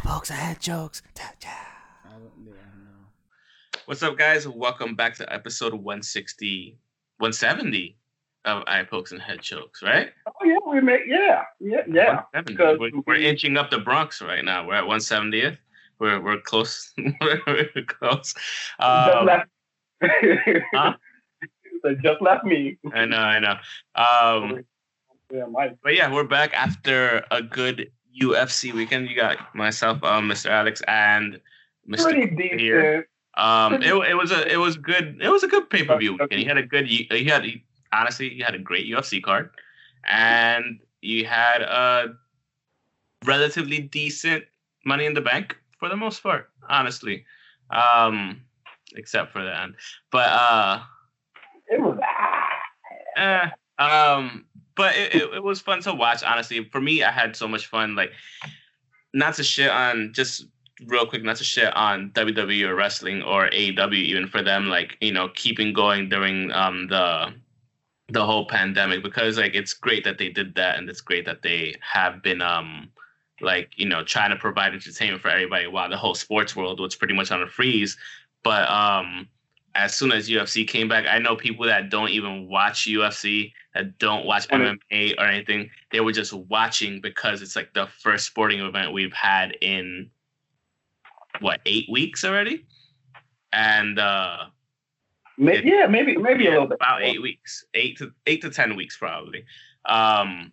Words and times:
pokes 0.00 0.28
head 0.28 0.60
jokes. 0.60 1.00
What's 3.86 4.02
up, 4.02 4.18
guys? 4.18 4.46
Welcome 4.46 4.94
back 4.94 5.14
to 5.16 5.32
episode 5.32 5.72
160, 5.72 6.76
170 7.18 7.96
of 8.46 8.62
eye 8.66 8.84
pokes 8.84 9.12
and 9.12 9.20
head 9.20 9.42
chokes, 9.42 9.82
right? 9.82 10.10
Oh 10.26 10.44
yeah, 10.44 10.56
we 10.66 10.80
make 10.80 11.02
yeah, 11.06 11.42
yeah, 11.60 11.80
yeah. 11.88 12.22
170. 12.32 12.52
Because 12.54 12.78
We're, 12.78 12.90
we're 13.06 13.14
inching 13.20 13.56
up 13.56 13.70
the 13.70 13.78
Bronx 13.78 14.22
right 14.22 14.44
now. 14.44 14.66
We're 14.66 14.74
at 14.74 14.84
170th. 14.84 15.58
We're 15.98 16.20
we're 16.20 16.40
close. 16.40 16.92
we're 17.20 17.68
close. 17.86 18.32
just 18.32 18.38
Um, 18.80 19.26
left. 19.26 19.48
huh? 20.74 20.92
So 21.82 21.94
just 22.02 22.22
left 22.22 22.42
me. 22.44 22.78
I 22.94 23.04
know, 23.04 23.18
I 23.18 23.38
know. 23.38 23.56
Um, 23.94 24.64
Yeah, 25.32 25.44
Mike. 25.50 25.76
but 25.82 25.94
yeah, 25.96 26.12
we're 26.12 26.22
back 26.24 26.54
after 26.54 27.24
a 27.32 27.42
good 27.42 27.90
UFC 28.22 28.72
weekend. 28.72 29.10
You 29.10 29.16
got 29.16 29.52
myself, 29.56 30.02
um, 30.04 30.28
Mr. 30.28 30.46
Alex, 30.50 30.80
and 30.86 31.40
Mr. 31.88 32.04
Pretty 32.04 32.28
Cooper 32.28 32.56
here. 32.56 32.80
decent. 32.92 33.06
Um, 33.36 33.82
it, 33.82 34.10
it 34.10 34.14
was 34.16 34.30
a 34.30 34.50
it 34.50 34.56
was 34.56 34.76
good 34.76 35.18
it 35.20 35.28
was 35.28 35.42
a 35.42 35.48
good 35.48 35.68
pay 35.68 35.82
per 35.84 35.98
view 35.98 36.12
weekend. 36.12 36.40
You 36.42 36.48
had 36.48 36.56
a 36.58 36.62
good 36.62 36.88
you 36.88 37.06
had 37.30 37.44
honestly 37.96 38.32
you 38.32 38.44
had 38.44 38.54
a 38.54 38.58
great 38.58 38.86
UFC 38.86 39.22
card, 39.22 39.50
and 40.08 40.80
you 41.00 41.24
had 41.24 41.62
a 41.62 42.14
relatively 43.24 43.80
decent 43.80 44.44
Money 44.84 45.04
in 45.04 45.14
the 45.14 45.20
Bank 45.20 45.56
for 45.78 45.88
the 45.88 45.96
most 45.96 46.22
part. 46.22 46.50
Honestly, 46.68 47.24
um, 47.70 48.40
except 48.94 49.32
for 49.32 49.42
the 49.42 49.60
end. 49.60 49.74
But 50.10 50.28
uh, 50.28 50.80
It 51.68 51.80
was 51.80 51.98
eh, 53.16 53.48
um, 53.78 54.46
but 54.76 54.94
it, 54.96 55.14
it, 55.14 55.34
it 55.34 55.42
was 55.42 55.60
fun 55.60 55.80
to 55.82 55.94
watch. 55.94 56.22
Honestly, 56.22 56.64
for 56.70 56.80
me, 56.80 57.02
I 57.02 57.10
had 57.10 57.36
so 57.36 57.48
much 57.48 57.66
fun. 57.66 57.94
Like, 57.94 58.12
not 59.14 59.34
to 59.34 59.44
shit 59.44 59.70
on 59.70 60.12
just 60.14 60.46
real 60.86 61.06
quick, 61.06 61.24
not 61.24 61.36
to 61.36 61.44
shit 61.44 61.74
on 61.74 62.10
WWE 62.10 62.68
or 62.68 62.74
wrestling 62.74 63.22
or 63.22 63.48
AEW, 63.48 63.94
even 63.94 64.28
for 64.28 64.42
them, 64.42 64.66
like 64.68 64.96
you 65.00 65.12
know, 65.12 65.28
keeping 65.34 65.72
going 65.72 66.08
during 66.08 66.52
um 66.52 66.88
the 66.88 67.32
the 68.08 68.24
whole 68.24 68.46
pandemic 68.46 69.02
because 69.02 69.36
like 69.36 69.54
it's 69.54 69.72
great 69.72 70.04
that 70.04 70.18
they 70.18 70.28
did 70.28 70.54
that 70.54 70.78
and 70.78 70.88
it's 70.88 71.00
great 71.00 71.24
that 71.24 71.42
they 71.42 71.74
have 71.80 72.22
been 72.22 72.40
um 72.40 72.88
like 73.40 73.70
you 73.76 73.86
know 73.86 74.04
trying 74.04 74.30
to 74.30 74.36
provide 74.36 74.72
entertainment 74.72 75.20
for 75.20 75.28
everybody 75.28 75.66
while 75.66 75.90
the 75.90 75.96
whole 75.96 76.14
sports 76.14 76.54
world 76.54 76.78
was 76.78 76.94
pretty 76.94 77.14
much 77.14 77.32
on 77.32 77.42
a 77.42 77.46
freeze 77.46 77.96
but 78.44 78.68
um 78.70 79.28
as 79.76 79.94
soon 79.94 80.10
as 80.12 80.28
UFC 80.28 80.66
came 80.66 80.88
back, 80.88 81.06
I 81.06 81.18
know 81.18 81.36
people 81.36 81.66
that 81.66 81.90
don't 81.90 82.08
even 82.10 82.48
watch 82.48 82.86
UFC, 82.86 83.52
that 83.74 83.98
don't 83.98 84.24
watch. 84.24 84.48
MMA 84.48 85.14
or 85.18 85.24
anything. 85.24 85.70
They 85.92 86.00
were 86.00 86.12
just 86.12 86.32
watching 86.32 87.00
because 87.00 87.42
it's 87.42 87.54
like 87.54 87.72
the 87.74 87.86
first 87.86 88.26
sporting 88.26 88.60
event 88.60 88.92
we've 88.92 89.12
had 89.12 89.56
in 89.60 90.10
what 91.40 91.60
eight 91.66 91.86
weeks 91.90 92.24
already, 92.24 92.64
and 93.52 93.98
uh, 93.98 94.46
may- 95.38 95.62
yeah, 95.62 95.86
maybe 95.86 96.16
maybe 96.16 96.46
a 96.46 96.50
little 96.50 96.66
bit. 96.66 96.76
about 96.80 97.02
eight 97.02 97.20
weeks, 97.22 97.64
eight 97.74 97.96
to 97.98 98.12
eight 98.26 98.42
to 98.42 98.50
ten 98.50 98.76
weeks 98.76 98.96
probably, 98.96 99.44
um, 99.84 100.52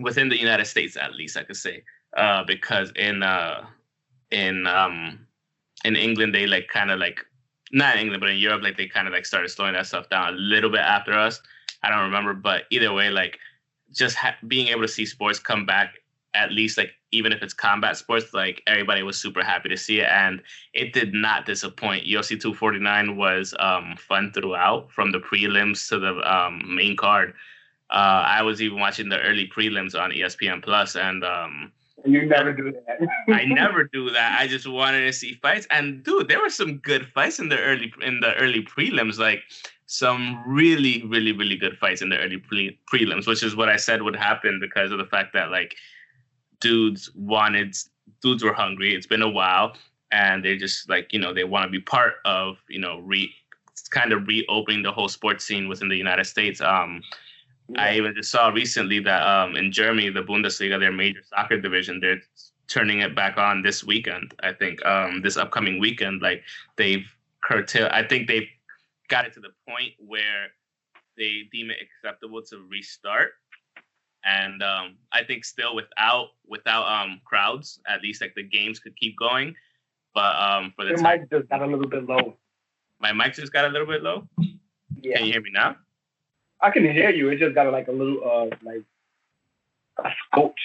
within 0.00 0.28
the 0.28 0.38
United 0.38 0.66
States 0.66 0.96
at 0.96 1.14
least 1.14 1.36
I 1.36 1.44
could 1.44 1.56
say, 1.56 1.82
uh, 2.16 2.44
because 2.44 2.92
in 2.96 3.22
uh, 3.22 3.66
in 4.30 4.66
um, 4.66 5.26
in 5.84 5.96
England 5.96 6.34
they 6.34 6.46
like 6.46 6.68
kind 6.68 6.90
of 6.90 6.98
like 6.98 7.20
not 7.72 7.96
in 7.96 8.02
England 8.02 8.20
but 8.20 8.30
in 8.30 8.36
Europe 8.38 8.62
like 8.62 8.76
they 8.76 8.86
kind 8.86 9.06
of 9.08 9.14
like 9.14 9.26
started 9.26 9.48
slowing 9.48 9.74
that 9.74 9.86
stuff 9.86 10.08
down 10.08 10.28
a 10.34 10.36
little 10.36 10.70
bit 10.70 10.80
after 10.80 11.12
us. 11.12 11.40
I 11.82 11.90
don't 11.90 12.04
remember, 12.04 12.34
but 12.34 12.64
either 12.70 12.92
way, 12.92 13.10
like 13.10 13.38
just 13.92 14.16
ha- 14.16 14.36
being 14.46 14.68
able 14.68 14.82
to 14.82 14.88
see 14.88 15.04
sports 15.04 15.38
come 15.38 15.66
back 15.66 15.94
at 16.34 16.52
least 16.52 16.78
like 16.78 16.92
even 17.10 17.32
if 17.32 17.42
it's 17.42 17.52
combat 17.52 17.96
sports 17.96 18.32
like 18.32 18.62
everybody 18.66 19.02
was 19.02 19.20
super 19.20 19.42
happy 19.44 19.68
to 19.68 19.76
see 19.76 20.00
it 20.00 20.08
and 20.10 20.42
it 20.72 20.92
did 20.92 21.12
not 21.12 21.44
disappoint. 21.46 22.06
Ufc 22.06 22.28
249 22.40 23.16
was 23.16 23.54
um, 23.58 23.96
fun 23.98 24.32
throughout 24.32 24.90
from 24.90 25.12
the 25.12 25.18
prelims 25.18 25.88
to 25.88 25.98
the 25.98 26.14
um, 26.30 26.62
main 26.74 26.96
card. 26.96 27.34
Uh, 27.90 28.24
i 28.26 28.40
was 28.40 28.62
even 28.62 28.80
watching 28.80 29.10
the 29.10 29.20
early 29.20 29.46
prelims 29.54 29.94
on 30.00 30.10
espn 30.12 30.62
plus 30.62 30.96
and 30.96 31.22
um, 31.24 31.70
You 32.06 32.24
never 32.24 32.52
do 32.54 32.72
that. 32.72 32.98
i 33.34 33.44
never 33.44 33.84
do 33.84 34.08
that. 34.10 34.40
I 34.40 34.46
just 34.46 34.66
wanted 34.66 35.04
to 35.04 35.12
see 35.12 35.34
fights 35.34 35.66
and 35.70 36.02
dude 36.02 36.28
there 36.28 36.40
were 36.40 36.48
some 36.48 36.78
good 36.78 37.06
fights 37.08 37.38
in 37.38 37.50
the 37.50 37.58
early 37.58 37.92
in 38.00 38.20
the 38.20 38.32
early 38.36 38.62
prelims 38.62 39.18
like 39.18 39.42
some 39.84 40.42
really 40.46 41.04
really 41.06 41.32
really 41.32 41.56
good 41.56 41.76
fights 41.76 42.00
in 42.00 42.08
the 42.08 42.18
early 42.18 42.38
pre- 42.38 42.78
prelims 42.90 43.26
which 43.26 43.42
is 43.42 43.54
what 43.54 43.68
i 43.68 43.76
said 43.76 44.00
would 44.00 44.16
happen 44.16 44.58
because 44.58 44.90
of 44.90 44.96
the 44.96 45.04
fact 45.04 45.34
that 45.34 45.50
like 45.50 45.76
dudes 46.62 47.10
wanted 47.14 47.76
dudes 48.22 48.42
were 48.42 48.54
hungry. 48.54 48.94
It's 48.94 49.06
been 49.06 49.22
a 49.22 49.28
while 49.28 49.74
and 50.12 50.44
they 50.44 50.56
just 50.56 50.88
like 50.88 51.12
you 51.12 51.18
know 51.18 51.34
they 51.34 51.44
want 51.44 51.64
to 51.64 51.70
be 51.70 51.80
part 51.80 52.14
of 52.24 52.58
you 52.68 52.78
know 52.78 53.00
re 53.00 53.32
kind 53.90 54.12
of 54.12 54.26
reopening 54.26 54.82
the 54.82 54.92
whole 54.92 55.08
sports 55.08 55.44
scene 55.44 55.68
within 55.68 55.88
the 55.88 55.96
united 55.96 56.24
states. 56.24 56.60
Um 56.60 57.02
i 57.76 57.94
even 57.94 58.14
just 58.14 58.30
saw 58.30 58.48
recently 58.48 58.98
that 59.00 59.22
um 59.22 59.56
in 59.56 59.72
germany 59.72 60.10
the 60.10 60.20
bundesliga 60.20 60.78
their 60.78 60.92
major 60.92 61.22
soccer 61.22 61.58
division 61.58 62.00
they're 62.00 62.20
turning 62.68 63.00
it 63.00 63.14
back 63.14 63.38
on 63.38 63.62
this 63.62 63.82
weekend 63.82 64.34
i 64.42 64.52
think. 64.52 64.84
Um 64.84 65.22
this 65.22 65.36
upcoming 65.36 65.78
weekend 65.78 66.20
like 66.22 66.42
they've 66.76 67.06
curtailed 67.42 67.90
i 67.92 68.02
think 68.02 68.28
they've 68.28 68.48
got 69.08 69.24
it 69.24 69.32
to 69.34 69.40
the 69.40 69.54
point 69.68 69.92
where 69.98 70.48
they 71.16 71.48
deem 71.52 71.70
it 71.70 71.78
acceptable 71.80 72.42
to 72.42 72.66
restart 72.70 73.32
and 74.24 74.62
um, 74.62 74.96
I 75.12 75.24
think 75.24 75.44
still 75.44 75.74
without 75.74 76.28
without 76.46 76.86
um, 76.86 77.20
crowds, 77.24 77.80
at 77.86 78.02
least 78.02 78.20
like 78.20 78.34
the 78.34 78.42
games 78.42 78.78
could 78.78 78.96
keep 78.96 79.16
going. 79.18 79.54
But 80.14 80.36
um, 80.36 80.72
for 80.76 80.84
the 80.84 80.90
Your 80.90 80.98
time, 80.98 81.20
mic 81.20 81.30
just 81.30 81.48
got 81.48 81.62
a 81.62 81.66
little 81.66 81.88
bit 81.88 82.06
low. 82.06 82.36
my 83.00 83.12
mic 83.12 83.34
just 83.34 83.52
got 83.52 83.64
a 83.64 83.68
little 83.68 83.86
bit 83.86 84.02
low. 84.02 84.28
Yeah, 85.00 85.16
Can 85.18 85.26
you 85.26 85.32
hear 85.32 85.40
me 85.42 85.50
now? 85.52 85.76
I 86.60 86.70
can 86.70 86.84
hear 86.84 87.10
you. 87.10 87.28
It 87.30 87.38
just 87.38 87.54
got 87.54 87.70
like 87.72 87.88
a 87.88 87.92
little 87.92 88.20
uh 88.24 88.56
like 88.62 88.82
a 90.04 90.10
scotch. 90.28 90.60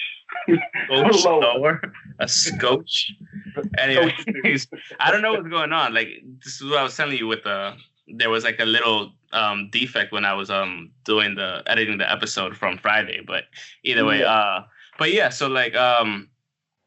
Scotch 0.86 1.24
lower, 1.24 1.80
a 2.20 2.28
scotch. 2.28 3.12
Anyways, 3.78 4.66
I 5.00 5.10
don't 5.10 5.22
know 5.22 5.32
what's 5.32 5.48
going 5.48 5.72
on. 5.72 5.94
Like 5.94 6.08
this 6.44 6.60
is 6.60 6.68
what 6.68 6.78
I 6.78 6.82
was 6.82 6.96
telling 6.96 7.16
you 7.16 7.26
with 7.26 7.42
the 7.44 7.74
there 8.14 8.30
was 8.30 8.44
like 8.44 8.60
a 8.60 8.64
little 8.64 9.12
um 9.32 9.68
defect 9.70 10.12
when 10.12 10.24
I 10.24 10.32
was 10.34 10.50
um 10.50 10.90
doing 11.04 11.34
the 11.34 11.62
editing 11.66 11.98
the 11.98 12.10
episode 12.10 12.56
from 12.56 12.78
Friday. 12.78 13.20
But 13.26 13.44
either 13.84 14.04
way, 14.04 14.20
Yeah. 14.20 14.32
uh 14.32 14.64
but 14.98 15.12
yeah, 15.12 15.28
so 15.28 15.46
like 15.48 15.74
um 15.74 16.28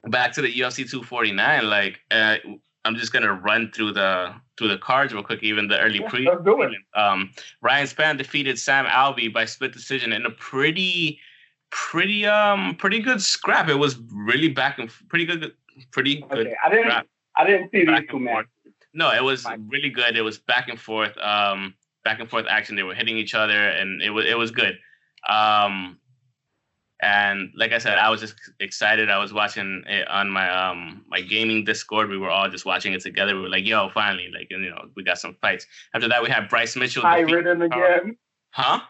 back 0.10 0.34
to 0.34 0.42
the 0.42 0.52
UFC 0.52 0.90
249, 0.90 1.70
like 1.70 2.00
uh 2.12 2.38
I'm 2.84 2.96
just 2.96 3.14
gonna 3.14 3.32
run 3.34 3.72
through 3.72 3.94
the 3.94 4.34
through 4.58 4.70
the 4.70 4.78
cards 4.80 5.14
real 5.14 5.24
quick, 5.24 5.44
even 5.44 5.68
the 5.68 5.80
early 5.80 6.00
Yeah, 6.00 6.10
pre. 6.10 6.26
let's 6.26 6.44
do 6.44 6.62
it. 6.64 6.72
Um, 6.96 7.32
Ryan 7.62 7.86
Spann 7.88 8.18
defeated 8.18 8.58
Sam 8.58 8.86
Alvey 8.86 9.32
by 9.32 9.46
split 9.46 9.72
decision 9.72 10.12
in 10.14 10.26
a 10.26 10.32
pretty, 10.32 11.20
pretty 11.70 12.26
um 12.26 12.76
pretty 12.76 13.00
good 13.00 13.22
scrap. 13.22 13.70
It 13.70 13.76
was 13.76 14.00
really 14.12 14.50
back 14.50 14.80
and 14.80 14.90
pretty 15.10 15.26
good, 15.26 15.52
pretty 15.92 16.22
good 16.30 16.48
Okay, 16.48 16.56
I 16.66 16.70
didn't 16.70 16.86
scrap 16.86 17.08
I 17.38 17.46
didn't 17.46 17.72
see 17.72 17.80
these 17.80 17.88
back 17.88 18.10
two 18.10 18.20
matches. 18.20 18.50
No, 18.94 19.12
it 19.12 19.24
was 19.24 19.46
really 19.70 19.90
good. 19.90 20.18
It 20.18 20.22
was 20.22 20.38
back 20.38 20.68
and 20.70 20.80
forth, 20.80 21.18
um, 21.18 21.74
back 22.04 22.20
and 22.20 22.30
forth 22.30 22.46
action. 22.50 22.76
They 22.76 22.84
were 22.84 22.94
hitting 22.96 23.18
each 23.18 23.34
other, 23.34 23.70
and 23.70 24.02
it 24.02 24.10
was 24.10 24.26
it 24.26 24.38
was 24.38 24.52
good. 24.52 24.78
Um, 25.30 25.98
and 27.02 27.52
like 27.56 27.72
I 27.72 27.80
said, 27.80 27.98
I 27.98 28.10
was 28.10 28.20
just 28.22 28.36
excited. 28.60 29.10
I 29.10 29.18
was 29.18 29.34
watching 29.34 29.84
it 29.88 30.08
on 30.08 30.30
my 30.30 30.50
um 30.50 31.04
my 31.08 31.22
gaming 31.22 31.64
Discord. 31.64 32.10
We 32.10 32.18
were 32.18 32.30
all 32.30 32.50
just 32.50 32.66
watching 32.66 32.94
it 32.94 33.02
together. 33.02 33.36
We 33.36 33.42
were 33.42 33.50
like, 33.50 33.66
"Yo, 33.66 33.90
finally!" 33.94 34.30
Like, 34.34 34.48
you 34.52 34.60
know, 34.60 34.90
we 34.96 35.04
got 35.04 35.18
some 35.18 35.36
fights. 35.42 35.66
After 35.96 36.08
that, 36.10 36.22
we 36.22 36.30
had 36.30 36.48
Bryce 36.50 36.76
Mitchell. 36.76 37.02
defeat- 37.02 37.28
Pirating 37.28 37.62
again. 37.64 38.18
Huh? 38.52 38.82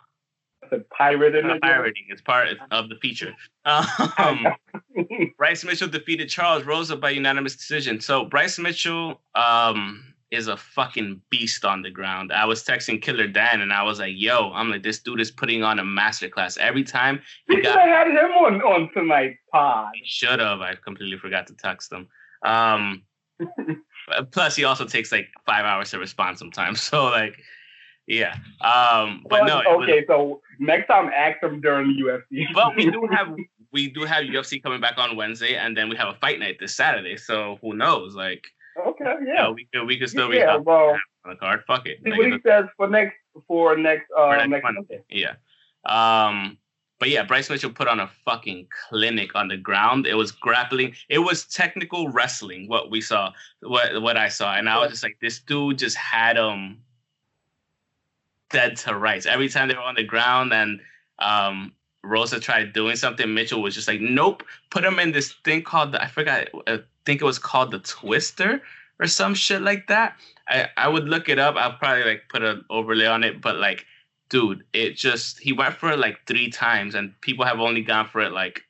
I 0.72 0.78
said 0.78 0.90
pirating 0.90 1.48
Not 1.48 1.62
pirating. 1.62 2.04
It's 2.10 2.22
part 2.22 2.50
of 2.72 2.90
the 2.90 2.96
feature. 2.96 3.34
Um, 3.66 4.48
Bryce 5.38 5.64
Mitchell 5.64 5.88
defeated 5.88 6.30
Charles 6.30 6.64
Rosa 6.64 6.96
by 6.96 7.12
unanimous 7.12 7.56
decision. 7.56 8.00
So 8.00 8.26
Bryce 8.26 8.58
Mitchell 8.58 9.22
um, 9.36 10.12
is 10.32 10.48
a 10.48 10.56
fucking 10.56 11.22
beast 11.30 11.66
on 11.66 11.82
the 11.82 11.92
ground. 11.92 12.32
I 12.32 12.46
was 12.46 12.64
texting 12.64 13.02
Killer 13.02 13.28
Dan 13.28 13.62
and 13.62 13.74
I 13.74 13.84
was 13.84 14.00
like, 14.00 14.14
"Yo, 14.16 14.52
I'm 14.54 14.70
like, 14.70 14.84
this 14.84 15.00
dude 15.00 15.20
is 15.20 15.30
putting 15.30 15.64
on 15.64 15.80
a 15.80 15.84
masterclass 15.84 16.58
every 16.58 16.84
time 16.84 17.22
we 17.48 17.58
he 17.58 17.64
should 17.64 17.76
have 17.76 17.90
had 17.90 18.08
him 18.08 18.32
on 18.32 18.62
on 18.62 18.90
tonight's 18.94 19.40
pod. 19.52 19.92
Should 20.04 20.40
have. 20.40 20.62
I 20.62 20.76
completely 20.76 21.18
forgot 21.18 21.48
to 21.48 21.54
text 21.54 21.92
him. 21.92 22.08
Um, 22.44 23.04
plus, 24.32 24.56
he 24.56 24.64
also 24.64 24.86
takes 24.86 25.12
like 25.12 25.28
five 25.46 25.66
hours 25.66 25.92
to 25.92 26.00
respond 26.00 26.38
sometimes. 26.38 26.82
So 26.92 27.06
like, 27.06 27.38
yeah. 28.12 28.36
Um, 28.62 29.26
but 29.30 29.46
no, 29.46 29.60
it 29.60 29.66
was- 29.78 29.90
okay, 29.90 30.06
so 30.06 30.42
next 30.60 30.88
time 30.88 31.10
ask 31.16 31.42
him 31.42 31.62
during 31.62 31.88
the 31.96 32.04
UFC. 32.04 32.46
but 32.54 32.76
we 32.76 32.90
do 32.92 33.08
have 33.12 33.36
we 33.72 33.88
do 33.90 34.04
have 34.04 34.26
UFC 34.26 34.62
coming 34.62 34.82
back 34.82 34.98
on 34.98 35.16
Wednesday, 35.16 35.56
and 35.56 35.76
then 35.78 35.88
we 35.90 35.96
have 35.96 36.10
a 36.10 36.16
fight 36.20 36.40
night 36.40 36.58
this 36.60 36.76
Saturday. 36.76 37.16
So 37.16 37.58
who 37.62 37.74
knows? 37.74 38.16
Like, 38.16 38.46
Okay, 38.86 39.06
you 39.22 39.28
yeah. 39.34 39.44
know, 39.44 39.52
we 39.54 39.68
could 39.74 39.86
we 39.86 39.98
could 39.98 40.10
still 40.10 40.34
yeah, 40.34 40.58
be 40.58 40.64
well, 40.64 40.98
on 41.26 41.30
the 41.32 41.36
card. 41.36 41.64
Fuck 41.68 41.88
it. 41.88 42.00
see 42.04 42.10
Like, 42.12 42.20
what 42.20 42.32
he 42.34 42.40
says 42.46 42.66
for 42.78 42.88
next 42.88 43.16
for 43.48 43.78
next 43.78 44.06
uh 44.18 44.32
next 44.36 44.50
next 44.50 44.64
Monday. 44.64 44.80
Monday. 44.90 45.04
Yeah. 45.10 45.34
Um, 45.86 46.58
but 47.00 47.10
yeah, 47.10 47.24
Bryce 47.24 47.50
Mitchell 47.50 47.72
put 47.72 47.88
on 47.88 48.00
a 48.00 48.10
fucking 48.26 48.68
clinic 48.90 49.34
on 49.36 49.48
the 49.48 49.58
ground. 49.58 50.06
It 50.06 50.14
was 50.16 50.32
grappling. 50.32 50.94
It 51.10 51.20
was 51.20 51.46
technical 51.48 52.10
wrestling. 52.10 52.68
What 52.68 52.92
we 52.92 53.02
saw, 53.02 53.32
what 53.62 54.02
what 54.02 54.18
I 54.18 54.28
saw, 54.30 54.54
and 54.56 54.70
I 54.70 54.78
was 54.80 54.90
just 54.92 55.04
like, 55.04 55.18
this 55.22 55.40
dude 55.40 55.80
just 55.80 55.98
had 55.98 56.38
him 56.38 56.80
dead 58.52 58.78
to 58.78 58.96
rights. 58.96 59.26
Every 59.26 59.50
time 59.50 59.68
they 59.68 59.76
were 59.76 59.82
on 59.82 59.96
the 59.96 60.04
ground 60.04 60.54
and 60.54 60.80
um, 61.20 61.74
Rosa 62.04 62.40
tried 62.40 62.74
doing 62.74 62.96
something, 62.96 63.34
Mitchell 63.34 63.62
was 63.62 63.76
just 63.76 63.88
like, 63.88 64.02
nope. 64.02 64.44
Put 64.70 64.86
him 64.86 65.00
in 65.00 65.12
this 65.12 65.34
thing 65.44 65.64
called 65.64 65.94
the, 65.94 66.02
I 66.02 66.08
forgot. 66.08 66.48
I 66.68 66.80
think 67.06 67.22
it 67.22 67.26
was 67.26 67.40
called 67.40 67.72
the 67.72 67.80
Twister 67.80 68.62
or 69.02 69.08
some 69.08 69.34
shit 69.34 69.62
like 69.62 69.88
that. 69.88 70.16
I 70.48 70.70
I 70.78 70.88
would 70.88 71.06
look 71.06 71.28
it 71.28 71.40
up. 71.40 71.56
I'll 71.56 71.74
probably 71.74 72.04
like 72.04 72.24
put 72.30 72.44
an 72.44 72.64
overlay 72.70 73.08
on 73.08 73.24
it, 73.24 73.42
but 73.42 73.58
like 73.58 73.86
dude, 74.30 74.64
it 74.72 74.96
just 74.96 75.40
he 75.40 75.52
went 75.52 75.76
for 75.76 75.92
it 75.92 76.00
like 76.00 76.20
three 76.26 76.50
times, 76.50 76.96
and 76.96 77.20
people 77.22 77.44
have 77.44 77.60
only 77.60 77.82
gone 77.82 78.08
for 78.08 78.22
it 78.22 78.32
like 78.32 78.62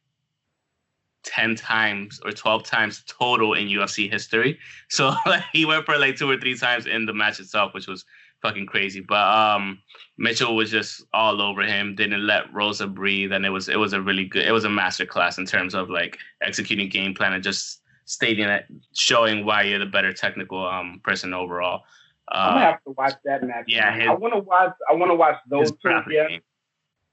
ten 1.24 1.56
times 1.56 2.20
or 2.26 2.32
twelve 2.32 2.64
times 2.64 3.04
total 3.08 3.54
in 3.54 3.68
UFC 3.68 4.10
history. 4.10 4.58
So 4.90 5.14
like 5.26 5.44
he 5.52 5.66
went 5.66 5.86
for 5.86 5.98
like 5.98 6.16
two 6.16 6.30
or 6.30 6.38
three 6.38 6.58
times 6.58 6.88
in 6.88 7.06
the 7.06 7.14
match 7.14 7.40
itself, 7.40 7.74
which 7.74 7.88
was 7.88 8.06
fucking 8.42 8.66
crazy. 8.66 9.00
But 9.02 9.28
um, 9.28 9.80
Mitchell 10.18 10.56
was 10.56 10.72
just 10.72 11.04
all 11.14 11.42
over 11.42 11.62
him, 11.64 11.96
didn't 11.96 12.26
let 12.26 12.52
Rosa 12.54 12.88
breathe, 12.88 13.32
and 13.32 13.46
it 13.46 13.50
was 13.50 13.70
it 13.70 13.78
was 13.78 13.94
a 13.94 14.02
really 14.02 14.26
good, 14.26 14.46
it 14.46 14.52
was 14.52 14.66
a 14.66 14.70
master 14.70 15.06
class 15.06 15.38
in 15.38 15.46
terms 15.46 15.74
of 15.76 15.90
like 15.90 16.18
executing 16.42 16.90
game 16.90 17.14
plan 17.14 17.34
and 17.34 17.44
just 17.44 17.82
stating 18.06 18.46
it, 18.50 18.66
showing 18.96 19.46
why 19.46 19.64
you're 19.64 19.80
the 19.80 19.86
better 19.86 20.12
technical 20.14 20.66
um 20.66 21.00
person 21.04 21.34
overall. 21.34 21.84
I'm 22.30 22.50
Uh, 22.50 22.54
gonna 22.54 22.66
have 22.66 22.84
to 22.84 22.92
watch 22.92 23.14
that 23.26 23.44
match. 23.44 23.66
yeah, 23.68 23.94
his- 23.96 24.08
I 24.08 24.14
want 24.14 24.34
to 24.34 24.40
watch. 24.40 24.74
I 24.90 24.94
want 24.94 25.12
to 25.12 25.16
watch 25.16 25.38
those 25.48 25.72
two. 25.72 26.02
Yeah. 26.10 26.38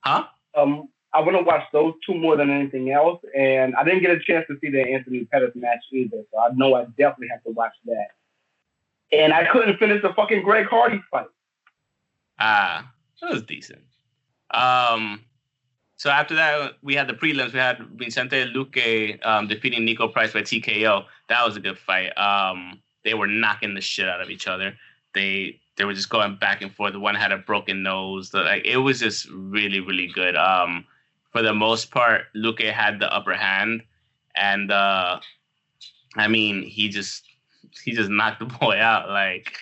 Huh? 0.04 0.24
Um, 0.54 0.88
I 1.14 1.20
want 1.20 1.36
to 1.38 1.42
watch 1.42 1.64
those 1.72 1.94
two 2.06 2.14
more 2.14 2.36
than 2.36 2.50
anything 2.50 2.92
else. 2.92 3.20
And 3.36 3.74
I 3.76 3.82
didn't 3.82 4.00
get 4.02 4.10
a 4.10 4.20
chance 4.20 4.46
to 4.48 4.56
see 4.60 4.70
the 4.70 4.82
Anthony 4.82 5.24
Pettis 5.24 5.52
match 5.54 5.80
either, 5.92 6.18
so 6.30 6.38
I 6.38 6.50
know 6.54 6.74
I 6.74 6.84
definitely 6.98 7.28
have 7.28 7.42
to 7.44 7.50
watch 7.50 7.72
that. 7.86 8.08
And 9.12 9.32
I 9.32 9.46
couldn't 9.46 9.78
finish 9.78 10.02
the 10.02 10.12
fucking 10.14 10.42
Greg 10.42 10.66
Hardy 10.66 11.00
fight. 11.10 11.26
Ah, 12.38 12.92
it 13.22 13.32
was 13.32 13.42
decent. 13.42 13.82
Um, 14.50 15.24
so 15.96 16.10
after 16.10 16.34
that, 16.36 16.74
we 16.82 16.94
had 16.94 17.08
the 17.08 17.14
prelims. 17.14 17.52
We 17.52 17.58
had 17.58 17.78
Vicente 17.96 18.52
Luque 18.52 19.24
um, 19.26 19.48
defeating 19.48 19.86
Niko 19.86 20.12
Price 20.12 20.32
by 20.32 20.42
TKO. 20.42 21.04
That 21.28 21.44
was 21.44 21.56
a 21.56 21.60
good 21.60 21.78
fight. 21.78 22.16
Um, 22.16 22.80
they 23.04 23.14
were 23.14 23.26
knocking 23.26 23.74
the 23.74 23.80
shit 23.80 24.08
out 24.08 24.20
of 24.20 24.30
each 24.30 24.46
other. 24.46 24.74
They 25.14 25.60
they 25.76 25.84
were 25.84 25.94
just 25.94 26.10
going 26.10 26.36
back 26.36 26.62
and 26.62 26.74
forth. 26.74 26.92
The 26.92 27.00
one 27.00 27.14
had 27.14 27.32
a 27.32 27.38
broken 27.38 27.82
nose. 27.82 28.30
The, 28.30 28.42
like 28.42 28.64
it 28.64 28.76
was 28.76 29.00
just 29.00 29.28
really 29.30 29.80
really 29.80 30.06
good. 30.06 30.36
Um, 30.36 30.84
for 31.32 31.42
the 31.42 31.54
most 31.54 31.90
part, 31.90 32.26
Luque 32.34 32.70
had 32.72 33.00
the 33.00 33.12
upper 33.12 33.34
hand, 33.34 33.82
and 34.36 34.70
uh, 34.70 35.18
I 36.16 36.28
mean 36.28 36.62
he 36.62 36.88
just 36.88 37.24
he 37.84 37.92
just 37.92 38.10
knocked 38.10 38.40
the 38.40 38.46
boy 38.46 38.78
out. 38.78 39.08
Like 39.08 39.52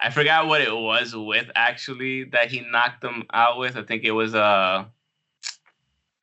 I 0.00 0.10
forgot 0.10 0.46
what 0.46 0.60
it 0.60 0.74
was 0.74 1.14
with 1.14 1.50
actually 1.54 2.24
that 2.24 2.50
he 2.50 2.60
knocked 2.60 3.04
him 3.04 3.24
out 3.32 3.58
with. 3.58 3.76
I 3.76 3.82
think 3.82 4.04
it 4.04 4.12
was 4.12 4.34
uh 4.34 4.84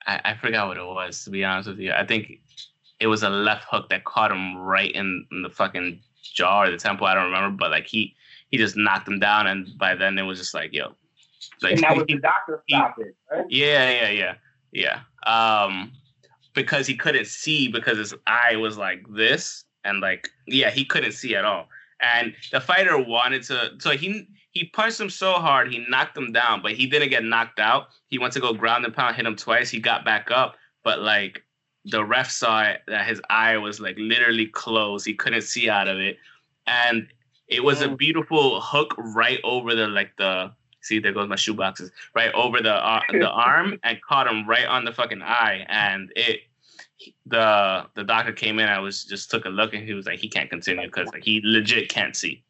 I, 0.05 0.21
I 0.25 0.33
forgot 0.35 0.67
what 0.67 0.77
it 0.77 0.85
was 0.85 1.23
to 1.23 1.29
be 1.29 1.43
honest 1.43 1.69
with 1.69 1.79
you. 1.79 1.91
I 1.91 2.05
think 2.05 2.39
it 2.99 3.07
was 3.07 3.23
a 3.23 3.29
left 3.29 3.65
hook 3.69 3.89
that 3.89 4.03
caught 4.03 4.31
him 4.31 4.57
right 4.57 4.91
in, 4.91 5.25
in 5.31 5.41
the 5.41 5.49
fucking 5.49 6.01
jaw 6.21 6.63
or 6.63 6.71
the 6.71 6.77
temple. 6.77 7.07
I 7.07 7.13
don't 7.13 7.25
remember, 7.25 7.55
but 7.57 7.71
like 7.71 7.87
he 7.87 8.15
he 8.49 8.57
just 8.57 8.75
knocked 8.75 9.07
him 9.07 9.19
down, 9.19 9.47
and 9.47 9.77
by 9.77 9.95
then 9.95 10.17
it 10.17 10.23
was 10.23 10.39
just 10.39 10.53
like 10.53 10.73
yo, 10.73 10.95
like 11.61 11.73
and 11.73 11.83
that 11.83 11.95
was 11.95 12.05
the 12.07 12.17
doctor 12.17 12.63
stoppage, 12.67 13.13
right? 13.31 13.45
yeah, 13.49 14.09
yeah, 14.09 14.35
yeah, 14.71 15.01
yeah. 15.25 15.61
Um, 15.63 15.91
because 16.53 16.87
he 16.87 16.95
couldn't 16.95 17.27
see 17.27 17.69
because 17.69 17.97
his 17.97 18.13
eye 18.27 18.55
was 18.55 18.77
like 18.77 19.05
this, 19.09 19.63
and 19.83 19.99
like 20.01 20.29
yeah, 20.47 20.69
he 20.69 20.85
couldn't 20.85 21.13
see 21.13 21.35
at 21.35 21.45
all. 21.45 21.67
And 22.01 22.33
the 22.51 22.61
fighter 22.61 22.97
wanted 22.97 23.43
to, 23.43 23.71
so 23.79 23.91
he 23.91 24.27
he 24.51 24.65
punched 24.65 24.99
him 24.99 25.09
so 25.09 25.33
hard 25.33 25.71
he 25.71 25.85
knocked 25.89 26.17
him 26.17 26.31
down, 26.31 26.61
but 26.61 26.71
he 26.73 26.87
didn't 26.87 27.09
get 27.09 27.23
knocked 27.23 27.59
out. 27.59 27.87
He 28.07 28.17
went 28.17 28.33
to 28.33 28.39
go 28.39 28.53
ground 28.53 28.85
and 28.85 28.93
pound, 28.93 29.15
hit 29.15 29.25
him 29.25 29.35
twice. 29.35 29.69
He 29.69 29.79
got 29.79 30.05
back 30.05 30.31
up, 30.31 30.55
but 30.83 30.99
like 31.01 31.43
the 31.85 32.03
ref 32.03 32.29
saw 32.31 32.63
it, 32.63 32.81
that 32.87 33.07
his 33.07 33.21
eye 33.29 33.57
was 33.57 33.79
like 33.79 33.95
literally 33.97 34.47
closed. 34.47 35.05
He 35.05 35.13
couldn't 35.13 35.41
see 35.41 35.69
out 35.69 35.87
of 35.87 35.97
it, 35.99 36.17
and 36.67 37.07
it 37.47 37.63
was 37.63 37.81
a 37.81 37.87
Mm. 37.89 37.97
beautiful 37.97 38.61
hook 38.61 38.93
right 38.97 39.39
over 39.43 39.75
the 39.75 39.87
like 39.87 40.15
the 40.17 40.51
see 40.81 40.99
there 40.99 41.11
goes 41.11 41.27
my 41.27 41.35
shoe 41.35 41.53
boxes 41.53 41.91
right 42.15 42.31
over 42.33 42.61
the 42.61 42.73
uh, 42.73 43.01
the 43.11 43.29
arm 43.49 43.77
and 43.83 44.01
caught 44.01 44.27
him 44.27 44.47
right 44.47 44.65
on 44.65 44.85
the 44.85 44.93
fucking 44.93 45.21
eye 45.21 45.65
and 45.67 46.11
it 46.15 46.41
the 47.25 47.85
the 47.95 48.03
doctor 48.03 48.31
came 48.31 48.59
in 48.59 48.67
I 48.67 48.79
was 48.79 49.03
just 49.03 49.31
took 49.31 49.45
a 49.45 49.49
look 49.49 49.73
and 49.73 49.83
he 49.83 49.93
was 49.93 50.05
like 50.05 50.19
he 50.19 50.27
can't 50.27 50.49
continue 50.49 50.85
because 50.85 51.07
like, 51.07 51.23
he 51.23 51.41
legit 51.43 51.89
can't 51.89 52.15
see 52.15 52.43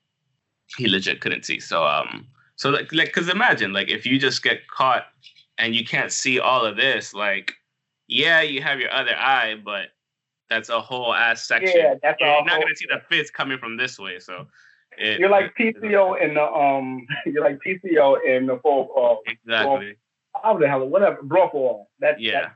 he 0.77 0.87
legit 0.87 1.21
couldn't 1.21 1.45
see 1.45 1.59
so 1.59 1.85
um 1.85 2.27
so 2.55 2.69
like 2.69 2.91
like 2.91 3.07
because 3.07 3.29
imagine 3.29 3.73
like 3.73 3.89
if 3.89 4.05
you 4.05 4.19
just 4.19 4.43
get 4.43 4.67
caught 4.67 5.05
and 5.57 5.75
you 5.75 5.85
can't 5.85 6.11
see 6.11 6.39
all 6.39 6.65
of 6.65 6.75
this 6.75 7.13
like 7.13 7.53
yeah 8.07 8.41
you 8.41 8.61
have 8.61 8.79
your 8.79 8.91
other 8.91 9.15
eye 9.15 9.55
but 9.63 9.89
that's 10.49 10.69
a 10.69 10.79
whole 10.79 11.13
ass 11.13 11.45
section 11.45 11.73
Yeah, 11.75 11.93
that's 12.01 12.19
you're 12.19 12.45
not 12.45 12.61
gonna 12.61 12.75
see 12.75 12.87
the 12.89 13.01
fits 13.07 13.29
coming 13.29 13.59
from 13.59 13.77
this 13.77 13.99
way 13.99 14.19
so 14.19 14.47
it, 14.97 15.19
You're 15.19 15.29
like 15.29 15.55
PCO 15.55 16.21
in 16.21 16.33
the 16.33 16.43
um. 16.43 17.05
You're 17.25 17.43
like 17.43 17.59
PCO 17.65 18.17
in 18.25 18.47
the 18.47 18.59
full. 18.61 18.89
Uh, 18.97 19.31
exactly 19.31 19.95
how 20.43 20.57
the 20.57 20.67
hell? 20.67 20.87
Whatever. 20.87 21.21
Brawl 21.23 21.49
for 21.49 21.69
all. 21.69 21.89
That 21.99 22.19
yeah 22.19 22.41
That 22.41 22.51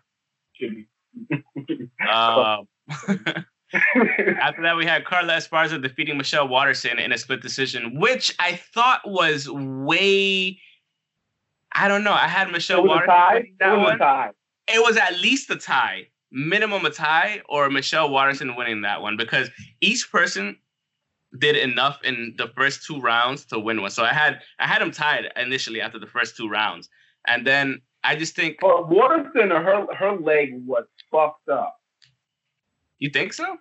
should 0.53 0.75
be. 0.75 0.87
um 2.09 2.67
After 3.73 4.61
that, 4.61 4.75
we 4.77 4.85
had 4.85 5.03
Carla 5.03 5.33
Esparza 5.33 5.81
defeating 5.81 6.17
Michelle 6.17 6.47
Waterson 6.47 6.99
in 6.99 7.11
a 7.11 7.17
split 7.17 7.41
decision, 7.41 7.99
which 7.99 8.35
I 8.37 8.53
thought 8.73 9.01
was 9.05 9.49
way. 9.49 10.59
I 11.71 11.87
don't 11.87 12.03
know. 12.03 12.13
I 12.13 12.27
had 12.27 12.51
Michelle 12.51 12.79
it 12.79 12.83
was 12.83 12.89
a 12.89 12.93
Waterson 12.93 13.07
tie. 13.07 13.37
It 13.37 13.59
that 13.59 13.73
was 13.73 13.83
one. 13.85 13.95
a 13.95 13.97
tie. 13.97 14.29
It 14.67 14.83
was 14.83 14.95
at 14.97 15.19
least 15.19 15.49
a 15.49 15.55
tie, 15.55 16.07
minimum 16.31 16.85
a 16.85 16.91
tie, 16.91 17.41
or 17.49 17.69
Michelle 17.69 18.11
Waterson 18.11 18.55
winning 18.55 18.81
that 18.83 19.01
one 19.01 19.17
because 19.17 19.49
each 19.81 20.11
person 20.11 20.57
did 21.39 21.55
enough 21.55 21.99
in 22.03 22.35
the 22.37 22.51
first 22.55 22.85
two 22.85 23.01
rounds 23.01 23.43
to 23.45 23.57
win 23.57 23.81
one. 23.81 23.89
So 23.89 24.03
I 24.03 24.13
had 24.13 24.39
I 24.59 24.67
had 24.67 24.81
them 24.81 24.91
tied 24.91 25.31
initially 25.35 25.81
after 25.81 25.97
the 25.97 26.05
first 26.05 26.37
two 26.37 26.47
rounds, 26.47 26.89
and 27.27 27.45
then 27.47 27.81
I 28.03 28.15
just 28.15 28.35
think 28.35 28.57
But 28.61 28.87
Waterson, 28.89 29.49
her 29.49 29.87
her 29.95 30.11
leg 30.19 30.61
was 30.65 30.85
fucked 31.11 31.49
up. 31.49 31.79
You 32.99 33.09
think 33.09 33.33
so. 33.33 33.57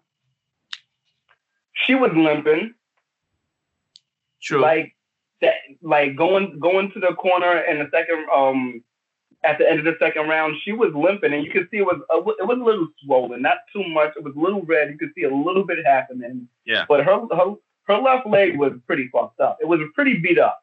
She 1.86 1.94
was 1.94 2.12
limping. 2.14 2.74
True. 4.42 4.60
like 4.60 4.96
that 5.40 5.54
like 5.82 6.16
going 6.16 6.58
going 6.58 6.90
to 6.92 6.98
the 7.00 7.14
corner 7.14 7.58
in 7.60 7.78
the 7.78 7.88
second 7.92 8.26
um 8.34 8.82
at 9.44 9.56
the 9.58 9.68
end 9.68 9.78
of 9.78 9.84
the 9.84 9.94
second 10.00 10.28
round 10.28 10.56
she 10.64 10.72
was 10.72 10.92
limping 10.94 11.32
and 11.32 11.44
you 11.44 11.50
could 11.52 11.68
see 11.70 11.76
it 11.78 11.86
was 11.86 12.00
a, 12.12 12.16
it 12.16 12.46
was 12.48 12.58
a 12.60 12.64
little 12.64 12.88
swollen 13.04 13.40
not 13.42 13.58
too 13.72 13.84
much 13.88 14.12
it 14.16 14.24
was 14.24 14.34
a 14.34 14.38
little 14.40 14.62
red 14.62 14.90
you 14.90 14.98
could 14.98 15.12
see 15.14 15.22
a 15.22 15.32
little 15.32 15.64
bit 15.64 15.78
happening 15.86 16.48
Yeah. 16.64 16.84
but 16.88 17.04
her 17.04 17.20
her, 17.30 17.54
her 17.86 17.98
left 17.98 18.26
leg 18.26 18.58
was 18.58 18.72
pretty 18.88 19.08
fucked 19.12 19.38
up 19.40 19.58
it 19.60 19.68
was 19.68 19.78
pretty 19.94 20.18
beat 20.18 20.38
up 20.40 20.60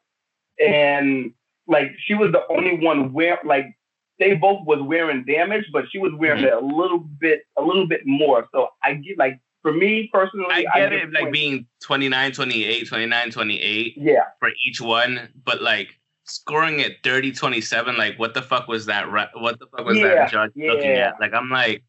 and 0.62 1.32
like 1.66 1.92
she 2.04 2.12
was 2.14 2.32
the 2.32 2.42
only 2.50 2.84
one 2.84 3.14
where 3.14 3.38
like 3.44 3.74
they 4.20 4.34
both 4.34 4.64
was 4.66 4.80
wearing 4.82 5.24
damage 5.24 5.64
but 5.72 5.84
she 5.90 5.98
was 5.98 6.12
wearing 6.14 6.44
Mm-hmm. 6.44 6.58
it 6.58 6.62
a 6.72 6.76
little 6.80 6.98
bit 6.98 7.40
a 7.58 7.62
little 7.62 7.86
bit 7.86 8.02
more 8.06 8.46
so 8.54 8.68
i 8.84 8.94
get 8.94 9.18
like 9.18 9.40
for 9.62 9.72
me 9.72 10.08
personally 10.12 10.46
I 10.66 10.80
get 10.80 10.90
give 10.90 11.08
it, 11.08 11.12
like 11.12 11.32
being 11.32 11.66
29, 11.82 12.32
28, 12.32 12.88
29, 12.88 13.30
28 13.30 13.94
yeah 13.98 14.20
for 14.38 14.50
each 14.66 14.80
one, 14.80 15.28
but 15.44 15.60
like 15.60 15.88
scoring 16.24 16.80
at 16.80 16.92
30, 17.04 17.32
27, 17.32 17.96
like 17.98 18.18
what 18.18 18.32
the 18.34 18.40
fuck 18.40 18.68
was 18.68 18.86
that? 18.86 19.10
What 19.10 19.58
the 19.58 19.66
fuck 19.76 19.84
was 19.84 19.98
Yeah, 19.98 20.14
that 20.14 20.30
judge 20.30 20.52
looking 20.56 20.92
at? 20.92 21.20
Like, 21.20 21.34
I'm 21.34 21.50
like, 21.50 21.82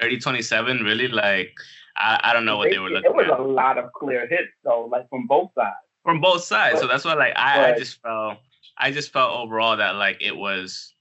30, 0.00 0.20
27, 0.20 0.84
really? 0.84 1.08
Like, 1.08 1.50
I, 1.96 2.20
I 2.24 2.32
don't 2.32 2.44
know 2.44 2.58
what 2.58 2.70
they 2.70 2.78
were 2.78 2.90
looking. 2.90 3.10
It 3.10 3.14
was 3.16 3.26
at 3.32 3.40
a 3.40 3.42
lot 3.42 3.76
of 3.78 3.90
clear 3.92 4.28
hits 4.28 4.52
though, 4.64 4.84
like 4.92 5.08
from 5.08 5.26
both 5.26 5.50
sides. 5.56 5.74
from 6.04 6.20
both 6.20 6.44
sides. 6.44 6.78
so 6.80 6.86
that's 6.86 7.04
why, 7.04 7.14
like, 7.14 7.32
I, 7.36 7.72
I 7.72 7.78
just 7.78 8.00
felt, 8.02 8.38
I 8.78 8.92
just 8.92 9.12
felt 9.12 9.32
overall 9.32 9.76
that 9.78 9.96
like 9.96 10.18
it 10.20 10.36
was. 10.36 10.93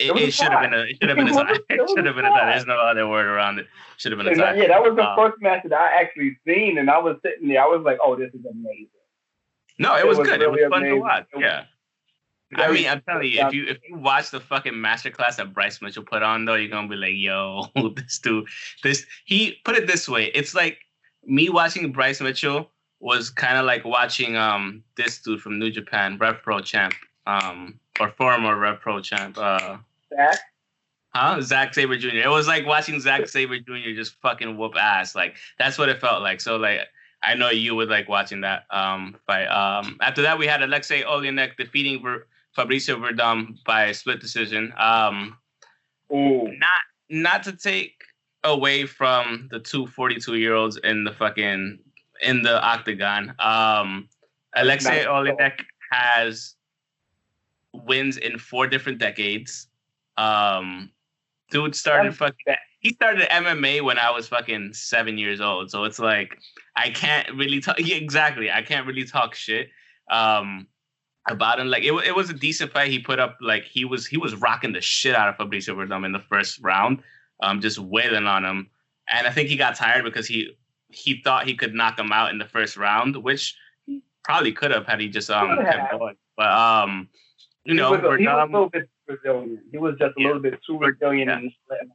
It, 0.00 0.10
It 0.16 0.16
it 0.28 0.30
should 0.34 0.48
have 0.52 0.62
been 0.62 0.74
a 0.74 0.82
it 0.82 0.96
should 1.00 1.08
have 1.08 1.16
been 1.18 1.28
a 1.28 1.30
It 1.30 1.34
tie. 1.34 1.60
it 1.74 1.90
should 1.90 2.06
have 2.06 2.14
been 2.16 2.24
a 2.24 2.28
tie. 2.30 2.50
There's 2.52 2.66
no 2.66 2.78
other 2.78 3.08
word 3.08 3.26
around 3.26 3.58
it. 3.58 3.66
Should 3.96 4.12
have 4.12 4.18
been 4.18 4.28
a 4.32 4.34
tie. 4.36 4.54
yeah, 4.54 4.68
that 4.68 4.82
was 4.82 4.94
the 4.96 5.02
Uh, 5.02 5.16
first 5.16 5.40
match 5.42 5.62
that 5.64 5.72
I 5.72 6.00
actually 6.00 6.38
seen, 6.46 6.78
and 6.78 6.88
I 6.90 6.98
was 6.98 7.16
sitting 7.24 7.48
there. 7.48 7.62
I 7.62 7.66
was 7.66 7.82
like, 7.84 7.98
"Oh, 8.04 8.14
this 8.16 8.32
is 8.32 8.44
amazing." 8.44 8.88
No, 9.78 9.94
it, 9.96 10.00
It 10.00 10.06
was, 10.08 10.18
was 10.18 10.28
good. 10.28 10.40
really 10.40 10.60
it 10.62 10.64
was 10.66 10.70
fun 10.70 10.82
amazing. 10.82 10.96
to 10.96 11.00
watch. 11.00 11.26
Was- 11.34 11.42
yeah. 11.42 11.64
I 12.56 12.72
mean, 12.72 12.88
I'm 12.88 13.02
telling 13.02 13.30
you, 13.30 13.40
if 13.46 13.52
you 13.52 13.66
if 13.66 13.78
you 13.88 13.96
watch 13.98 14.30
the 14.30 14.40
fucking 14.40 14.72
masterclass 14.72 15.36
that 15.36 15.52
Bryce 15.52 15.82
Mitchell 15.82 16.02
put 16.02 16.22
on, 16.22 16.44
though, 16.46 16.54
you're 16.54 16.70
gonna 16.70 16.88
be 16.88 16.96
like, 16.96 17.12
"Yo, 17.14 17.66
this 17.96 18.18
dude, 18.20 18.46
this." 18.82 19.04
He 19.26 19.56
put 19.64 19.76
it 19.76 19.86
this 19.86 20.08
way: 20.08 20.26
it's 20.26 20.54
like 20.54 20.78
me 21.26 21.48
watching 21.50 21.92
Bryce 21.92 22.20
Mitchell 22.22 22.70
was 23.00 23.28
kind 23.30 23.58
of 23.58 23.66
like 23.66 23.84
watching 23.84 24.36
um 24.36 24.82
this 24.96 25.18
dude 25.20 25.40
from 25.42 25.58
New 25.58 25.70
Japan, 25.70 26.16
Rev 26.18 26.40
Pro 26.42 26.60
champ, 26.60 26.94
um 27.26 27.78
or 28.00 28.08
former 28.12 28.56
Rev 28.56 28.80
Pro 28.80 29.00
champ, 29.00 29.36
uh, 29.36 29.76
Zach. 30.14 30.38
Huh? 31.14 31.40
Zack 31.40 31.74
Sabre 31.74 31.96
Jr. 31.96 32.08
It 32.08 32.28
was 32.30 32.46
like 32.46 32.66
watching 32.66 33.00
Zack 33.00 33.28
Sabre 33.28 33.58
Jr. 33.58 33.92
just 33.94 34.14
fucking 34.20 34.56
whoop 34.56 34.74
ass. 34.76 35.14
Like 35.14 35.36
that's 35.58 35.78
what 35.78 35.88
it 35.88 36.00
felt 36.00 36.22
like. 36.22 36.40
So 36.40 36.56
like 36.56 36.80
I 37.22 37.34
know 37.34 37.50
you 37.50 37.74
would 37.74 37.88
like 37.88 38.08
watching 38.08 38.42
that 38.42 38.64
um 38.70 39.16
fight. 39.26 39.46
Um 39.46 39.96
after 40.00 40.22
that 40.22 40.38
we 40.38 40.46
had 40.46 40.62
Alexei 40.62 41.02
Oleinik 41.02 41.56
defeating 41.56 42.02
Ver- 42.02 42.26
Fabricio 42.56 42.96
Werdum 42.96 43.56
by 43.64 43.92
split 43.92 44.20
decision. 44.20 44.72
Um 44.78 45.36
Ooh. 46.12 46.52
not 46.58 46.82
not 47.08 47.42
to 47.44 47.52
take 47.52 48.02
away 48.44 48.86
from 48.86 49.48
the 49.50 49.58
two 49.58 49.86
42 49.86 50.36
year 50.36 50.54
olds 50.54 50.76
in 50.84 51.04
the 51.04 51.12
fucking 51.12 51.78
in 52.22 52.42
the 52.42 52.62
octagon. 52.62 53.34
Um 53.38 54.08
Alexei. 54.54 55.04
Oleinik 55.04 55.60
has 55.90 56.54
wins 57.72 58.16
in 58.16 58.38
four 58.38 58.66
different 58.66 58.98
decades. 58.98 59.68
Um 60.18 60.90
dude 61.50 61.74
started 61.74 62.14
fucking 62.14 62.56
he 62.80 62.90
started 62.90 63.28
MMA 63.28 63.82
when 63.82 63.98
I 63.98 64.10
was 64.10 64.28
fucking 64.28 64.72
seven 64.72 65.18
years 65.18 65.40
old. 65.40 65.70
So 65.70 65.84
it's 65.84 65.98
like 65.98 66.38
I 66.76 66.90
can't 66.90 67.28
really 67.34 67.60
talk. 67.60 67.76
Yeah, 67.80 67.96
exactly. 67.96 68.50
I 68.50 68.62
can't 68.62 68.86
really 68.86 69.04
talk 69.04 69.34
shit 69.34 69.68
um, 70.10 70.66
about 71.28 71.58
him. 71.58 71.68
Like 71.68 71.82
it, 71.82 71.92
it 72.06 72.14
was 72.14 72.30
a 72.30 72.34
decent 72.34 72.72
fight. 72.72 72.90
He 72.90 72.98
put 73.00 73.18
up 73.18 73.36
like 73.40 73.64
he 73.64 73.84
was 73.84 74.06
he 74.06 74.16
was 74.16 74.34
rocking 74.36 74.72
the 74.72 74.80
shit 74.80 75.14
out 75.14 75.28
of 75.28 75.36
Fabricio 75.36 75.74
Werdum 75.74 76.04
in 76.04 76.12
the 76.12 76.22
first 76.30 76.60
round, 76.62 77.02
um, 77.42 77.60
just 77.60 77.78
wailing 77.78 78.26
on 78.26 78.44
him. 78.44 78.70
And 79.10 79.26
I 79.26 79.30
think 79.30 79.48
he 79.48 79.56
got 79.56 79.74
tired 79.74 80.04
because 80.04 80.26
he 80.26 80.56
he 80.90 81.20
thought 81.22 81.46
he 81.46 81.54
could 81.54 81.74
knock 81.74 81.98
him 81.98 82.12
out 82.12 82.30
in 82.30 82.38
the 82.38 82.46
first 82.46 82.76
round, 82.76 83.16
which 83.16 83.56
he 83.86 84.02
probably 84.22 84.52
could 84.52 84.70
have 84.70 84.86
had 84.86 85.00
he 85.00 85.08
just 85.08 85.30
um 85.30 85.58
kept 85.58 85.90
going. 85.90 86.16
But 86.36 86.52
um, 86.52 87.08
you 87.68 87.74
He 87.74 87.80
know, 87.80 87.90
was, 87.92 88.00
a, 88.00 88.16
he 88.18 88.26
was 88.26 88.48
a 88.48 88.52
little 88.52 88.68
bit 88.70 88.88
Brazilian. 89.06 89.62
He 89.70 89.78
was 89.78 89.94
just 89.98 90.14
a 90.16 90.20
Yeah. 90.20 90.26
little 90.26 90.42
bit 90.42 90.58
too 90.66 90.78
Brazilian 90.78 91.28
Yeah. 91.28 91.48
letting- 91.70 91.92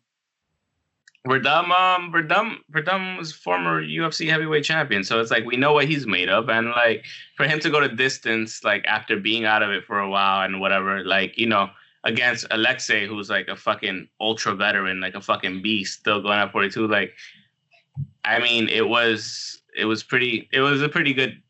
Werdum, 1.25 1.69
um, 1.71 2.11
Werdum, 2.11 2.57
Werdum 2.73 3.17
was 3.17 3.31
former 3.31 3.81
UFC 3.81 4.27
heavyweight 4.29 4.65
champion, 4.65 5.05
so 5.05 5.21
it's 5.21 5.31
like 5.31 5.45
we 5.45 5.55
know 5.55 5.71
what 5.71 5.85
he's 5.87 6.05
made 6.05 6.27
of, 6.27 6.49
and 6.49 6.69
like 6.71 7.05
for 7.37 7.45
him 7.47 7.59
to 7.61 7.69
go 7.69 7.79
to 7.79 7.87
distance, 7.87 8.61
like 8.65 8.83
after 8.87 9.17
being 9.17 9.45
out 9.45 9.63
of 9.63 9.71
it 9.71 9.85
for 9.85 9.99
a 9.99 10.09
while 10.09 10.43
and 10.45 10.59
whatever, 10.59 11.01
like 11.05 11.37
you 11.37 11.45
know, 11.47 11.69
against 12.03 12.45
Alexei, 12.51 13.07
who's 13.07 13.29
like 13.29 13.47
a 13.47 13.55
fucking 13.55 14.09
ultra 14.19 14.53
veteran, 14.53 14.99
like 14.99 15.15
a 15.15 15.21
fucking 15.21 15.61
beast, 15.61 15.97
still 16.01 16.21
going 16.21 16.37
at 16.39 16.51
forty 16.51 16.69
two, 16.69 16.87
like, 16.87 17.13
I 18.25 18.39
mean, 18.39 18.67
it 18.67 18.87
was 18.89 19.61
it 19.77 19.85
was 19.85 20.03
pretty, 20.03 20.49
it 20.51 20.59
was 20.59 20.81
a 20.81 20.89
pretty 20.89 21.13
good, 21.13 21.41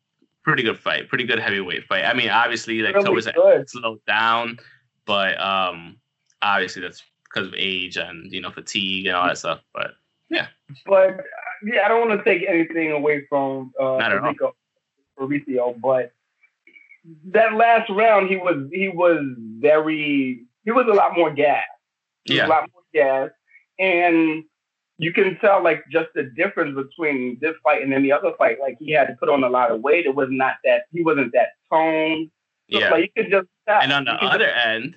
pretty 0.44 0.64
good 0.64 0.78
fight, 0.80 1.08
pretty 1.10 1.26
good 1.26 1.40
heavyweight 1.40 1.86
fight. 1.86 2.06
I 2.06 2.14
mean, 2.14 2.30
obviously, 2.30 2.80
like 2.82 2.96
really 2.96 3.22
good. 3.22 3.70
slowed 3.70 4.04
down, 4.06 4.58
but 5.06 5.40
um, 5.42 5.98
obviously 6.42 6.82
that's 6.82 7.04
because 7.34 7.48
of 7.48 7.54
age 7.58 7.98
and 7.98 8.32
you 8.32 8.42
know 8.42 8.52
fatigue 8.52 9.08
and 9.08 9.16
all 9.16 9.28
that 9.28 9.38
stuff. 9.38 9.62
But 9.74 9.92
yeah, 10.30 10.48
But 10.86 11.18
yeah, 11.66 11.82
I 11.86 11.88
don't 11.88 12.08
want 12.08 12.20
to 12.20 12.24
take 12.24 12.48
anything 12.48 12.92
away 12.92 13.26
from 13.28 13.72
uh, 13.80 13.98
Not 13.98 14.12
at 14.12 14.18
all. 14.20 14.34
Fabrizio, 14.34 14.56
Fabrizio, 15.18 15.76
but 15.82 16.12
that 17.32 17.54
last 17.54 17.90
round, 17.90 18.30
he 18.30 18.38
was 18.38 18.68
he 18.72 18.90
was 18.90 19.24
very 19.60 20.44
he 20.66 20.72
was 20.72 20.86
a 20.88 20.94
lot 20.94 21.16
more 21.18 21.32
gas. 21.32 21.64
He 22.26 22.34
was 22.34 22.38
Yeah. 22.40 22.48
a 22.48 22.50
lot 22.50 22.70
more 22.74 22.84
gas, 22.94 23.30
and 23.80 24.44
you 24.98 25.12
can 25.12 25.38
tell 25.40 25.64
like 25.64 25.84
just 25.92 26.10
the 26.14 26.24
difference 26.24 26.76
between 26.76 27.38
this 27.42 27.56
fight 27.64 27.82
and 27.82 28.06
the 28.06 28.12
other 28.12 28.32
fight. 28.38 28.60
Like 28.60 28.78
he 28.80 28.92
had 28.92 29.08
to 29.08 29.16
put 29.16 29.30
on 29.30 29.44
a 29.44 29.50
lot 29.50 29.72
of 29.72 29.82
weight. 29.82 30.06
It 30.06 30.16
was 30.16 30.30
not 30.32 30.56
that 30.64 30.84
he 30.92 31.04
wasn't 31.04 31.32
that 31.34 31.50
toned. 31.72 32.30
So, 32.72 32.80
yeah, 32.80 32.90
like 32.90 33.12
you 33.16 33.24
could 33.24 33.32
just 33.32 33.48
tell. 33.68 33.82
and 33.82 33.92
on 33.92 34.06
the 34.06 34.14
other 34.14 34.48
end, 34.48 34.96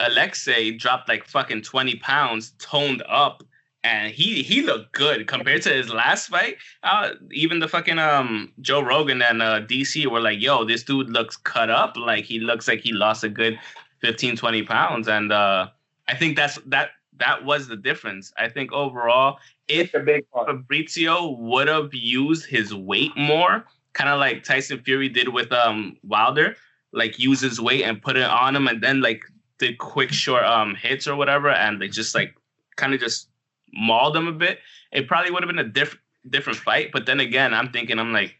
Alexei 0.00 0.72
dropped 0.72 1.08
like 1.08 1.24
fucking 1.24 1.62
twenty 1.62 1.96
pounds, 1.96 2.52
toned 2.58 3.02
up. 3.08 3.42
And 3.84 4.12
he 4.12 4.42
he 4.42 4.62
looked 4.62 4.92
good 4.92 5.28
compared 5.28 5.62
to 5.62 5.72
his 5.72 5.92
last 5.92 6.26
fight. 6.26 6.56
Uh, 6.82 7.10
even 7.30 7.60
the 7.60 7.68
fucking 7.68 8.00
um 8.00 8.52
Joe 8.60 8.80
Rogan 8.80 9.22
and 9.22 9.40
uh, 9.40 9.60
DC 9.60 10.06
were 10.06 10.20
like, 10.20 10.40
"Yo, 10.42 10.64
this 10.64 10.82
dude 10.82 11.08
looks 11.10 11.36
cut 11.36 11.70
up. 11.70 11.96
Like 11.96 12.24
he 12.24 12.40
looks 12.40 12.66
like 12.66 12.80
he 12.80 12.92
lost 12.92 13.22
a 13.22 13.28
good 13.28 13.58
15, 14.00 14.36
20 14.36 14.62
pounds." 14.64 15.06
And 15.06 15.32
uh, 15.32 15.68
I 16.08 16.16
think 16.16 16.36
that's 16.36 16.58
that 16.66 16.90
that 17.18 17.44
was 17.44 17.68
the 17.68 17.76
difference. 17.76 18.32
I 18.36 18.48
think 18.48 18.72
overall, 18.72 19.38
if 19.68 19.86
It's 19.86 19.94
a 19.94 20.00
big 20.00 20.30
part. 20.30 20.48
Fabrizio 20.48 21.30
would 21.30 21.68
have 21.68 21.92
used 21.92 22.46
his 22.46 22.74
weight 22.74 23.16
more, 23.16 23.64
kind 23.92 24.10
of 24.10 24.18
like 24.18 24.44
Tyson 24.44 24.80
Fury 24.82 25.08
did 25.08 25.28
with 25.28 25.52
um 25.52 25.96
Wilder, 26.02 26.56
like 26.92 27.18
use 27.18 27.40
his 27.40 27.60
weight 27.60 27.84
and 27.84 28.00
put 28.00 28.16
it 28.16 28.24
on 28.24 28.54
him, 28.54 28.68
and 28.68 28.82
then 28.82 29.00
like 29.00 29.22
did 29.58 29.78
quick 29.78 30.12
short 30.12 30.44
um 30.44 30.74
hits 30.74 31.06
or 31.06 31.16
whatever, 31.16 31.50
and 31.50 31.80
they 31.80 31.88
just 31.88 32.14
like 32.14 32.34
kind 32.76 32.94
of 32.94 33.00
just 33.00 33.28
mauled 33.72 34.16
him 34.16 34.28
a 34.28 34.32
bit. 34.32 34.60
It 34.92 35.08
probably 35.08 35.30
would 35.30 35.42
have 35.42 35.48
been 35.48 35.58
a 35.58 35.68
different 35.68 36.00
different 36.30 36.58
fight. 36.58 36.90
But 36.92 37.06
then 37.06 37.20
again, 37.20 37.54
I'm 37.54 37.70
thinking, 37.70 37.98
I'm 37.98 38.12
like, 38.12 38.36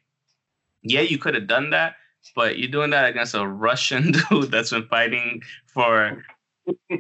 yeah, 0.83 1.01
you 1.01 1.19
could 1.19 1.35
have 1.35 1.47
done 1.47 1.71
that, 1.71 1.97
but 2.35 2.59
you're 2.59 2.71
doing 2.71 2.91
that 2.91 3.09
against 3.09 3.35
a 3.35 3.47
Russian 3.47 4.13
dude 4.31 4.51
that's 4.51 4.71
been 4.71 4.87
fighting 4.87 5.43
for 5.67 6.23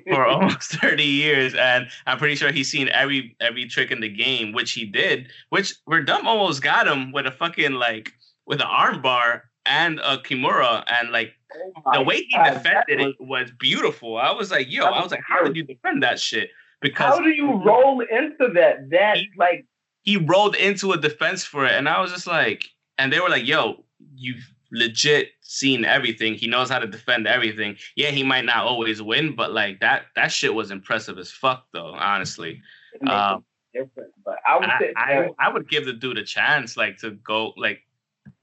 for 0.08 0.26
almost 0.28 0.72
30 0.80 1.02
years 1.02 1.54
and 1.54 1.88
i'm 2.06 2.18
pretty 2.18 2.34
sure 2.36 2.52
he's 2.52 2.70
seen 2.70 2.88
every 2.90 3.36
every 3.40 3.66
trick 3.66 3.90
in 3.90 4.00
the 4.00 4.08
game 4.08 4.52
which 4.52 4.72
he 4.72 4.84
did 4.84 5.28
which 5.50 5.74
Werdum 5.88 6.24
almost 6.24 6.62
got 6.62 6.86
him 6.86 7.12
with 7.12 7.26
a 7.26 7.30
fucking 7.32 7.72
like 7.72 8.12
with 8.46 8.60
an 8.60 8.66
armbar 8.68 9.42
and 9.64 9.98
a 10.00 10.18
kimura 10.18 10.84
and 10.86 11.10
like 11.10 11.32
Oh 11.84 11.92
the 11.94 12.02
way 12.02 12.16
he 12.18 12.28
God, 12.36 12.54
defended 12.54 12.98
was- 12.98 13.14
it 13.18 13.26
was 13.26 13.50
beautiful 13.58 14.16
i 14.18 14.30
was 14.30 14.50
like 14.50 14.70
yo 14.70 14.82
That 14.84 14.92
i 14.92 14.96
was 14.96 15.04
was 15.04 15.12
like 15.12 15.22
how 15.26 15.42
did 15.44 15.56
you 15.56 15.62
defend 15.64 16.02
that 16.02 16.20
shit 16.20 16.50
because 16.80 17.14
How 17.14 17.20
do 17.22 17.30
you 17.30 17.52
roll 17.64 18.00
into 18.00 18.52
that? 18.54 18.90
That 18.90 19.16
He- 19.16 19.30
like 19.38 19.64
he 20.02 20.16
rolled 20.18 20.54
into 20.56 20.92
a 20.92 20.98
defense 20.98 21.44
for 21.44 21.64
it 21.64 21.72
and 21.72 21.88
i 21.88 22.00
was 22.00 22.12
just 22.12 22.26
like 22.26 22.66
and 22.98 23.12
they 23.12 23.18
were 23.20 23.28
like 23.30 23.46
yo 23.46 23.84
you've 24.14 24.52
legit 24.72 25.30
seen 25.40 25.84
everything. 25.84 26.34
He 26.34 26.46
knows 26.46 26.68
how 26.70 26.78
to 26.78 26.86
defend 26.86 27.26
everything. 27.26 27.76
Yeah 27.96 28.10
he 28.10 28.22
might 28.22 28.44
not 28.44 28.64
always 28.64 29.02
win 29.02 29.34
but 29.34 29.52
like 29.52 29.80
that 29.80 30.06
that 30.16 30.28
shit 30.32 30.54
was 30.54 30.70
impressive 30.70 31.18
as 31.18 31.30
fuck 31.30 31.66
though 31.72 31.94
honestly. 31.94 32.62
Um, 33.02 33.44
a. 33.74 33.84
But 34.24 34.38
I 34.48 34.58
would 34.58 34.68
I, 34.68 34.78
say 34.78 34.92
I, 34.96 35.28
I 35.38 35.52
would 35.52 35.68
give 35.68 35.84
the 35.84 35.92
dude 35.92 36.18
a 36.18 36.24
chance 36.24 36.76
like 36.76 36.98
to 36.98 37.12
go 37.12 37.52
like 37.56 37.82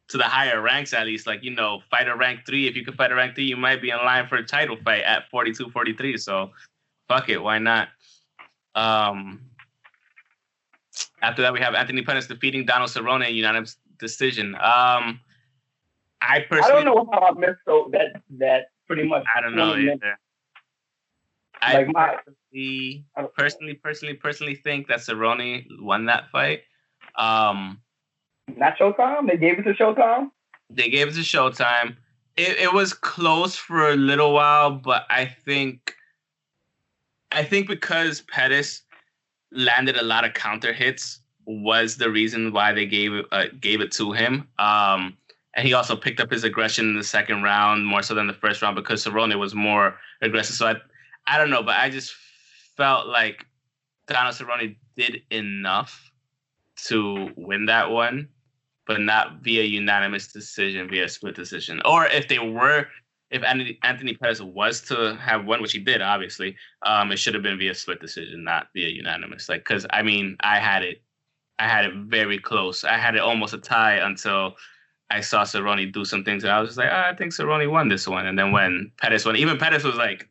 to 0.09 0.17
the 0.17 0.23
higher 0.23 0.61
ranks 0.61 0.93
at 0.93 1.05
least 1.05 1.25
like 1.27 1.43
you 1.43 1.51
know 1.51 1.81
fight 1.89 2.07
a 2.07 2.15
rank 2.15 2.41
three. 2.45 2.67
If 2.67 2.75
you 2.75 2.85
could 2.85 2.95
fight 2.95 3.11
a 3.11 3.15
rank 3.15 3.35
three 3.35 3.45
you 3.45 3.57
might 3.57 3.81
be 3.81 3.89
in 3.89 3.97
line 3.97 4.27
for 4.27 4.35
a 4.35 4.45
title 4.45 4.77
fight 4.83 5.03
at 5.03 5.29
42 5.29 5.69
43 5.71 6.17
so 6.17 6.51
fuck 7.07 7.29
it 7.29 7.41
why 7.41 7.59
not? 7.59 7.89
Um 8.75 9.41
after 11.21 11.41
that 11.41 11.53
we 11.53 11.59
have 11.59 11.73
anthony 11.73 12.03
pettis 12.03 12.27
defeating 12.27 12.65
donald 12.65 12.89
cerrone 12.89 13.27
in 13.27 13.35
unanimous 13.35 13.77
decision. 13.97 14.55
Um 14.55 15.19
i 16.23 16.45
I 16.51 16.69
don't 16.69 16.85
know 16.85 17.07
how 17.11 17.21
I 17.21 17.31
missed 17.37 17.59
so 17.65 17.89
that 17.91 18.21
that 18.39 18.67
pretty 18.87 19.03
much. 19.03 19.23
I 19.35 19.41
don't 19.41 19.55
know 19.55 19.75
minutes. 19.75 20.01
either. 20.03 20.19
I 21.61 21.73
Like 21.73 21.87
my- 21.93 22.17
personally, 22.25 23.05
I 23.15 23.23
personally, 23.37 23.73
personally, 23.75 24.13
personally 24.15 24.55
think 24.55 24.87
that 24.87 24.99
Cerrone 24.99 25.65
won 25.81 26.05
that 26.05 26.29
fight. 26.31 26.63
Um, 27.15 27.81
Not 28.57 28.77
Showtime. 28.77 29.27
They 29.29 29.37
gave 29.37 29.59
it 29.59 29.63
to 29.63 29.73
Showtime. 29.73 30.31
they 30.69 30.89
gave 30.89 31.07
it 31.09 31.13
to 31.13 31.21
Showtime. 31.21 31.95
It, 32.35 32.57
it 32.57 32.73
was 32.73 32.93
close 32.93 33.55
for 33.55 33.89
a 33.89 33.95
little 33.95 34.33
while, 34.33 34.71
but 34.71 35.05
I 35.09 35.25
think, 35.25 35.95
I 37.31 37.43
think 37.43 37.67
because 37.67 38.21
Pettis 38.21 38.81
landed 39.51 39.97
a 39.97 40.03
lot 40.03 40.25
of 40.25 40.33
counter 40.33 40.73
hits 40.73 41.19
was 41.45 41.97
the 41.97 42.09
reason 42.09 42.51
why 42.51 42.71
they 42.73 42.85
gave 42.87 43.13
it 43.13 43.25
uh, 43.31 43.45
gave 43.59 43.81
it 43.81 43.91
to 43.93 44.11
him. 44.13 44.47
Um, 44.57 45.15
and 45.55 45.67
he 45.67 45.73
also 45.73 45.95
picked 45.95 46.19
up 46.19 46.31
his 46.31 46.43
aggression 46.43 46.89
in 46.89 46.97
the 46.97 47.03
second 47.03 47.43
round 47.43 47.85
more 47.85 48.01
so 48.01 48.15
than 48.15 48.27
the 48.27 48.33
first 48.33 48.61
round 48.61 48.75
because 48.75 49.05
Cerrone 49.05 49.37
was 49.37 49.53
more 49.53 49.95
aggressive. 50.21 50.55
So 50.55 50.67
I, 50.67 50.75
I 51.27 51.37
don't 51.37 51.49
know, 51.49 51.63
but 51.63 51.75
I 51.75 51.89
just 51.89 52.13
felt 52.75 53.07
like 53.07 53.45
Donald 54.07 54.35
Cerrone 54.35 54.75
did 54.97 55.21
enough 55.29 56.11
to 56.85 57.29
win 57.37 57.67
that 57.67 57.91
one, 57.91 58.29
but 58.87 58.99
not 58.99 59.41
via 59.41 59.63
unanimous 59.63 60.27
decision, 60.27 60.89
via 60.89 61.07
split 61.07 61.35
decision. 61.35 61.81
Or 61.85 62.07
if 62.07 62.27
they 62.27 62.39
were, 62.39 62.87
if 63.29 63.43
Anthony, 63.43 64.15
Pettis 64.15 64.41
was 64.41 64.81
to 64.81 65.15
have 65.21 65.45
won, 65.45 65.61
which 65.61 65.71
he 65.71 65.79
did, 65.79 66.01
obviously, 66.01 66.55
um, 66.83 67.11
it 67.11 67.17
should 67.17 67.35
have 67.35 67.43
been 67.43 67.59
via 67.59 67.75
split 67.75 68.01
decision, 68.01 68.43
not 68.43 68.67
via 68.75 68.89
unanimous. 68.89 69.49
Like, 69.49 69.61
because 69.61 69.85
I 69.91 70.01
mean, 70.01 70.35
I 70.41 70.59
had 70.59 70.83
it, 70.83 71.01
I 71.59 71.67
had 71.67 71.85
it 71.85 71.93
very 71.95 72.39
close. 72.39 72.83
I 72.83 72.97
had 72.97 73.15
it 73.15 73.21
almost 73.21 73.53
a 73.53 73.59
tie 73.59 73.95
until 73.97 74.55
I 75.09 75.21
saw 75.21 75.43
Cerrone 75.43 75.91
do 75.91 76.05
some 76.05 76.23
things, 76.23 76.43
and 76.43 76.51
I 76.51 76.59
was 76.59 76.69
just 76.69 76.77
like, 76.77 76.89
oh, 76.91 77.03
I 77.09 77.15
think 77.15 77.33
Cerrone 77.33 77.69
won 77.69 77.87
this 77.87 78.07
one. 78.07 78.25
And 78.25 78.37
then 78.37 78.51
when 78.51 78.91
Pettis 78.99 79.25
won, 79.25 79.35
even 79.35 79.57
Pettis 79.57 79.83
was 79.83 79.95
like, 79.95 80.27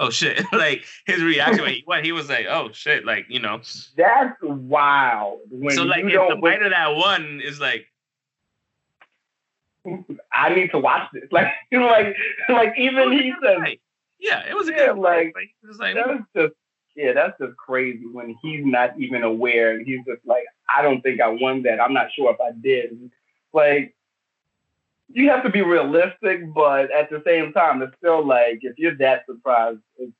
oh 0.00 0.10
shit, 0.10 0.44
like 0.52 0.84
his 1.06 1.22
reaction 1.22 1.62
when 1.62 1.74
he 1.74 1.84
won, 1.86 2.04
he 2.04 2.12
was 2.12 2.28
like, 2.28 2.46
oh 2.48 2.70
shit, 2.72 3.04
like 3.04 3.26
you 3.28 3.40
know. 3.40 3.60
That's 3.96 4.36
wild. 4.42 5.40
When 5.50 5.74
so 5.74 5.82
like, 5.82 6.04
if 6.04 6.12
the 6.12 6.38
fighter 6.40 6.68
that 6.68 6.94
won 6.94 7.40
is 7.42 7.60
like. 7.60 7.86
I 10.32 10.54
need 10.54 10.70
to 10.70 10.78
watch 10.78 11.08
this. 11.12 11.24
Like, 11.32 11.48
you 11.72 11.80
know, 11.80 11.88
like, 11.88 12.14
like 12.48 12.72
even 12.78 13.10
he 13.10 13.32
said, 13.42 13.78
yeah, 14.20 14.48
it 14.48 14.54
was 14.54 14.68
a 14.68 14.70
yeah, 14.70 14.86
good 14.86 14.98
like, 14.98 15.34
fight. 15.34 15.48
Was 15.64 15.78
like, 15.78 15.96
that 15.96 16.06
was 16.06 16.20
just 16.36 16.54
yeah, 16.94 17.12
that's 17.12 17.38
just 17.40 17.56
crazy 17.56 18.04
when 18.12 18.36
he's 18.42 18.64
not 18.64 18.98
even 18.98 19.22
aware. 19.22 19.82
He's 19.82 20.04
just 20.06 20.24
like, 20.24 20.44
I 20.74 20.82
don't 20.82 21.00
think 21.00 21.20
I 21.20 21.28
won 21.28 21.62
that. 21.62 21.80
I'm 21.80 21.94
not 21.94 22.12
sure 22.14 22.32
if 22.32 22.40
I 22.40 22.52
did. 22.60 23.10
Like, 23.52 23.94
you 25.14 25.30
have 25.30 25.42
to 25.44 25.50
be 25.50 25.62
realistic, 25.62 26.52
but 26.54 26.90
at 26.90 27.10
the 27.10 27.22
same 27.26 27.52
time, 27.52 27.82
it's 27.82 27.96
still 27.96 28.26
like 28.26 28.60
if 28.62 28.78
you're 28.78 28.96
that 28.96 29.24
surprised, 29.26 29.80
it's 29.96 30.12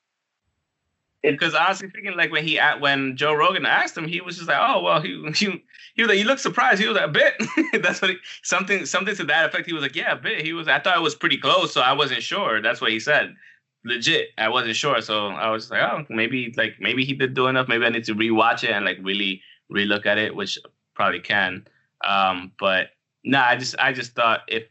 because 1.23 1.55
honestly 1.55 1.89
speaking, 1.89 2.17
like 2.17 2.33
when 2.33 2.45
he 2.45 2.59
when 2.81 3.17
Joe 3.17 3.33
Rogan 3.33 3.65
asked 3.65 3.97
him, 3.97 4.09
he 4.09 4.21
was 4.21 4.37
just 4.37 4.49
like, 4.49 4.59
"Oh 4.61 4.83
well," 4.83 5.01
he 5.01 5.23
he, 5.35 5.63
he 5.95 6.03
was 6.03 6.09
like, 6.09 6.19
"You 6.19 6.25
look 6.25 6.39
surprised." 6.39 6.81
He 6.81 6.89
was 6.89 6.97
like, 6.97 7.09
"A 7.09 7.13
bit." 7.13 7.35
That's 7.83 8.03
what 8.03 8.11
he, 8.11 8.17
something 8.43 8.87
something 8.87 9.15
to 9.17 9.25
that 9.25 9.47
effect. 9.47 9.67
He 9.67 9.73
was 9.73 9.83
like, 9.83 9.95
"Yeah, 9.95 10.13
a 10.13 10.17
bit." 10.17 10.45
He 10.45 10.53
was. 10.53 10.67
I 10.69 10.81
thought 10.81 10.97
it 10.97 11.03
was 11.03 11.15
pretty 11.15 11.39
close, 11.39 11.73
so 11.73 11.81
I 11.81 11.93
wasn't 11.93 12.23
sure. 12.23 12.61
That's 12.61 12.81
what 12.81 12.91
he 12.91 12.99
said 12.99 13.37
legit. 13.85 14.29
I 14.39 14.49
wasn't 14.49 14.77
sure, 14.77 15.01
so 15.01 15.29
I 15.29 15.51
was 15.51 15.71
like, 15.71 15.83
oh, 15.83 16.05
maybe 16.09 16.55
like 16.57 16.77
maybe 16.81 17.05
he 17.05 17.15
did 17.15 17.35
do 17.35 17.47
enough. 17.47 17.69
Maybe 17.69 17.85
I 17.85 17.89
need 17.89 18.05
to 18.05 18.15
rewatch 18.15 18.65
it 18.65 18.71
and 18.71 18.85
like 18.85 18.99
really 19.03 19.43
relook 19.73 20.07
at 20.07 20.19
it, 20.19 20.35
which 20.35 20.59
probably 20.95 21.21
can. 21.21 21.67
Um, 22.07 22.53
but 22.59 22.89
no, 23.25 23.39
nah, 23.39 23.47
I 23.47 23.57
just 23.57 23.77
I 23.79 23.93
just 23.93 24.13
thought 24.15 24.41
if 24.49 24.65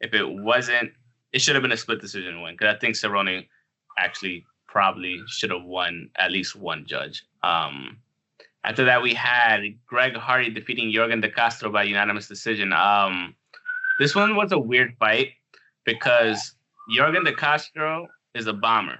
if 0.00 0.14
it 0.14 0.28
wasn't, 0.28 0.92
it 1.32 1.40
should 1.40 1.54
have 1.54 1.62
been 1.62 1.72
a 1.72 1.76
split 1.76 2.00
decision 2.00 2.42
win 2.42 2.54
because 2.54 2.74
I 2.74 2.78
think 2.78 2.94
Cerrone 2.94 3.46
actually 3.98 4.44
probably 4.66 5.20
should 5.26 5.50
have 5.50 5.64
won 5.64 6.10
at 6.16 6.30
least 6.30 6.56
one 6.56 6.84
judge. 6.86 7.24
Um, 7.42 7.98
after 8.64 8.84
that, 8.84 9.02
we 9.02 9.14
had 9.14 9.62
Greg 9.86 10.14
Hardy 10.14 10.50
defeating 10.50 10.92
Yorgan 10.92 11.22
De 11.22 11.30
Castro 11.30 11.70
by 11.70 11.84
unanimous 11.84 12.28
decision. 12.28 12.72
Um, 12.72 13.34
this 13.98 14.14
one 14.14 14.36
was 14.36 14.52
a 14.52 14.58
weird 14.58 14.94
fight 14.98 15.32
because 15.84 16.54
Yorgan 16.94 17.24
De 17.24 17.34
Castro 17.34 18.08
is 18.34 18.46
a 18.46 18.52
bomber. 18.52 18.98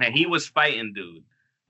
And 0.00 0.14
he 0.14 0.26
was 0.26 0.46
fighting 0.46 0.92
dude. 0.94 1.22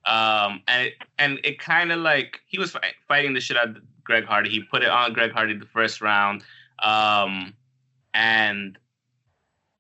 Um, 0.06 0.62
and 0.68 0.86
it, 0.86 0.94
and 1.18 1.40
it 1.44 1.58
kind 1.58 1.92
of 1.92 2.00
like 2.00 2.40
he 2.46 2.58
was 2.58 2.70
fight, 2.70 2.94
fighting 3.08 3.34
the 3.34 3.40
shit 3.40 3.56
out 3.56 3.70
of 3.70 3.76
Greg 4.04 4.24
Hardy. 4.24 4.50
He 4.50 4.62
put 4.62 4.82
it 4.82 4.88
on 4.88 5.12
Greg 5.12 5.32
Hardy 5.32 5.58
the 5.58 5.66
first 5.66 6.00
round. 6.00 6.42
Um, 6.78 7.54
and 8.14 8.78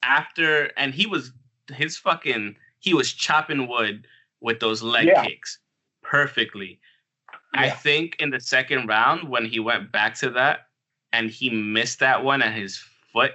after 0.02 0.70
and 0.76 0.94
he 0.94 1.06
was 1.06 1.32
his 1.72 1.96
fucking 1.96 2.56
he 2.78 2.94
was 2.94 3.12
chopping 3.12 3.68
wood 3.68 4.06
with 4.40 4.60
those 4.60 4.82
leg 4.82 5.06
yeah. 5.06 5.24
kicks 5.24 5.58
perfectly. 6.02 6.80
Yeah. 7.54 7.62
I 7.62 7.70
think 7.70 8.16
in 8.18 8.30
the 8.30 8.40
second 8.40 8.86
round 8.86 9.28
when 9.28 9.44
he 9.44 9.60
went 9.60 9.92
back 9.92 10.14
to 10.16 10.30
that 10.30 10.68
and 11.12 11.30
he 11.30 11.50
missed 11.50 11.98
that 12.00 12.24
one 12.24 12.42
and 12.42 12.54
his 12.54 12.82
foot 13.12 13.32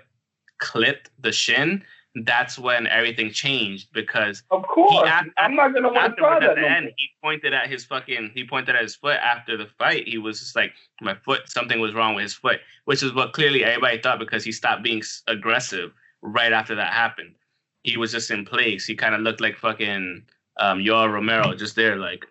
clipped 0.57 1.09
the 1.19 1.31
shin, 1.31 1.83
that's 2.23 2.57
when 2.57 2.87
everything 2.87 3.29
changed 3.29 3.89
because 3.93 4.43
of 4.49 4.63
course 4.63 5.07
after, 5.07 5.31
I'm 5.37 5.55
not 5.55 5.73
gonna 5.73 5.91
want 5.91 6.15
to 6.15 6.21
try 6.21 6.39
that. 6.39 6.51
At 6.51 6.55
the 6.55 6.69
end, 6.69 6.91
he 6.95 7.09
pointed 7.21 7.53
at 7.53 7.67
his 7.67 7.83
fucking 7.83 8.31
he 8.33 8.45
pointed 8.45 8.75
at 8.75 8.81
his 8.81 8.95
foot 8.95 9.17
after 9.17 9.57
the 9.57 9.67
fight. 9.77 10.07
He 10.07 10.17
was 10.17 10.39
just 10.39 10.55
like, 10.55 10.73
my 11.01 11.13
foot, 11.13 11.49
something 11.49 11.79
was 11.79 11.93
wrong 11.93 12.15
with 12.15 12.23
his 12.23 12.33
foot, 12.33 12.61
which 12.85 13.03
is 13.03 13.13
what 13.13 13.33
clearly 13.33 13.65
everybody 13.65 13.99
thought 13.99 14.19
because 14.19 14.45
he 14.45 14.53
stopped 14.53 14.81
being 14.81 15.03
aggressive 15.27 15.91
right 16.21 16.53
after 16.53 16.75
that 16.75 16.93
happened. 16.93 17.35
He 17.83 17.97
was 17.97 18.13
just 18.13 18.31
in 18.31 18.45
place. 18.45 18.85
He 18.85 18.95
kind 18.95 19.13
of 19.13 19.21
looked 19.21 19.41
like 19.41 19.57
fucking 19.57 20.23
um 20.57 20.79
Yoel 20.79 21.11
Romero, 21.11 21.53
just 21.53 21.75
there 21.75 21.97
like 21.97 22.25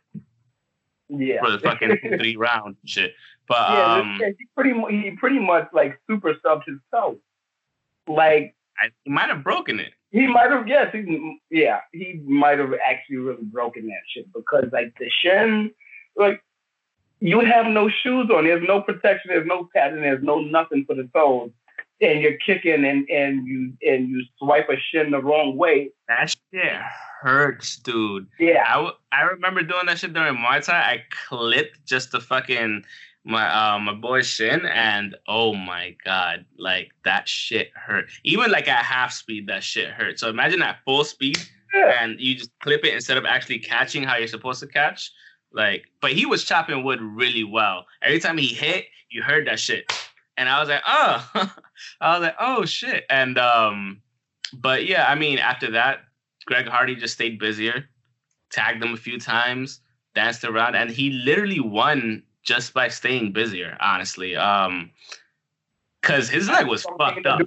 yeah 1.11 1.43
for 1.45 1.51
the 1.51 1.59
fucking 1.59 1.99
three 2.19 2.37
round 2.37 2.77
shit. 2.87 3.13
But 3.47 3.71
yeah, 3.71 3.95
um, 3.97 4.19
he 4.19 4.47
pretty 4.57 4.73
he 4.91 5.11
pretty 5.11 5.39
much 5.39 5.69
like 5.75 6.01
super 6.09 6.33
subbed 6.43 6.65
himself. 6.65 7.17
Like 8.07 8.55
I, 8.81 8.89
he 9.05 9.11
might 9.11 9.29
have 9.29 9.45
broken 9.45 9.81
it. 9.81 9.93
He 10.11 10.27
might 10.27 10.51
have, 10.51 10.69
yes, 10.69 10.89
he, 10.93 11.39
yeah, 11.51 11.81
he 11.93 12.21
might 12.25 12.59
have 12.59 12.73
actually 12.87 13.17
really 13.17 13.43
broken 13.45 13.87
that 13.89 14.03
shit 14.15 14.33
because 14.33 14.67
like 14.73 14.95
the 14.99 15.11
shin, 15.23 15.71
like 16.17 16.41
you 17.21 17.41
have 17.41 17.67
no 17.67 17.89
shoes 17.89 18.31
on. 18.33 18.45
There's 18.45 18.67
no 18.67 18.81
protection. 18.81 19.29
There's 19.29 19.47
no 19.47 19.69
padding. 19.75 20.03
There's 20.03 20.23
no 20.23 20.41
nothing 20.41 20.85
for 20.87 20.95
the 20.95 21.09
toes, 21.15 21.51
and 22.01 22.21
you're 22.21 22.39
kicking 22.45 22.85
and 22.85 23.09
and 23.09 23.47
you 23.47 23.73
and 23.83 24.09
you 24.09 24.23
swipe 24.39 24.69
a 24.69 24.77
shin 24.91 25.11
the 25.11 25.23
wrong 25.23 25.57
way. 25.57 25.91
That 26.09 26.31
shit 26.53 26.73
hurts, 27.23 27.77
dude. 27.77 28.29
Yeah, 28.39 28.65
I, 28.69 28.75
w- 28.75 28.95
I 29.11 29.23
remember 29.23 29.63
doing 29.63 29.87
that 29.87 29.99
shit 29.99 30.13
during 30.13 30.37
Muay 30.37 30.65
Thai. 30.65 30.75
I 30.75 31.03
clipped 31.29 31.85
just 31.87 32.13
the 32.13 32.21
fucking 32.21 32.85
my 33.25 33.75
uh, 33.75 33.79
my 33.79 33.95
boy 33.95 34.23
Shin, 34.23 34.67
and 34.67 35.17
oh 35.27 35.55
my 35.55 35.97
god, 36.05 36.45
like 36.59 36.91
that 37.05 37.27
shit 37.29 37.71
hurt. 37.75 38.07
Even 38.23 38.51
like 38.51 38.69
at 38.69 38.85
half 38.85 39.13
speed, 39.13 39.47
that 39.49 39.65
shit 39.65 39.91
hurt. 39.91 40.19
So 40.19 40.29
imagine 40.29 40.63
at 40.63 40.79
full 40.85 41.05
speed, 41.05 41.39
yeah. 41.75 42.03
and 42.03 42.21
you 42.21 42.35
just 42.35 42.51
clip 42.61 42.85
it 42.85 42.95
instead 42.95 43.17
of 43.17 43.25
actually 43.25 43.61
catching 43.61 44.03
how 44.03 44.17
you're 44.17 44.29
supposed 44.29 44.61
to 44.61 44.67
catch. 44.67 45.11
Like, 45.53 45.85
but 46.03 46.13
he 46.13 46.27
was 46.27 46.45
chopping 46.45 46.85
wood 46.85 47.01
really 47.01 47.45
well. 47.45 47.87
Every 48.03 48.19
time 48.19 48.37
he 48.37 48.49
hit, 48.49 48.87
you 49.09 49.23
heard 49.23 49.47
that 49.47 49.59
shit, 49.59 49.91
and 50.37 50.49
I 50.49 50.61
was 50.61 50.69
like, 50.69 50.83
oh, 50.87 51.31
I 52.01 52.13
was 52.13 52.23
like, 52.23 52.37
oh 52.39 52.65
shit. 52.67 53.05
And 53.09 53.39
um, 53.39 54.03
but 54.53 54.87
yeah, 54.87 55.07
I 55.09 55.15
mean, 55.15 55.39
after 55.39 55.71
that, 55.71 56.01
Greg 56.45 56.67
Hardy 56.67 56.95
just 56.95 57.15
stayed 57.15 57.39
busier, 57.39 57.89
tagged 58.51 58.83
him 58.83 58.93
a 58.93 58.99
few 58.99 59.19
times, 59.19 59.81
danced 60.15 60.45
around, 60.45 60.75
and 60.75 60.91
he 60.91 61.11
literally 61.11 61.61
won 61.61 62.23
just 62.45 62.75
by 62.75 62.89
staying 62.89 63.33
busier, 63.33 63.77
honestly. 63.81 64.37
Um, 64.37 64.91
cause 66.03 66.29
his 66.29 66.49
leg 66.49 66.67
was 66.67 66.85
fucked 66.99 67.27
up. 67.27 67.41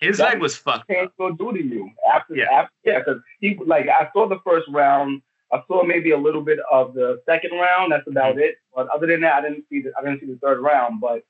His 0.00 0.18
leg 0.18 0.40
was 0.40 0.56
fucked 0.56 0.90
up. 0.90 1.12
Will 1.18 1.32
do 1.32 1.52
to 1.52 1.62
you 1.62 1.90
after, 2.12 2.36
yeah, 2.36 2.50
after, 2.52 2.72
yeah. 2.84 2.98
Because 2.98 3.20
he 3.40 3.58
like 3.64 3.88
I 3.88 4.08
saw 4.12 4.28
the 4.28 4.38
first 4.44 4.68
round. 4.68 5.22
I 5.52 5.62
saw 5.66 5.82
maybe 5.82 6.10
a 6.10 6.18
little 6.18 6.42
bit 6.42 6.58
of 6.70 6.92
the 6.94 7.22
second 7.26 7.52
round. 7.52 7.90
That's 7.90 8.06
about 8.06 8.34
mm-hmm. 8.34 8.40
it. 8.40 8.56
But 8.74 8.88
other 8.88 9.06
than 9.06 9.22
that, 9.22 9.34
I 9.44 9.48
didn't 9.48 9.64
see 9.70 9.82
the 9.82 9.92
I 9.98 10.04
didn't 10.04 10.20
see 10.20 10.26
the 10.26 10.38
third 10.42 10.60
round. 10.60 11.00
But 11.00 11.24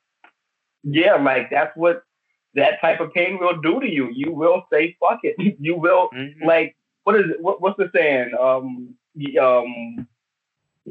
yeah, 0.82 1.14
like 1.14 1.50
that's 1.50 1.74
what 1.76 2.02
that 2.54 2.80
type 2.80 3.00
of 3.00 3.12
pain 3.12 3.38
will 3.38 3.60
do 3.60 3.80
to 3.80 3.88
you. 3.88 4.10
You 4.12 4.32
will 4.32 4.66
say 4.72 4.96
fuck 5.00 5.20
it. 5.22 5.36
You 5.60 5.76
will 5.76 6.08
mm-hmm. 6.14 6.44
like 6.44 6.76
what 7.04 7.16
is 7.16 7.30
it? 7.30 7.40
What, 7.40 7.60
what's 7.62 7.78
the 7.78 7.90
saying? 7.94 8.32
Um, 8.38 8.94
um, 9.40 10.06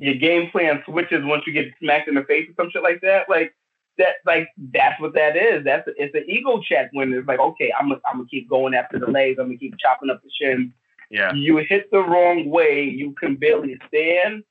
your 0.01 0.15
game 0.15 0.49
plan 0.51 0.81
switches 0.85 1.23
once 1.23 1.43
you 1.45 1.53
get 1.53 1.73
smacked 1.79 2.07
in 2.07 2.15
the 2.15 2.23
face 2.23 2.49
or 2.49 2.53
some 2.55 2.71
shit 2.71 2.83
like 2.83 3.01
that. 3.01 3.29
Like 3.29 3.55
that, 3.97 4.15
like 4.25 4.49
that's 4.73 4.99
what 5.01 5.13
that 5.13 5.35
is. 5.35 5.63
That's 5.63 5.87
it's 5.97 6.15
an 6.15 6.25
ego 6.27 6.61
check 6.61 6.89
when 6.93 7.13
it's 7.13 7.27
like, 7.27 7.39
okay, 7.39 7.71
I'm 7.77 7.89
gonna 7.89 8.01
I'm 8.05 8.17
gonna 8.17 8.29
keep 8.29 8.49
going 8.49 8.73
after 8.73 8.99
the 8.99 9.07
legs. 9.07 9.37
I'm 9.39 9.47
gonna 9.47 9.57
keep 9.57 9.75
chopping 9.77 10.09
up 10.09 10.21
the 10.23 10.29
shins. 10.39 10.71
Yeah. 11.09 11.33
You 11.33 11.57
hit 11.57 11.89
the 11.91 11.99
wrong 11.99 12.49
way, 12.49 12.83
you 12.83 13.13
can 13.13 13.35
barely 13.35 13.77
stand. 13.87 14.43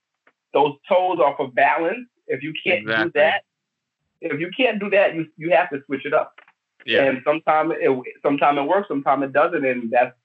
Those 0.52 0.74
toes 0.88 1.18
off 1.18 1.38
of 1.38 1.54
balance. 1.54 2.08
If 2.28 2.42
you 2.42 2.52
can't 2.64 2.82
exactly. 2.82 3.04
do 3.04 3.10
that, 3.14 3.44
if 4.20 4.40
you 4.40 4.50
can't 4.56 4.80
do 4.80 4.90
that, 4.90 5.14
you 5.14 5.26
you 5.36 5.50
have 5.50 5.70
to 5.70 5.82
switch 5.86 6.06
it 6.06 6.14
up. 6.14 6.34
Yeah. 6.84 7.04
And 7.04 7.20
sometimes 7.24 7.74
it 7.76 7.90
sometimes 8.22 8.58
it 8.58 8.66
works, 8.66 8.88
sometimes 8.88 9.24
it 9.24 9.32
doesn't, 9.32 9.64
and 9.64 9.90
that's 9.90 10.16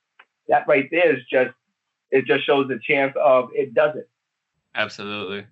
that 0.47 0.67
right 0.67 0.87
there 0.91 1.15
is 1.15 1.23
just 1.29 1.51
it 2.11 2.25
just 2.25 2.45
shows 2.45 2.67
the 2.67 2.79
chance 2.85 3.13
of 3.21 3.49
it 3.53 3.73
doesn't. 3.73 4.05
Absolutely. 4.75 5.45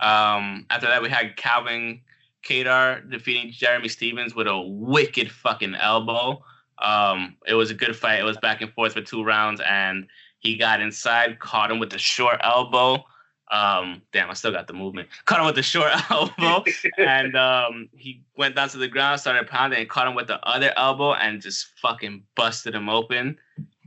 Um, 0.00 0.66
after 0.70 0.86
that, 0.86 1.02
we 1.02 1.08
had 1.08 1.36
Calvin 1.36 2.00
Kattar 2.44 3.08
defeating 3.10 3.52
Jeremy 3.52 3.88
Stephens 3.88 4.34
with 4.34 4.46
a 4.46 4.60
wicked 4.60 5.30
fucking 5.30 5.74
elbow. 5.74 6.42
Um, 6.78 7.36
it 7.46 7.54
was 7.54 7.70
a 7.70 7.74
good 7.74 7.96
fight. 7.96 8.20
It 8.20 8.24
was 8.24 8.36
back 8.38 8.60
and 8.60 8.72
forth 8.72 8.94
for 8.94 9.00
two 9.00 9.24
rounds, 9.24 9.60
and 9.66 10.06
he 10.38 10.56
got 10.56 10.80
inside, 10.80 11.38
caught 11.38 11.70
him 11.70 11.78
with 11.78 11.90
the 11.90 11.98
short 11.98 12.40
elbow. 12.42 13.04
Um, 13.50 14.02
damn, 14.12 14.30
I 14.30 14.34
still 14.34 14.52
got 14.52 14.66
the 14.66 14.72
movement. 14.72 15.08
Caught 15.26 15.40
him 15.40 15.46
with 15.46 15.54
the 15.54 15.62
short 15.62 15.92
elbow, 16.10 16.64
and 16.98 17.36
um, 17.36 17.88
he 17.94 18.24
went 18.36 18.56
down 18.56 18.70
to 18.70 18.78
the 18.78 18.88
ground, 18.88 19.20
started 19.20 19.46
pounding, 19.46 19.80
and 19.80 19.88
caught 19.88 20.08
him 20.08 20.14
with 20.14 20.26
the 20.26 20.40
other 20.48 20.72
elbow, 20.76 21.12
and 21.12 21.42
just 21.42 21.66
fucking 21.80 22.24
busted 22.34 22.74
him 22.74 22.88
open 22.88 23.38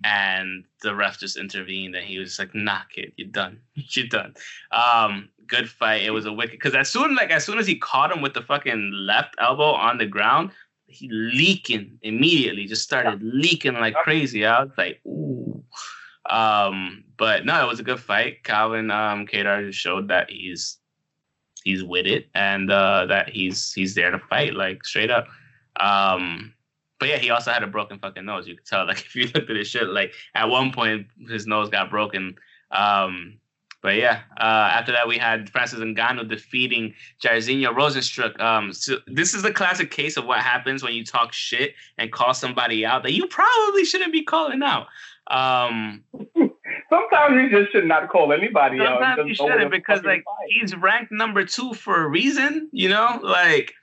and 0.04 0.64
the 0.82 0.94
ref 0.94 1.20
just 1.20 1.38
intervened 1.38 1.96
and 1.96 2.06
he 2.06 2.20
was 2.20 2.38
like 2.40 2.54
knock 2.54 2.98
it 2.98 3.14
you're 3.18 3.28
done. 3.28 3.60
You're 3.76 4.08
done. 4.08 4.36
Um 4.72 5.30
good 5.48 5.70
fight. 5.70 6.04
It 6.04 6.12
was 6.12 6.26
a 6.26 6.34
wicked 6.34 6.52
because 6.52 6.76
as 6.76 6.90
soon 6.90 7.16
like 7.16 7.32
as 7.32 7.46
soon 7.46 7.58
as 7.58 7.68
he 7.68 7.78
caught 7.78 8.12
him 8.12 8.22
with 8.22 8.34
the 8.34 8.42
fucking 8.42 8.92
left 8.94 9.36
elbow 9.40 9.72
on 9.72 9.98
the 9.98 10.06
ground 10.06 10.52
he 10.88 11.10
leaking 11.10 11.98
immediately 12.02 12.66
just 12.66 12.84
started 12.84 13.22
leaking 13.22 13.74
like 13.74 13.96
crazy. 13.96 14.46
I 14.46 14.64
was 14.64 14.72
like 14.78 15.00
ooh. 15.06 15.64
Um 16.30 17.04
but 17.18 17.46
no 17.46 17.64
it 17.64 17.68
was 17.68 17.80
a 17.80 17.84
good 17.84 18.00
fight. 18.00 18.44
Calvin 18.44 18.92
um 18.92 19.26
Kattar 19.26 19.66
just 19.66 19.80
showed 19.80 20.08
that 20.10 20.30
he's 20.30 20.78
he's 21.64 21.84
with 21.84 22.06
it 22.06 22.28
and 22.36 22.72
uh 22.72 23.06
that 23.08 23.30
he's 23.30 23.74
he's 23.74 23.96
there 23.96 24.12
to 24.12 24.20
fight 24.20 24.54
like 24.54 24.86
straight 24.86 25.12
up. 25.12 25.28
Um, 25.80 26.54
but 27.00 27.10
yeah, 27.10 27.18
he 27.18 27.30
also 27.30 27.52
had 27.52 27.64
a 27.64 27.68
broken 27.68 28.00
fucking 28.00 28.26
nose. 28.26 28.48
You 28.48 28.56
could 28.56 28.66
tell, 28.66 28.86
like, 28.88 29.00
if 29.00 29.16
you 29.16 29.28
looked 29.34 29.50
at 29.50 29.56
his 29.56 29.68
shit, 29.68 29.88
like 29.88 30.14
at 30.36 30.50
one 30.50 30.72
point 30.72 31.08
his 31.30 31.48
nose 31.48 31.70
got 31.70 31.90
broken. 31.90 32.36
Um, 32.72 33.40
but 33.82 33.96
yeah, 33.96 34.22
uh, 34.40 34.70
after 34.74 34.92
that 34.92 35.08
we 35.08 35.18
had 35.18 35.50
Francis 35.50 35.80
Ngannou 35.80 36.28
defeating 36.28 36.94
Jairzinho 37.22 37.74
Rozenstruik. 37.76 38.40
Um, 38.40 38.74
so 38.74 38.98
this 39.08 39.34
is 39.34 39.44
the 39.44 39.54
classic 39.54 39.92
case 39.92 40.18
of 40.18 40.26
what 40.26 40.40
happens 40.40 40.84
when 40.84 40.94
you 40.94 41.06
talk 41.06 41.32
shit 41.32 41.74
and 41.98 42.12
call 42.12 42.34
somebody 42.34 42.86
out 42.86 43.04
that 43.04 43.14
you 43.14 43.28
probably 43.28 43.86
shouldn't 43.86 44.12
be 44.12 44.24
calling 44.24 44.64
out. 44.64 44.88
Um, 45.28 46.04
Sometimes 46.90 47.36
you 47.36 47.50
just 47.50 47.72
should 47.72 47.86
not 47.86 48.10
call 48.10 48.32
anybody 48.32 48.78
sometimes 48.78 49.20
out. 49.20 49.28
you 49.28 49.36
go 49.36 49.46
with 49.46 49.54
shouldn't 49.54 49.72
because 49.72 50.04
like 50.04 50.24
fight. 50.24 50.48
he's 50.48 50.76
ranked 50.76 51.12
number 51.12 51.44
two 51.44 51.74
for 51.74 52.04
a 52.04 52.08
reason. 52.08 52.70
You 52.72 52.90
know, 52.90 53.20
like 53.22 53.74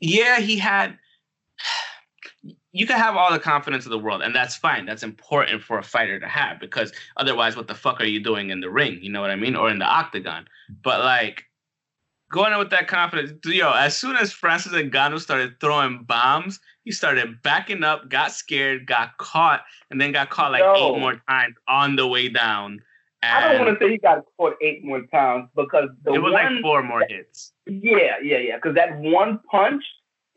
yeah, 0.00 0.40
he 0.40 0.56
had. 0.56 0.98
You 2.78 2.86
can 2.86 2.98
have 2.98 3.16
all 3.16 3.32
the 3.32 3.40
confidence 3.40 3.86
of 3.86 3.90
the 3.90 3.98
world, 3.98 4.22
and 4.22 4.34
that's 4.34 4.54
fine. 4.54 4.86
That's 4.86 5.02
important 5.02 5.62
for 5.62 5.78
a 5.78 5.82
fighter 5.82 6.20
to 6.20 6.28
have 6.28 6.60
because 6.60 6.92
otherwise, 7.16 7.56
what 7.56 7.66
the 7.66 7.74
fuck 7.74 8.00
are 8.00 8.04
you 8.04 8.22
doing 8.22 8.50
in 8.50 8.60
the 8.60 8.70
ring? 8.70 8.98
You 9.02 9.10
know 9.10 9.20
what 9.20 9.30
I 9.30 9.36
mean, 9.36 9.56
or 9.56 9.68
in 9.68 9.80
the 9.80 9.84
octagon? 9.84 10.46
But 10.84 11.00
like 11.00 11.44
going 12.30 12.52
in 12.52 12.58
with 12.58 12.70
that 12.70 12.86
confidence, 12.88 13.32
yo. 13.44 13.72
As 13.72 13.96
soon 13.96 14.16
as 14.16 14.32
Francis 14.32 14.72
Ngannou 14.72 15.18
started 15.20 15.58
throwing 15.60 16.04
bombs, 16.04 16.60
he 16.84 16.92
started 16.92 17.42
backing 17.42 17.82
up, 17.82 18.08
got 18.08 18.32
scared, 18.32 18.86
got 18.86 19.16
caught, 19.18 19.62
and 19.90 20.00
then 20.00 20.12
got 20.12 20.30
caught 20.30 20.52
like 20.52 20.62
Yo. 20.62 20.74
eight 20.74 21.00
more 21.00 21.20
times 21.28 21.54
on 21.66 21.96
the 21.96 22.06
way 22.06 22.28
down. 22.28 22.80
I 23.22 23.52
don't 23.52 23.66
want 23.66 23.78
to 23.78 23.84
say 23.84 23.90
he 23.90 23.98
got 23.98 24.24
caught 24.36 24.54
eight 24.62 24.84
more 24.84 25.02
times 25.12 25.48
because 25.56 25.88
the 26.04 26.12
it 26.12 26.18
was 26.18 26.32
one, 26.32 26.54
like 26.54 26.62
four 26.62 26.82
more 26.82 27.04
hits. 27.08 27.52
yeah, 27.66 28.14
yeah, 28.22 28.38
yeah, 28.38 28.56
because 28.56 28.76
that 28.76 28.96
one 28.98 29.40
punch, 29.50 29.82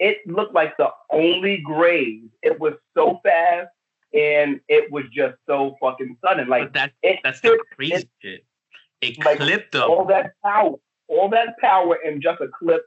it 0.08 0.18
looked 0.26 0.54
like 0.54 0.76
the 0.78 0.90
only 1.12 1.58
grade. 1.72 2.30
It 2.42 2.60
was 2.60 2.74
so 2.98 3.20
fast 3.24 3.70
and 4.14 4.60
it 4.68 4.92
was 4.92 5.06
just 5.14 5.36
so 5.48 5.76
fucking 5.80 6.18
sudden. 6.26 6.48
Like 6.50 6.66
But 6.66 6.74
that 6.74 6.92
it 7.04 7.20
that's 7.24 7.40
the 7.42 7.58
crazy 7.76 7.94
it- 7.94 8.10
shit. 8.22 8.46
It 9.02 9.18
like, 9.26 9.38
clipped 9.38 9.74
all 9.76 10.06
that 10.06 10.34
power, 10.46 10.74
all 11.08 11.30
that 11.30 11.58
power 11.60 11.96
in 12.06 12.22
just 12.22 12.40
a 12.42 12.48
clip, 12.48 12.84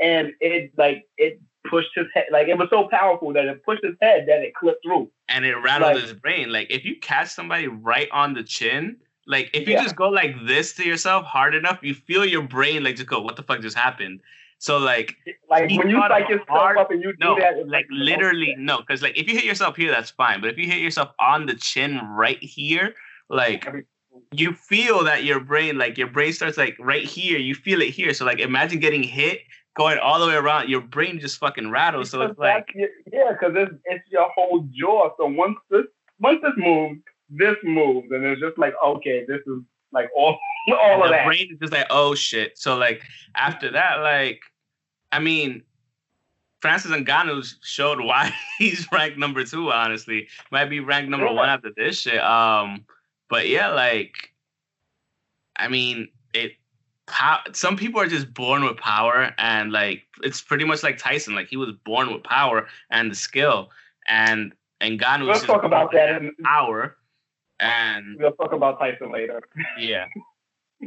and 0.00 0.32
it 0.40 0.72
like 0.78 1.04
it 1.18 1.40
pushed 1.68 1.90
his 1.94 2.06
head. 2.14 2.24
Like 2.32 2.48
it 2.48 2.56
was 2.56 2.68
so 2.70 2.88
powerful 2.88 3.32
that 3.34 3.44
it 3.44 3.62
pushed 3.66 3.84
his 3.84 3.94
head 4.00 4.24
that 4.28 4.40
it 4.40 4.54
clipped 4.54 4.82
through. 4.84 5.10
and 5.28 5.44
it 5.44 5.54
rattled 5.56 5.92
like- 5.94 6.02
his 6.02 6.14
brain. 6.14 6.50
Like 6.50 6.68
if 6.70 6.84
you 6.86 6.96
catch 7.00 7.28
somebody 7.28 7.66
right 7.68 8.08
on 8.12 8.32
the 8.32 8.42
chin, 8.42 8.96
like 9.26 9.50
if 9.52 9.68
you 9.68 9.74
Yeah. 9.74 9.82
just 9.82 9.94
go 9.96 10.08
like 10.08 10.34
this 10.46 10.72
to 10.76 10.84
yourself 10.86 11.26
hard 11.26 11.54
enough, 11.54 11.80
you 11.82 11.92
feel 11.94 12.24
your 12.24 12.42
brain 12.56 12.82
like 12.82 12.96
just 12.96 13.08
go, 13.08 13.20
"What 13.20 13.36
the 13.36 13.42
fuck 13.42 13.60
just 13.60 13.76
happened?" 13.76 14.20
So 14.58 14.78
like 14.78 15.16
Like 15.48 15.70
when 15.70 15.88
you 15.88 16.02
psych 16.08 16.28
yourself 16.28 16.48
hard. 16.48 16.78
up 16.78 16.90
and 16.90 17.02
you 17.02 17.14
no, 17.18 17.36
do 17.36 17.42
that, 17.42 17.54
it's 17.56 17.70
like 17.70 17.86
the 17.88 17.94
oh, 17.96 18.04
literally 18.04 18.54
no, 18.58 18.78
because 18.78 19.02
like 19.02 19.16
if 19.16 19.28
you 19.28 19.34
hit 19.34 19.44
yourself 19.44 19.76
here, 19.76 19.90
that's 19.90 20.10
fine. 20.10 20.40
But 20.40 20.50
if 20.50 20.58
you 20.58 20.66
hit 20.66 20.80
yourself 20.80 21.10
on 21.18 21.46
the 21.46 21.54
chin 21.54 22.00
right 22.10 22.42
here, 22.42 22.94
like 23.30 23.66
you 24.32 24.52
feel 24.52 25.04
that 25.04 25.24
your 25.24 25.40
brain, 25.40 25.78
like 25.78 25.96
your 25.96 26.08
brain 26.08 26.32
starts 26.32 26.58
like 26.58 26.76
right 26.80 27.04
here, 27.04 27.38
you 27.38 27.54
feel 27.54 27.80
it 27.80 27.90
here. 27.90 28.12
So 28.14 28.24
like 28.24 28.40
imagine 28.40 28.80
getting 28.80 29.02
hit 29.02 29.40
going 29.76 29.98
all 29.98 30.18
the 30.18 30.26
way 30.26 30.34
around, 30.34 30.68
your 30.68 30.80
brain 30.80 31.20
just 31.20 31.38
fucking 31.38 31.70
rattles. 31.70 32.10
So 32.10 32.22
it's 32.22 32.38
like 32.38 32.66
your- 32.74 32.88
yeah, 33.12 33.32
because 33.32 33.54
it's 33.56 33.74
it's 33.84 34.10
your 34.10 34.28
whole 34.34 34.66
jaw. 34.72 35.10
So 35.16 35.26
once 35.26 35.56
this 35.70 35.84
once 36.18 36.40
this 36.42 36.52
moves, 36.56 37.00
this 37.30 37.56
moves, 37.62 38.08
and 38.10 38.24
it's 38.24 38.40
just 38.40 38.58
like 38.58 38.74
okay, 38.84 39.24
this 39.26 39.40
is 39.46 39.62
like 39.92 40.08
all 40.16 40.38
all 40.72 41.02
of 41.02 41.08
the 41.08 41.16
that. 41.16 41.26
brain 41.26 41.48
is 41.52 41.58
just 41.58 41.72
like, 41.72 41.86
oh 41.90 42.14
shit. 42.14 42.58
So 42.58 42.76
like 42.76 43.02
after 43.34 43.70
that, 43.72 43.96
like, 44.00 44.40
I 45.12 45.18
mean, 45.18 45.62
Francis 46.60 46.90
Ngannou 46.90 47.46
showed 47.62 48.00
why 48.00 48.32
he's 48.58 48.86
ranked 48.92 49.18
number 49.18 49.44
two. 49.44 49.70
Honestly, 49.72 50.28
might 50.50 50.66
be 50.66 50.80
ranked 50.80 51.10
number 51.10 51.26
Yeah. 51.26 51.32
one 51.32 51.48
after 51.48 51.70
this 51.76 52.00
shit. 52.00 52.20
Um, 52.20 52.84
but 53.30 53.48
yeah, 53.48 53.68
like, 53.68 54.12
I 55.56 55.68
mean, 55.68 56.08
it. 56.32 56.52
Pow- 57.06 57.40
some 57.54 57.74
people 57.78 58.02
are 58.02 58.06
just 58.06 58.34
born 58.34 58.64
with 58.64 58.76
power, 58.76 59.32
and 59.38 59.72
like 59.72 60.02
it's 60.22 60.42
pretty 60.42 60.66
much 60.66 60.82
like 60.82 60.98
Tyson. 60.98 61.34
Like 61.34 61.48
he 61.48 61.56
was 61.56 61.70
born 61.86 62.12
with 62.12 62.22
power 62.22 62.66
and 62.90 63.10
the 63.10 63.14
skill, 63.14 63.70
and 64.06 64.52
and 64.82 65.00
Ngannou. 65.00 65.26
Let's 65.26 65.42
talk 65.44 65.64
about 65.64 65.90
that. 65.92 66.20
In, 66.20 66.34
power, 66.44 66.98
and 67.60 68.16
we'll 68.18 68.32
talk 68.32 68.52
about 68.52 68.78
Tyson 68.78 69.10
later. 69.12 69.42
yeah. 69.78 70.06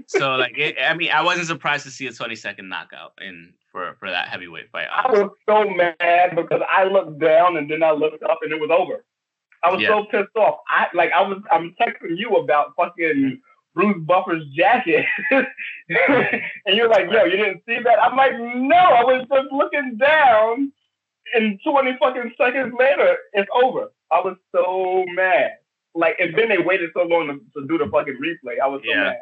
So 0.08 0.36
like, 0.36 0.58
it, 0.58 0.78
I 0.82 0.94
mean, 0.94 1.12
I 1.12 1.22
wasn't 1.22 1.48
surprised 1.48 1.84
to 1.86 1.92
see 1.92 2.08
a 2.08 2.14
20 2.14 2.36
second 2.36 2.70
knockout 2.70 3.14
in 3.22 3.54
for 3.72 3.96
for 4.00 4.10
that 4.10 4.30
heavyweight 4.30 4.72
fight. 4.72 4.88
I 4.94 5.10
was 5.12 5.30
so 5.48 5.70
mad 5.70 6.36
because 6.36 6.62
I 6.70 6.86
looked 6.86 7.20
down 7.20 7.58
and 7.58 7.70
then 7.70 7.84
I 7.84 7.92
looked 7.92 8.24
up 8.24 8.40
and 8.42 8.52
it 8.54 8.60
was 8.60 8.70
over. 8.72 9.04
I 9.64 9.72
was 9.72 9.82
Yeah. 9.82 9.90
so 9.90 10.06
pissed 10.06 10.36
off. 10.36 10.60
I 10.68 10.88
like 10.94 11.12
I 11.12 11.22
was 11.22 11.42
I'm 11.52 11.76
texting 11.80 12.18
you 12.18 12.30
about 12.38 12.74
fucking 12.78 13.42
Bruce 13.74 13.98
Buffer's 14.06 14.46
jacket, 14.56 15.06
and 15.32 16.76
you're 16.76 16.90
like, 16.90 17.10
"Yo, 17.10 17.24
you 17.24 17.38
didn't 17.38 17.62
see 17.66 17.80
that?" 17.84 18.02
I'm 18.04 18.18
like, 18.18 18.34
"No, 18.38 18.76
I 18.76 19.04
was 19.04 19.26
just 19.32 19.52
looking 19.52 19.98
down." 19.98 20.72
And 21.34 21.58
20 21.64 21.98
fucking 21.98 22.34
seconds 22.38 22.74
later, 22.78 23.16
it's 23.32 23.50
over. 23.54 23.90
I 24.12 24.20
was 24.20 24.36
so 24.54 25.06
mad. 25.14 25.52
Like, 25.94 26.16
and 26.20 26.38
then 26.38 26.50
they 26.50 26.58
waited 26.58 26.92
so 26.94 27.04
long 27.04 27.28
to, 27.28 27.62
to 27.62 27.68
do 27.68 27.78
the 27.78 27.90
fucking 27.90 28.18
replay. 28.22 28.60
I 28.64 28.68
was 28.68 28.82
so 28.84 28.92
Yeah. 28.92 29.04
mad. 29.04 29.18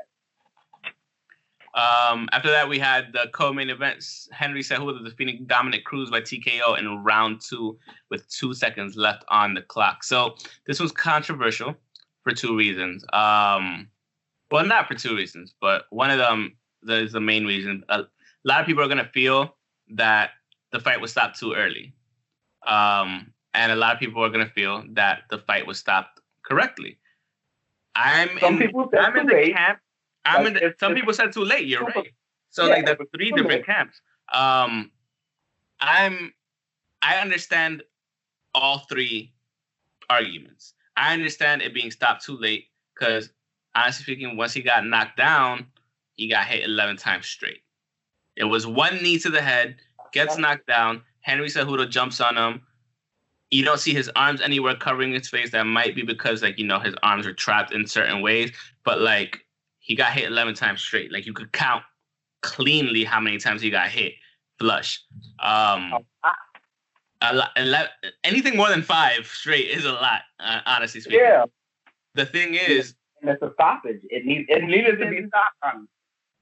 Um, 1.75 2.27
after 2.31 2.49
that, 2.49 2.67
we 2.67 2.79
had 2.79 3.13
the 3.13 3.29
co-main 3.31 3.69
events: 3.69 4.27
Henry 4.31 4.61
Cejudo 4.61 5.03
defeating 5.05 5.45
Dominick 5.45 5.85
Cruz 5.85 6.09
by 6.09 6.19
TKO 6.19 6.77
in 6.79 7.03
round 7.03 7.41
two 7.41 7.77
with 8.09 8.27
two 8.29 8.53
seconds 8.53 8.95
left 8.95 9.23
on 9.29 9.53
the 9.53 9.61
clock. 9.61 10.03
So 10.03 10.35
this 10.65 10.79
was 10.79 10.91
controversial 10.91 11.75
for 12.23 12.33
two 12.33 12.57
reasons. 12.57 13.05
Um, 13.13 13.87
well, 14.51 14.65
not 14.65 14.87
for 14.87 14.95
two 14.95 15.15
reasons, 15.15 15.53
but 15.61 15.85
one 15.91 16.09
of 16.09 16.17
them 16.17 16.57
is 16.87 17.11
the 17.11 17.21
main 17.21 17.45
reason. 17.45 17.83
A 17.89 18.05
lot 18.43 18.61
of 18.61 18.65
people 18.65 18.83
are 18.83 18.87
gonna 18.87 19.09
feel 19.13 19.55
that 19.89 20.31
the 20.71 20.79
fight 20.79 20.99
was 20.99 21.11
stopped 21.11 21.39
too 21.39 21.53
early, 21.53 21.93
um, 22.65 23.31
and 23.53 23.71
a 23.71 23.75
lot 23.75 23.93
of 23.93 23.99
people 23.99 24.23
are 24.23 24.29
gonna 24.29 24.49
feel 24.49 24.83
that 24.89 25.23
the 25.29 25.37
fight 25.37 25.67
was 25.67 25.77
stopped 25.77 26.18
correctly. 26.49 26.97
I'm 27.95 28.37
Some 28.39 28.53
in, 28.53 28.67
people 28.67 28.89
said 28.91 28.99
I'm 28.99 29.15
in 29.17 29.25
the 29.25 29.33
late. 29.33 29.55
camp. 29.55 29.79
I'm 30.25 30.43
Like, 30.45 30.47
in 30.47 30.53
the, 30.53 30.75
some 30.79 30.93
people 30.95 31.13
said 31.13 31.31
too 31.33 31.43
late. 31.43 31.67
You're 31.67 31.83
right. 31.83 32.13
So 32.49 32.65
Yeah, 32.65 32.75
like 32.75 32.85
that's 32.85 33.01
it's 33.01 33.11
three 33.15 33.31
different 33.31 33.49
late. 33.49 33.65
camps. 33.65 34.01
Um, 34.33 34.91
I'm 35.79 36.33
I 37.01 37.17
understand 37.17 37.83
all 38.53 38.79
three 38.89 39.33
arguments. 40.09 40.73
I 40.97 41.13
understand 41.13 41.61
it 41.61 41.73
being 41.73 41.91
stopped 41.91 42.25
too 42.25 42.37
late 42.37 42.65
because 42.93 43.29
honestly 43.75 44.03
speaking, 44.03 44.35
once 44.37 44.53
he 44.53 44.61
got 44.61 44.85
knocked 44.85 45.17
down, 45.17 45.67
he 46.15 46.29
got 46.29 46.45
hit 46.47 46.63
11 46.65 46.97
times 46.97 47.27
straight. 47.27 47.61
It 48.35 48.43
was 48.45 48.65
one 48.67 48.97
knee 48.97 49.19
to 49.19 49.29
the 49.29 49.41
head, 49.41 49.77
gets 50.11 50.37
knocked 50.37 50.67
down. 50.67 51.03
Henry 51.21 51.47
Cejudo 51.47 51.89
jumps 51.89 52.19
on 52.21 52.35
him. 52.37 52.61
You 53.51 53.65
don't 53.65 53.79
see 53.79 53.93
his 53.93 54.09
arms 54.15 54.41
anywhere 54.41 54.75
covering 54.75 55.11
his 55.11 55.27
face. 55.27 55.51
That 55.51 55.63
might 55.65 55.95
be 55.95 56.03
because, 56.03 56.43
like, 56.43 56.59
you 56.59 56.65
know, 56.65 56.79
his 56.79 56.93
arms 57.01 57.25
are 57.25 57.33
trapped 57.33 57.73
in 57.73 57.87
certain 57.87 58.21
ways. 58.21 58.51
But 58.83 59.01
like, 59.01 59.45
he 59.79 59.95
got 59.95 60.11
hit 60.11 60.25
11 60.25 60.53
times 60.53 60.81
straight. 60.81 61.11
Like, 61.11 61.25
you 61.25 61.33
could 61.33 61.51
count 61.51 61.83
cleanly 62.41 63.03
how 63.03 63.19
many 63.19 63.37
times 63.37 63.61
he 63.61 63.69
got 63.69 63.89
hit 63.89 64.13
flush. 64.59 65.01
Um, 65.39 65.93
a 67.21 67.33
lot, 67.33 67.49
ele- 67.55 68.13
anything 68.23 68.55
more 68.55 68.69
than 68.69 68.81
five 68.81 69.25
straight 69.27 69.67
is 69.69 69.85
a 69.85 69.91
lot, 69.91 70.21
uh, 70.39 70.61
honestly 70.65 71.01
speaking. 71.01 71.19
Yeah, 71.21 71.45
The 72.13 72.25
thing 72.25 72.53
is, 72.53 72.95
and 73.21 73.31
it's 73.31 73.41
a 73.41 73.51
stoppage. 73.53 74.01
It 74.09 74.25
needs 74.25 74.45
it 74.49 74.63
needed 74.63 74.99
to 74.99 75.09
be 75.09 75.27
stopped. 75.27 75.87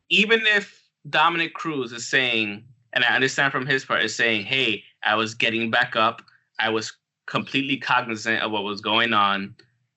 even 0.10 0.42
if 0.46 0.84
Dominick 1.10 1.54
Cruz 1.54 1.92
is 1.92 2.08
saying, 2.08 2.64
and 2.94 3.04
I 3.04 3.16
understand 3.16 3.52
from 3.52 3.66
his 3.66 3.86
part, 3.86 4.04
is 4.04 4.16
saying, 4.16 4.46
hey, 4.46 4.84
I 5.04 5.16
was 5.16 5.34
getting 5.34 5.72
back 5.72 5.96
up. 5.96 6.22
I 6.60 6.70
was 6.70 6.94
completely 7.28 7.78
cognizant 7.78 8.42
of 8.42 8.52
what 8.52 8.64
was 8.64 8.82
going 8.82 9.14
on. 9.14 9.56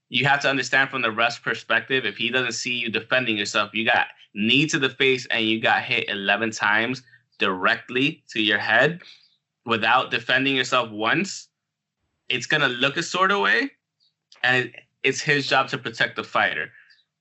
You 0.09 0.27
have 0.27 0.41
to 0.41 0.51
understand 0.51 0.91
from 0.91 1.03
the 1.03 1.13
ref's 1.13 1.39
perspective, 1.39 2.05
if 2.05 2.17
he 2.17 2.31
doesn't 2.31 2.53
see 2.53 2.75
you 2.75 2.91
defending 2.91 3.37
yourself, 3.37 3.71
you 3.73 3.85
got 3.85 4.09
knee 4.35 4.67
to 4.67 4.79
the 4.79 4.91
face 4.91 5.27
and 5.31 5.45
you 5.45 5.61
got 5.61 5.83
hit 5.83 6.09
11 6.09 6.51
times 6.51 7.03
directly 7.39 8.23
to 8.31 8.43
your 8.43 8.59
head 8.59 9.01
without 9.65 10.11
defending 10.11 10.57
yourself 10.57 10.91
once, 10.91 11.49
it's 12.29 12.47
going 12.47 12.61
to 12.61 12.69
look 12.69 12.97
a 12.97 13.03
sort 13.03 13.31
of 13.31 13.41
way. 13.41 13.71
And 14.43 14.67
it, 14.67 14.75
it's 15.03 15.21
his 15.21 15.47
job 15.47 15.69
to 15.69 15.79
protect 15.79 16.17
the 16.17 16.25
fighter. 16.25 16.71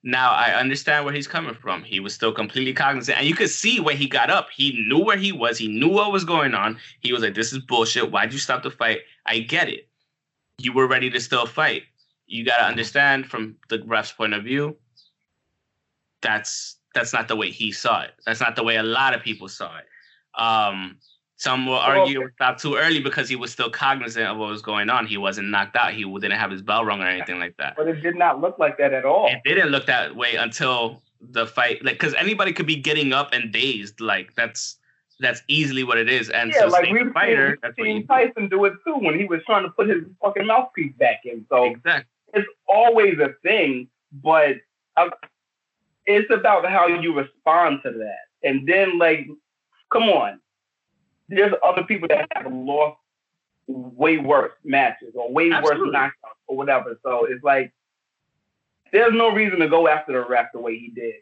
Now 0.04 0.32
I 0.32 0.54
understand 0.54 1.04
where 1.04 1.14
he's 1.14 1.28
coming 1.28 1.54
from. 1.54 1.84
He 1.84 2.00
was 2.00 2.14
still 2.14 2.32
completely 2.32 2.74
cognizant, 2.74 3.18
and 3.18 3.28
you 3.28 3.36
could 3.36 3.50
see 3.50 3.80
when 3.80 3.98
he 3.98 4.08
got 4.08 4.30
up, 4.30 4.48
he 4.50 4.86
knew 4.88 5.04
where 5.04 5.18
he 5.18 5.32
was. 5.32 5.58
He 5.58 5.68
knew 5.68 5.90
what 5.90 6.12
was 6.12 6.24
going 6.24 6.54
on. 6.54 6.78
He 7.02 7.12
was 7.12 7.22
like, 7.22 7.36
"This 7.36 7.52
is 7.52 7.60
bullshit. 7.60 8.10
Why'd 8.10 8.32
you 8.32 8.40
stop 8.40 8.64
the 8.64 8.72
fight?" 8.72 9.02
I 9.26 9.40
get 9.40 9.68
it. 9.68 9.90
You 10.58 10.72
were 10.72 10.88
ready 10.88 11.10
to 11.10 11.20
still 11.20 11.46
fight. 11.46 11.84
You 12.28 12.46
gotta 12.46 12.66
understand 12.66 13.28
from 13.28 13.58
the 13.70 13.84
ref's 13.86 14.14
point 14.14 14.34
of 14.34 14.44
view. 14.44 14.78
That's 16.22 16.78
that's 16.96 17.12
not 17.14 17.28
the 17.28 17.36
way 17.36 17.52
he 17.52 17.72
saw 17.72 18.02
it. 18.02 18.12
That's 18.26 18.40
not 18.40 18.56
the 18.56 18.64
way 18.64 18.78
a 18.78 18.84
lot 18.84 19.14
of 19.14 19.22
people 19.22 19.50
saw 19.50 19.78
it. 19.78 19.86
Um, 20.42 20.98
Some 21.40 21.66
will 21.66 21.76
argue 21.76 22.22
it 22.24 22.34
stopped 22.36 22.62
too 22.62 22.76
early 22.76 23.00
because 23.00 23.30
he 23.30 23.38
was 23.38 23.50
still 23.50 23.70
cognizant 23.70 24.28
of 24.28 24.38
what 24.38 24.50
was 24.50 24.62
going 24.62 24.90
on. 24.90 25.08
He 25.08 25.16
wasn't 25.16 25.48
knocked 25.48 25.78
out. 25.78 25.94
He 25.94 26.04
didn't 26.04 26.38
have 26.38 26.52
his 26.52 26.62
bell 26.62 26.84
rung 26.84 27.02
or 27.02 27.06
anything 27.06 27.40
like 27.40 27.56
that. 27.56 27.76
But 27.78 27.88
it 27.88 28.02
did 28.02 28.18
not 28.18 28.42
look 28.42 28.60
like 28.60 28.78
that 28.78 28.94
at 28.94 29.06
all. 29.06 29.28
It 29.28 29.40
didn't 29.46 29.70
look 29.70 29.86
that 29.86 30.18
way 30.18 30.36
until 30.36 31.02
the 31.22 31.48
fight, 31.48 31.84
like, 31.84 31.96
because 31.96 32.14
anybody 32.16 32.52
could 32.52 32.66
be 32.66 32.76
getting 32.76 33.14
up 33.14 33.30
and 33.32 33.54
dazed. 33.54 34.02
Like 34.02 34.36
that's 34.36 34.80
that's 35.22 35.42
easily 35.48 35.86
what 35.86 35.98
it 35.98 36.10
is. 36.10 36.30
And 36.30 36.52
yeah, 36.52 36.60
so 36.60 36.68
like 36.68 36.92
we've 36.92 37.14
fighter, 37.14 37.58
seen, 37.78 37.86
seen 37.86 38.08
Tyson 38.08 38.50
do 38.50 38.66
it 38.66 38.74
too 38.86 38.96
when 38.96 39.18
he 39.18 39.24
was 39.24 39.42
trying 39.46 39.64
to 39.64 39.70
put 39.70 39.88
his 39.88 40.04
fucking 40.22 40.46
mouthpiece 40.46 40.94
back 40.98 41.22
in. 41.24 41.46
So 41.50 41.64
exactly. 41.64 42.06
it's 42.34 42.48
always 42.68 43.18
a 43.20 43.34
thing, 43.44 43.88
but 44.12 44.58
uh, 44.98 45.10
it's 46.06 46.30
about 46.32 46.70
how 46.70 46.88
you 46.88 47.16
respond 47.16 47.80
to 47.84 47.92
that. 47.92 48.48
And 48.48 48.68
then, 48.68 48.98
like, 48.98 49.28
come 49.90 50.04
on, 50.04 50.42
there's 51.30 51.54
other 51.66 51.84
people 51.84 52.08
that 52.10 52.28
have 52.36 52.52
lost 52.52 52.98
way 53.68 54.18
worse 54.18 54.52
matches 54.64 55.14
or 55.16 55.32
way 55.32 55.52
Absolutely. 55.52 55.88
worse 55.88 55.96
knockouts 55.96 56.40
or 56.48 56.58
whatever. 56.58 57.00
So 57.04 57.26
it's 57.26 57.44
like 57.44 57.72
there's 58.92 59.14
no 59.14 59.30
reason 59.32 59.60
to 59.60 59.68
go 59.70 59.88
after 59.88 60.14
the 60.14 60.28
ref 60.28 60.48
the 60.54 60.60
way 60.60 60.78
he 60.78 60.90
did. 60.90 61.14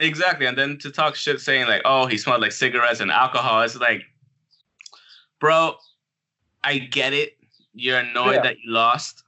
Exactly. 0.00 0.46
And 0.46 0.56
then 0.56 0.78
to 0.78 0.90
talk 0.92 1.16
shit 1.16 1.40
saying 1.40 1.66
like, 1.66 1.82
oh, 1.84 2.06
he 2.06 2.16
smelled 2.16 2.40
like 2.40 2.52
cigarettes 2.52 3.00
and 3.00 3.10
alcohol. 3.10 3.62
It's 3.62 3.74
like, 3.76 4.02
bro, 5.40 5.74
I 6.62 6.78
get 6.78 7.12
it. 7.12 7.36
You're 7.74 7.98
annoyed 7.98 8.36
Yeah. 8.36 8.42
that 8.42 8.60
you 8.60 8.70
lost. 8.72 9.24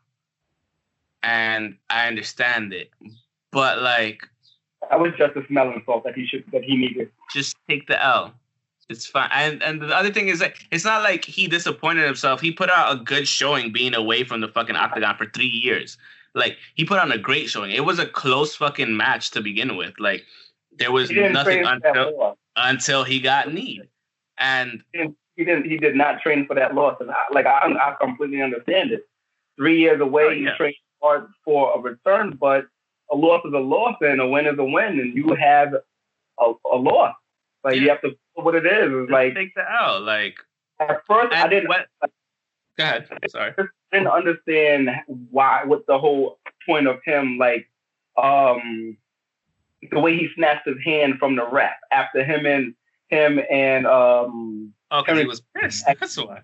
And 1.24 1.76
I 1.90 2.06
understand 2.06 2.72
it. 2.72 2.90
But 3.50 3.82
like, 3.82 4.22
That 4.88 5.00
was 5.00 5.12
just 5.18 5.36
a 5.36 5.44
smelling 5.48 5.82
salt 5.84 6.04
that 6.04 6.14
he 6.14 6.24
should 6.26 6.44
that 6.52 6.62
he 6.62 6.76
needed. 6.76 7.10
just 7.34 7.56
take 7.68 7.88
the 7.88 8.00
L. 8.02 8.32
It's 8.90 9.06
fine. 9.06 9.30
And 9.32 9.62
and 9.62 9.80
the 9.80 9.96
other 9.96 10.12
thing 10.12 10.28
is 10.28 10.40
that 10.40 10.54
it's 10.72 10.84
not 10.84 11.02
like 11.02 11.24
he 11.24 11.46
disappointed 11.46 12.04
himself. 12.04 12.40
He 12.40 12.50
put 12.50 12.68
out 12.68 12.92
a 12.92 12.96
good 13.02 13.28
showing 13.28 13.72
being 13.72 13.94
away 13.94 14.24
from 14.24 14.40
the 14.40 14.48
fucking 14.48 14.74
octagon 14.74 15.16
for 15.16 15.26
three 15.26 15.46
years. 15.46 15.96
Like 16.34 16.58
he 16.74 16.84
put 16.84 16.98
on 16.98 17.12
a 17.12 17.18
great 17.18 17.48
showing. 17.48 17.70
It 17.70 17.84
was 17.84 18.00
a 18.00 18.06
close 18.06 18.56
fucking 18.56 18.96
match 18.96 19.30
to 19.30 19.40
begin 19.40 19.76
with. 19.76 19.94
Like 20.00 20.24
there 20.76 20.90
was 20.90 21.08
nothing 21.10 21.62
train 21.62 21.64
for 21.64 21.80
that 21.82 21.96
until 21.96 22.38
until 22.56 23.04
he 23.04 23.20
got 23.20 23.54
kneed. 23.54 23.88
And 24.38 24.82
He 24.92 24.98
didn't, 24.98 25.16
he 25.36 25.44
didn't. 25.44 25.64
He 25.66 25.76
did 25.76 25.94
not 25.94 26.20
train 26.20 26.46
for 26.46 26.54
that 26.54 26.74
loss, 26.74 26.96
and 27.00 27.10
I, 27.10 27.14
like 27.32 27.46
I, 27.46 27.72
I 27.72 27.94
completely 28.00 28.42
understand 28.42 28.90
it. 28.90 29.06
Three 29.56 29.78
years 29.78 30.00
away, 30.00 30.24
Oh, 30.24 30.30
you 30.30 30.50
train 30.56 30.74
hard 31.00 31.28
for 31.44 31.76
a 31.76 31.80
return, 31.80 32.36
but 32.40 32.66
a 33.12 33.16
loss 33.16 33.44
is 33.44 33.52
a 33.52 33.58
loss, 33.58 33.96
and 34.00 34.20
a 34.20 34.26
win 34.26 34.46
is 34.46 34.58
a 34.58 34.64
win, 34.64 34.98
and 34.98 35.14
you 35.14 35.34
have 35.34 35.74
a, 36.40 36.52
a 36.72 36.76
loss. 36.76 37.14
Like 37.64 37.76
you 37.76 37.88
have 37.90 38.00
to 38.02 38.08
know 38.08 38.44
what 38.44 38.54
it 38.54 38.66
is. 38.66 38.90
It's 38.92 39.00
just 39.02 39.10
like 39.10 39.34
take 39.34 39.54
the 39.54 39.64
L. 39.82 40.00
Like 40.00 40.36
at 40.78 41.02
first, 41.06 41.32
I 41.34 41.48
didn't. 41.48 41.68
what 41.68 41.86
go 42.76 42.84
ahead. 42.84 43.08
Sorry. 43.28 43.52
I 43.58 43.64
didn't 43.92 44.08
understand 44.08 44.90
why 45.06 45.64
what 45.64 45.86
the 45.86 45.98
whole 45.98 46.38
point 46.66 46.86
of 46.86 47.00
him 47.04 47.38
like 47.38 47.68
um 48.16 48.96
the 49.90 49.98
way 49.98 50.16
he 50.16 50.28
snatched 50.34 50.66
his 50.66 50.76
hand 50.84 51.18
from 51.18 51.36
the 51.36 51.46
ref 51.46 51.72
after 51.90 52.22
him 52.24 52.46
and 52.46 52.74
him 53.08 53.40
and 53.50 53.86
um 53.86 54.72
Oh, 54.92 55.02
because 55.02 55.20
he 55.20 55.24
was 55.24 55.40
pissed. 55.56 55.84
That's 55.86 56.16
why. 56.16 56.40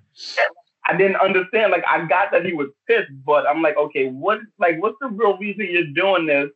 I 0.89 0.97
didn't 0.97 1.17
understand 1.17 1.73
like 1.73 1.85
I 1.89 2.07
got 2.07 2.31
that 2.33 2.45
he 2.45 2.53
was 2.53 2.69
pissed 2.87 3.11
but 3.25 3.47
I'm 3.47 3.63
like 3.63 3.77
okay 3.77 4.09
what 4.09 4.41
like 4.59 4.81
what's 4.81 4.97
the 5.01 5.09
real 5.09 5.37
reason 5.39 5.67
you're 5.71 5.87
doing 5.87 6.27
this 6.27 6.51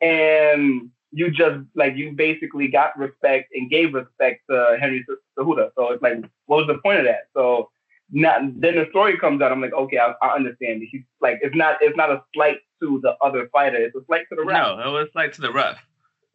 and 0.00 0.90
you 1.12 1.30
just 1.30 1.60
like 1.74 1.94
you 1.96 2.12
basically 2.12 2.68
got 2.68 2.96
respect 2.98 3.48
and 3.54 3.70
gave 3.70 3.94
respect 3.94 4.40
to 4.50 4.76
Henry 4.80 5.04
Cejudo 5.38 5.70
so 5.76 5.92
it's 5.92 6.02
like 6.02 6.18
what 6.46 6.58
was 6.58 6.66
the 6.66 6.78
point 6.82 7.00
of 7.00 7.04
that 7.04 7.28
so 7.34 7.68
now 8.12 8.36
then 8.40 8.76
the 8.76 8.86
story 8.90 9.18
comes 9.18 9.40
out. 9.40 9.50
I'm 9.50 9.60
like, 9.62 9.72
okay, 9.72 9.98
I, 9.98 10.12
I 10.24 10.34
understand. 10.34 10.82
He's 10.88 11.00
like, 11.20 11.38
it's 11.40 11.56
not, 11.56 11.76
it's 11.80 11.96
not 11.96 12.10
a 12.10 12.22
slight 12.34 12.58
to 12.82 13.00
the 13.02 13.14
other 13.22 13.48
fighter. 13.50 13.78
It's 13.78 13.96
a 13.96 14.04
slight 14.04 14.28
to 14.28 14.36
the 14.36 14.44
ref 14.44 14.54
No, 14.54 14.78
it 14.80 14.92
was 14.92 15.08
like 15.14 15.32
to 15.32 15.40
the 15.40 15.50
ref. 15.50 15.78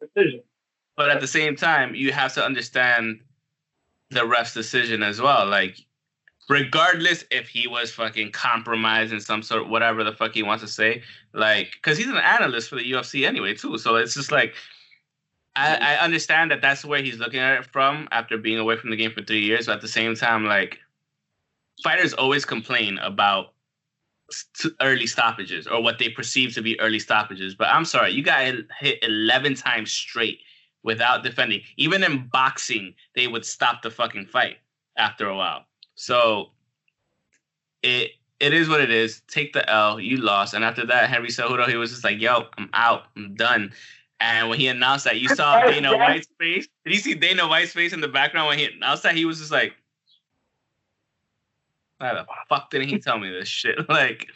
decision. 0.00 0.42
But 0.96 1.10
at 1.10 1.20
the 1.20 1.28
same 1.28 1.54
time, 1.54 1.94
you 1.94 2.12
have 2.12 2.34
to 2.34 2.44
understand 2.44 3.20
the 4.10 4.26
ref's 4.26 4.54
decision 4.54 5.04
as 5.04 5.20
well. 5.20 5.46
Like, 5.46 5.78
regardless 6.48 7.24
if 7.30 7.48
he 7.48 7.66
was 7.66 7.90
fucking 7.90 8.32
compromised 8.32 9.12
in 9.12 9.20
some 9.20 9.42
sort, 9.42 9.68
whatever 9.68 10.02
the 10.02 10.12
fuck 10.12 10.34
he 10.34 10.42
wants 10.42 10.64
to 10.64 10.68
say, 10.68 11.02
like, 11.34 11.72
because 11.72 11.98
he's 11.98 12.08
an 12.08 12.16
analyst 12.16 12.70
for 12.70 12.76
the 12.76 12.90
UFC 12.90 13.26
anyway, 13.26 13.54
too. 13.54 13.76
So 13.78 13.96
it's 13.96 14.14
just 14.14 14.32
like, 14.32 14.54
I, 15.56 15.76
I 15.76 16.04
understand 16.04 16.50
that 16.50 16.62
that's 16.62 16.84
where 16.84 17.02
he's 17.02 17.18
looking 17.18 17.40
at 17.40 17.58
it 17.58 17.66
from 17.66 18.08
after 18.12 18.38
being 18.38 18.58
away 18.58 18.76
from 18.76 18.90
the 18.90 18.96
game 18.96 19.12
for 19.12 19.22
three 19.22 19.42
years. 19.42 19.66
But 19.66 19.76
at 19.76 19.80
the 19.82 19.88
same 19.88 20.14
time, 20.14 20.44
like, 20.44 20.78
fighters 21.82 22.14
always 22.14 22.44
complain 22.44 22.98
about 22.98 23.52
early 24.80 25.06
stoppages 25.06 25.66
or 25.66 25.82
what 25.82 25.98
they 25.98 26.08
perceive 26.08 26.54
to 26.54 26.62
be 26.62 26.78
early 26.80 26.98
stoppages. 26.98 27.54
But 27.54 27.68
I'm 27.68 27.84
sorry, 27.84 28.12
you 28.12 28.22
got 28.22 28.54
hit 28.78 28.98
11 29.02 29.54
times 29.54 29.90
straight 29.90 30.40
without 30.82 31.22
defending. 31.22 31.60
Even 31.76 32.02
in 32.02 32.28
boxing, 32.32 32.94
they 33.14 33.26
would 33.26 33.44
stop 33.44 33.82
the 33.82 33.90
fucking 33.90 34.26
fight 34.26 34.58
after 34.96 35.28
a 35.28 35.36
while. 35.36 35.64
So 35.98 36.50
it 37.82 38.12
it 38.38 38.54
is 38.54 38.68
what 38.68 38.80
it 38.80 38.90
is. 38.90 39.20
Take 39.26 39.52
the 39.52 39.68
L. 39.68 39.98
You 39.98 40.18
lost. 40.18 40.54
And 40.54 40.64
after 40.64 40.86
that, 40.86 41.10
Henry 41.10 41.28
Cejudo, 41.28 41.66
he 41.66 41.76
was 41.76 41.90
just 41.90 42.04
like, 42.04 42.20
yo, 42.20 42.44
I'm 42.56 42.70
out. 42.72 43.06
I'm 43.16 43.34
done. 43.34 43.72
And 44.20 44.48
when 44.48 44.60
he 44.60 44.68
announced 44.68 45.04
that, 45.06 45.18
you 45.20 45.28
saw 45.28 45.60
Dana 45.64 45.96
White's 45.96 46.28
face. 46.38 46.68
Did 46.84 46.94
you 46.94 47.00
see 47.00 47.14
Dana 47.14 47.48
White's 47.48 47.72
face 47.72 47.92
in 47.92 48.00
the 48.00 48.06
background 48.06 48.46
when 48.46 48.58
he 48.58 48.66
announced 48.66 49.02
that? 49.02 49.16
He 49.16 49.24
was 49.24 49.40
just 49.40 49.50
like, 49.50 49.74
why 51.98 52.14
the 52.14 52.24
fuck 52.48 52.70
didn't 52.70 52.88
he 52.88 53.00
tell 53.00 53.18
me 53.18 53.30
this 53.30 53.48
shit? 53.48 53.76
Like, 53.88 54.28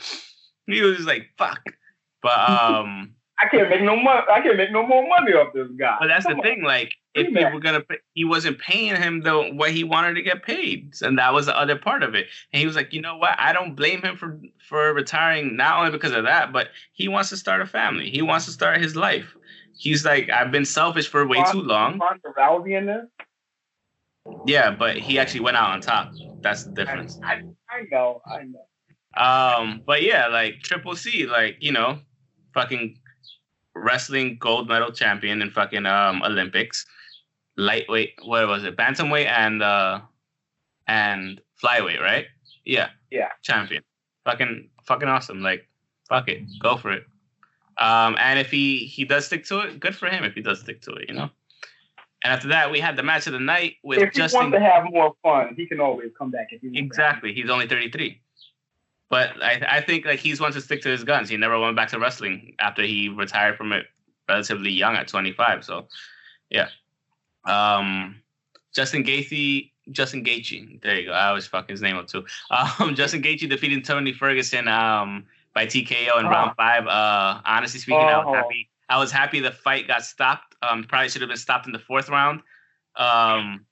he 0.66 0.82
was 0.82 0.96
just 0.96 1.08
like, 1.08 1.30
fuck. 1.38 1.62
But 2.22 2.38
um, 2.50 3.14
I 3.40 3.48
can't 3.48 3.70
make 3.70 3.82
no 3.82 3.94
money. 3.94 4.22
I 4.28 4.40
can't 4.40 4.56
make 4.56 4.72
no 4.72 4.84
more 4.84 5.06
money 5.06 5.32
off 5.32 5.52
this 5.54 5.68
guy. 5.78 5.96
but 6.00 6.08
that's 6.08 6.26
the 6.26 6.32
on. 6.32 6.42
thing. 6.42 6.62
Like, 6.64 6.92
if 7.14 7.28
he 7.28 7.44
were 7.44 7.60
gonna, 7.60 7.80
pay, 7.80 7.96
he 8.14 8.24
wasn't 8.24 8.58
paying 8.58 8.96
him 8.96 9.20
the 9.20 9.50
what 9.54 9.72
he 9.72 9.84
wanted 9.84 10.14
to 10.14 10.22
get 10.22 10.42
paid, 10.42 10.94
and 11.02 11.18
that 11.18 11.32
was 11.32 11.46
the 11.46 11.58
other 11.58 11.76
part 11.76 12.02
of 12.02 12.14
it. 12.14 12.26
And 12.52 12.60
he 12.60 12.66
was 12.66 12.76
like, 12.76 12.92
you 12.92 13.00
know 13.00 13.16
what? 13.16 13.38
I 13.38 13.52
don't 13.52 13.74
blame 13.74 14.02
him 14.02 14.16
for 14.16 14.40
for 14.68 14.92
retiring, 14.94 15.56
not 15.56 15.78
only 15.78 15.90
because 15.90 16.12
of 16.12 16.24
that, 16.24 16.52
but 16.52 16.68
he 16.92 17.08
wants 17.08 17.28
to 17.30 17.36
start 17.36 17.60
a 17.60 17.66
family. 17.66 18.10
He 18.10 18.22
wants 18.22 18.46
to 18.46 18.52
start 18.52 18.80
his 18.80 18.96
life. 18.96 19.36
He's 19.76 20.04
like, 20.04 20.30
I've 20.30 20.50
been 20.50 20.64
selfish 20.64 21.08
for 21.08 21.26
way 21.26 21.42
too 21.50 21.62
long. 21.62 21.94
In. 21.94 21.98
Yeah, 24.46 24.70
but 24.70 24.96
he 24.96 25.18
actually 25.18 25.40
went 25.40 25.56
out 25.56 25.70
on 25.70 25.80
top. 25.80 26.12
That's 26.40 26.64
the 26.64 26.70
I, 26.70 26.74
difference. 26.74 27.18
I, 27.22 27.42
I 27.68 27.82
know. 27.90 28.20
I 28.26 28.42
know. 28.44 28.66
Um, 29.14 29.82
but 29.84 30.02
yeah, 30.02 30.28
like 30.28 30.60
Triple 30.62 30.96
C, 30.96 31.26
like 31.26 31.56
you 31.60 31.72
know, 31.72 31.98
fucking 32.54 32.98
wrestling 33.74 34.36
gold 34.38 34.68
medal 34.68 34.92
champion 34.92 35.42
in 35.42 35.50
fucking 35.50 35.86
um 35.86 36.22
Olympics, 36.22 36.86
lightweight, 37.56 38.14
what 38.24 38.46
was 38.48 38.64
it, 38.64 38.76
bantamweight 38.76 39.26
and 39.26 39.62
uh 39.62 40.00
and 40.86 41.40
flyweight, 41.62 42.00
right? 42.00 42.26
Yeah, 42.64 42.88
Yeah. 43.10 43.28
champion, 43.42 43.82
fucking 44.24 44.68
fucking 44.84 45.08
awesome. 45.08 45.42
Like, 45.42 45.68
fuck 46.08 46.28
it, 46.28 46.42
go 46.60 46.76
for 46.76 46.92
it. 46.92 47.04
Um, 47.78 48.16
and 48.18 48.38
if 48.38 48.50
he 48.50 48.78
he 48.78 49.04
does 49.04 49.26
stick 49.26 49.44
to 49.46 49.60
it, 49.60 49.80
good 49.80 49.96
for 49.96 50.08
him. 50.08 50.24
If 50.24 50.34
he 50.34 50.42
does 50.42 50.60
stick 50.60 50.80
to 50.82 50.92
it, 50.92 51.08
you 51.08 51.14
know. 51.14 51.30
And 52.24 52.32
after 52.32 52.48
that, 52.48 52.70
we 52.70 52.78
had 52.78 52.94
the 52.96 53.02
match 53.02 53.26
of 53.26 53.32
the 53.32 53.40
night 53.40 53.76
with 53.82 53.98
If 53.98 54.12
he 54.12 54.18
Justin. 54.20 54.42
wants 54.50 54.56
to 54.56 54.60
have 54.60 54.84
more 54.84 55.12
fun, 55.24 55.54
he 55.56 55.66
can 55.66 55.80
always 55.80 56.10
come 56.16 56.30
back. 56.30 56.48
If 56.52 56.60
he. 56.60 56.78
Exactly. 56.78 57.32
He's 57.34 57.50
only 57.50 57.66
33. 57.66 58.20
But 59.10 59.42
I, 59.42 59.60
I 59.68 59.80
think 59.80 60.04
like 60.06 60.20
he's 60.20 60.40
wants 60.40 60.56
to 60.56 60.60
stick 60.60 60.82
to 60.82 60.88
his 60.88 61.02
guns. 61.02 61.28
He 61.28 61.36
never 61.36 61.58
went 61.58 61.74
back 61.74 61.88
to 61.90 61.98
wrestling 61.98 62.54
after 62.60 62.82
he 62.82 63.08
retired 63.08 63.56
from 63.56 63.72
it 63.72 63.86
relatively 64.28 64.70
young 64.70 64.94
at 64.94 65.08
25. 65.08 65.64
So 65.64 65.88
yeah. 66.50 66.68
Um 67.44 68.20
Justin 68.74 69.04
Gaethje, 69.04 69.70
Justin 69.90 70.24
Gaethje. 70.24 70.80
There 70.82 70.98
you 70.98 71.06
go. 71.06 71.12
I 71.12 71.28
always 71.28 71.46
fuck 71.46 71.68
his 71.68 71.82
name 71.82 71.96
up 71.96 72.06
too. 72.06 72.24
Um 72.50 72.94
Justin 72.94 73.22
Gaethje 73.22 73.48
defeated 73.48 73.84
Tony 73.84 74.12
Ferguson 74.12 74.68
um 74.68 75.24
by 75.54 75.66
TKO 75.66 76.18
in 76.20 76.26
Oh. 76.26 76.30
round 76.30 76.56
five. 76.56 76.86
Uh 76.86 77.40
honestly 77.44 77.80
speaking, 77.80 78.00
I 78.00 78.18
was 78.18 78.26
Oh. 78.28 78.34
happy. 78.34 78.68
I 78.88 78.98
was 78.98 79.10
happy 79.12 79.40
the 79.40 79.50
fight 79.52 79.86
got 79.86 80.04
stopped. 80.04 80.54
Um 80.62 80.84
probably 80.84 81.08
should 81.08 81.22
have 81.22 81.28
been 81.28 81.36
stopped 81.36 81.66
in 81.66 81.72
the 81.72 81.78
fourth 81.78 82.08
round. 82.08 82.40
Um 82.96 83.66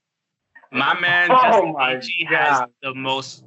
my 0.72 0.98
man 1.00 1.30
Oh 1.30 1.40
Justin 1.42 1.74
Gaethje 1.74 2.26
has 2.28 2.62
the 2.82 2.94
most 2.94 3.44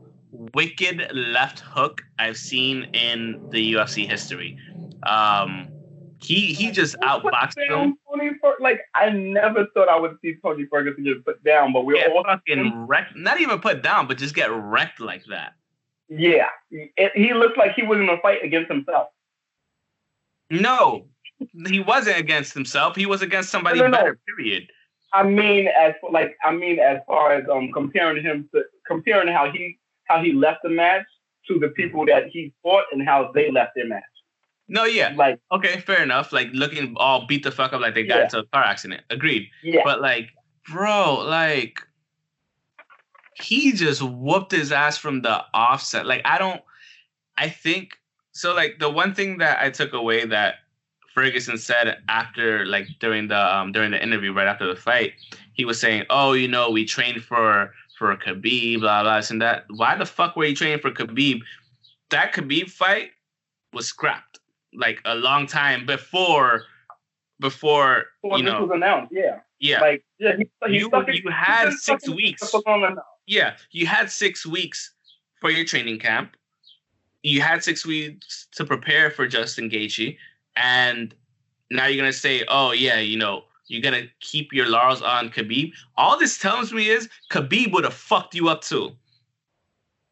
wicked 0.56 1.10
left 1.14 1.60
hook 1.60 2.02
I've 2.20 2.38
seen 2.38 2.86
in 2.96 3.40
the 3.52 3.74
UFC 3.74 4.08
history. 4.08 4.58
Um, 5.04 5.68
he 6.24 6.54
he 6.54 6.72
just 6.72 6.96
outboxed 7.02 7.56
down 7.70 7.90
him. 7.90 7.98
Tony 8.10 8.32
Fer- 8.42 8.58
like 8.60 8.82
I 8.96 9.10
never 9.10 9.68
thought 9.74 9.90
I 9.90 10.00
would 10.00 10.18
see 10.22 10.36
Tony 10.44 10.66
Ferguson 10.66 11.04
get 11.04 11.24
put 11.26 11.44
down, 11.44 11.74
but 11.74 11.86
we're 11.86 12.04
all 12.12 12.24
fucking 12.24 12.88
wrecked. 12.88 13.16
Not 13.16 13.40
even 13.42 13.60
put 13.60 13.82
down, 13.84 14.08
but 14.08 14.18
just 14.18 14.36
get 14.36 14.50
wrecked 14.52 15.00
like 15.00 15.24
that. 15.30 15.54
yeah. 16.10 16.50
It, 16.72 17.12
he 17.16 17.34
looked 17.34 17.58
like 17.58 17.74
he 17.74 17.84
was 17.84 18.00
in 18.00 18.10
a 18.10 18.18
fight 18.22 18.44
against 18.44 18.70
himself. 18.72 19.10
No, 20.50 21.08
he 21.68 21.80
wasn't 21.80 22.18
against 22.18 22.54
himself. 22.54 22.96
He 22.96 23.06
was 23.06 23.22
against 23.22 23.50
somebody 23.50 23.80
No, 23.80 23.86
no, 23.86 23.92
no. 23.92 23.98
better. 23.98 24.20
Period. 24.38 24.68
I 25.14 25.24
mean, 25.24 25.68
as 25.68 25.94
like 26.12 26.36
I 26.44 26.52
mean, 26.52 26.80
as 26.80 27.00
far 27.08 27.34
as 27.34 27.46
um 27.50 27.72
comparing 27.72 28.24
him 28.24 28.50
to 28.54 28.64
comparing 28.88 29.28
how 29.28 29.52
he 29.52 29.78
how 30.06 30.22
he 30.22 30.34
left 30.34 30.62
the 30.64 30.70
match 30.70 31.06
to 31.48 31.60
the 31.60 31.70
people 31.70 32.06
that 32.06 32.28
he 32.28 32.54
fought 32.64 32.86
and 32.92 33.04
how 33.08 33.32
they 33.34 33.52
left 33.52 33.72
their 33.76 33.88
match. 33.88 34.04
No, 34.68 34.86
yeah. 34.86 35.14
Like, 35.16 35.40
okay, 35.52 35.80
fair 35.82 36.02
enough. 36.02 36.32
Like 36.32 36.48
looking 36.54 36.94
all 36.98 37.26
beat 37.28 37.44
the 37.44 37.52
fuck 37.52 37.74
up 37.74 37.82
like 37.82 37.94
they 37.96 38.04
got 38.04 38.18
Yeah. 38.18 38.24
into 38.24 38.40
a 38.40 38.46
car 38.46 38.64
accident. 38.64 39.02
Agreed. 39.10 39.50
yeah, 39.62 39.82
But 39.84 40.02
like, 40.02 40.30
bro, 40.72 41.24
like 41.28 41.80
he 43.36 43.72
just 43.74 44.02
whooped 44.02 44.52
his 44.52 44.72
ass 44.72 44.98
from 44.98 45.22
the 45.22 45.44
offset. 45.54 46.06
Like, 46.06 46.22
I 46.26 46.38
don't 46.38 46.62
I 47.38 47.50
think 47.50 47.98
so 48.32 48.54
like 48.54 48.78
the 48.80 48.90
one 48.90 49.14
thing 49.14 49.40
that 49.40 49.62
I 49.62 49.70
took 49.70 49.94
away 49.94 50.26
that 50.26 50.56
Ferguson 51.14 51.58
said 51.58 51.98
after 52.10 52.66
like 52.66 52.88
during 53.00 53.28
the 53.28 53.56
um 53.56 53.72
during 53.72 53.92
the 53.92 54.02
interview 54.02 54.34
right 54.34 54.48
after 54.48 54.66
the 54.68 54.80
fight, 54.80 55.14
he 55.54 55.66
was 55.66 55.80
saying, 55.80 56.06
Oh, 56.10 56.34
you 56.34 56.48
know, 56.48 56.70
we 56.70 56.86
trained 56.86 57.24
for 57.24 57.74
for 57.98 58.16
Khabib, 58.18 58.80
blah 58.80 59.04
blah 59.04 59.18
this 59.18 59.30
and 59.30 59.42
that. 59.42 59.66
Why 59.70 59.96
the 59.96 60.06
fuck 60.06 60.36
were 60.36 60.46
you 60.46 60.56
training 60.56 60.80
for 60.80 60.92
Khabib? 60.92 61.42
That 62.10 62.34
Khabib 62.34 62.70
fight 62.70 63.12
was 63.74 63.88
scrapped 63.88 64.33
like 64.76 65.02
a 65.06 65.16
long 65.16 65.48
time 65.48 65.86
before 65.86 66.64
before 67.40 68.06
you 68.24 68.38
this 68.38 68.44
know 68.44 68.62
was 68.62 68.72
announced, 68.74 69.12
yeah, 69.14 69.40
yeah. 69.60 69.82
Like 69.82 70.06
yeah, 70.20 70.38
he, 70.38 70.50
he 70.68 70.78
you 70.78 70.86
stuck 70.86 71.08
you 71.08 71.30
had 71.30 71.72
six 71.74 72.08
weeks. 72.10 72.50
for 72.50 72.62
long 72.66 72.84
enough. 72.84 73.04
yeah 73.28 73.56
you 73.72 73.86
had 73.86 74.10
six 74.10 74.46
weeks 74.46 74.94
for 75.42 75.50
your 75.50 75.66
training 75.66 76.00
camp. 76.00 76.36
You 77.22 77.42
had 77.42 77.64
six 77.64 77.86
weeks 77.86 78.48
to 78.54 78.66
prepare 78.66 79.10
for 79.10 79.28
Justin 79.28 79.70
Gaethje 79.70 80.18
and 80.56 81.14
now 81.72 81.88
you're 81.88 81.98
gonna 82.02 82.14
say 82.14 82.44
oh 82.48 82.72
yeah 82.72 83.00
you 83.00 83.18
know 83.18 83.44
you're 83.68 83.82
gonna 83.82 84.08
keep 84.20 84.54
your 84.54 84.68
laurels 84.68 85.02
on 85.02 85.30
Khabib. 85.30 85.72
All 85.98 86.18
this 86.20 86.38
tells 86.38 86.74
me 86.74 86.90
is 86.90 87.10
Khabib 87.32 87.72
would 87.74 87.84
have 87.84 87.94
fucked 87.94 88.36
you 88.36 88.50
up 88.50 88.62
too. 88.62 88.92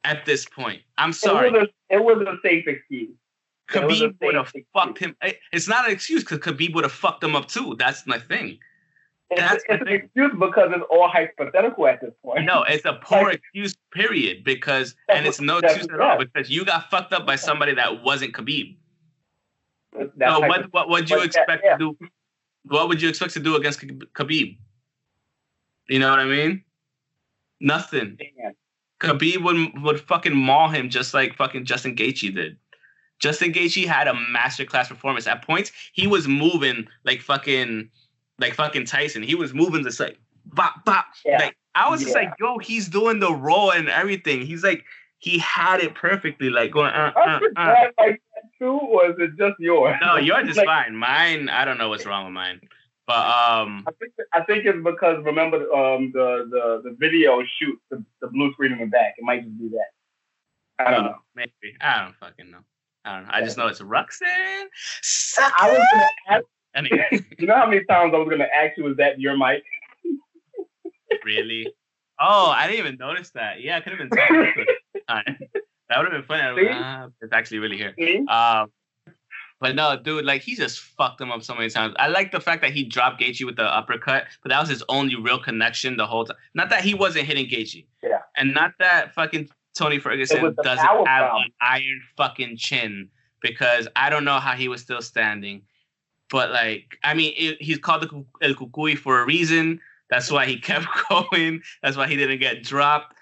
At 0.03 0.25
this 0.25 0.45
point. 0.45 0.81
I'm 0.97 1.13
sorry 1.13 1.49
It 1.49 1.53
was 1.53 1.67
a, 1.91 1.95
it 1.95 2.03
was 2.03 2.27
a 2.27 2.35
safe 2.47 2.67
excuse. 2.67 3.15
Khabib 3.71 4.15
would 4.21 4.35
have 4.35 4.51
fucked 4.73 4.99
him 4.99 5.15
it's 5.51 5.67
not 5.67 5.85
an 5.85 5.91
excuse 5.91 6.23
because 6.23 6.39
Khabib 6.39 6.73
would 6.75 6.83
have 6.83 6.91
fucked 6.91 7.23
him 7.23 7.35
up 7.35 7.47
too 7.47 7.75
that's 7.79 8.05
my 8.05 8.19
thing 8.19 8.59
It's, 9.31 9.39
That's 9.41 9.63
it's 9.69 9.81
an 9.81 9.87
excuse 9.87 10.31
because 10.37 10.71
it's 10.75 10.83
all 10.89 11.07
hypothetical 11.07 11.87
at 11.87 12.01
this 12.01 12.11
point. 12.21 12.43
No, 12.43 12.63
it's 12.63 12.83
a 12.83 12.95
poor 13.01 13.23
Like- 13.29 13.35
excuse, 13.39 13.73
period. 13.93 14.43
Because 14.43 14.93
and 15.07 15.25
it's 15.25 15.39
no 15.39 15.59
excuse 15.59 15.87
at 15.93 16.01
all 16.01 16.17
because 16.19 16.49
you 16.49 16.65
got 16.65 16.89
fucked 16.89 17.13
up 17.13 17.25
by 17.25 17.37
somebody 17.37 17.73
that 17.75 18.03
wasn't 18.03 18.33
Khabib. 18.33 18.75
That's 19.97 20.35
So 20.35 20.39
what 20.47 20.73
what 20.73 20.89
would 20.89 21.09
you 21.09 21.15
but 21.15 21.21
that- 21.21 21.25
expect 21.27 21.61
yeah. 21.63 21.77
to 21.77 21.95
do? 21.97 22.07
What 22.65 22.89
would 22.89 23.01
you 23.01 23.07
expect 23.07 23.31
to 23.35 23.39
do 23.39 23.55
against 23.55 23.79
Kh- 23.79 24.03
Khabib? 24.17 24.57
You 25.87 25.99
know 25.99 26.09
what 26.09 26.19
I 26.19 26.25
mean? 26.25 26.65
Nothing. 27.61 28.17
Man. 28.37 28.53
Khabib 28.99 29.43
would 29.45 29.81
would 29.81 29.99
fucking 30.01 30.35
maul 30.35 30.67
him 30.67 30.89
just 30.89 31.13
like 31.13 31.35
fucking 31.37 31.63
Justin 31.65 31.95
Gaethje 31.95 32.35
did. 32.35 32.57
Justin 33.21 33.53
Gaethje 33.53 33.85
had 33.85 34.07
a 34.07 34.13
masterclass 34.13 34.89
performance. 34.89 35.27
At 35.27 35.45
points, 35.45 35.71
he 35.93 36.07
was 36.07 36.27
moving 36.27 36.87
like 37.05 37.21
fucking 37.21 37.89
like 38.39 38.55
fucking 38.55 38.85
Tyson. 38.85 39.23
He 39.23 39.35
was 39.35 39.53
moving 39.53 39.83
just 39.83 39.99
like 39.99 40.17
bop 40.45 40.83
bop. 40.83 41.05
Yeah. 41.23 41.37
Like 41.37 41.57
I 41.75 41.89
was 41.89 42.01
just 42.01 42.15
like, 42.15 42.33
yo, 42.39 42.57
he's 42.57 42.89
doing 42.89 43.19
the 43.19 43.33
roll 43.33 43.71
and 43.71 43.87
everything. 43.87 44.45
He's 44.45 44.63
like, 44.63 44.83
he 45.19 45.37
had 45.37 45.79
it 45.79 45.95
perfectly, 45.95 46.49
like 46.49 46.71
going. 46.71 46.91
Uh, 46.91 47.13
uh, 47.15 47.39
uh. 47.55 47.75
like 47.99 48.21
that 48.35 48.43
too, 48.59 48.71
or 48.71 49.11
is 49.11 49.15
it 49.19 49.37
just 49.37 49.59
yours? 49.59 49.95
No, 50.01 50.17
yours 50.17 50.49
is 50.49 50.57
Like, 50.57 50.65
fine. 50.65 50.95
Mine, 50.95 51.47
I 51.47 51.63
don't 51.63 51.77
know 51.77 51.89
what's 51.89 52.05
wrong 52.05 52.25
with 52.25 52.33
mine, 52.33 52.59
but 53.05 53.17
um, 53.17 53.85
I 53.87 53.91
think 53.99 54.13
I 54.33 54.41
think 54.41 54.65
it's 54.65 54.83
because 54.83 55.23
remember 55.23 55.57
um 55.73 56.11
the 56.11 56.47
the 56.49 56.89
the 56.89 56.95
video 56.99 57.43
shoot 57.59 57.79
the, 57.91 58.03
the 58.19 58.27
blue 58.27 58.51
screen 58.53 58.73
in 58.73 58.79
the 58.79 58.85
back. 58.87 59.13
It 59.17 59.23
might 59.23 59.43
just 59.43 59.57
be 59.59 59.69
that. 59.69 60.85
I 60.85 60.89
don't 60.89 61.05
know. 61.05 61.15
maybe 61.35 61.77
I 61.79 62.03
don't 62.03 62.15
fucking 62.15 62.49
know. 62.49 62.63
I 63.05 63.15
don't 63.15 63.23
know. 63.23 63.29
I 63.33 63.41
just 63.41 63.57
know 63.57 63.67
it's 63.67 63.81
Ruxin. 63.81 64.63
Suck 65.01 65.51
I 65.59 65.69
was 65.71 65.87
gonna 65.91 66.09
ask. 66.29 66.45
Anyway, 66.75 67.25
You 67.39 67.47
know 67.47 67.55
how 67.55 67.67
many 67.67 67.83
times 67.85 68.13
I 68.13 68.17
was 68.17 68.29
gonna 68.29 68.47
ask 68.55 68.77
you, 68.77 68.87
is 68.89 68.97
that 68.97 69.19
your 69.19 69.37
mic? 69.37 69.63
really? 71.25 71.67
Oh, 72.19 72.49
I 72.51 72.67
didn't 72.67 72.79
even 72.85 72.97
notice 72.97 73.31
that. 73.31 73.61
Yeah, 73.61 73.77
it 73.77 73.83
could 73.83 73.93
have 73.97 74.09
been. 74.09 74.19
Alright. 75.09 75.25
That 75.89 75.97
would 75.97 76.13
have 76.13 76.25
been 76.25 76.37
funny. 76.39 76.69
I 76.69 76.71
ah, 76.73 77.07
it's 77.19 77.33
actually 77.33 77.59
really 77.59 77.75
here. 77.75 77.93
Um, 78.29 78.71
but 79.59 79.75
no, 79.75 79.97
dude, 80.01 80.23
like 80.23 80.41
he 80.41 80.55
just 80.55 80.79
fucked 80.79 81.19
him 81.19 81.33
up 81.33 81.43
so 81.43 81.53
many 81.53 81.69
times. 81.69 81.93
I 81.99 82.07
like 82.07 82.31
the 82.31 82.39
fact 82.39 82.61
that 82.61 82.71
he 82.71 82.85
dropped 82.85 83.19
Gaethje 83.21 83.45
with 83.45 83.57
the 83.57 83.65
uppercut, 83.65 84.23
but 84.41 84.51
that 84.51 84.59
was 84.61 84.69
his 84.69 84.81
only 84.87 85.17
real 85.17 85.37
connection 85.37 85.97
the 85.97 86.07
whole 86.07 86.23
time. 86.23 86.37
Not 86.55 86.69
that 86.69 86.85
he 86.85 86.93
wasn't 86.93 87.25
hitting 87.25 87.45
Gaethje, 87.45 87.85
Yeah. 88.01 88.19
and 88.37 88.53
not 88.53 88.71
that 88.79 89.13
fucking 89.13 89.49
Tony 89.77 89.99
Ferguson 89.99 90.55
doesn't 90.63 90.85
have 90.85 91.05
problem. 91.05 91.43
an 91.43 91.51
iron 91.61 92.01
fucking 92.17 92.57
chin 92.57 93.09
because 93.41 93.87
I 93.95 94.09
don't 94.09 94.25
know 94.25 94.39
how 94.39 94.53
he 94.53 94.67
was 94.67 94.81
still 94.81 95.01
standing. 95.01 95.63
But 96.29 96.51
like, 96.51 96.97
I 97.03 97.13
mean, 97.13 97.33
it, 97.37 97.61
he's 97.61 97.77
called 97.77 98.03
the 98.03 98.25
El 98.45 98.53
Cucuy 98.53 98.97
for 98.97 99.21
a 99.21 99.25
reason. 99.25 99.79
That's 100.09 100.31
why 100.31 100.45
he 100.45 100.57
kept 100.61 100.85
going. 101.09 101.61
That's 101.81 101.97
why 101.97 102.07
he 102.07 102.15
didn't 102.15 102.39
get 102.39 102.63
dropped 102.63 103.15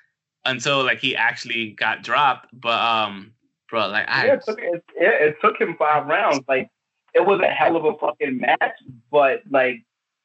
until 0.45 0.83
like 0.83 0.99
he 0.99 1.15
actually 1.15 1.71
got 1.71 2.03
dropped. 2.03 2.49
But 2.53 2.79
um, 2.79 3.33
bro, 3.69 3.87
like 3.87 4.07
I 4.07 4.27
Yeah, 4.27 4.33
it 4.33 4.43
took, 4.45 4.59
it, 4.59 4.83
it, 4.95 5.29
it 5.29 5.35
took 5.41 5.59
him 5.59 5.75
five 5.77 6.07
rounds. 6.07 6.41
Like 6.47 6.69
it 7.13 7.25
was 7.25 7.39
a 7.41 7.47
hell 7.47 7.75
of 7.75 7.85
a 7.85 7.97
fucking 7.97 8.39
match, 8.39 8.77
but 9.11 9.41
like 9.49 9.83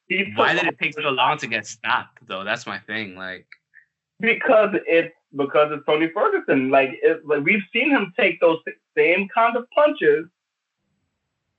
he 0.08 0.32
why 0.34 0.54
did 0.54 0.66
it 0.66 0.78
take 0.78 0.94
so 0.94 1.08
long 1.08 1.38
to 1.38 1.46
get 1.46 1.66
stopped 1.66 2.26
though? 2.26 2.44
That's 2.44 2.66
my 2.66 2.78
thing. 2.78 3.16
Like, 3.16 3.46
because 4.20 4.70
it's 4.87 5.14
because 5.37 5.70
it's 5.73 5.85
Tony 5.87 6.09
Ferguson. 6.09 6.70
Like, 6.70 6.90
it, 7.03 7.27
like 7.27 7.44
we've 7.44 7.62
seen 7.73 7.90
him 7.90 8.12
take 8.18 8.40
those 8.40 8.59
same 8.97 9.29
kind 9.35 9.57
of 9.57 9.68
punches, 9.70 10.27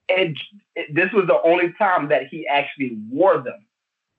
and 0.09 0.37
it, 0.75 0.93
this 0.93 1.11
was 1.13 1.27
the 1.27 1.41
only 1.43 1.73
time 1.77 2.09
that 2.09 2.27
he 2.27 2.47
actually 2.47 2.97
wore 3.09 3.41
them. 3.41 3.65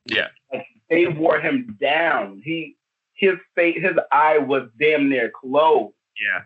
Yeah. 0.06 0.28
like 0.52 0.66
they 0.88 1.06
wore 1.08 1.40
him 1.40 1.76
down. 1.80 2.40
He 2.44 2.76
his 3.14 3.34
face, 3.54 3.80
his 3.80 3.96
eye 4.12 4.38
was 4.38 4.68
damn 4.78 5.08
near 5.08 5.30
closed. 5.30 5.94
yeah. 6.20 6.42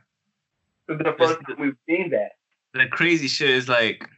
This 0.88 0.99
is 0.99 1.05
the 1.05 1.16
first 1.18 1.38
time 1.46 1.57
we've 1.59 1.77
seen 1.88 2.11
that. 2.11 2.33
The 2.75 2.87
crazy 2.87 3.29
shit 3.29 3.51
is 3.51 3.68
like 3.68 4.09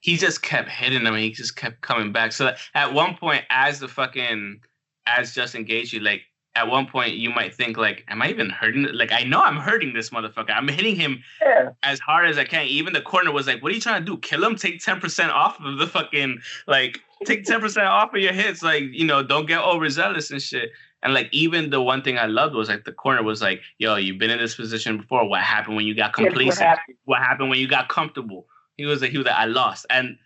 he 0.00 0.16
just 0.16 0.42
kept 0.42 0.68
hitting 0.68 1.02
them 1.02 1.14
and 1.14 1.22
he 1.22 1.30
just 1.30 1.56
kept 1.56 1.80
coming 1.80 2.12
back. 2.12 2.32
So 2.32 2.54
at 2.74 2.92
one 2.92 3.16
point, 3.16 3.44
as 3.50 3.80
the 3.80 3.88
fucking 3.88 4.60
as 5.06 5.34
Justin 5.34 5.64
Gaethje, 5.64 6.00
like 6.00 6.22
at 6.56 6.68
one 6.68 6.86
point 6.86 7.14
you 7.14 7.30
might 7.30 7.54
think 7.54 7.76
like, 7.76 8.04
am 8.08 8.22
I 8.22 8.30
even 8.30 8.50
hurting? 8.50 8.86
Like 8.92 9.12
I 9.12 9.22
know 9.22 9.42
I'm 9.42 9.56
hurting 9.56 9.92
this 9.92 10.10
motherfucker. 10.10 10.50
I'm 10.50 10.66
hitting 10.68 10.96
him 10.96 11.22
Yeah, 11.42 11.70
as 11.82 12.00
hard 12.00 12.28
as 12.28 12.38
I 12.38 12.44
can. 12.44 12.66
Even 12.66 12.92
the 12.92 13.02
corner 13.02 13.30
was 13.30 13.46
like, 13.46 13.62
"What 13.62 13.72
are 13.72 13.74
you 13.74 13.80
trying 13.80 14.04
to 14.04 14.06
do? 14.06 14.18
Kill 14.18 14.42
him? 14.44 14.56
Take 14.56 14.82
ten 14.82 15.00
percent 15.00 15.30
off 15.30 15.60
of 15.60 15.78
the 15.78 15.86
fucking 15.86 16.40
like, 16.66 17.00
take 17.24 17.44
ten 17.50 17.60
percent 17.60 17.86
off 17.86 18.14
of 18.14 18.20
your 18.20 18.32
hits. 18.32 18.62
Like, 18.62 18.84
you 18.90 19.04
know, 19.04 19.22
don't 19.22 19.46
get 19.46 19.60
overzealous 19.60 20.30
and 20.30 20.40
shit." 20.42 20.70
And 21.02 21.12
like, 21.14 21.28
even 21.30 21.70
the 21.70 21.80
one 21.82 22.02
thing 22.02 22.18
I 22.18 22.26
loved 22.26 22.54
was 22.54 22.68
like 22.68 22.84
the 22.84 22.92
corner 22.92 23.22
was 23.22 23.42
like, 23.42 23.60
"Yo, 23.78 23.96
you've 23.96 24.18
been 24.18 24.30
in 24.30 24.38
this 24.38 24.54
position 24.56 24.96
before. 24.98 25.28
What 25.28 25.42
happened 25.42 25.76
when 25.76 25.86
you 25.86 25.94
got 25.94 26.14
Guess 26.16 26.24
what 26.24 26.28
complacent? 26.32 26.68
happened? 26.68 26.96
What 27.04 27.18
happened 27.20 27.50
when 27.50 27.58
you 27.58 27.68
got 27.68 27.88
comfortable?" 27.88 28.48
He 28.76 28.86
was 28.86 29.02
like, 29.02 29.10
"He 29.10 29.18
was 29.18 29.26
like, 29.26 29.36
I 29.36 29.44
lost." 29.44 29.86
And 29.90 30.18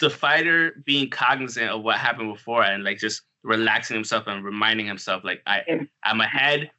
the 0.00 0.10
fighter 0.10 0.80
being 0.86 1.10
cognizant 1.10 1.70
of 1.70 1.82
what 1.82 1.96
happened 1.98 2.32
before 2.32 2.62
and 2.62 2.84
like 2.84 2.98
just 2.98 3.22
relaxing 3.42 3.94
himself 3.94 4.26
and 4.26 4.44
reminding 4.44 4.86
himself, 4.86 5.24
like, 5.24 5.42
I, 5.46 5.62
I'm 6.02 6.20
ahead. 6.20 6.70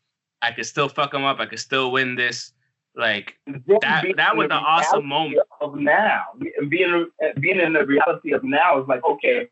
I 0.42 0.52
could 0.52 0.66
still 0.66 0.90
fuck 0.90 1.14
him 1.14 1.24
up. 1.24 1.40
I 1.40 1.46
could 1.46 1.60
still 1.60 1.92
win 1.92 2.16
this. 2.16 2.54
Like 2.96 3.38
that 3.46 4.06
that 4.18 4.36
was 4.36 4.46
an 4.46 4.52
awesome 4.52 5.06
moment. 5.06 5.42
Of 5.62 5.76
now, 5.76 6.24
being 6.68 7.08
being 7.40 7.60
in 7.60 7.74
the 7.74 7.86
reality 7.86 8.34
of 8.34 8.44
now 8.44 8.82
is 8.82 8.88
like, 8.88 9.06
okay, 9.06 9.48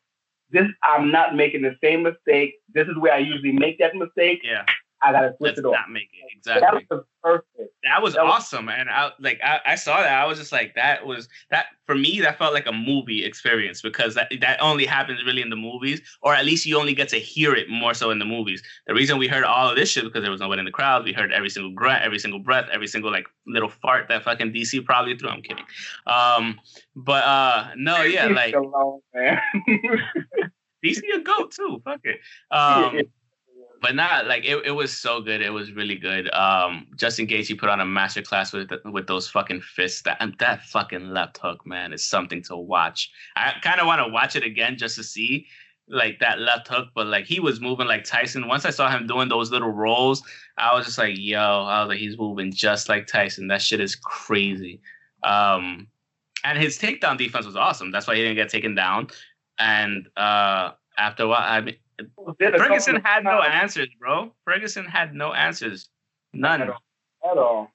this 0.49 0.65
I'm 0.83 1.11
not 1.11 1.35
making 1.35 1.61
the 1.61 1.75
same 1.81 2.03
mistake. 2.03 2.55
This 2.73 2.87
is 2.87 2.97
where 2.97 3.13
I 3.13 3.19
usually 3.19 3.53
make 3.53 3.77
that 3.79 3.95
mistake. 3.95 4.41
Yeah, 4.43 4.65
I 5.01 5.11
gotta 5.11 5.29
switch 5.37 5.49
let's 5.49 5.59
it 5.59 5.65
off. 5.65 5.73
not 5.73 5.91
make 5.91 6.09
it 6.11 6.41
That 6.45 6.57
exactly. 6.57 6.87
was 6.89 7.03
perfect. 7.23 7.73
That 7.83 8.01
was 8.01 8.15
that 8.15 8.23
was- 8.25 8.33
awesome, 8.33 8.67
and 8.69 8.89
I 8.89 9.11
like 9.19 9.39
I, 9.43 9.59
I 9.65 9.75
saw 9.75 10.01
that. 10.01 10.11
I 10.11 10.25
was 10.25 10.39
just 10.39 10.51
like, 10.51 10.73
that 10.75 11.05
was 11.05 11.29
that 11.51 11.67
for 11.85 11.93
me. 11.95 12.19
That 12.21 12.37
felt 12.37 12.53
like 12.53 12.65
a 12.65 12.71
movie 12.71 13.23
experience 13.23 13.81
because 13.81 14.15
that 14.15 14.31
that 14.41 14.59
only 14.61 14.85
happens 14.85 15.23
really 15.25 15.41
in 15.41 15.49
the 15.51 15.55
movies, 15.55 16.01
or 16.23 16.33
at 16.33 16.45
least 16.45 16.65
you 16.65 16.79
only 16.79 16.93
get 16.95 17.09
to 17.09 17.17
hear 17.17 17.53
it 17.53 17.69
more 17.69 17.93
so 17.93 18.09
in 18.09 18.17
the 18.19 18.25
movies. 18.25 18.63
The 18.87 18.93
reason 18.95 19.17
we 19.19 19.27
heard 19.27 19.43
all 19.43 19.69
of 19.69 19.75
this 19.75 19.89
shit 19.89 20.03
because 20.03 20.23
there 20.23 20.31
was 20.31 20.41
no 20.41 20.47
one 20.47 20.57
in 20.59 20.65
the 20.65 20.71
crowd. 20.71 21.03
We 21.05 21.13
heard 21.13 21.31
every 21.31 21.49
single 21.49 21.71
grunt, 21.73 22.03
every 22.03 22.19
single 22.19 22.39
breath, 22.39 22.67
every 22.71 22.87
single 22.87 23.11
like 23.11 23.27
little 23.45 23.69
fart 23.69 24.07
that 24.09 24.23
fucking 24.23 24.51
DC 24.51 24.83
probably 24.83 25.15
threw. 25.17 25.29
I'm 25.29 25.41
kidding. 25.43 25.65
Um, 26.07 26.59
but 26.95 27.23
uh, 27.23 27.67
no, 27.75 28.01
yeah, 28.03 28.25
like 28.27 28.55
me 28.55 28.59
alone, 28.59 29.01
man. 29.13 29.39
DC 30.83 31.01
a 31.15 31.19
goat 31.21 31.51
too. 31.51 31.81
Fuck 31.83 32.01
it. 32.03 32.19
Um, 32.51 33.01
but 33.81 33.95
not 33.95 34.27
like 34.27 34.45
it, 34.45 34.65
it 34.65 34.71
was 34.71 34.95
so 34.95 35.21
good. 35.21 35.41
It 35.41 35.51
was 35.51 35.71
really 35.71 35.95
good. 35.95 36.31
Um, 36.33 36.87
Justin 36.95 37.27
Gaethje 37.27 37.57
put 37.57 37.69
on 37.69 37.79
a 37.79 37.85
masterclass 37.85 38.53
with 38.53 38.71
with 38.91 39.07
those 39.07 39.27
fucking 39.29 39.61
fists. 39.61 40.01
That 40.03 40.21
that 40.39 40.63
fucking 40.63 41.09
left 41.09 41.37
hook, 41.37 41.65
man, 41.65 41.93
is 41.93 42.05
something 42.05 42.41
to 42.43 42.55
watch. 42.55 43.11
I 43.35 43.53
kind 43.61 43.79
of 43.79 43.87
want 43.87 44.05
to 44.05 44.11
watch 44.11 44.35
it 44.35 44.43
again 44.43 44.77
just 44.77 44.95
to 44.95 45.03
see 45.03 45.47
like 45.89 46.19
that 46.19 46.39
left 46.39 46.67
hook, 46.67 46.89
but 46.93 47.07
like 47.07 47.25
he 47.25 47.39
was 47.39 47.61
moving 47.61 47.87
like 47.87 48.03
Tyson. 48.03 48.47
Once 48.47 48.65
I 48.65 48.71
saw 48.71 48.89
him 48.89 49.07
doing 49.07 49.29
those 49.29 49.51
little 49.51 49.71
rolls, 49.71 50.21
I 50.57 50.73
was 50.73 50.85
just 50.85 50.97
like, 50.97 51.15
yo, 51.17 51.39
I 51.39 51.81
was 51.81 51.89
like, 51.89 51.99
he's 51.99 52.17
moving 52.17 52.51
just 52.51 52.89
like 52.89 53.07
Tyson. 53.07 53.47
That 53.47 53.61
shit 53.61 53.79
is 53.79 53.95
crazy. 53.95 54.81
Um, 55.23 55.87
and 56.43 56.57
his 56.57 56.77
takedown 56.77 57.17
defense 57.17 57.45
was 57.45 57.55
awesome. 57.55 57.91
That's 57.91 58.07
why 58.07 58.15
he 58.15 58.21
didn't 58.21 58.35
get 58.35 58.49
taken 58.49 58.75
down. 58.75 59.07
And 59.59 60.07
uh, 60.17 60.71
after 60.97 61.23
a 61.23 61.27
while, 61.27 61.41
I 61.41 61.61
mean, 61.61 61.75
Ferguson 62.39 63.01
had 63.03 63.23
no 63.23 63.41
answers, 63.41 63.89
bro. 63.99 64.33
Ferguson 64.45 64.85
had 64.85 65.13
no 65.13 65.33
answers, 65.33 65.89
none 66.33 66.61
at 66.61 66.69
all. 66.69 66.83
At 67.29 67.37
all. 67.37 67.71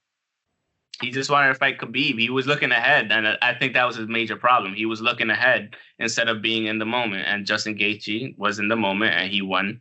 He 1.01 1.11
just 1.11 1.31
wanted 1.31 1.49
to 1.49 1.55
fight 1.55 1.79
Khabib. 1.79 2.19
He 2.19 2.31
was 2.31 2.47
looking 2.47 2.71
ahead, 2.71 3.11
and 3.11 3.27
I 3.43 3.55
think 3.55 3.75
that 3.75 3.87
was 3.87 3.97
his 3.97 4.07
major 4.07 4.37
problem. 4.37 4.75
He 4.75 4.87
was 4.87 5.01
looking 5.01 5.31
ahead 5.31 5.75
instead 5.99 6.29
of 6.29 6.43
being 6.43 6.67
in 6.67 6.79
the 6.79 6.85
moment. 6.85 7.27
And 7.27 7.45
Justin 7.45 7.77
Gaethje 7.77 8.39
was 8.39 8.61
in 8.61 8.69
the 8.69 8.77
moment, 8.77 9.15
and 9.15 9.31
he 9.31 9.43
won. 9.43 9.81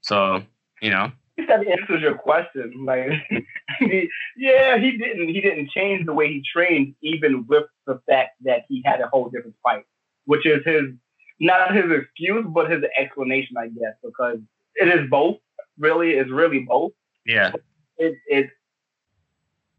So 0.00 0.42
you 0.80 0.90
know, 0.90 1.12
that 1.36 1.66
answers 1.66 2.00
your 2.00 2.14
question. 2.14 2.84
Like, 2.84 3.10
yeah, 4.36 4.78
he 4.78 4.96
didn't. 4.96 5.28
He 5.28 5.40
didn't 5.40 5.70
change 5.70 6.06
the 6.06 6.14
way 6.14 6.28
he 6.28 6.42
trained, 6.50 6.94
even 7.02 7.46
with 7.46 7.64
the 7.86 8.00
fact 8.08 8.36
that 8.44 8.64
he 8.68 8.82
had 8.84 9.00
a 9.00 9.08
whole 9.08 9.28
different 9.28 9.56
fight, 9.62 9.84
which 10.24 10.46
is 10.46 10.64
his 10.64 10.92
not 11.40 11.74
his 11.74 11.84
excuse, 11.90 12.46
but 12.48 12.70
his 12.70 12.82
explanation, 12.98 13.56
I 13.56 13.68
guess, 13.68 13.94
because 14.02 14.38
it 14.74 14.88
is 14.88 15.08
both. 15.10 15.38
Really, 15.78 16.12
it's 16.12 16.30
really 16.30 16.60
both. 16.60 16.92
Yeah. 17.26 17.52
It 17.98 18.14
it 18.26 18.50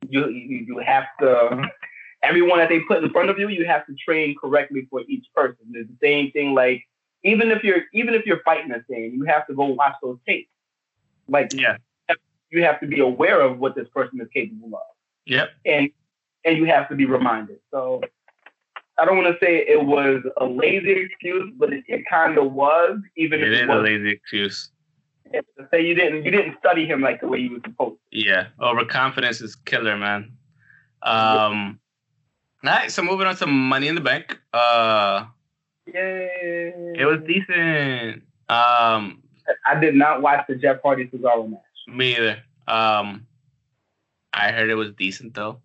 you 0.10 0.28
you, 0.28 0.78
have 0.86 1.06
to 1.20 1.68
everyone 2.24 2.60
that 2.60 2.70
they 2.70 2.80
put 2.82 3.04
in 3.04 3.10
front 3.10 3.30
of 3.30 3.40
you, 3.40 3.50
you 3.50 3.66
have 3.66 3.86
to 3.88 3.96
train 3.96 4.36
correctly 4.40 4.88
for 4.90 5.02
each 5.08 5.26
person. 5.34 5.58
It's 5.74 5.90
the 5.90 5.98
same 6.02 6.32
thing. 6.32 6.54
Like 6.54 6.84
even 7.24 7.52
if 7.52 7.64
you're 7.64 7.82
even 7.94 8.14
if 8.14 8.26
you're 8.26 8.42
fighting 8.44 8.72
a 8.72 8.82
thing, 8.84 9.14
you 9.14 9.26
have 9.26 9.48
to 9.48 9.54
go 9.54 9.66
watch 9.66 9.96
those 10.02 10.18
tapes. 10.28 10.50
Like 11.28 11.54
yeah, 11.54 11.78
you 12.50 12.64
have 12.64 12.80
to 12.82 12.88
be 12.88 13.00
aware 13.00 13.42
of 13.42 13.60
what 13.60 13.76
this 13.76 13.88
person 13.90 14.22
is 14.22 14.28
capable 14.34 14.76
of. 14.76 14.82
Yep. 15.26 15.50
And 15.66 15.90
and 16.46 16.58
you 16.58 16.66
have 16.66 16.90
to 16.90 16.96
be 16.96 17.06
reminded. 17.06 17.60
So 17.72 18.02
I 19.00 19.06
don't 19.06 19.18
want 19.18 19.28
to 19.28 19.46
say 19.46 19.58
it 19.68 19.86
was 19.86 20.24
a 20.38 20.46
lazy 20.46 20.92
excuse, 20.92 21.54
but 21.58 21.72
it, 21.72 21.84
it 21.88 22.04
kind 22.10 22.38
of 22.38 22.52
was. 22.52 23.00
Even 23.16 23.40
it 23.40 23.48
if 23.48 23.60
it 23.60 23.64
is 23.64 23.70
a 23.70 23.76
lazy 23.76 24.10
excuse. 24.12 24.70
To 25.34 25.68
say 25.72 25.86
you 25.86 25.94
didn't 25.94 26.24
you 26.24 26.32
didn't 26.32 26.58
study 26.60 26.86
him 26.86 27.02
like 27.02 27.20
the 27.20 27.28
way 27.28 27.40
you 27.40 27.52
were 27.52 27.62
supposed. 27.64 27.98
To. 28.12 28.18
Yeah, 28.18 28.48
overconfidence 28.62 29.42
is 29.42 29.56
killer, 29.56 29.98
man. 29.98 30.32
Um, 31.04 31.80
all 32.64 32.72
right, 32.72 32.92
so 32.92 33.04
moving 33.04 33.28
on 33.28 33.36
to 33.38 33.46
Money 33.48 33.88
in 33.88 33.96
the 33.96 34.02
Bank. 34.02 34.40
Uh, 34.54 35.26
Yay! 35.94 36.94
It 36.98 37.06
was 37.06 37.20
decent. 37.28 38.24
Um, 38.50 39.22
I 39.66 39.80
did 39.80 39.96
not 39.96 40.22
watch 40.22 40.46
the 40.48 40.56
Jeff 40.56 40.82
Hardy 40.82 41.08
Cesaro 41.08 41.50
match. 41.50 41.60
Me 41.88 42.16
either. 42.16 42.40
Um, 42.68 43.28
I 44.34 44.52
heard 44.52 44.70
it 44.70 44.76
was 44.76 44.92
decent 44.94 45.34
though. 45.34 45.60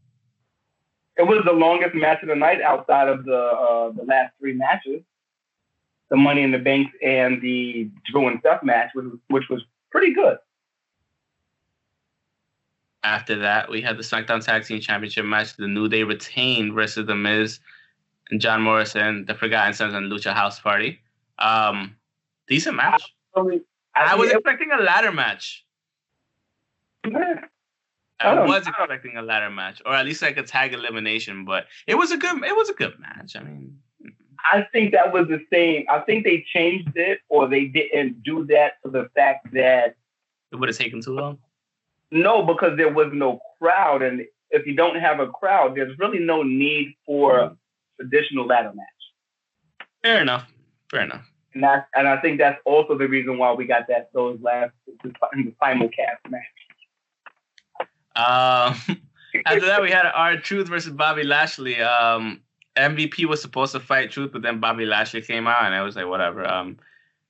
It 1.17 1.23
was 1.23 1.43
the 1.45 1.53
longest 1.53 1.95
match 1.95 2.23
of 2.23 2.29
the 2.29 2.35
night 2.35 2.63
outside 2.63 3.09
of 3.09 3.25
the 3.25 3.37
uh, 3.37 3.91
the 3.91 4.05
last 4.05 4.33
three 4.39 4.55
matches, 4.55 5.03
the 6.11 6.17
Money 6.17 6.43
in 6.43 6.51
the 6.51 6.59
Bank 6.59 6.89
and 7.03 7.41
the 7.43 7.91
Drew 8.11 8.29
and 8.29 8.41
Steph 8.41 8.63
match, 8.63 8.91
which 8.95 9.05
was, 9.05 9.19
which 9.29 9.49
was 9.51 9.63
pretty 9.91 10.15
good. 10.15 10.39
After 13.05 13.39
that, 13.41 13.69
we 13.71 13.83
had 13.83 13.99
the 13.99 14.03
SmackDown 14.03 14.45
Tag 14.45 14.65
Team 14.65 14.81
Championship 14.81 15.25
match. 15.25 15.57
The 15.57 15.67
New 15.67 15.89
Day 15.89 16.05
retained 16.05 16.73
versus 16.73 17.07
The 17.07 17.17
Miz 17.17 17.59
and 18.31 18.41
John 18.41 18.63
Morrison, 18.63 19.25
The 19.27 19.35
Forgotten 19.35 19.75
Sons, 19.75 19.93
and 19.93 20.11
Lucha 20.11 20.33
House 20.33 20.61
Party. 20.61 21.01
Um, 21.39 21.97
decent 22.49 22.77
match. 22.77 23.03
I, 23.37 23.61
I 23.95 24.15
was 24.15 24.31
expecting 24.31 24.71
a 24.71 24.83
ladder 24.83 25.13
match. 25.13 25.65
I, 28.23 28.35
I 28.35 28.47
was 28.47 28.67
expecting 28.67 29.17
a 29.17 29.23
ladder 29.23 29.51
match, 29.51 29.83
or 29.85 29.95
at 29.95 30.05
least 30.05 30.23
like 30.23 30.37
a 30.37 30.43
tag 30.43 30.73
elimination. 30.73 31.45
But 31.45 31.67
it 31.87 31.95
was 31.97 32.11
a 32.11 32.17
good. 32.17 32.43
It 32.45 32.57
was 32.57 32.69
a 32.69 32.75
good 32.75 32.99
match. 32.99 33.37
I 33.37 33.43
mean, 33.43 33.79
hmm. 34.01 34.09
I 34.53 34.67
think 34.73 34.93
that 34.93 35.13
was 35.13 35.29
the 35.29 35.45
same. 35.53 35.85
I 35.91 36.01
think 36.01 36.25
they 36.25 36.45
changed 36.53 36.97
it, 36.97 37.21
or 37.29 37.49
they 37.49 37.67
didn't 37.67 38.23
do 38.23 38.47
that 38.47 38.75
for 38.83 38.91
the 38.91 39.09
fact 39.15 39.53
that 39.53 39.97
it 40.53 40.57
would 40.57 40.69
have 40.69 40.79
taken 40.79 41.01
too 41.01 41.15
long. 41.15 41.39
No, 42.11 42.43
because 42.43 42.77
there 42.77 42.93
was 42.93 43.11
no 43.13 43.41
crowd, 43.59 44.03
and 44.03 44.23
if 44.51 44.67
you 44.67 44.75
don't 44.75 44.97
have 44.97 45.19
a 45.19 45.29
crowd, 45.29 45.75
there's 45.75 45.99
really 45.99 46.19
no 46.19 46.43
need 46.43 46.95
for 47.07 47.39
a 47.39 47.57
traditional 47.99 48.47
ladder 48.47 48.73
match. 48.75 48.87
Fair 50.03 50.21
enough. 50.21 50.47
Fair 50.91 51.03
enough. 51.03 51.25
And 51.55 51.63
that's 51.63 51.87
and 51.95 52.09
I 52.09 52.21
think 52.21 52.39
that's 52.39 52.61
also 52.65 52.97
the 52.97 53.09
reason 53.09 53.39
why 53.39 53.53
we 53.53 53.67
got 53.67 53.87
that 53.89 54.11
those 54.13 54.39
last 54.41 54.73
the, 54.87 55.13
the 55.33 55.53
simulcast 55.63 56.31
match. 56.31 56.43
Um, 58.17 58.77
after 59.47 59.67
that, 59.67 59.83
we 59.83 59.91
had 59.91 60.07
R-Truth 60.07 60.69
versus 60.69 60.93
Bobby 60.93 61.25
Lashley. 61.25 61.81
Um, 61.81 62.41
MVP 62.77 63.27
was 63.27 63.43
supposed 63.43 63.73
to 63.73 63.81
fight 63.81 64.11
Truth, 64.11 64.33
but 64.33 64.43
then 64.43 64.61
Bobby 64.61 64.87
Lashley 64.87 65.23
came 65.23 65.47
out, 65.47 65.65
and 65.65 65.75
I 65.75 65.83
was 65.83 65.97
like, 65.97 66.07
whatever. 66.07 66.47
Um, 66.47 66.79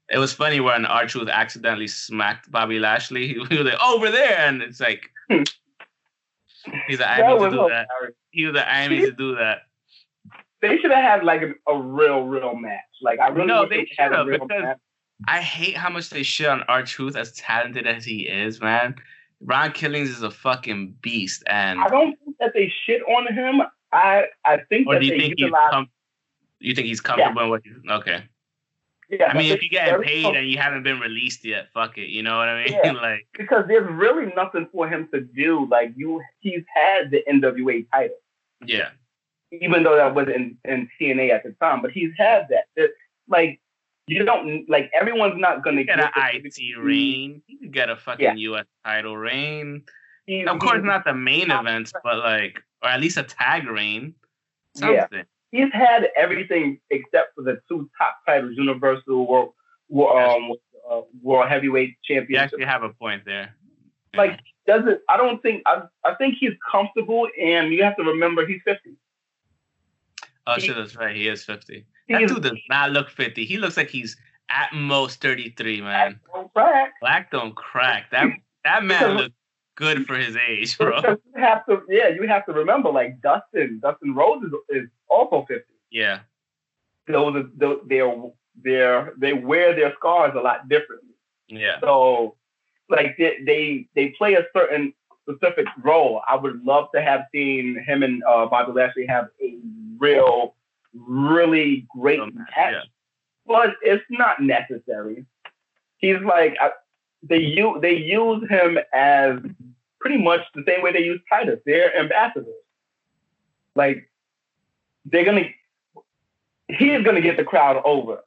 it 0.09 0.19
was 0.19 0.33
funny 0.33 0.61
when 0.61 0.85
R-Truth 0.85 1.29
accidentally 1.29 1.89
smacked 1.89 2.51
Bobby 2.51 2.79
Lashley. 2.79 3.29
He 3.33 3.39
was 3.39 3.67
like, 3.67 3.81
over 3.83 4.11
there, 4.11 4.39
and 4.39 4.63
it's 4.63 4.81
like, 4.81 5.11
he's 5.29 7.01
like, 7.01 7.09
I 7.09 7.33
need 7.33 7.39
to 7.41 7.51
do 7.51 7.69
that. 7.69 7.89
He 8.31 8.47
was 8.47 8.55
like, 8.55 8.67
I 8.67 8.89
need 8.89 9.01
to 9.03 9.13
do 9.13 9.35
that. 9.37 9.63
They 10.61 10.79
should 10.79 10.93
have 10.93 11.03
had 11.03 11.25
like 11.25 11.43
a, 11.43 11.73
a, 11.73 11.77
real, 11.77 12.23
real 12.23 12.55
match. 12.55 12.81
Like 13.01 13.19
I 13.19 13.29
really 13.29 13.49
no, 13.49 13.69
they 13.69 13.85
should 13.87 14.13
have 14.13 14.27
because 14.27 14.49
match. 14.49 14.79
I 15.27 15.41
hate 15.41 15.77
how 15.77 15.91
much 15.91 16.11
they 16.11 16.23
shit 16.23 16.49
on 16.49 16.63
R-Truth 16.69 17.17
as 17.17 17.33
talented 17.33 17.87
as 17.87 18.05
he 18.05 18.29
is, 18.29 18.61
man. 18.61 18.95
Ron 19.45 19.73
Killings 19.73 20.11
is 20.11 20.23
a 20.23 20.31
fucking 20.31 20.97
beast, 21.01 21.43
and 21.47 21.81
I 21.81 21.89
don't 21.89 22.17
think 22.25 22.37
that 22.39 22.53
they 22.55 22.73
shit 22.87 23.03
on 23.03 23.33
him. 23.33 23.63
I 23.93 24.25
I 24.45 24.59
think 24.69 24.87
or 24.87 24.95
that 24.95 25.01
do 25.01 25.07
you 25.07 25.19
think 25.19 25.35
he's 25.37 25.51
com- 25.71 25.91
you 26.61 26.75
think 26.75 26.87
he's 26.87 27.01
comfortable 27.01 27.43
yeah. 27.43 27.49
with 27.49 27.63
okay. 27.91 28.25
Yeah, 29.11 29.27
I 29.27 29.37
mean, 29.37 29.53
if 29.53 29.61
you're 29.61 29.69
getting 29.69 30.03
paid 30.03 30.35
and 30.35 30.49
you 30.49 30.57
haven't 30.57 30.85
been 30.85 30.99
released 30.99 31.45
yet, 31.45 31.67
fuck 31.75 31.99
it. 31.99 32.09
You 32.09 32.23
know 32.23 32.39
what 32.39 32.49
I 32.49 32.65
mean? 32.65 32.79
Yeah, 32.83 32.93
like 33.03 33.27
because 33.37 33.65
there's 33.69 33.87
really 33.93 34.33
nothing 34.35 34.67
for 34.73 34.89
him 34.89 35.07
to 35.13 35.21
do. 35.21 35.69
Like 35.71 35.93
you, 35.97 36.23
he's 36.41 36.63
had 36.75 37.11
the 37.11 37.23
NWA 37.31 37.87
title. 37.93 38.17
Yeah. 38.65 38.89
Even 39.61 39.83
though 39.83 39.97
that 39.97 40.15
was 40.15 40.29
in, 40.35 40.57
in 40.65 40.89
TNA 40.99 41.31
at 41.31 41.43
the 41.43 41.55
time, 41.61 41.83
but 41.83 41.91
he's 41.91 42.13
had 42.17 42.47
that. 42.49 42.65
It, 42.75 42.93
like 43.29 43.61
you 44.13 44.25
don't 44.25 44.69
like 44.69 44.91
everyone's 44.99 45.41
not 45.41 45.65
gonna 45.65 45.85
get, 45.85 45.99
get 45.99 46.13
an 46.17 46.43
IC 46.45 46.77
reign. 46.79 47.43
You 47.47 47.59
could 47.59 47.73
get 47.73 47.91
a 47.91 47.97
fucking 47.97 48.39
yeah. 48.39 48.51
US 48.51 48.67
title 48.85 49.17
reign. 49.17 49.83
He, 50.27 50.45
of 50.45 50.59
course, 50.61 50.83
not 50.83 51.05
the 51.05 51.15
main 51.15 51.51
events, 51.51 51.93
but 52.05 52.19
like, 52.19 52.63
or 52.83 52.91
at 52.91 53.01
least 53.01 53.17
a 53.17 53.25
tag 53.25 53.67
reign. 53.67 54.15
Something. 54.77 55.07
Yeah. 55.11 55.23
He's 55.51 55.73
had 55.73 56.09
everything 56.17 56.81
except 56.91 57.35
for 57.35 57.43
the 57.43 57.61
two 57.69 57.91
top 57.99 58.19
titles: 58.27 58.55
Universal 58.57 59.27
World, 59.27 59.53
um, 60.17 60.53
uh, 60.91 61.03
World 61.21 61.49
Heavyweight 61.49 61.97
Championship. 62.03 62.31
You 62.31 62.37
actually 62.37 62.65
have 62.65 62.83
a 62.83 62.91
point 62.91 63.25
there. 63.25 63.55
Like, 64.15 64.41
doesn't 64.67 65.01
I 65.09 65.17
don't 65.17 65.43
think 65.43 65.63
I 65.67 65.83
I 66.05 66.15
think 66.15 66.37
he's 66.39 66.53
comfortable, 66.71 67.29
and 67.41 67.73
you 67.73 67.83
have 67.83 67.97
to 67.97 68.03
remember 68.05 68.47
he's 68.47 68.61
fifty. 68.65 68.97
Oh 70.47 70.59
shit, 70.59 70.77
that's 70.77 70.97
right. 70.97 71.15
He 71.15 71.29
is 71.29 71.45
fifty. 71.45 71.87
That 72.13 72.29
dude 72.29 72.43
does 72.43 72.59
not 72.69 72.91
look 72.91 73.11
50. 73.11 73.45
He 73.45 73.59
looks 73.59 73.77
like 73.77 73.89
he's 73.89 74.17
at 74.51 74.73
most 74.73 75.21
33, 75.21 75.81
man. 75.81 76.21
Black 76.21 76.35
don't 76.35 76.53
crack. 76.53 76.93
Black 77.01 77.31
don't 77.31 77.55
crack. 77.55 78.11
That 78.11 78.29
that 78.65 78.85
man 78.85 79.17
looks 79.17 79.35
good 79.77 80.07
for 80.07 80.17
his 80.17 80.37
age, 80.37 80.77
bro. 80.79 81.01
You 81.01 81.19
have 81.37 81.65
to, 81.67 81.83
yeah, 81.89 82.09
you 82.09 82.27
have 82.29 82.47
to 82.47 82.53
remember, 82.53 82.91
like 82.91 83.21
Dustin, 83.21 83.81
Dustin 83.83 84.15
Rhodes 84.15 84.45
is, 84.45 84.53
is 84.69 84.89
also 85.09 85.45
50. 85.49 85.65
Yeah. 85.91 86.21
Those 87.09 87.37
are 87.37 87.79
they're 87.87 88.11
they're 88.63 89.13
they 89.19 89.33
wear 89.33 89.75
their 89.75 89.93
scars 89.95 90.35
a 90.37 90.41
lot 90.41 90.69
differently. 90.69 91.15
Yeah. 91.49 91.81
So 91.81 92.37
like 92.89 93.17
they 93.19 93.39
they, 93.45 93.89
they 93.95 94.09
play 94.11 94.35
a 94.35 94.45
certain 94.57 94.93
specific 95.29 95.67
role. 95.83 96.23
I 96.29 96.37
would 96.37 96.65
love 96.65 96.89
to 96.95 97.03
have 97.03 97.23
seen 97.33 97.83
him 97.87 98.03
and 98.03 98.23
uh, 98.25 98.47
Bobby 98.47 98.73
Lashley 98.73 99.07
have 99.07 99.29
a 99.43 99.59
real 99.99 100.55
really 100.95 101.87
great 101.89 102.21
match, 102.35 102.51
yeah. 102.57 102.83
but 103.47 103.71
it's 103.83 104.05
not 104.11 104.41
necessary. 104.41 105.25
He's 105.99 106.21
like 106.25 106.57
I, 106.61 106.71
they 107.23 107.39
use 107.39 107.79
they 107.81 107.95
use 107.97 108.43
him 108.49 108.79
as 108.93 109.39
pretty 110.01 110.19
much 110.19 110.41
the 110.55 110.65
same 110.67 110.83
way 110.83 110.93
they 110.93 111.03
use 111.03 111.21
Titus. 111.29 111.61
They're 111.65 111.97
ambassadors. 111.97 112.55
Like 113.75 114.11
they're 115.05 115.25
gonna 115.25 115.49
he 116.69 116.91
is 116.91 117.05
gonna 117.05 117.21
get 117.21 117.37
the 117.37 117.45
crowd 117.45 117.81
over. 117.85 118.21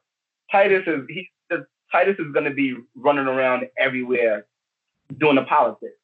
Titus 0.50 0.84
is 0.86 1.02
he 1.08 1.28
Titus 1.92 2.16
is 2.18 2.32
gonna 2.32 2.52
be 2.52 2.76
running 2.94 3.26
around 3.26 3.68
everywhere 3.78 4.46
doing 5.18 5.36
the 5.36 5.42
politics. 5.42 5.94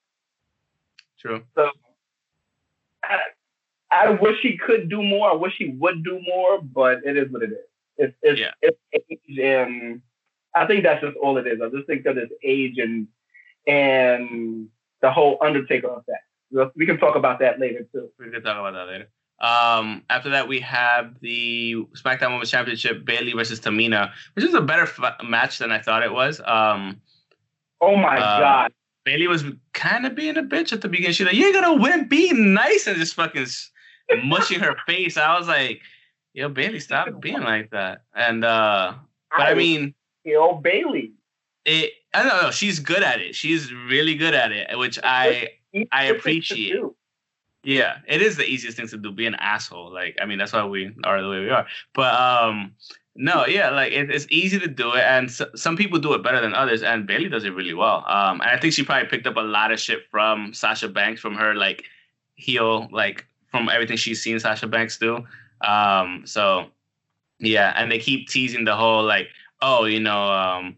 True. 1.19 1.43
So 1.55 1.71
I, 3.93 4.11
wish 4.11 4.39
he 4.43 4.57
could 4.57 4.89
do 4.89 5.03
more. 5.03 5.31
I 5.31 5.35
wish 5.35 5.55
he 5.59 5.69
would 5.69 6.03
do 6.05 6.21
more, 6.27 6.61
but 6.61 7.01
it 7.05 7.17
is 7.17 7.31
what 7.31 7.43
it 7.43 7.51
is. 7.51 7.59
It's 7.99 8.17
it's, 8.23 8.41
yeah. 8.41 8.51
it's 8.63 8.79
age 8.95 9.39
and 9.39 10.01
I 10.55 10.67
think 10.67 10.83
that's 10.83 11.03
just 11.03 11.17
all 11.17 11.39
it 11.39 11.47
is. 11.47 11.61
I 11.63 11.69
just 11.69 11.87
think 11.87 12.05
that 12.05 12.17
it's 12.17 12.33
age 12.43 12.79
and 12.79 13.09
and 13.67 14.69
the 15.01 15.11
whole 15.11 15.39
Undertaker 15.41 15.89
effect. 15.89 16.75
We 16.77 16.87
can 16.87 16.99
talk 16.99 17.17
about 17.17 17.39
that 17.41 17.59
later 17.59 17.87
too. 17.93 18.11
We 18.19 18.31
can 18.31 18.43
talk 18.43 18.59
about 18.59 18.73
that 18.73 18.87
later. 18.87 19.09
Um, 19.41 20.05
after 20.09 20.31
that, 20.31 20.47
we 20.47 20.61
have 20.61 21.19
the 21.21 21.75
SmackDown 21.97 22.33
Women's 22.33 22.51
Championship: 22.51 23.05
Bayley 23.05 23.33
versus 23.33 23.61
Tamina, 23.61 24.13
which 24.35 24.45
is 24.45 24.55
a 24.55 24.61
better 24.61 24.83
f- 24.83 25.17
match 25.25 25.59
than 25.59 25.73
I 25.73 25.81
thought 25.81 26.03
it 26.03 26.13
was. 26.13 26.41
Um, 26.45 27.01
oh 27.81 27.97
my 27.97 28.19
uh, 28.19 28.39
god! 28.39 28.73
Bayley 29.05 29.27
was 29.27 29.45
kind 29.73 30.07
of 30.07 30.15
being 30.15 30.37
a 30.37 30.43
bitch 30.43 30.73
at 30.73 30.81
the 30.81 30.89
beginning. 30.89 31.15
She's 31.15 31.27
like, 31.27 31.35
"You 31.35 31.47
ain't 31.47 31.55
gonna 31.55 31.83
win, 31.83 32.07
be 32.07 32.33
nice," 32.33 32.87
and 32.87 32.97
just 32.97 33.15
fucking 33.15 33.47
mushing 34.25 34.61
her 34.61 34.77
face. 34.87 35.17
I 35.17 35.39
was 35.39 35.49
like, 35.49 35.81
"Yo, 36.35 36.49
Bayley, 36.49 36.81
stop 36.81 37.21
being 37.21 37.41
like 37.41 37.71
that." 37.71 38.05
And 38.15 38.45
uh, 38.45 38.95
but 39.37 39.47
I 39.47 39.55
mean, 39.55 39.95
yo, 40.25 40.55
Bayley. 40.55 41.13
It. 41.65 41.93
I 42.15 42.23
don't 42.23 42.43
know. 42.43 42.51
She's 42.51 42.79
good 42.79 43.03
at 43.03 43.21
it. 43.21 43.35
She's 43.35 43.73
really 43.73 44.15
good 44.15 44.35
at 44.35 44.53
it, 44.53 44.77
which 44.79 44.99
I 45.03 45.51
I 45.91 46.05
appreciate. 46.05 46.83
Yeah, 47.65 47.99
it 48.09 48.21
is 48.21 48.37
the 48.37 48.45
easiest 48.45 48.77
thing 48.77 48.89
to 48.89 48.97
do. 48.97 49.13
Be 49.13 49.27
an 49.27 49.37
asshole. 49.37 49.93
Like, 49.93 50.19
I 50.21 50.27
mean, 50.27 50.39
that's 50.39 50.53
why 50.53 50.65
we 50.65 50.93
are 51.05 51.23
the 51.23 51.29
way 51.29 51.41
we 51.41 51.51
are. 51.51 51.67
But 51.95 52.13
um, 52.21 52.73
no, 53.15 53.47
yeah, 53.47 53.71
like 53.71 53.93
it, 53.93 54.11
it's 54.11 54.27
easy 54.31 54.59
to 54.59 54.67
do 54.67 54.95
it, 54.95 55.05
and 55.05 55.31
so, 55.31 55.47
some 55.55 55.77
people 55.77 55.99
do 55.99 56.13
it 56.15 56.25
better 56.25 56.41
than 56.41 56.55
others. 56.55 56.83
And 56.83 57.07
Bayley 57.07 57.29
does 57.29 57.45
it 57.45 57.55
really 57.55 57.75
well. 57.75 58.05
Um, 58.09 58.41
and 58.41 58.51
I 58.51 58.59
think 58.59 58.73
she 58.73 58.85
probably 58.85 59.09
picked 59.09 59.27
up 59.27 59.37
a 59.37 59.41
lot 59.41 59.71
of 59.71 59.79
shit 59.79 60.01
from 60.11 60.53
Sasha 60.53 60.89
Banks 60.89 61.21
from 61.21 61.37
her 61.37 61.55
like 61.55 61.85
heel, 62.35 62.89
like 62.91 63.27
from 63.53 63.69
everything 63.69 63.97
she's 63.97 64.21
seen 64.21 64.41
Sasha 64.41 64.67
Banks 64.67 64.99
do. 64.99 65.25
Um, 65.61 66.23
so 66.27 66.67
yeah, 67.39 67.73
and 67.77 67.93
they 67.93 67.99
keep 67.99 68.29
teasing 68.29 68.65
the 68.65 68.75
whole 68.75 69.05
like, 69.05 69.29
oh, 69.61 69.85
you 69.85 70.01
know, 70.01 70.33
um, 70.33 70.77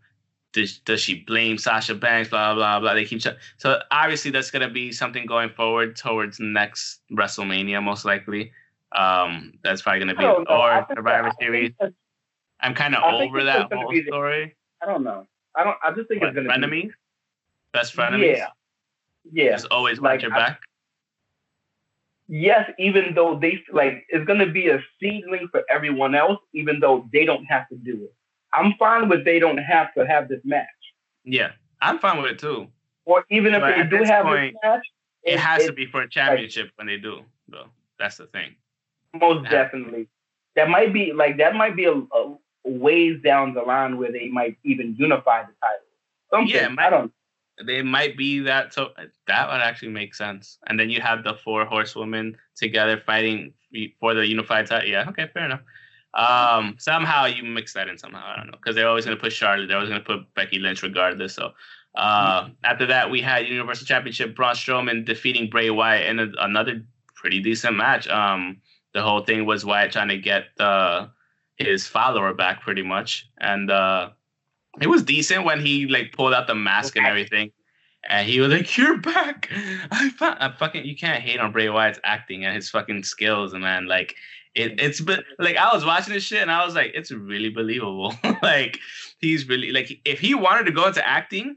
does, 0.53 0.79
does 0.79 1.01
she 1.01 1.21
blame 1.21 1.57
Sasha 1.57 1.95
Banks? 1.95 2.29
Blah 2.29 2.55
blah 2.55 2.81
blah. 2.81 2.93
They 2.93 3.05
keep 3.05 3.21
ch- 3.21 3.39
so 3.57 3.81
obviously 3.91 4.31
that's 4.31 4.51
gonna 4.51 4.69
be 4.69 4.93
something 4.93 5.25
going 5.25 5.51
forward 5.51 5.97
towards 5.97 6.39
next 6.41 7.01
WrestleMania 7.11 7.83
most 7.83 8.05
likely. 8.05 8.53
Um, 8.93 9.55
that's 9.63 9.83
probably 9.83 10.01
gonna 10.01 10.15
be 10.15 10.25
or 10.25 10.87
Survivor 10.95 11.33
Series. 11.41 11.73
I'm 12.61 12.75
kind 12.75 12.95
of 12.95 13.03
over 13.03 13.43
that 13.45 13.73
whole 13.73 13.93
story. 14.07 14.55
I 14.83 14.87
don't 14.87 15.03
know. 15.03 15.27
I 15.57 15.65
don't. 15.65 15.77
I 15.83 15.93
just 15.93 16.09
think 16.09 16.21
what, 16.21 16.37
it's 16.37 16.37
gonna 16.37 16.67
frenemies? 16.67 16.71
be 16.71 16.91
best 17.73 17.97
frenemies. 17.97 18.37
Yeah, 18.37 18.49
yeah. 19.33 19.51
Just 19.53 19.67
always 19.71 20.01
like, 20.01 20.15
watch 20.15 20.23
your 20.23 20.31
back. 20.31 20.61
Yes, 22.29 22.71
even 22.79 23.15
though 23.15 23.39
they 23.39 23.63
like 23.73 24.07
it's 24.09 24.25
gonna 24.27 24.51
be 24.51 24.69
a 24.69 24.83
seedling 25.01 25.49
for 25.51 25.63
everyone 25.71 26.15
else, 26.15 26.39
even 26.55 26.81
though 26.81 27.09
they 27.13 27.25
don't 27.25 27.45
have 27.45 27.69
to 27.69 27.77
do 27.77 28.05
it. 28.05 28.15
I'm 28.55 28.75
fine 28.79 29.09
with 29.09 29.25
they 29.25 29.39
don't 29.39 29.59
have 29.59 29.93
to 29.95 30.07
have 30.07 30.29
this 30.29 30.41
match. 30.45 30.67
Yeah, 31.25 31.53
I'm 31.83 31.99
fine 31.99 32.23
with 32.23 32.33
it 32.33 32.39
too. 32.39 32.69
Or 33.05 33.25
even 33.31 33.55
if 33.55 33.61
but 33.61 33.77
they 33.77 33.99
do 33.99 34.05
have 34.05 34.25
point, 34.25 34.55
this 34.55 34.71
match, 34.71 34.83
it, 35.23 35.35
it 35.35 35.41
has 35.41 35.65
it, 35.65 35.67
to 35.67 35.73
be 35.73 35.87
for 35.87 36.03
a 36.03 36.09
championship 36.09 36.67
like, 36.67 36.73
when 36.77 36.87
they 36.87 36.97
do, 36.97 37.23
though. 37.49 37.67
That's 37.99 38.17
the 38.17 38.27
thing. 38.27 38.55
Most 39.13 39.49
definitely. 39.51 40.09
That 40.57 40.69
might 40.69 40.93
be 40.93 41.13
like 41.13 41.37
that 41.39 41.55
might 41.55 41.77
be 41.77 41.85
a, 41.85 41.93
a, 41.93 42.37
ways 42.65 43.21
down 43.23 43.55
the 43.55 43.63
line 43.63 43.99
where 43.99 44.11
they 44.11 44.29
might 44.29 44.57
even 44.65 44.97
unify 44.99 45.43
the 45.43 45.53
title. 45.61 45.81
Something. 46.31 46.55
Yeah, 46.55 46.69
might, 46.69 46.87
I 46.87 46.91
don't. 46.91 47.13
They 47.65 47.83
might 47.83 48.17
be 48.17 48.41
that. 48.41 48.75
So 48.75 48.91
that 49.27 49.49
would 49.49 49.61
actually 49.61 49.91
make 49.93 50.15
sense. 50.15 50.59
And 50.67 50.79
then 50.79 50.91
you 50.91 51.01
have 51.01 51.23
the 51.23 51.35
four 51.35 51.65
horsewomen 51.65 52.37
together 52.57 53.01
fighting 53.05 53.53
for 54.01 54.15
the 54.15 54.27
unified 54.27 54.67
title. 54.67 54.89
Yeah. 54.89 55.09
Okay. 55.09 55.29
Fair 55.33 55.45
enough. 55.45 55.61
Um, 56.15 56.77
somehow 56.79 57.27
you 57.27 57.43
mix 57.43 57.73
that 57.75 57.89
in 57.89 57.99
somehow. 57.99 58.25
I 58.25 58.37
don't 58.37 58.47
know 58.47 58.57
because 58.57 58.77
they're 58.77 58.89
always 58.89 59.05
going 59.05 59.17
to 59.17 59.21
put 59.21 59.33
Charlotte. 59.33 59.67
They're 59.67 59.77
always 59.77 59.91
going 59.91 60.03
to 60.03 60.07
put 60.07 60.33
Becky 60.35 60.59
Lynch 60.59 60.83
regardless. 60.83 61.35
So 61.35 61.53
uh, 61.95 62.49
after 62.63 62.87
that, 62.87 63.11
we 63.11 63.21
had 63.21 63.47
Universal 63.47 63.87
Championship 63.87 64.35
Braun 64.35 64.55
Strowman 64.55 65.05
defeating 65.05 65.51
Bray 65.51 65.71
Wyatt 65.71 66.09
in 66.09 66.19
a, 66.21 66.29
another 66.39 66.85
pretty 67.15 67.41
decent 67.41 67.77
match. 67.77 68.09
Um, 68.09 68.61
the 68.93 69.03
whole 69.03 69.25
thing 69.25 69.45
was 69.45 69.65
Wyatt 69.65 69.93
trying 69.93 70.09
to 70.09 70.19
get 70.19 70.45
uh, 70.61 71.09
his 71.57 71.87
follower 71.87 72.33
back, 72.35 72.63
pretty 72.63 72.83
much, 72.83 73.29
and 73.39 73.71
uh, 73.71 74.11
it 74.81 74.89
was 74.89 75.03
decent 75.03 75.45
when 75.45 75.65
he 75.65 75.87
like 75.87 76.13
pulled 76.13 76.35
out 76.35 76.47
the 76.47 76.55
mask 76.55 76.97
and 76.97 77.07
everything. 77.07 77.51
And 78.07 78.29
he 78.29 78.41
was 78.41 78.51
like, 78.51 78.77
"You're 78.77 78.99
back." 78.99 79.49
I, 79.91 80.11
I 80.21 80.53
fucking 80.59 80.85
you 80.85 80.95
can't 80.95 81.23
hate 81.23 81.41
on 81.41 81.53
Bray 81.53 81.71
Wyatt's 81.71 82.01
acting 82.05 82.45
and 82.45 82.55
his 82.55 82.69
fucking 82.69 83.03
skills, 83.03 83.55
and 83.55 83.63
man, 83.63 83.87
like 83.87 84.15
it, 84.55 84.81
it's 84.81 85.01
been 85.01 85.23
like 85.39 85.57
I 85.57 85.75
was 85.75 85.85
watching 85.85 86.15
this 86.15 86.23
shit 86.23 86.43
and 86.43 86.51
I 86.51 86.65
was 86.65 86.75
like, 86.75 86.93
it's 86.95 87.11
really 87.11 87.51
believable. 87.51 88.15
like 88.43 88.79
he's 89.19 89.49
really 89.49 89.73
like 89.73 90.01
if 90.05 90.21
he 90.21 90.35
wanted 90.35 90.65
to 90.67 90.73
go 90.73 90.87
into 90.87 91.07
acting, 91.07 91.57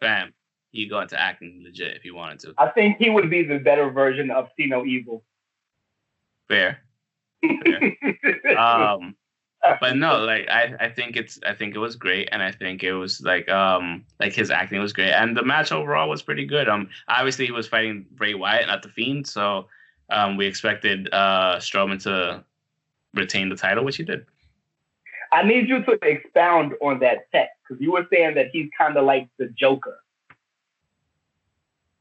bam, 0.00 0.32
he 0.70 0.86
go 0.88 1.00
into 1.00 1.20
acting 1.20 1.60
legit 1.64 1.96
if 1.96 2.02
he 2.02 2.10
wanted 2.10 2.38
to. 2.40 2.54
I 2.58 2.68
think 2.68 2.96
he 2.98 3.10
would 3.10 3.28
be 3.28 3.42
the 3.42 3.58
better 3.58 3.90
version 3.90 4.30
of 4.30 4.48
See 4.56 4.66
No 4.66 4.84
Evil. 4.84 5.22
Fair. 6.48 6.78
Fair. 7.42 8.58
um 8.58 9.16
but 9.80 9.96
no, 9.96 10.18
like 10.24 10.48
I, 10.48 10.74
I 10.80 10.88
think 10.88 11.16
it's 11.16 11.38
I 11.46 11.54
think 11.54 11.74
it 11.74 11.78
was 11.78 11.96
great 11.96 12.28
and 12.32 12.42
I 12.42 12.50
think 12.50 12.82
it 12.82 12.92
was 12.92 13.20
like 13.20 13.48
um 13.48 14.04
like 14.18 14.32
his 14.32 14.50
acting 14.50 14.80
was 14.80 14.92
great 14.92 15.12
and 15.12 15.36
the 15.36 15.44
match 15.44 15.72
overall 15.72 16.08
was 16.08 16.22
pretty 16.22 16.46
good. 16.46 16.68
Um 16.68 16.88
obviously 17.08 17.46
he 17.46 17.52
was 17.52 17.68
fighting 17.68 18.06
Bray 18.12 18.34
Wyatt, 18.34 18.66
not 18.66 18.82
the 18.82 18.88
Fiend, 18.88 19.26
so 19.26 19.68
um, 20.12 20.36
we 20.36 20.46
expected 20.46 21.08
uh, 21.12 21.56
Strowman 21.56 22.02
to 22.04 22.44
retain 23.14 23.48
the 23.48 23.56
title, 23.56 23.84
which 23.84 23.96
he 23.96 24.04
did. 24.04 24.26
I 25.32 25.42
need 25.42 25.68
you 25.68 25.82
to 25.82 25.98
expound 26.02 26.74
on 26.82 27.00
that 27.00 27.30
text 27.32 27.54
because 27.66 27.80
you 27.80 27.92
were 27.92 28.06
saying 28.12 28.34
that 28.34 28.48
he's 28.52 28.68
kind 28.76 28.96
of 28.96 29.04
like 29.04 29.28
the 29.38 29.48
Joker. 29.58 29.98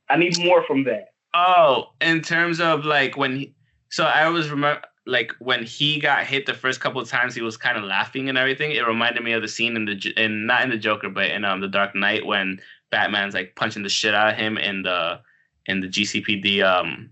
I 0.09 0.17
need 0.17 0.37
more 0.43 0.63
from 0.65 0.83
that. 0.83 1.13
Oh, 1.33 1.91
in 2.01 2.21
terms 2.21 2.59
of 2.59 2.83
like 2.83 3.15
when 3.15 3.37
he, 3.37 3.53
so 3.89 4.03
I 4.03 4.27
was 4.27 4.49
remember 4.49 4.81
like 5.05 5.31
when 5.39 5.63
he 5.63 5.99
got 5.99 6.25
hit 6.25 6.45
the 6.45 6.53
first 6.53 6.79
couple 6.79 7.01
of 7.01 7.09
times, 7.09 7.33
he 7.33 7.41
was 7.41 7.57
kind 7.57 7.77
of 7.77 7.83
laughing 7.83 8.29
and 8.29 8.37
everything. 8.37 8.71
It 8.71 8.85
reminded 8.87 9.23
me 9.23 9.33
of 9.33 9.41
the 9.41 9.47
scene 9.47 9.75
in 9.75 9.85
the 9.85 10.13
in 10.17 10.45
not 10.45 10.63
in 10.63 10.69
the 10.69 10.77
Joker, 10.77 11.09
but 11.09 11.31
in 11.31 11.43
um 11.43 11.61
the 11.61 11.67
Dark 11.67 11.95
Knight 11.95 12.25
when 12.25 12.59
Batman's 12.91 13.33
like 13.33 13.55
punching 13.55 13.83
the 13.83 13.89
shit 13.89 14.13
out 14.13 14.33
of 14.33 14.39
him 14.39 14.57
in 14.57 14.83
the 14.83 15.19
in 15.65 15.79
the 15.79 15.87
GCPD 15.87 16.63
um 16.63 17.09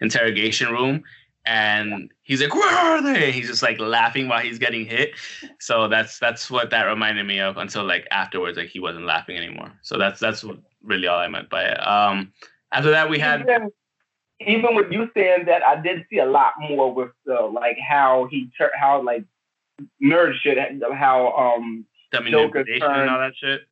interrogation 0.00 0.72
room 0.72 1.02
and 1.46 2.12
he's 2.22 2.42
like, 2.42 2.54
"Where 2.54 2.76
are 2.76 3.02
they?" 3.02 3.32
He's 3.32 3.48
just 3.48 3.62
like 3.62 3.80
laughing 3.80 4.28
while 4.28 4.40
he's 4.40 4.58
getting 4.58 4.84
hit. 4.84 5.14
So 5.58 5.88
that's 5.88 6.18
that's 6.18 6.50
what 6.50 6.70
that 6.70 6.84
reminded 6.84 7.26
me 7.26 7.40
of 7.40 7.56
until 7.56 7.84
like 7.84 8.06
afterwards, 8.10 8.58
like 8.58 8.68
he 8.68 8.80
wasn't 8.80 9.06
laughing 9.06 9.36
anymore. 9.36 9.72
So 9.82 9.98
that's 9.98 10.20
that's 10.20 10.44
what, 10.44 10.58
really 10.82 11.06
all 11.06 11.18
I 11.18 11.28
meant 11.28 11.48
by 11.48 11.64
it. 11.64 11.86
Um, 11.86 12.32
after 12.72 12.90
that, 12.90 13.08
we 13.08 13.18
had 13.18 13.46
even, 14.46 14.74
with 14.74 14.90
you 14.90 15.10
saying 15.14 15.44
that, 15.46 15.62
I 15.62 15.80
did 15.80 16.04
see 16.10 16.18
a 16.18 16.26
lot 16.26 16.54
more 16.60 16.92
with 16.92 17.10
the 17.24 17.40
like 17.40 17.76
how 17.78 18.28
he 18.30 18.50
tur- 18.56 18.72
how 18.78 19.02
like 19.02 19.24
nerd 20.02 20.34
shit, 20.40 20.58
how 20.92 21.32
um 21.36 21.86
Joker 22.12 22.64
turned, 22.64 22.82
and 22.82 23.10
all 23.10 23.18
that 23.18 23.34
shit. 23.36 23.62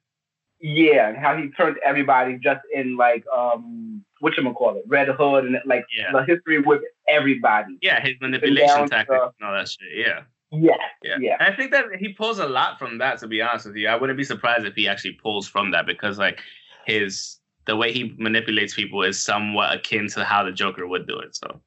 Yeah, 0.60 1.18
how 1.20 1.36
he 1.36 1.50
turned 1.50 1.76
everybody 1.84 2.38
just 2.42 2.60
in 2.72 2.96
like 2.96 3.24
um 3.36 4.04
what 4.20 4.36
you 4.36 4.52
call 4.52 4.76
it, 4.76 4.84
Red 4.86 5.08
Hood, 5.08 5.44
and 5.44 5.56
like 5.64 5.86
yeah. 5.96 6.12
the 6.12 6.24
history 6.24 6.60
with 6.60 6.82
everybody. 7.08 7.78
Yeah, 7.80 8.00
his 8.00 8.14
manipulation 8.20 8.88
tactics 8.88 9.34
and 9.40 9.48
all 9.48 9.54
that 9.54 9.68
shit. 9.68 9.88
Yeah. 9.94 10.22
Yeah, 10.50 10.76
yeah, 11.02 11.16
yeah. 11.20 11.36
I 11.40 11.54
think 11.54 11.72
that 11.72 11.84
he 11.98 12.14
pulls 12.14 12.38
a 12.38 12.46
lot 12.46 12.78
from 12.78 12.96
that. 12.98 13.18
To 13.18 13.26
be 13.26 13.42
honest 13.42 13.66
with 13.66 13.76
you, 13.76 13.86
I 13.88 13.96
wouldn't 13.96 14.16
be 14.16 14.24
surprised 14.24 14.64
if 14.64 14.74
he 14.74 14.88
actually 14.88 15.12
pulls 15.12 15.46
from 15.46 15.72
that 15.72 15.84
because 15.84 16.18
like 16.18 16.40
his 16.86 17.37
the 17.68 17.76
way 17.76 17.92
he 17.92 18.14
manipulates 18.18 18.74
people 18.74 19.02
is 19.02 19.22
somewhat 19.22 19.76
akin 19.76 20.08
to 20.08 20.24
how 20.24 20.42
the 20.42 20.50
Joker 20.50 20.86
would 20.88 21.06
do 21.06 21.18
it. 21.18 21.36
So, 21.36 21.60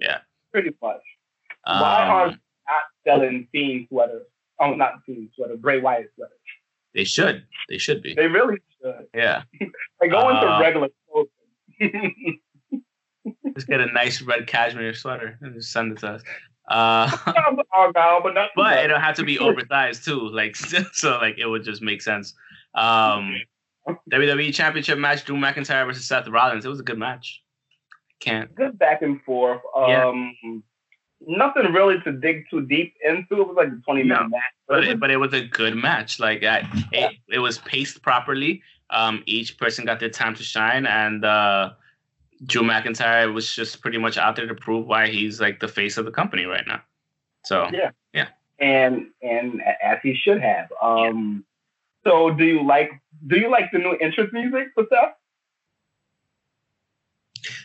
yeah, 0.00 0.18
pretty 0.52 0.74
much. 0.82 1.00
Um, 1.64 1.80
Why 1.80 2.06
are 2.06 2.26
not 2.28 2.36
selling 3.06 3.48
Fiend 3.52 3.86
sweaters? 3.88 4.26
Oh, 4.60 4.74
not 4.74 4.94
Fiend 5.06 5.30
sweater, 5.34 5.56
Bray 5.56 5.80
Wyatt 5.80 6.10
sweaters. 6.16 6.36
They 6.92 7.04
should. 7.04 7.44
They 7.68 7.78
should 7.78 8.02
be. 8.02 8.14
They 8.14 8.26
really 8.26 8.58
should. 8.82 9.06
Yeah. 9.14 9.44
they 10.00 10.08
go 10.08 10.28
into 10.28 10.46
uh, 10.46 10.60
regular 10.60 10.88
clothes 11.10 11.28
just 13.54 13.68
get 13.68 13.80
a 13.80 13.86
nice 13.86 14.20
red 14.22 14.46
cashmere 14.48 14.94
sweater 14.94 15.38
and 15.40 15.54
just 15.54 15.70
send 15.72 15.92
it 15.92 15.98
to 16.00 16.08
us. 16.08 16.22
Uh, 16.68 17.10
but 18.56 18.84
it'll 18.84 18.98
have 18.98 19.14
to 19.16 19.24
be 19.24 19.38
oversized 19.38 20.04
too, 20.04 20.28
like 20.30 20.56
so, 20.56 21.18
like 21.18 21.38
it 21.38 21.46
would 21.46 21.62
just 21.62 21.82
make 21.82 22.02
sense. 22.02 22.34
Um, 22.74 23.36
WWE 24.10 24.54
Championship 24.54 24.98
match: 24.98 25.24
Drew 25.24 25.36
McIntyre 25.36 25.86
versus 25.86 26.06
Seth 26.06 26.28
Rollins. 26.28 26.64
It 26.64 26.68
was 26.68 26.80
a 26.80 26.84
good 26.84 26.98
match. 26.98 27.42
Can't 28.20 28.54
good 28.54 28.78
back 28.78 29.02
and 29.02 29.22
forth. 29.22 29.60
Um, 29.76 30.34
yeah. 30.42 30.58
Nothing 31.26 31.72
really 31.72 32.00
to 32.04 32.12
dig 32.12 32.44
too 32.50 32.66
deep 32.66 32.94
into. 33.04 33.40
It 33.40 33.48
was 33.48 33.56
like 33.56 33.68
a 33.68 33.80
twenty 33.84 34.02
minute 34.02 34.22
no, 34.22 34.28
match, 34.28 34.42
but 34.68 34.84
it, 34.84 35.00
but 35.00 35.10
it 35.10 35.16
was 35.16 35.32
a 35.32 35.42
good 35.42 35.74
match. 35.74 36.20
Like 36.20 36.42
I, 36.42 36.68
yeah. 36.92 37.08
it, 37.08 37.16
it 37.28 37.38
was 37.38 37.58
paced 37.58 38.02
properly. 38.02 38.62
Um, 38.90 39.22
each 39.26 39.58
person 39.58 39.84
got 39.84 40.00
their 40.00 40.10
time 40.10 40.34
to 40.34 40.42
shine, 40.42 40.86
and 40.86 41.24
uh, 41.24 41.70
Drew 42.46 42.62
McIntyre 42.62 43.32
was 43.32 43.54
just 43.54 43.80
pretty 43.80 43.98
much 43.98 44.18
out 44.18 44.36
there 44.36 44.46
to 44.46 44.54
prove 44.54 44.86
why 44.86 45.08
he's 45.08 45.40
like 45.40 45.60
the 45.60 45.68
face 45.68 45.96
of 45.96 46.04
the 46.04 46.10
company 46.10 46.44
right 46.44 46.66
now. 46.66 46.82
So 47.44 47.68
yeah, 47.72 47.90
yeah, 48.12 48.28
and 48.58 49.06
and 49.22 49.62
as 49.82 49.98
he 50.02 50.14
should 50.14 50.40
have. 50.40 50.68
Um, 50.82 51.44
so 52.04 52.30
do 52.30 52.44
you 52.44 52.64
like 52.64 52.90
do 53.26 53.38
you 53.38 53.50
like 53.50 53.70
the 53.72 53.78
new 53.78 53.92
entrance 54.00 54.30
music 54.32 54.68
for 54.74 54.84
stuff? 54.86 55.10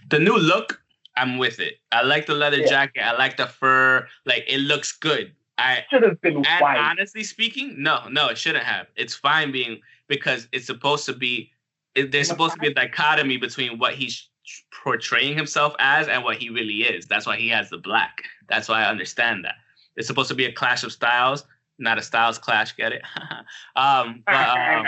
The 0.09 0.19
new 0.19 0.37
look, 0.37 0.81
I'm 1.15 1.37
with 1.37 1.59
it. 1.59 1.79
I 1.91 2.03
like 2.03 2.25
the 2.25 2.33
leather 2.33 2.57
Yeah. 2.57 2.67
jacket. 2.67 3.01
I 3.01 3.13
like 3.17 3.37
the 3.37 3.47
fur. 3.47 4.07
Like 4.25 4.45
it 4.47 4.59
looks 4.59 4.91
good. 4.91 5.35
I 5.57 5.85
Should 5.89 6.03
have 6.03 6.21
been 6.21 6.37
and 6.45 6.61
white. 6.61 6.77
honestly 6.77 7.23
speaking, 7.23 7.81
no, 7.83 8.07
no, 8.09 8.29
it 8.29 8.37
shouldn't 8.37 8.63
have. 8.63 8.87
It's 8.95 9.13
fine 9.13 9.51
being 9.51 9.81
because 10.07 10.47
it's 10.51 10.65
supposed 10.65 11.05
to 11.07 11.13
be. 11.13 11.51
It, 11.95 12.11
there's 12.11 12.27
supposed 12.27 12.53
to 12.53 12.59
be 12.59 12.67
a 12.67 12.73
dichotomy 12.73 13.37
between 13.37 13.77
what 13.77 13.95
he's 13.95 14.29
portraying 14.71 15.35
himself 15.35 15.73
as 15.79 16.07
and 16.07 16.23
what 16.23 16.37
he 16.37 16.49
really 16.49 16.83
is. 16.83 17.07
That's 17.07 17.25
why 17.25 17.35
he 17.37 17.49
has 17.49 17.69
the 17.69 17.77
black. 17.77 18.23
That's 18.47 18.69
why 18.69 18.83
I 18.83 18.89
understand 18.89 19.43
that. 19.43 19.55
It's 19.97 20.07
supposed 20.07 20.29
to 20.29 20.35
be 20.35 20.45
a 20.45 20.51
clash 20.51 20.83
of 20.83 20.93
styles, 20.93 21.43
not 21.77 21.97
a 21.97 22.01
styles 22.01 22.37
clash. 22.37 22.75
Get 22.75 22.93
it? 22.93 23.01
um, 23.75 24.23
but, 24.25 24.35
um, 24.35 24.85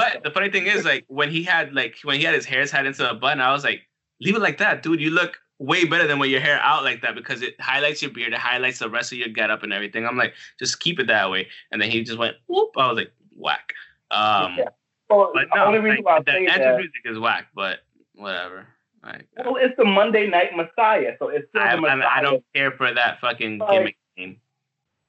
but 0.00 0.22
the 0.24 0.30
funny 0.30 0.50
thing 0.50 0.66
is, 0.66 0.84
like 0.84 1.04
when 1.08 1.30
he 1.30 1.42
had 1.42 1.74
like 1.74 1.96
when 2.04 2.18
he 2.18 2.24
had 2.24 2.34
his 2.34 2.44
hair 2.44 2.64
tied 2.66 2.86
into 2.86 3.08
a 3.08 3.14
bun, 3.14 3.40
I 3.40 3.52
was 3.52 3.64
like, 3.64 3.82
leave 4.20 4.36
it 4.36 4.40
like 4.40 4.58
that, 4.58 4.82
dude. 4.82 5.00
You 5.00 5.10
look 5.10 5.38
way 5.58 5.84
better 5.84 6.06
than 6.06 6.18
with 6.18 6.30
your 6.30 6.40
hair 6.40 6.60
out 6.62 6.84
like 6.84 7.00
that 7.02 7.14
because 7.14 7.42
it 7.42 7.58
highlights 7.60 8.02
your 8.02 8.10
beard, 8.10 8.32
it 8.32 8.38
highlights 8.38 8.78
the 8.78 8.90
rest 8.90 9.12
of 9.12 9.18
your 9.18 9.28
getup 9.28 9.62
and 9.62 9.72
everything. 9.72 10.06
I'm 10.06 10.16
like, 10.16 10.34
just 10.58 10.80
keep 10.80 11.00
it 11.00 11.06
that 11.06 11.30
way. 11.30 11.48
And 11.72 11.80
then 11.80 11.90
he 11.90 12.02
just 12.04 12.18
went 12.18 12.36
whoop. 12.46 12.70
I 12.76 12.88
was 12.88 12.96
like, 12.96 13.12
whack. 13.36 13.72
Um, 14.10 14.56
Yeah. 14.58 14.68
well, 15.08 15.30
but 15.32 15.48
no, 15.54 15.64
only 15.64 15.78
reason 15.78 16.04
like, 16.04 16.04
why 16.04 16.16
I 16.16 16.20
the 16.20 16.30
say 16.30 16.38
entrance 16.46 16.58
that, 16.58 16.76
music 16.76 17.02
is 17.04 17.18
whack. 17.18 17.46
But 17.54 17.78
whatever. 18.14 18.66
Like, 19.02 19.28
well, 19.36 19.56
it's 19.56 19.76
the 19.76 19.84
Monday 19.84 20.26
Night 20.26 20.50
Messiah, 20.56 21.14
so 21.18 21.28
it's 21.28 21.48
still 21.48 21.62
I, 21.62 21.76
the 21.76 21.80
Messiah. 21.80 22.02
I, 22.02 22.18
I 22.18 22.22
don't 22.22 22.44
care 22.54 22.72
for 22.72 22.92
that 22.92 23.20
fucking 23.20 23.58
Like, 23.58 23.70
gimmick 23.70 23.96
name. 24.16 24.40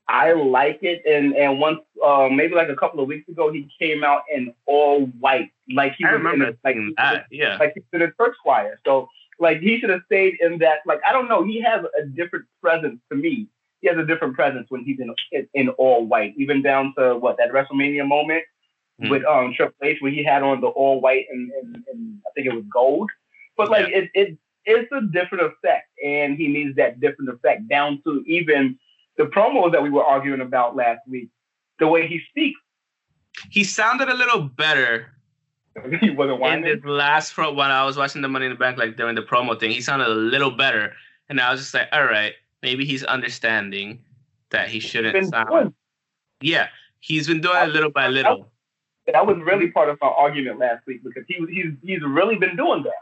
I 0.09 0.33
like 0.33 0.79
it, 0.83 1.01
and 1.05 1.35
and 1.35 1.59
once, 1.59 1.79
uh, 2.03 2.29
maybe 2.31 2.55
like 2.55 2.69
a 2.69 2.75
couple 2.75 3.01
of 3.01 3.07
weeks 3.07 3.27
ago, 3.27 3.51
he 3.51 3.67
came 3.79 4.03
out 4.03 4.21
in 4.33 4.53
all 4.65 5.05
white, 5.19 5.51
like 5.73 5.95
he 5.97 6.05
I 6.05 6.15
was 6.15 6.33
in 6.33 6.41
a, 6.41 6.53
like, 6.63 6.77
that. 6.97 7.25
Yeah. 7.29 7.57
like 7.57 7.73
he's 7.75 7.83
in 7.91 8.01
a 8.01 8.11
church 8.13 8.35
choir. 8.41 8.79
So 8.85 9.09
like 9.39 9.59
he 9.59 9.79
should 9.79 9.89
have 9.89 10.01
stayed 10.05 10.35
in 10.39 10.59
that. 10.59 10.79
Like 10.85 11.01
I 11.07 11.11
don't 11.11 11.27
know, 11.27 11.43
he 11.43 11.61
has 11.61 11.83
a 12.01 12.05
different 12.05 12.45
presence 12.61 12.99
to 13.11 13.17
me. 13.17 13.47
He 13.81 13.87
has 13.89 13.97
a 13.97 14.05
different 14.05 14.35
presence 14.35 14.67
when 14.69 14.83
he's 14.83 14.99
in 14.99 15.13
in, 15.53 15.69
all 15.69 16.05
white, 16.05 16.33
even 16.37 16.61
down 16.61 16.93
to 16.97 17.17
what 17.17 17.37
that 17.37 17.51
WrestleMania 17.51 18.07
moment 18.07 18.43
Hmm. 18.99 19.09
with 19.09 19.23
um 19.25 19.53
Triple 19.55 19.75
H 19.83 19.97
when 20.01 20.13
he 20.13 20.23
had 20.23 20.41
on 20.41 20.59
the 20.59 20.67
all 20.67 20.99
white 21.01 21.25
and, 21.29 21.51
and, 21.51 21.83
and 21.91 22.19
I 22.25 22.29
think 22.33 22.47
it 22.47 22.53
was 22.55 22.63
gold. 22.71 23.11
But 23.55 23.69
like 23.69 23.89
it 23.89 24.09
it 24.15 24.37
it's 24.65 24.91
a 24.91 25.01
different 25.01 25.45
effect, 25.45 25.87
and 26.03 26.35
he 26.35 26.47
needs 26.47 26.75
that 26.77 26.99
different 26.99 27.29
effect 27.29 27.67
down 27.69 28.01
to 28.05 28.23
even 28.25 28.77
the 29.17 29.25
promos 29.25 29.71
that 29.71 29.81
we 29.81 29.89
were 29.89 30.03
arguing 30.03 30.41
about 30.41 30.75
last 30.75 30.99
week. 31.07 31.29
The 31.79 31.87
way 31.87 32.07
he 32.07 32.21
speaks, 32.29 32.59
He 33.51 33.63
sounded 33.63 34.09
a 34.09 34.15
little 34.15 34.41
better 34.41 35.13
he 36.01 36.09
wasn't 36.09 36.35
in 36.37 36.39
whining. 36.41 36.63
this 36.63 36.83
last 36.83 37.33
pro 37.35 37.53
when 37.53 37.69
I 37.69 37.83
was 37.85 37.97
watching 37.97 38.21
the 38.23 38.27
Money 38.27 38.45
in 38.47 38.51
the 38.51 38.57
Bank, 38.57 38.77
like 38.79 38.97
during 38.97 39.13
the 39.15 39.21
promo 39.21 39.59
thing, 39.59 39.69
he 39.71 39.81
sounded 39.81 40.07
a 40.07 40.11
little 40.13 40.49
better, 40.51 40.93
and 41.29 41.39
I 41.39 41.51
was 41.51 41.59
just 41.61 41.73
like, 41.75 41.87
all 41.91 42.05
right, 42.05 42.33
maybe 42.63 42.83
he's 42.83 43.03
understanding 43.03 43.99
that 44.49 44.69
he 44.69 44.79
shouldn't 44.79 45.29
sound. 45.29 45.49
doing- 45.49 45.73
Yeah, 46.41 46.69
he's 46.99 47.27
been 47.27 47.41
doing 47.41 47.57
it 47.61 47.69
little 47.69 47.91
by 47.91 48.07
little. 48.07 48.49
that 49.05 49.27
was 49.27 49.37
really 49.45 49.69
part 49.69 49.89
of 49.89 49.99
our 50.01 50.13
argument 50.13 50.57
last 50.59 50.83
week 50.87 51.03
because 51.03 51.23
he 51.27 51.35
he's 51.51 51.73
he's 51.83 52.01
really 52.01 52.37
been 52.37 52.55
doing 52.55 52.81
that. 52.83 52.93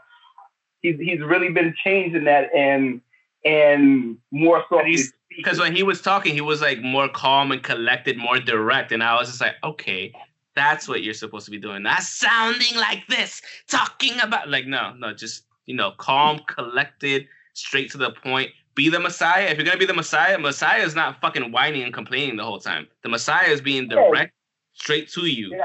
He's 0.82 0.98
he's 1.00 1.20
really 1.20 1.48
been 1.48 1.74
changing 1.82 2.24
that 2.24 2.54
and 2.54 3.00
and 3.46 4.18
more 4.30 4.64
softly. 4.68 4.90
he's- 4.90 5.12
Because 5.36 5.58
when 5.60 5.74
he 5.76 5.82
was 5.82 6.00
talking, 6.00 6.32
he 6.34 6.40
was 6.40 6.60
like 6.62 6.80
more 6.80 7.08
calm 7.08 7.52
and 7.52 7.62
collected, 7.62 8.16
more 8.16 8.38
direct, 8.38 8.90
and 8.92 9.02
I 9.02 9.14
was 9.16 9.28
just 9.28 9.40
like, 9.40 9.54
okay, 9.62 10.12
that's 10.54 10.88
what 10.88 11.02
you're 11.02 11.12
supposed 11.14 11.44
to 11.44 11.50
be 11.50 11.58
doing. 11.58 11.82
Not 11.82 12.02
sounding 12.02 12.74
like 12.76 13.06
this, 13.08 13.42
talking 13.68 14.18
about 14.20 14.48
like 14.48 14.66
no, 14.66 14.94
no, 14.94 15.12
just 15.12 15.44
you 15.66 15.74
know, 15.76 15.90
calm, 15.98 16.40
collected, 16.46 17.28
straight 17.52 17.90
to 17.90 17.98
the 17.98 18.12
point. 18.12 18.50
Be 18.74 18.88
the 18.88 19.00
Messiah. 19.00 19.44
If 19.46 19.56
you're 19.58 19.66
gonna 19.66 19.78
be 19.78 19.84
the 19.86 19.94
Messiah, 19.94 20.38
Messiah 20.38 20.82
is 20.82 20.94
not 20.94 21.20
fucking 21.20 21.50
whining 21.52 21.82
and 21.82 21.92
complaining 21.92 22.36
the 22.36 22.44
whole 22.44 22.60
time. 22.60 22.86
The 23.02 23.08
Messiah 23.08 23.48
is 23.48 23.60
being 23.60 23.90
Yeah. 23.90 23.96
direct, 23.96 24.32
straight 24.74 25.08
to 25.10 25.26
you. 25.26 25.50
Yeah. 25.56 25.64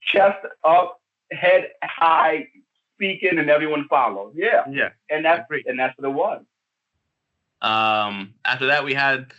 chest 0.00 0.38
up, 0.64 1.00
head 1.32 1.68
high, 1.82 2.48
speaking, 2.94 3.38
and 3.38 3.50
everyone 3.50 3.86
follows. 3.88 4.32
Yeah, 4.34 4.64
Yeah. 4.70 4.88
and 5.10 5.22
that's 5.24 5.44
Agreed. 5.44 5.66
and 5.66 5.78
that's 5.78 5.96
what 5.98 6.08
it 6.08 6.14
was. 6.14 6.42
Um. 7.62 8.34
After 8.44 8.66
that, 8.66 8.84
we 8.84 8.94
had 8.94 9.32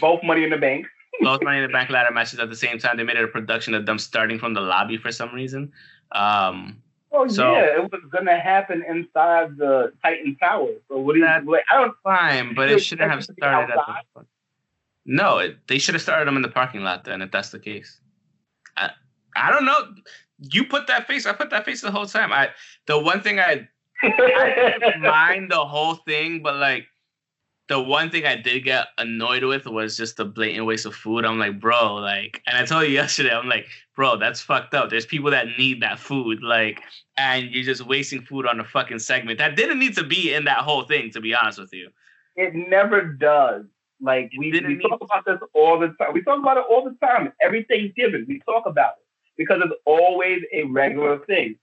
Both 0.00 0.22
Money 0.22 0.44
in 0.44 0.50
the 0.50 0.56
Bank. 0.58 0.86
both 1.20 1.42
Money 1.42 1.58
in 1.58 1.62
the 1.62 1.72
Bank 1.72 1.90
ladder 1.90 2.12
matches 2.12 2.38
at 2.38 2.50
the 2.50 2.56
same 2.56 2.78
time. 2.78 2.96
They 2.96 3.02
made 3.04 3.16
it 3.16 3.24
a 3.24 3.28
production 3.28 3.72
of 3.74 3.86
them 3.86 3.98
starting 3.98 4.38
from 4.38 4.54
the 4.54 4.60
lobby 4.60 4.96
for 4.98 5.10
some 5.12 5.34
reason. 5.34 5.72
Um. 6.12 6.82
Oh 7.12 7.26
So- 7.26 7.52
yeah, 7.52 7.76
it 7.76 7.90
was 7.90 8.02
gonna 8.10 8.38
happen 8.38 8.84
inside 8.86 9.56
the 9.56 9.92
Titan 10.02 10.36
Tower. 10.36 10.68
So 10.88 10.98
what 10.98 11.14
do 11.14 11.20
you 11.20 11.24
like? 11.24 11.64
I 11.70 11.76
don't. 11.80 11.94
Fine, 12.02 12.54
but 12.54 12.68
it 12.68 12.80
shouldn't 12.82 13.08
have 13.10 13.20
expect 13.20 13.38
it 13.38 13.42
to 13.42 13.46
be 13.46 13.50
started 13.50 13.72
at 13.72 13.78
outside? 13.78 14.02
the. 14.14 14.26
No, 15.06 15.38
it, 15.38 15.56
they 15.68 15.78
should 15.78 15.94
have 15.94 16.02
started 16.02 16.26
them 16.26 16.36
in 16.36 16.42
the 16.42 16.48
parking 16.48 16.82
lot 16.82 17.04
then, 17.04 17.22
if 17.22 17.30
that's 17.30 17.50
the 17.50 17.60
case. 17.60 18.00
I, 18.76 18.90
I 19.36 19.50
don't 19.52 19.64
know. 19.64 19.94
You 20.38 20.64
put 20.64 20.88
that 20.88 21.06
face. 21.06 21.24
I 21.26 21.32
put 21.32 21.50
that 21.50 21.64
face 21.64 21.80
the 21.80 21.92
whole 21.92 22.06
time. 22.06 22.32
I 22.32 22.50
the 22.86 22.98
one 22.98 23.22
thing 23.22 23.38
I 23.40 23.68
I 24.02 24.74
didn't 24.80 25.00
mind 25.02 25.50
the 25.50 25.64
whole 25.64 25.94
thing, 25.94 26.42
but 26.42 26.56
like 26.56 26.86
the 27.68 27.80
one 27.80 28.10
thing 28.10 28.24
I 28.24 28.36
did 28.36 28.64
get 28.64 28.88
annoyed 28.98 29.42
with 29.42 29.66
was 29.66 29.96
just 29.96 30.16
the 30.16 30.24
blatant 30.24 30.66
waste 30.66 30.86
of 30.86 30.94
food. 30.94 31.24
I'm 31.24 31.38
like, 31.38 31.60
bro, 31.60 31.96
like, 31.96 32.42
and 32.46 32.56
I 32.56 32.64
told 32.64 32.84
you 32.84 32.90
yesterday, 32.94 33.34
I'm 33.34 33.48
like, 33.48 33.66
bro, 33.94 34.16
that's 34.16 34.40
fucked 34.40 34.74
up. 34.74 34.90
There's 34.90 35.06
people 35.06 35.30
that 35.30 35.46
need 35.58 35.82
that 35.82 35.98
food, 35.98 36.42
like, 36.42 36.80
and 37.16 37.50
you're 37.50 37.64
just 37.64 37.86
wasting 37.86 38.22
food 38.22 38.46
on 38.46 38.60
a 38.60 38.64
fucking 38.64 39.00
segment 39.00 39.38
that 39.38 39.56
didn't 39.56 39.78
need 39.78 39.96
to 39.96 40.04
be 40.04 40.32
in 40.34 40.44
that 40.44 40.58
whole 40.58 40.84
thing. 40.84 41.10
To 41.12 41.20
be 41.20 41.34
honest 41.34 41.58
with 41.58 41.72
you, 41.72 41.90
It 42.36 42.54
never 42.54 43.02
does. 43.02 43.64
Like 44.00 44.30
we, 44.38 44.52
we 44.52 44.78
talk 44.78 45.00
about 45.00 45.24
this 45.24 45.38
all 45.54 45.78
the 45.78 45.88
time. 45.98 46.12
We 46.12 46.22
talk 46.22 46.38
about 46.38 46.58
it 46.58 46.64
all 46.70 46.84
the 46.84 46.96
time. 47.04 47.32
Every 47.40 47.64
Thanksgiving, 47.64 48.26
we 48.28 48.40
talk 48.40 48.66
about 48.66 48.92
it 48.98 49.06
because 49.36 49.60
it's 49.64 49.74
always 49.86 50.42
a 50.52 50.64
regular 50.64 51.18
thing. 51.20 51.56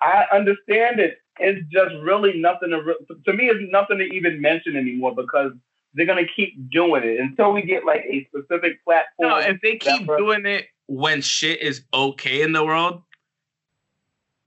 I 0.00 0.26
understand 0.32 1.00
it. 1.00 1.18
It's 1.40 1.66
just 1.70 1.94
really 2.02 2.40
nothing 2.40 2.70
to 2.70 2.82
re- 2.82 3.16
to 3.26 3.32
me. 3.32 3.46
It's 3.46 3.72
nothing 3.72 3.98
to 3.98 4.04
even 4.04 4.40
mention 4.40 4.76
anymore 4.76 5.14
because 5.14 5.52
they're 5.94 6.06
gonna 6.06 6.26
keep 6.36 6.70
doing 6.70 7.02
it 7.04 7.20
until 7.20 7.52
we 7.52 7.62
get 7.62 7.84
like 7.84 8.04
a 8.08 8.26
specific 8.26 8.82
platform. 8.84 9.30
no, 9.30 9.38
if 9.38 9.60
they 9.60 9.76
keep 9.76 10.06
doing 10.06 10.46
it 10.46 10.66
when 10.86 11.20
shit 11.20 11.60
is 11.60 11.82
okay 11.92 12.42
in 12.42 12.52
the 12.52 12.64
world, 12.64 13.02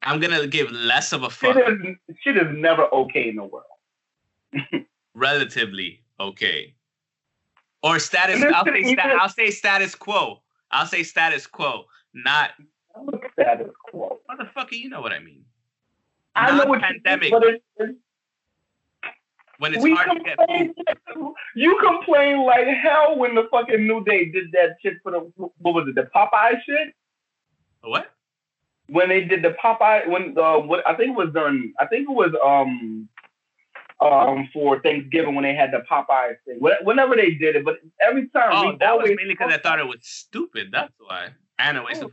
I'm 0.02 0.20
gonna 0.20 0.48
give 0.48 0.72
less 0.72 1.14
of 1.14 1.24
a 1.24 1.30
shit 1.30 1.56
fuck. 1.56 1.58
is 1.58 1.96
shit 2.24 2.38
is 2.38 2.48
never 2.52 2.86
okay 2.94 3.30
in 3.30 3.36
the 3.36 3.44
world. 3.44 3.66
relatively 5.14 6.04
okay. 6.20 6.74
Or 7.84 7.98
status. 7.98 8.44
I'll 8.54 8.66
say, 8.66 8.84
sta- 8.84 9.18
I'll 9.20 9.30
say 9.30 9.50
status 9.50 9.96
quo. 9.96 10.42
I'll 10.70 10.86
say 10.86 11.04
status 11.04 11.48
quo. 11.48 11.86
Not 12.14 12.52
Status 13.34 13.72
quo. 13.89 14.20
motherfucker. 14.30 14.74
You 14.74 14.89
know 14.89 15.02
what 15.02 15.12
I 15.12 15.20
mean. 15.20 15.44
I 16.36 16.52
know 16.58 16.66
what 16.66 16.76
you 16.82 16.82
Non-pandemic. 16.82 17.32
but 17.32 17.44
it, 17.44 17.64
it, 17.78 17.96
When 19.60 19.74
it's 19.74 19.84
we 19.84 19.94
hard 19.94 20.18
to 20.18 20.24
get. 20.24 20.38
complain. 20.38 20.74
You 21.56 21.78
complain 21.86 22.46
like 22.46 22.68
hell 22.68 23.18
when 23.18 23.36
the 23.36 23.48
fucking 23.52 23.86
New 23.86 24.04
Day 24.04 24.26
did 24.26 24.52
that 24.54 24.78
shit 24.82 24.96
for 25.04 25.12
the 25.12 25.20
what 25.58 25.74
was 25.76 25.88
it 25.88 25.96
the 25.96 26.10
Popeye 26.16 26.62
shit 26.66 26.94
What? 27.82 28.12
when 28.88 29.10
they 29.10 29.22
did 29.24 29.44
the 29.44 29.56
Popeye 29.64 30.08
when 30.10 30.34
the 30.34 30.60
what 30.66 30.88
I 30.88 30.96
think 30.96 31.12
it 31.12 31.16
was 31.18 31.34
done 31.34 31.74
I 31.80 31.86
think 31.86 32.10
it 32.10 32.14
was 32.14 32.34
um 32.44 33.08
um 34.02 34.50
for 34.54 34.80
Thanksgiving 34.82 35.36
when 35.36 35.44
they 35.44 35.54
had 35.54 35.72
the 35.72 35.84
Popeye 35.90 36.36
thing 36.46 36.60
whenever 36.60 37.16
they 37.16 37.32
did 37.32 37.56
it 37.58 37.64
but 37.66 37.80
every 38.02 38.28
time 38.30 38.50
Oh, 38.54 38.78
that 38.80 38.98
was 38.98 39.08
mainly 39.10 39.34
because 39.34 39.54
I 39.54 39.58
thought 39.60 39.80
it 39.80 39.88
was 39.88 40.00
stupid. 40.02 40.70
That's 40.72 40.94
why. 41.00 41.30
And 41.60 41.78
a 41.78 41.84
waste 41.84 42.02
of. 42.02 42.12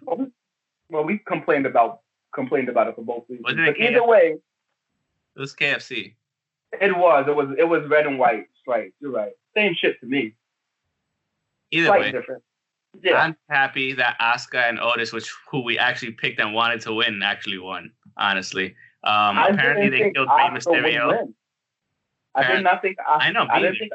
well 0.90 1.04
we 1.04 1.18
complained 1.18 1.66
about 1.66 2.00
complained 2.40 2.68
about 2.68 2.86
it 2.88 2.94
for 2.94 3.02
both 3.02 3.24
reasons 3.28 3.44
but 3.44 3.80
either 3.86 4.04
way 4.06 4.36
It 5.36 5.40
was 5.40 5.54
KFC. 5.54 6.14
it 6.80 6.96
was 6.96 7.24
it 7.28 7.34
was 7.40 7.48
it 7.58 7.68
was 7.74 7.82
red 7.88 8.06
and 8.06 8.18
white 8.18 8.46
stripes 8.60 8.94
you're 9.00 9.12
right 9.12 9.32
same 9.56 9.74
shit 9.80 9.98
to 10.00 10.06
me 10.06 10.34
Either 11.70 11.86
slight 11.86 12.00
way, 12.00 12.12
difference 12.12 12.42
yeah 13.02 13.18
I'm 13.22 13.36
happy 13.50 13.92
that 13.94 14.16
Asuka 14.20 14.68
and 14.68 14.78
Otis, 14.80 15.12
which 15.12 15.28
who 15.50 15.62
we 15.62 15.78
actually 15.78 16.12
picked 16.12 16.40
and 16.40 16.54
wanted 16.54 16.80
to 16.82 16.94
win, 16.94 17.22
actually 17.22 17.58
won. 17.58 17.92
Honestly, 18.16 18.74
um, 19.04 19.38
I 19.38 19.48
apparently 19.48 19.88
they 19.90 20.10
killed 20.10 20.28
Rey 20.36 20.48
Mysterio. 20.50 21.28
I 22.34 22.42
did 22.54 22.62
not 22.64 22.80
think. 22.82 22.96
I, 23.06 23.28
I 23.28 23.32
know, 23.32 23.46
I 23.48 23.60
didn't 23.60 23.78
think. 23.78 23.92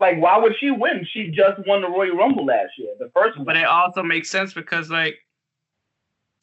Like, 0.00 0.18
why 0.20 0.38
would 0.38 0.54
she 0.58 0.70
win? 0.70 1.06
She 1.12 1.28
just 1.30 1.58
won 1.66 1.82
the 1.82 1.88
Royal 1.88 2.16
Rumble 2.16 2.46
last 2.46 2.72
year, 2.78 2.94
the 2.98 3.10
first 3.14 3.36
one. 3.36 3.44
But 3.44 3.56
it 3.56 3.66
also 3.66 4.02
makes 4.02 4.30
sense 4.30 4.54
because 4.54 4.90
like 4.90 5.16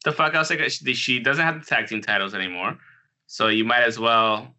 the 0.02 0.12
fuck 0.12 0.34
else? 0.34 0.50
Like 0.50 0.60
she, 0.70 1.18
doesn't 1.18 1.44
have 1.44 1.60
the 1.60 1.66
tag 1.66 1.86
team 1.86 2.00
titles 2.02 2.34
anymore, 2.34 2.78
so 3.26 3.48
you 3.48 3.64
might 3.64 3.82
as 3.82 3.98
well. 3.98 4.54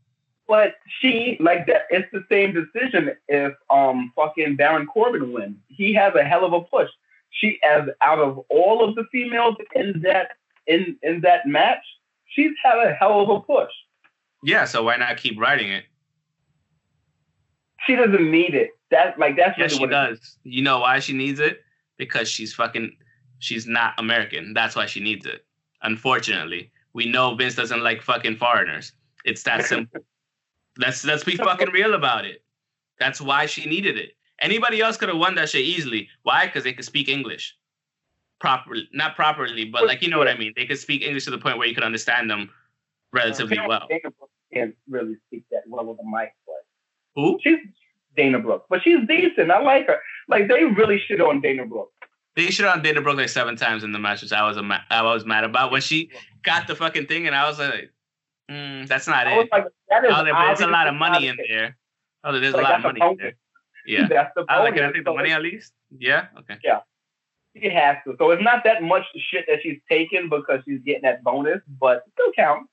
But 0.47 0.75
she 0.99 1.37
like 1.39 1.65
that. 1.67 1.83
It's 1.89 2.11
the 2.11 2.23
same 2.29 2.53
decision 2.53 3.11
if 3.27 3.53
um 3.69 4.11
fucking 4.15 4.55
Baron 4.57 4.85
Corbin 4.87 5.31
wins. 5.31 5.57
He 5.67 5.93
has 5.93 6.13
a 6.15 6.23
hell 6.23 6.45
of 6.45 6.53
a 6.53 6.61
push. 6.61 6.89
She, 7.31 7.59
as 7.67 7.87
out 8.01 8.19
of 8.19 8.39
all 8.49 8.87
of 8.87 8.95
the 8.95 9.05
females 9.11 9.55
in 9.73 10.01
that 10.03 10.31
in 10.67 10.97
in 11.01 11.21
that 11.21 11.47
match, 11.47 11.83
she's 12.27 12.51
had 12.63 12.77
a 12.77 12.93
hell 12.93 13.21
of 13.21 13.29
a 13.29 13.39
push. 13.39 13.71
Yeah, 14.43 14.65
so 14.65 14.83
why 14.83 14.97
not 14.97 15.17
keep 15.17 15.39
writing 15.39 15.69
it? 15.71 15.85
She 17.87 17.95
doesn't 17.95 18.29
need 18.31 18.53
it. 18.53 18.71
That 18.91 19.17
like 19.17 19.35
that's 19.37 19.57
Yes, 19.57 19.71
really 19.71 19.75
she 19.75 19.79
what 19.95 20.09
it 20.09 20.11
is. 20.13 20.19
does. 20.19 20.37
You 20.43 20.61
know 20.61 20.79
why 20.79 20.99
she 20.99 21.13
needs 21.13 21.39
it? 21.39 21.61
Because 21.97 22.29
she's 22.29 22.53
fucking. 22.53 22.95
She's 23.43 23.67
not 23.67 23.93
American. 23.97 24.53
That's 24.53 24.75
why 24.75 24.85
she 24.85 25.01
needs 25.01 25.25
it. 25.25 25.45
Unfortunately, 25.81 26.71
we 26.93 27.05
know 27.05 27.35
Vince 27.35 27.55
doesn't 27.55 27.83
like 27.83 28.01
fucking 28.01 28.37
foreigners. 28.37 28.93
It's 29.25 29.43
that 29.43 29.65
simple. 29.73 30.01
let's 30.77 31.03
let's 31.03 31.23
be 31.23 31.35
fucking 31.35 31.71
real 31.71 31.93
about 31.93 32.25
it. 32.25 32.43
That's 32.99 33.19
why 33.19 33.45
she 33.45 33.69
needed 33.69 33.97
it. 33.97 34.11
Anybody 34.39 34.81
else 34.81 34.97
could 34.97 35.09
have 35.09 35.17
won 35.17 35.35
that 35.35 35.49
shit 35.49 35.65
easily. 35.65 36.07
Why? 36.23 36.45
Because 36.45 36.63
they 36.63 36.73
could 36.73 36.85
speak 36.85 37.09
English 37.09 37.55
properly, 38.39 38.87
not 38.93 39.15
properly, 39.15 39.65
but 39.65 39.85
like 39.85 40.01
you 40.01 40.09
know 40.09 40.17
what 40.17 40.27
I 40.27 40.37
mean. 40.37 40.53
They 40.55 40.65
could 40.65 40.79
speak 40.79 41.01
English 41.01 41.25
to 41.25 41.31
the 41.31 41.37
point 41.37 41.57
where 41.57 41.67
you 41.67 41.75
could 41.75 41.83
understand 41.83 42.29
them 42.29 42.49
relatively 43.11 43.57
Dana- 43.57 43.67
well. 43.67 43.87
Dana 43.89 44.11
Brooke 44.17 44.29
can't 44.53 44.75
really 44.89 45.15
speak 45.27 45.43
that 45.51 45.63
well 45.67 45.85
with 45.85 45.99
a 45.99 46.05
mic, 46.05 46.33
but 46.45 46.63
Who? 47.15 47.39
she's 47.43 47.59
Dana 48.15 48.39
Brooke. 48.39 48.65
But 48.69 48.81
she's 48.83 49.05
decent. 49.07 49.51
I 49.51 49.61
like 49.61 49.87
her. 49.87 49.99
Like 50.29 50.47
they 50.47 50.63
really 50.63 51.01
shit 51.07 51.19
on 51.19 51.41
Dana 51.41 51.65
Brooke. 51.65 51.91
They 52.35 52.47
shit 52.47 52.65
on 52.65 52.81
Dana 52.81 53.01
Brooke 53.01 53.17
like 53.17 53.29
seven 53.29 53.55
times 53.55 53.83
in 53.83 53.91
the 53.91 53.99
match, 53.99 54.21
which 54.23 54.31
I 54.33 54.47
was 54.47 54.57
a 54.57 54.63
ma- 54.63 54.81
I 54.89 55.01
was 55.03 55.25
mad 55.25 55.43
about 55.43 55.71
when 55.71 55.81
she 55.81 56.09
got 56.43 56.67
the 56.67 56.75
fucking 56.75 57.05
thing, 57.05 57.27
and 57.27 57.35
I 57.35 57.47
was 57.47 57.59
like, 57.59 57.91
mm, 58.49 58.87
"That's 58.87 59.07
not 59.07 59.27
I 59.27 59.37
was 59.37 59.45
it." 59.45 59.51
like, 59.51 59.65
that 59.89 60.03
is 60.05 60.11
Oh, 60.13 60.23
there- 60.23 60.33
there's 60.33 60.61
a 60.61 60.67
lot 60.67 60.87
of 60.87 60.95
money 60.95 61.27
in 61.27 61.37
there. 61.47 61.77
Oh, 62.23 62.31
there's 62.37 62.53
a 62.53 62.57
lot 62.57 62.75
of 62.75 62.81
money 62.83 62.99
in 63.01 63.17
there. 63.17 63.35
Yeah. 63.85 64.07
That's 64.07 64.33
the 64.35 64.45
I 64.49 64.59
was 64.59 64.65
like, 64.65 64.75
can 64.75 64.85
I 64.85 64.91
take 64.93 65.03
the 65.05 65.13
money 65.13 65.31
at 65.31 65.41
least? 65.43 65.73
Yeah. 65.97 66.27
Okay. 66.39 66.57
Yeah, 66.63 66.79
she 67.55 67.69
has 67.69 67.97
to. 68.05 68.15
So 68.17 68.31
it's 68.31 68.41
not 68.41 68.63
that 68.63 68.81
much 68.81 69.03
shit 69.29 69.45
that 69.47 69.59
she's 69.61 69.79
taking 69.89 70.29
because 70.29 70.61
she's 70.65 70.79
getting 70.79 71.01
that 71.03 71.21
bonus, 71.23 71.59
but 71.79 71.97
it 72.07 72.13
still 72.13 72.31
counts. 72.33 72.69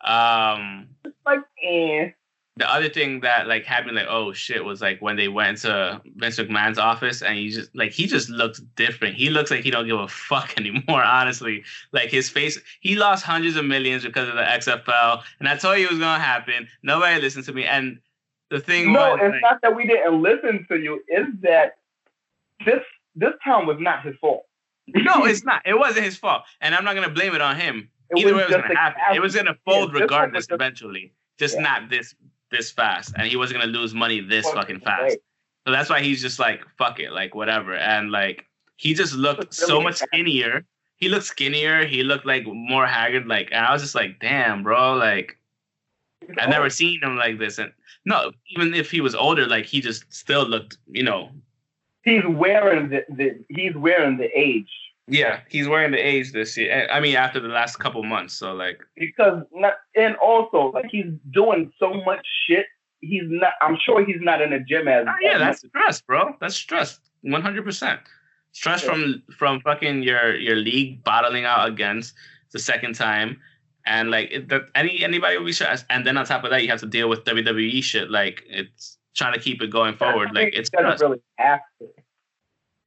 Um, 0.00 0.88
Like, 1.26 1.40
eh. 1.62 2.10
The 2.56 2.70
other 2.72 2.88
thing 2.88 3.20
that 3.20 3.48
like 3.48 3.64
had 3.64 3.84
me 3.84 3.92
like, 3.92 4.06
oh 4.08 4.32
shit, 4.32 4.64
was 4.64 4.80
like 4.80 5.02
when 5.02 5.16
they 5.16 5.26
went 5.26 5.58
to 5.58 6.00
Vince 6.16 6.38
McMahon's 6.38 6.78
office 6.78 7.20
and 7.20 7.36
he 7.36 7.50
just 7.50 7.74
like 7.74 7.90
he 7.90 8.06
just 8.06 8.28
looks 8.30 8.60
different. 8.76 9.16
He 9.16 9.28
looks 9.28 9.50
like 9.50 9.64
he 9.64 9.70
don't 9.72 9.86
give 9.88 9.98
a 9.98 10.06
fuck 10.06 10.54
anymore. 10.56 11.02
Honestly, 11.02 11.64
like 11.92 12.10
his 12.10 12.28
face, 12.30 12.60
he 12.80 12.94
lost 12.94 13.24
hundreds 13.24 13.56
of 13.56 13.64
millions 13.64 14.04
because 14.04 14.28
of 14.28 14.34
the 14.36 14.42
XFL, 14.42 15.22
and 15.40 15.48
I 15.48 15.56
told 15.56 15.78
you 15.78 15.86
it 15.86 15.90
was 15.90 15.98
gonna 15.98 16.22
happen. 16.22 16.68
Nobody 16.84 17.20
listened 17.20 17.44
to 17.46 17.52
me, 17.52 17.64
and 17.64 17.98
the 18.50 18.60
thing 18.60 18.92
No, 18.92 19.00
was, 19.12 19.20
it's 19.22 19.32
like, 19.32 19.42
not 19.42 19.62
that 19.62 19.74
we 19.74 19.86
didn't 19.86 20.22
listen 20.22 20.64
to 20.68 20.78
you. 20.78 21.02
Is 21.08 21.26
that 21.40 21.78
this 22.64 22.82
this 23.16 23.32
time 23.42 23.66
was 23.66 23.78
not 23.80 24.04
his 24.04 24.14
fault. 24.20 24.46
no, 24.86 25.24
it's 25.24 25.44
not. 25.44 25.62
It 25.66 25.76
wasn't 25.76 26.04
his 26.04 26.16
fault, 26.16 26.42
and 26.60 26.72
I'm 26.72 26.84
not 26.84 26.94
gonna 26.94 27.10
blame 27.10 27.34
it 27.34 27.40
on 27.40 27.56
him. 27.56 27.90
It 28.10 28.18
Either 28.20 28.36
way, 28.36 28.42
it 28.42 28.48
was 28.50 28.56
gonna 28.62 28.76
happen. 28.78 29.00
It 29.16 29.20
was 29.20 29.34
gonna 29.34 29.56
fold 29.64 29.92
was 29.92 30.02
regardless 30.02 30.46
eventually, 30.50 31.12
just 31.36 31.56
Yeah. 31.56 31.62
not 31.62 31.90
this 31.90 32.14
this 32.54 32.70
fast, 32.70 33.12
and 33.16 33.26
he 33.26 33.36
wasn't 33.36 33.60
gonna 33.60 33.72
lose 33.72 33.94
money 33.94 34.20
this 34.20 34.48
Fucking 34.50 34.80
fast. 34.80 35.18
So 35.66 35.72
that's 35.72 35.88
why 35.88 36.00
he's 36.00 36.20
just 36.20 36.38
like, 36.38 36.62
fuck 36.78 37.00
it, 37.00 37.12
like 37.12 37.34
whatever. 37.34 37.74
And 37.74 38.10
like 38.10 38.46
he 38.76 38.94
just 38.94 39.14
looked 39.14 39.54
so 39.54 39.80
much 39.80 39.96
skinnier. 39.96 40.64
He 40.96 41.08
looked 41.08 41.26
skinnier. 41.26 41.86
He 41.86 42.02
looked 42.02 42.26
like 42.26 42.44
more 42.46 42.86
haggard. 42.86 43.26
Like 43.26 43.48
and 43.50 43.64
I 43.64 43.72
was 43.72 43.82
just 43.82 43.94
like, 43.94 44.20
damn, 44.20 44.62
bro. 44.62 44.94
Like 44.94 45.38
I've 46.38 46.50
never 46.50 46.70
seen 46.70 47.02
him 47.02 47.16
like 47.16 47.38
this. 47.38 47.58
And 47.58 47.72
no, 48.04 48.32
even 48.50 48.74
if 48.74 48.90
he 48.90 49.00
was 49.00 49.14
older, 49.14 49.46
like 49.46 49.66
he 49.66 49.80
just 49.80 50.12
still 50.12 50.46
looked, 50.46 50.78
you 50.86 51.02
know. 51.02 51.30
He's 52.02 52.22
wearing 52.26 52.90
the, 52.90 53.04
the 53.08 53.38
he's 53.48 53.74
wearing 53.74 54.18
the 54.18 54.30
age 54.38 54.70
Yeah, 55.06 55.40
he's 55.50 55.68
wearing 55.68 55.92
the 55.92 55.98
age 55.98 56.32
this 56.32 56.56
year. 56.56 56.70
Eh, 56.72 56.86
I 56.90 56.98
mean, 57.00 57.16
after 57.16 57.38
the 57.38 57.48
last 57.48 57.76
couple 57.76 58.02
months. 58.02 58.34
So 58.34 58.54
like, 58.54 58.80
because 58.96 59.42
not 59.52 59.74
and 59.94 60.16
also 60.16 60.70
like 60.72 60.86
he's 60.90 61.06
doing 61.30 61.70
so 61.78 61.92
much 62.04 62.26
shit. 62.46 62.66
He's 63.00 63.24
not. 63.26 63.52
I'm 63.60 63.76
sure 63.84 64.04
he's 64.04 64.20
not 64.20 64.40
in 64.40 64.50
the 64.50 64.60
gym 64.60 64.88
as. 64.88 65.04
oh, 65.06 65.12
yeah, 65.20 65.32
as 65.34 65.40
that's 65.40 65.58
stress, 65.58 66.00
bro. 66.00 66.34
That's 66.40 66.54
stress. 66.54 67.00
One 67.20 67.42
hundred 67.42 67.64
percent. 67.64 68.00
Stress 68.52 68.82
Yeah. 68.82 68.90
from 68.92 69.22
from 69.36 69.60
fucking 69.60 70.02
your 70.02 70.36
your 70.36 70.56
league 70.56 71.04
bottling 71.04 71.44
out 71.44 71.68
against 71.68 72.14
the 72.52 72.58
second 72.58 72.94
time, 72.94 73.38
and 73.84 74.10
like 74.10 74.30
it, 74.32 74.48
that 74.48 74.62
any 74.74 75.04
anybody 75.04 75.36
will 75.36 75.44
be 75.44 75.52
stressed. 75.52 75.84
And 75.90 76.06
then 76.06 76.16
on 76.16 76.24
top 76.24 76.44
of 76.44 76.50
that, 76.50 76.62
you 76.62 76.70
have 76.70 76.80
to 76.80 76.86
deal 76.86 77.10
with 77.10 77.24
WWE 77.24 77.82
shit. 77.82 78.10
Like 78.10 78.42
it's 78.46 78.96
trying 79.14 79.34
to 79.34 79.40
keep 79.40 79.60
it 79.60 79.68
going 79.70 79.96
forward. 79.96 80.32
Like 80.32 80.54
it's 80.54 80.68
stress. 80.68 81.02
really 81.02 81.18
have 81.36 81.60
to. 81.80 81.88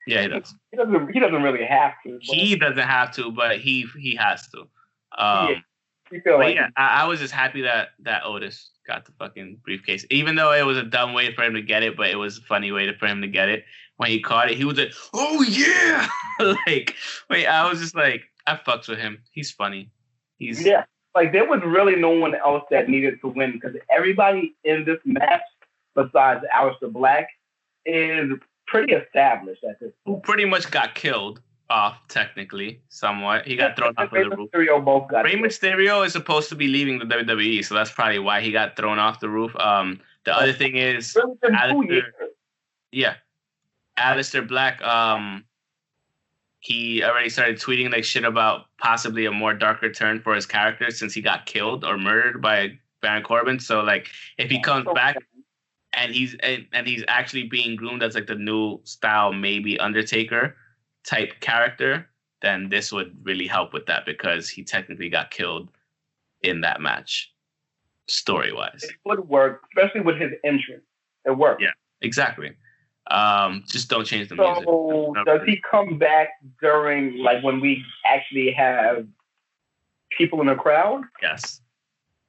Yeah, 0.08 0.22
he 0.24 0.28
does. 0.30 0.56
He 0.72 0.78
doesn't. 0.78 1.12
He 1.14 1.20
doesn't 1.20 1.44
really 1.44 1.66
have 1.66 1.94
to. 2.06 2.14
But 2.14 2.36
He 2.36 2.56
doesn't 2.56 2.78
have 2.78 3.12
to, 3.16 3.32
but 3.32 3.60
he 3.60 3.86
he 4.00 4.16
has 4.16 4.48
to. 4.50 4.62
Um, 5.18 5.50
Yeah. 5.50 5.60
you 6.12 6.22
feel 6.22 6.38
like 6.38 6.56
yeah, 6.56 6.70
I, 6.78 7.04
I 7.04 7.08
was 7.08 7.20
just 7.20 7.34
happy 7.34 7.62
that 7.64 7.90
that 8.00 8.24
Otis 8.26 8.72
got 8.88 9.06
the 9.06 9.12
fucking 9.20 9.60
briefcase, 9.64 10.06
even 10.10 10.36
though 10.36 10.54
it 10.54 10.66
was 10.66 10.78
a 10.78 10.84
dumb 10.84 11.14
way 11.14 11.34
for 11.34 11.44
him 11.44 11.54
to 11.56 11.62
get 11.62 11.84
it, 11.84 11.98
but 11.98 12.10
it 12.10 12.16
was 12.16 12.38
a 12.38 12.42
funny 12.42 12.72
way 12.72 12.86
to, 12.86 12.98
for 12.98 13.08
him 13.08 13.22
to 13.22 13.28
get 13.28 13.50
it. 13.50 13.66
When 13.98 14.10
he 14.10 14.22
caught 14.22 14.50
it, 14.50 14.58
he 14.58 14.64
was 14.64 14.78
like, 14.78 14.94
"Oh 15.14 15.42
yeah!" 15.44 16.08
like, 16.68 16.96
wait, 17.30 17.48
I 17.48 17.70
was 17.70 17.80
just 17.80 17.96
like, 17.96 18.24
I 18.46 18.56
fucks 18.56 18.88
with 18.88 19.00
him. 19.00 19.24
He's 19.32 19.52
funny. 19.52 19.92
He's 20.38 20.66
Yeah, 20.66 20.86
like 21.16 21.32
there 21.34 21.46
was 21.46 21.62
really 21.66 21.96
no 21.96 22.12
one 22.12 22.36
else 22.36 22.64
that 22.72 22.90
needed 22.90 23.20
to 23.22 23.28
win 23.28 23.54
because 23.54 23.76
everybody 23.90 24.56
in 24.64 24.86
this 24.86 25.00
match, 25.04 25.42
besides 25.96 26.46
Aleister 26.56 26.92
Black, 26.94 27.28
is 27.86 28.32
pretty 28.68 28.94
established 28.94 29.64
at 29.64 29.80
this 29.80 29.92
Point. 30.06 30.18
who 30.18 30.22
pretty 30.22 30.46
much 30.46 30.70
got 30.72 30.96
killed 30.96 31.42
off 31.70 31.98
technically, 32.08 32.82
somewhat. 32.90 33.46
He 33.46 33.56
got 33.56 33.76
thrown 33.76 33.94
off 33.98 34.06
of 34.06 34.12
the 34.12 34.36
roof. 34.36 34.50
Mysterio 34.54 34.84
both 34.84 35.10
got 35.10 35.26
Rey 35.26 35.32
killed. 35.32 35.46
Mysterio 35.46 36.06
is 36.06 36.14
supposed 36.14 36.50
to 36.50 36.56
be 36.56 36.68
leaving 36.68 37.00
the 37.00 37.06
WWE, 37.06 37.64
so 37.66 37.76
that's 37.76 37.92
probably 37.92 38.20
why 38.20 38.42
he 38.42 38.52
got 38.52 38.76
thrown 38.78 39.00
off 39.00 39.20
the 39.20 39.30
roof. 39.30 39.56
Um, 39.58 40.00
the 40.26 40.34
other 40.36 40.54
thing 40.54 40.78
is, 40.78 41.14
Really 41.16 41.36
been 41.42 41.52
two 41.52 41.58
Aleister- 41.58 42.12
Yeah. 42.92 43.16
Aleister 43.98 44.48
Black, 44.48 44.82
um, 44.82 45.44
he 46.60 47.04
already 47.04 47.30
started 47.30 47.58
tweeting 47.58 47.92
like 47.92 48.04
shit 48.04 48.24
about 48.24 48.66
possibly 48.78 49.26
a 49.26 49.32
more 49.32 49.54
darker 49.54 49.92
turn 49.92 50.20
for 50.22 50.36
his 50.36 50.46
character 50.46 50.92
since 50.92 51.14
he 51.14 51.22
got 51.22 51.46
killed 51.46 51.84
or 51.84 51.98
murdered 51.98 52.42
by 52.42 52.78
Baron 53.02 53.24
Corbin. 53.24 53.60
So 53.60 53.82
like 53.82 54.10
if 54.38 54.50
he 54.50 54.62
comes 54.62 54.86
back 54.94 55.18
and 55.98 56.14
he's 56.14 56.36
and, 56.42 56.66
and 56.72 56.88
he's 56.88 57.04
actually 57.08 57.44
being 57.44 57.76
groomed 57.76 58.04
as 58.04 58.16
like 58.16 58.28
the 58.28 58.36
new 58.36 58.80
style 58.84 59.34
maybe 59.34 59.78
Undertaker 59.80 60.56
type 61.06 61.34
character, 61.42 62.08
then 62.42 62.70
this 62.70 62.92
would 62.92 63.18
really 63.24 63.48
help 63.48 63.74
with 63.74 63.86
that 63.88 64.06
because 64.06 64.48
he 64.48 64.64
technically 64.64 65.10
got 65.10 65.32
killed 65.32 65.70
in 66.44 66.62
that 66.62 66.80
match, 66.80 67.34
story 68.08 68.54
wise. 68.54 68.84
it 68.84 68.92
would 69.06 69.28
work, 69.28 69.64
especially 69.76 70.02
with 70.02 70.18
his 70.18 70.32
entrance. 70.44 70.84
It 71.26 71.32
worked. 71.32 71.62
Yeah. 71.62 71.72
Exactly. 72.02 72.52
Um, 73.10 73.64
just 73.68 73.90
don't 73.90 74.06
change 74.06 74.30
the 74.30 74.36
music. 74.36 74.64
So 74.66 75.14
does 75.26 75.42
he 75.46 75.60
come 75.70 75.98
back 75.98 76.30
during 76.62 77.18
like 77.18 77.44
when 77.44 77.60
we 77.60 77.84
actually 78.06 78.52
have 78.52 79.08
people 80.16 80.42
in 80.42 80.48
the 80.48 80.56
crowd? 80.56 81.04
Yes. 81.22 81.62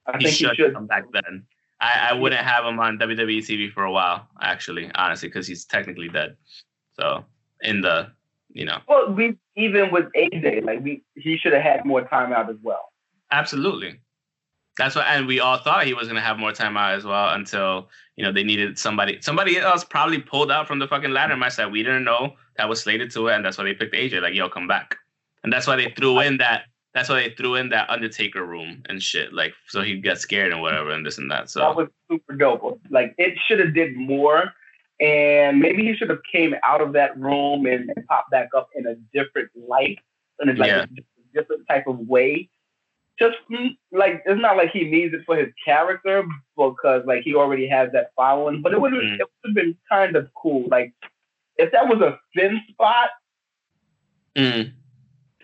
I 0.07 0.17
he 0.17 0.25
think 0.25 0.37
should, 0.37 0.51
he 0.51 0.57
should. 0.57 0.75
come 0.75 0.87
back 0.87 1.05
then. 1.13 1.45
I, 1.81 2.09
I 2.11 2.13
wouldn't 2.15 2.45
have 2.45 2.65
him 2.65 2.81
on 2.81 2.99
WWE 2.99 3.39
TV 3.39 3.73
for 3.73 3.85
a 3.85 3.93
while, 3.93 4.27
actually, 4.41 4.91
honestly, 4.95 5.29
because 5.29 5.47
he's 5.47 5.65
technically 5.65 6.09
dead. 6.09 6.37
So 6.95 7.25
in 7.61 7.81
the, 7.81 8.11
you 8.53 8.65
know, 8.65 8.79
Well, 8.89 9.13
we 9.13 9.37
even 9.57 9.91
with 9.93 10.07
AJ, 10.17 10.65
like 10.65 10.81
we, 10.83 11.03
he 11.15 11.37
should 11.37 11.53
have 11.53 11.63
had 11.63 11.85
more 11.85 12.03
time 12.03 12.33
out 12.33 12.51
as 12.51 12.57
well. 12.63 12.93
absolutely. 13.31 14.01
That's 14.77 14.95
why, 14.95 15.03
and 15.03 15.27
we 15.27 15.41
all 15.41 15.59
thought 15.59 15.87
he 15.87 15.93
was 15.95 16.07
gonna 16.07 16.21
have 16.21 16.39
more 16.39 16.53
time 16.53 16.77
out 16.77 16.95
as 16.95 17.05
well 17.05 17.31
until 17.35 17.89
you 18.15 18.25
know 18.25 18.31
they 18.33 18.45
needed 18.45 18.79
somebody. 18.79 19.19
Somebody 19.21 19.59
else 19.59 19.83
probably 19.83 20.21
pulled 20.21 20.53
out 20.53 20.69
from 20.69 20.79
the 20.79 20.87
fucking 20.87 21.11
ladder 21.11 21.37
match 21.37 21.57
that 21.57 21.71
we 21.73 21.83
didn't 21.83 22.05
know 22.05 22.35
that 22.57 22.69
was 22.69 22.81
slated 22.81 23.11
to 23.13 23.27
it, 23.27 23.35
and 23.35 23.45
that's 23.45 23.59
why 23.59 23.65
they 23.65 23.75
picked 23.75 23.93
AJ. 23.93 24.23
Like, 24.23 24.35
yo, 24.35 24.49
come 24.49 24.69
back, 24.69 24.97
and 25.43 25.53
that's 25.53 25.67
why 25.67 25.75
they 25.75 25.93
threw 25.97 26.21
in 26.21 26.37
that. 26.39 26.67
That's 26.99 27.09
why 27.09 27.29
they 27.29 27.35
threw 27.37 27.55
in 27.55 27.69
that 27.69 27.89
Undertaker 27.89 28.45
room 28.45 28.83
and 28.89 29.01
shit, 29.01 29.33
like 29.33 29.55
so 29.69 29.83
he 29.83 30.01
got 30.01 30.19
scared 30.19 30.51
and 30.53 30.61
whatever 30.61 30.91
and 30.91 31.07
this 31.07 31.17
and 31.17 31.31
that. 31.31 31.49
So 31.49 31.61
That 31.61 31.77
was 31.77 31.87
super 32.11 32.35
dope. 32.35 32.81
Like 32.91 33.15
it 33.19 33.39
should 33.47 33.61
have 33.61 33.73
did 33.73 33.97
more, 33.97 34.53
and 34.99 35.61
maybe 35.61 35.85
he 35.85 35.95
should 35.95 36.11
have 36.11 36.19
came 36.33 36.57
out 36.67 36.81
of 36.81 36.93
that 36.95 37.17
room 37.17 37.67
and, 37.67 37.89
and 37.95 38.05
popped 38.09 38.33
back 38.33 38.49
up 38.57 38.69
in 38.75 38.85
a 38.89 38.97
different 39.15 39.49
light, 39.55 40.01
in 40.43 40.49
a, 40.49 40.55
like 40.55 40.71
Yeah. 40.71 40.87
a 40.87 40.89
different 41.33 41.69
type 41.69 41.87
of 41.87 42.01
way. 42.01 42.51
Just 43.17 43.37
mm, 43.49 43.77
like 43.93 44.25
it's 44.27 44.41
not 44.41 44.57
like 44.57 44.71
he 44.73 44.83
needs 44.85 45.15
it 45.15 45.21
for 45.25 45.37
his 45.37 45.53
character 45.65 46.25
because 46.57 47.05
like 47.07 47.23
he 47.23 47.37
already 47.37 47.69
has 47.69 47.93
that 47.93 48.11
following. 48.17 48.61
But 48.61 48.73
it 48.73 48.81
would 48.81 48.93
have 48.93 49.03
Mhm. 49.05 49.21
it 49.21 49.29
would 49.45 49.51
have 49.51 49.55
been 49.55 49.77
kind 49.89 50.17
of 50.17 50.29
cool. 50.35 50.67
Like 50.69 50.93
if 51.59 51.71
that 51.71 51.87
was 51.87 52.01
a 52.01 52.19
thin 52.35 52.61
spot, 52.71 53.11
mm, 54.37 54.73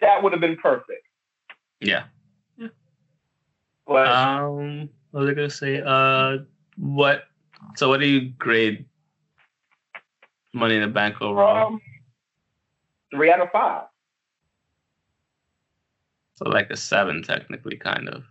that 0.00 0.20
would 0.20 0.32
have 0.32 0.40
been 0.40 0.56
perfect. 0.56 1.06
Yeah. 1.84 2.04
But 3.86 4.08
Um, 4.08 4.88
what 5.10 5.20
was 5.20 5.30
I 5.30 5.34
gonna 5.34 5.50
say? 5.50 5.82
Uh, 5.84 6.38
what? 6.76 7.24
So, 7.76 7.88
what 7.88 8.00
do 8.00 8.06
you 8.06 8.30
grade 8.30 8.86
Money 10.54 10.76
in 10.76 10.80
the 10.82 10.88
Bank 10.88 11.20
overall? 11.20 11.74
Um, 11.74 11.80
three 13.14 13.30
out 13.30 13.40
of 13.40 13.50
five. 13.52 13.84
So, 16.36 16.48
like 16.48 16.70
a 16.70 16.76
seven, 16.76 17.22
technically, 17.22 17.76
kind 17.76 18.08
of. 18.08 18.24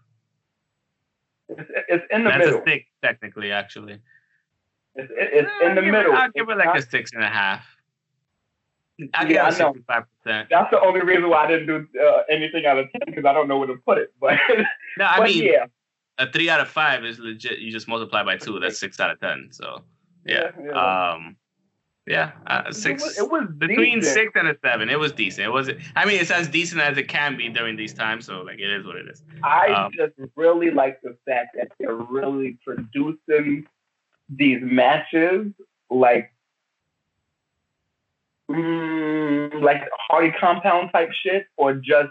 It's, 1.49 1.69
it's 1.87 2.05
in 2.11 2.23
the 2.23 2.29
That's 2.31 2.39
middle. 2.45 2.59
That's 2.59 2.67
a 2.67 2.71
six, 2.71 2.85
technically, 3.03 3.51
actually. 3.51 3.99
It's, 4.95 5.11
it's 5.15 5.49
Eh, 5.61 5.67
in 5.69 5.75
the 5.75 5.81
I'll 5.81 5.85
give 5.85 5.85
it- 5.85 5.91
middle. 5.91 6.13
I'll 6.15 6.31
give 6.31 6.49
it 6.49 6.57
like 6.57 6.65
not- 6.65 6.77
a 6.79 6.81
six 6.81 7.11
and 7.13 7.23
a 7.23 7.27
half. 7.29 7.65
I'll 9.13 9.31
Yeah, 9.31 9.45
I 9.45 9.57
know. 9.57 9.75
That's 10.25 10.71
the 10.71 10.79
only 10.81 11.01
reason 11.01 11.29
why 11.29 11.45
I 11.45 11.47
didn't 11.47 11.67
do 11.67 11.87
uh, 11.99 12.21
anything 12.29 12.65
out 12.65 12.77
of 12.77 12.91
ten 12.91 13.01
because 13.07 13.25
I 13.25 13.33
don't 13.33 13.47
know 13.47 13.57
where 13.57 13.67
to 13.67 13.75
put 13.85 13.97
it. 13.97 14.13
But, 14.19 14.37
No, 14.97 15.05
I 15.05 15.17
but 15.17 15.29
mean, 15.29 15.43
yeah, 15.43 15.65
a 16.17 16.31
three 16.31 16.49
out 16.49 16.59
of 16.59 16.67
five 16.67 17.03
is 17.03 17.19
legit. 17.19 17.59
You 17.59 17.71
just 17.71 17.87
multiply 17.87 18.23
by 18.23 18.37
two. 18.37 18.59
That's 18.59 18.79
six 18.79 18.99
out 18.99 19.09
of 19.11 19.19
ten. 19.19 19.49
So, 19.51 19.83
yeah. 20.25 20.51
yeah. 20.63 21.11
Um, 21.13 21.35
yeah, 22.05 22.33
uh, 22.47 22.71
six. 22.71 23.01
It 23.01 23.05
was, 23.05 23.17
it 23.17 23.31
was 23.31 23.47
between 23.57 23.99
decent. 23.99 24.13
six 24.13 24.31
and 24.35 24.47
a 24.49 24.57
seven. 24.63 24.89
It 24.89 24.99
was 24.99 25.13
decent. 25.13 25.47
It 25.47 25.51
was. 25.51 25.69
I 25.95 26.05
mean, 26.05 26.19
it's 26.19 26.31
as 26.31 26.49
decent 26.49 26.81
as 26.81 26.97
it 26.97 27.07
can 27.07 27.37
be 27.37 27.47
during 27.49 27.77
these 27.77 27.93
times. 27.93 28.25
So, 28.25 28.41
like, 28.41 28.59
it 28.59 28.69
is 28.69 28.85
what 28.85 28.97
it 28.97 29.07
is. 29.07 29.23
I 29.41 29.67
Um, 29.69 29.91
just 29.95 30.13
really 30.35 30.69
like 30.69 31.01
the 31.01 31.17
fact 31.25 31.55
that 31.57 31.69
they're 31.79 31.95
really 31.95 32.59
producing 32.65 33.65
these 34.29 34.59
matches 34.61 35.53
like 35.89 36.32
mm, 38.49 39.61
like 39.61 39.81
Hardy 40.07 40.31
compound 40.39 40.91
type 40.93 41.09
shit 41.23 41.47
or 41.57 41.73
just 41.75 42.09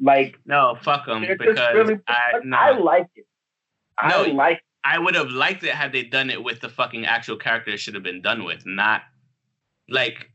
like 0.00 0.38
No, 0.46 0.76
fuck 0.82 1.06
them 1.06 1.24
because 1.38 1.58
really 1.74 1.98
I 2.06 2.32
like, 2.34 2.44
no. 2.44 2.56
I 2.56 2.70
like 2.78 3.08
it. 3.14 3.26
I 3.98 4.08
No, 4.08 4.32
like 4.32 4.62
I 4.84 4.98
would 4.98 5.14
have 5.14 5.30
liked 5.30 5.62
it 5.62 5.74
had 5.74 5.92
they 5.92 6.02
done 6.02 6.30
it 6.30 6.42
with 6.42 6.60
the 6.60 6.68
fucking 6.68 7.06
actual 7.06 7.36
character 7.36 7.70
it 7.70 7.78
should 7.78 7.94
have 7.94 8.02
been 8.02 8.22
done 8.22 8.44
with, 8.44 8.66
not 8.66 9.02
like 9.88 10.30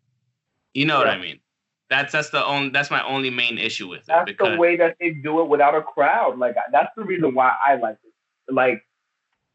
you 0.73 0.85
know 0.85 0.97
what 0.97 1.07
I 1.07 1.17
mean. 1.17 1.39
That's 1.89 2.11
that's 2.11 2.29
the 2.29 2.45
only 2.45 2.69
that's 2.69 2.91
my 2.91 3.03
only 3.03 3.29
main 3.29 3.57
issue 3.57 3.87
with 3.87 4.01
it 4.01 4.07
that's 4.07 4.25
because 4.25 4.53
the 4.53 4.57
way 4.57 4.75
that 4.77 4.95
they 4.99 5.11
do 5.11 5.41
it 5.41 5.47
without 5.47 5.73
a 5.73 5.81
crowd. 5.81 6.37
Like 6.37 6.55
that's 6.71 6.91
the 6.95 7.03
reason 7.03 7.33
why 7.33 7.55
I 7.65 7.75
like 7.75 7.97
it. 8.03 8.53
Like 8.53 8.83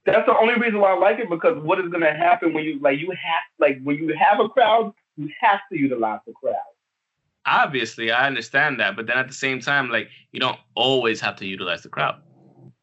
that's 0.04 0.26
the 0.26 0.36
only 0.36 0.54
reason 0.54 0.80
why 0.80 0.92
I 0.92 0.98
like 0.98 1.18
it 1.18 1.30
because 1.30 1.62
what 1.62 1.78
is 1.78 1.90
gonna 1.90 2.14
happen 2.14 2.54
when 2.54 2.64
you 2.64 2.80
like 2.80 2.98
you 2.98 3.10
have 3.10 3.42
like 3.58 3.80
when 3.82 3.96
you 3.96 4.14
have 4.18 4.40
a 4.40 4.48
crowd, 4.48 4.92
you 5.16 5.28
have 5.40 5.60
to 5.70 5.78
utilize 5.78 6.20
the 6.26 6.32
crowd. 6.32 6.54
obviously 7.46 8.10
I 8.10 8.26
understand 8.26 8.80
that, 8.80 8.96
but 8.96 9.06
then 9.06 9.18
at 9.18 9.28
the 9.28 9.34
same 9.34 9.60
time, 9.60 9.90
like 9.90 10.08
you 10.32 10.40
don't 10.40 10.58
always 10.74 11.20
have 11.20 11.36
to 11.36 11.46
utilize 11.46 11.82
the 11.82 11.88
crowd. 11.88 12.20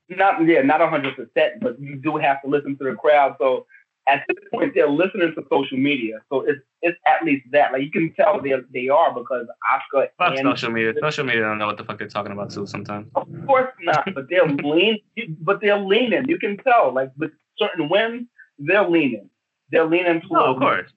Not 0.10 0.46
yeah, 0.46 0.62
not 0.62 0.82
hundred 0.90 1.16
percent, 1.16 1.62
but 1.62 1.80
you 1.80 1.96
do 1.96 2.18
have 2.18 2.42
to 2.42 2.50
listen 2.50 2.78
to 2.78 2.84
the 2.84 2.96
crowd. 2.96 3.36
So 3.40 3.66
at 4.08 4.24
this 4.28 4.38
point, 4.52 4.74
they're 4.74 4.90
listening 4.90 5.34
to 5.36 5.44
social 5.52 5.78
media. 5.78 6.20
So 6.30 6.42
it's 6.42 6.60
it's 6.82 6.98
at 7.08 7.24
least 7.24 7.46
that. 7.52 7.72
Like 7.72 7.84
you 7.84 7.92
can 7.92 8.14
tell 8.16 8.42
they 8.42 8.54
they 8.74 8.90
are 8.90 9.14
because 9.14 9.46
Oscar 9.72 10.08
Fuck 10.18 10.38
social 10.40 10.72
media. 10.72 10.94
Social 11.00 11.26
media 11.26 11.42
don't 11.42 11.58
know 11.58 11.68
what 11.68 11.78
the 11.78 11.84
fuck 11.84 12.00
they're 12.00 12.08
talking 12.08 12.32
about 12.32 12.50
too 12.52 12.66
sometimes. 12.66 13.08
Of 13.16 13.28
course 13.46 13.72
not, 13.82 14.14
but 14.14 14.26
they're 14.30 14.48
lean. 14.48 14.98
But 15.42 15.62
they're 15.62 15.80
leaning. 15.80 16.28
You 16.28 16.40
can 16.40 16.58
tell, 16.58 16.94
like 16.94 17.12
with 17.18 17.32
certain 17.58 17.90
wins, 17.90 18.28
they're 18.58 18.88
leaning. 18.90 19.30
They're 19.72 19.86
leaning 19.86 20.22
towards. 20.22 20.32
No, 20.32 20.54
of 20.56 20.60
course. 20.60 20.92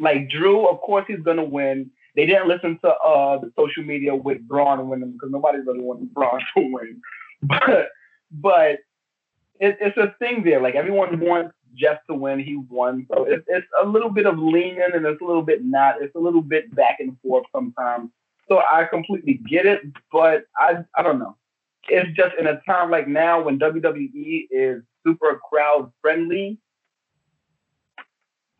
Like 0.00 0.30
Drew, 0.30 0.66
of 0.68 0.80
course, 0.80 1.04
he's 1.06 1.20
gonna 1.20 1.44
win. 1.44 1.90
They 2.14 2.26
didn't 2.26 2.48
listen 2.48 2.78
to 2.84 2.88
uh 2.88 3.38
the 3.38 3.52
social 3.58 3.84
media 3.84 4.14
with 4.14 4.46
Braun 4.46 4.88
winning 4.88 5.12
because 5.12 5.30
nobody 5.30 5.58
really 5.58 5.80
wanted 5.80 6.12
Braun 6.14 6.40
to 6.56 6.72
win. 6.72 7.00
But 7.42 7.88
but 8.30 8.78
it, 9.60 9.78
it's 9.80 9.96
a 9.96 10.14
thing 10.18 10.42
there. 10.44 10.60
Like 10.60 10.74
everyone 10.74 11.20
wants 11.20 11.54
Jeff 11.74 11.98
to 12.08 12.14
win. 12.14 12.38
He 12.38 12.56
won, 12.56 13.06
so 13.12 13.24
it's 13.24 13.44
it's 13.48 13.66
a 13.82 13.86
little 13.86 14.10
bit 14.10 14.26
of 14.26 14.38
leaning 14.38 14.80
and 14.94 15.06
it's 15.06 15.20
a 15.20 15.24
little 15.24 15.42
bit 15.42 15.64
not. 15.64 16.00
It's 16.00 16.14
a 16.14 16.18
little 16.18 16.42
bit 16.42 16.74
back 16.74 17.00
and 17.00 17.16
forth 17.20 17.44
sometimes. 17.54 18.10
So 18.48 18.58
I 18.58 18.84
completely 18.84 19.40
get 19.48 19.66
it, 19.66 19.80
but 20.10 20.44
I 20.58 20.84
I 20.96 21.02
don't 21.02 21.18
know. 21.18 21.36
It's 21.88 22.14
just 22.16 22.34
in 22.38 22.46
a 22.46 22.60
time 22.62 22.90
like 22.90 23.08
now 23.08 23.42
when 23.42 23.58
WWE 23.58 24.46
is 24.50 24.82
super 25.06 25.40
crowd 25.48 25.92
friendly. 26.00 26.58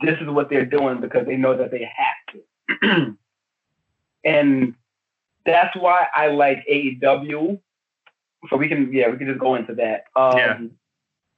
This 0.03 0.19
is 0.21 0.29
what 0.29 0.51
they're 0.51 0.67
doing 0.67 1.01
because 1.01 1.27
they 1.27 1.37
know 1.37 1.57
that 1.57 1.71
they 1.71 1.89
have 1.97 2.81
to, 2.83 3.17
and 4.25 4.75
that's 5.47 5.75
why 5.77 6.07
I 6.15 6.29
like 6.29 6.65
AEW. 6.71 7.61
So 8.51 8.57
we 8.57 8.69
can 8.69 8.93
yeah 8.93 9.09
we 9.09 9.19
can 9.19 9.29
just 9.29 9.39
go 9.41 9.55
into 9.55 9.75
that. 9.77 10.05
Um, 10.17 10.37
Yeah. 10.39 10.59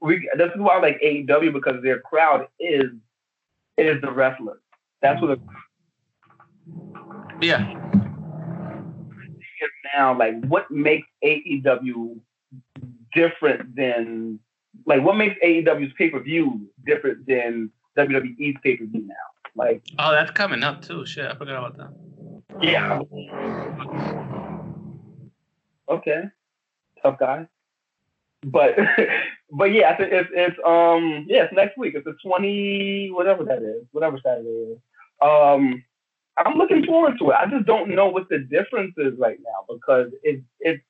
We 0.01 0.31
this 0.37 0.51
is 0.55 0.61
why 0.61 0.77
I 0.77 0.81
like 0.81 1.01
AEW 1.03 1.53
because 1.53 1.83
their 1.83 2.01
crowd 2.01 2.49
is 2.61 2.91
is 3.79 4.01
the 4.03 4.11
wrestlers. 4.11 4.61
That's 5.03 5.21
what 5.21 5.33
it 5.33 5.41
Yeah. 7.41 7.75
now. 9.95 10.19
Like 10.19 10.45
what 10.47 10.71
makes 10.71 11.07
AEW 11.25 12.19
different 13.15 13.77
than 13.77 14.39
like 14.87 15.03
what 15.03 15.17
makes 15.17 15.37
AEW's 15.45 15.93
pay 15.97 16.11
per 16.11 16.21
view 16.21 16.69
different 16.87 17.27
than 17.27 17.71
WWE's 17.97 18.57
pay 18.63 18.77
per 18.77 18.85
view 18.87 19.07
now? 19.07 19.15
Like 19.57 19.83
Oh, 19.99 20.13
that's 20.13 20.31
coming 20.33 20.63
up 20.63 20.83
too. 20.83 21.07
Shit, 21.07 21.27
I 21.27 21.35
forgot 21.37 21.59
about 21.59 21.77
that. 21.79 21.93
yeah. 22.63 23.01
Okay. 25.89 26.25
Tough 27.03 27.19
guy. 27.19 27.47
But 28.45 28.77
but 29.53 29.73
yeah, 29.73 29.91
I 29.91 29.97
think 29.97 30.13
it's 30.13 30.31
it's 30.33 30.57
um 30.67 31.27
yeah, 31.29 31.45
it's 31.45 31.53
next 31.55 31.79
week. 31.79 31.95
It's 31.95 32.05
the 32.05 32.17
twenty 32.25 33.11
whatever 33.11 33.45
that 33.45 33.63
is, 33.63 33.85
whatever 33.93 34.19
Saturday 34.23 34.49
is. 34.49 34.79
Um 35.23 35.85
I'm 36.37 36.55
looking 36.59 36.85
forward 36.85 37.15
to 37.21 37.31
it. 37.31 37.35
I 37.35 37.47
just 37.47 37.65
don't 37.65 37.91
know 37.95 38.09
what 38.09 38.29
the 38.29 38.39
difference 38.39 38.95
is 38.97 39.15
right 39.19 39.39
now 39.45 39.73
because 39.73 40.11
it's 40.23 40.43
it's 40.61 40.83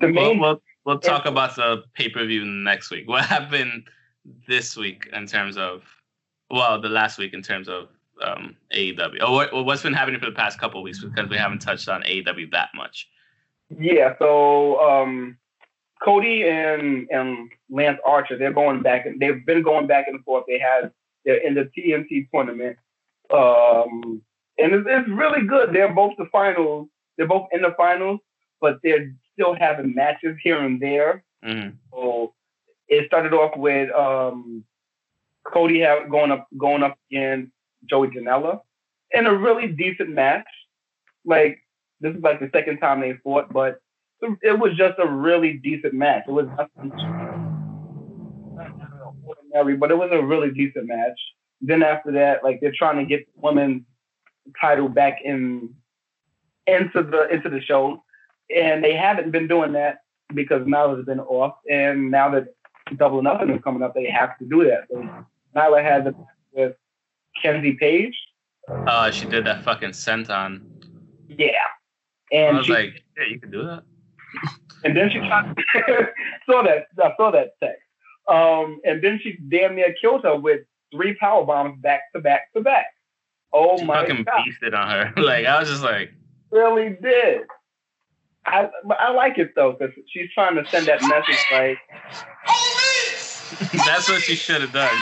the 0.00 0.06
We'll, 0.08 0.12
main 0.12 0.38
we'll, 0.38 0.60
we'll 0.84 0.98
talk 0.98 1.24
about 1.24 1.56
the 1.56 1.82
pay 1.94 2.10
per 2.10 2.26
view 2.26 2.44
next 2.44 2.90
week. 2.90 3.08
What 3.08 3.24
happened 3.24 3.88
this 4.46 4.76
week 4.76 5.08
in 5.12 5.26
terms 5.26 5.56
of, 5.56 5.82
well, 6.50 6.80
the 6.80 6.88
last 6.88 7.18
week 7.18 7.34
in 7.34 7.42
terms 7.42 7.68
of 7.68 7.88
um, 8.22 8.56
AEW? 8.74 9.22
Or 9.22 9.32
what, 9.32 9.64
what's 9.64 9.82
been 9.82 9.92
happening 9.92 10.20
for 10.20 10.26
the 10.26 10.32
past 10.32 10.58
couple 10.58 10.80
of 10.80 10.84
weeks 10.84 11.02
because 11.02 11.28
we 11.28 11.36
haven't 11.36 11.60
touched 11.60 11.88
on 11.88 12.02
AEW 12.02 12.50
that 12.52 12.70
much. 12.74 13.08
Yeah, 13.78 14.14
so 14.18 14.80
um, 14.80 15.38
Cody 16.02 16.48
and 16.48 17.08
and 17.10 17.50
Lance 17.68 17.98
Archer, 18.06 18.38
they're 18.38 18.52
going 18.52 18.82
back 18.82 19.06
and 19.06 19.18
they've 19.20 19.44
been 19.44 19.62
going 19.62 19.86
back 19.86 20.06
and 20.08 20.22
forth. 20.24 20.44
They 20.46 20.58
had 20.58 20.92
they're 21.24 21.44
in 21.44 21.54
the 21.54 21.68
TNT 21.76 22.28
tournament, 22.32 22.76
um, 23.32 24.22
and 24.58 24.72
it's, 24.72 24.86
it's 24.88 25.08
really 25.08 25.44
good. 25.46 25.72
They're 25.72 25.92
both 25.92 26.12
the 26.16 26.26
finals. 26.30 26.88
They're 27.16 27.26
both 27.26 27.48
in 27.50 27.62
the 27.62 27.74
finals, 27.76 28.20
but 28.60 28.78
they're 28.84 29.12
still 29.32 29.56
having 29.56 29.94
matches 29.94 30.36
here 30.42 30.62
and 30.62 30.80
there. 30.80 31.24
hmm 31.42 31.70
So 31.92 32.34
it 32.88 33.06
started 33.06 33.32
off 33.32 33.56
with 33.56 33.90
um, 33.92 34.64
Cody 35.44 35.84
going 36.10 36.30
up 36.30 36.46
going 36.56 36.82
up 36.82 36.98
against 37.10 37.52
Joey 37.88 38.08
Janela 38.08 38.60
in 39.12 39.26
a 39.26 39.34
really 39.34 39.68
decent 39.68 40.10
match. 40.10 40.46
Like 41.24 41.58
this 42.00 42.14
is 42.14 42.22
like 42.22 42.40
the 42.40 42.50
second 42.52 42.78
time 42.78 43.00
they 43.00 43.14
fought, 43.24 43.52
but 43.52 43.80
it 44.42 44.58
was 44.58 44.76
just 44.76 44.98
a 44.98 45.06
really 45.06 45.54
decent 45.54 45.94
match. 45.94 46.24
It 46.26 46.32
was 46.32 46.46
nothing 46.56 46.92
ordinary, 49.24 49.76
but 49.76 49.90
it 49.90 49.98
was 49.98 50.10
a 50.12 50.22
really 50.22 50.50
decent 50.50 50.86
match. 50.86 51.18
Then 51.60 51.82
after 51.82 52.12
that, 52.12 52.44
like 52.44 52.60
they're 52.60 52.72
trying 52.76 52.98
to 52.98 53.04
get 53.04 53.26
the 53.26 53.40
women's 53.40 53.82
title 54.60 54.88
back 54.88 55.18
in 55.24 55.74
into 56.66 57.02
the 57.02 57.28
into 57.32 57.48
the 57.48 57.60
show, 57.60 58.02
and 58.54 58.82
they 58.82 58.94
haven't 58.94 59.30
been 59.30 59.48
doing 59.48 59.72
that 59.72 59.98
because 60.34 60.66
Nyla 60.66 60.96
has 60.96 61.06
been 61.06 61.20
off, 61.20 61.54
and 61.70 62.10
now 62.10 62.30
that 62.30 62.48
Double 62.96 63.22
Nothing 63.22 63.50
is 63.50 63.60
coming 63.62 63.82
up, 63.82 63.94
they 63.94 64.08
have 64.10 64.38
to 64.38 64.44
do 64.44 64.64
that. 64.64 64.84
So 64.90 65.08
Nyla 65.56 65.82
had 65.82 66.04
the 66.04 66.14
with 66.52 66.74
Kenzie 67.42 67.76
Paige, 67.80 68.16
Uh, 68.68 69.10
she 69.10 69.26
did 69.26 69.44
that 69.46 69.62
fucking 69.64 69.90
senton. 69.90 70.62
yeah, 71.28 71.50
and 72.32 72.56
I 72.56 72.58
was 72.58 72.66
she, 72.66 72.72
like, 72.72 73.02
yeah, 73.16 73.24
you 73.30 73.40
can 73.40 73.50
do 73.50 73.64
that. 73.64 73.82
and 74.84 74.96
then 74.96 75.10
she 75.10 75.18
tried, 75.18 75.54
saw 76.46 76.62
that 76.62 76.86
I 77.02 77.12
saw 77.16 77.30
that 77.32 77.52
text, 77.62 77.82
um, 78.28 78.80
and 78.84 79.02
then 79.02 79.20
she 79.22 79.36
damn 79.48 79.74
near 79.74 79.94
killed 80.00 80.22
her 80.24 80.36
with 80.36 80.60
three 80.94 81.14
power 81.16 81.44
bombs 81.44 81.80
back 81.82 82.02
to 82.14 82.20
back 82.20 82.52
to 82.54 82.60
back. 82.62 82.86
Oh 83.52 83.78
She 83.78 83.84
my 83.84 84.00
fucking 84.02 84.24
god, 84.24 84.40
beasted 84.46 84.74
on 84.74 84.88
her. 84.88 85.12
like, 85.22 85.46
I 85.46 85.58
was 85.60 85.68
just 85.68 85.82
like, 85.82 86.12
really 86.50 86.96
did. 87.02 87.42
I 88.46 88.68
I 88.98 89.10
like 89.10 89.38
it 89.38 89.54
though 89.56 89.72
because 89.72 89.94
she's 90.08 90.30
trying 90.32 90.54
to 90.54 90.64
send 90.70 90.86
that 90.86 91.02
message 91.02 91.44
like 91.52 91.78
that's 93.72 94.08
what 94.08 94.22
she 94.22 94.34
should 94.34 94.60
have 94.60 94.72
done. 94.72 94.96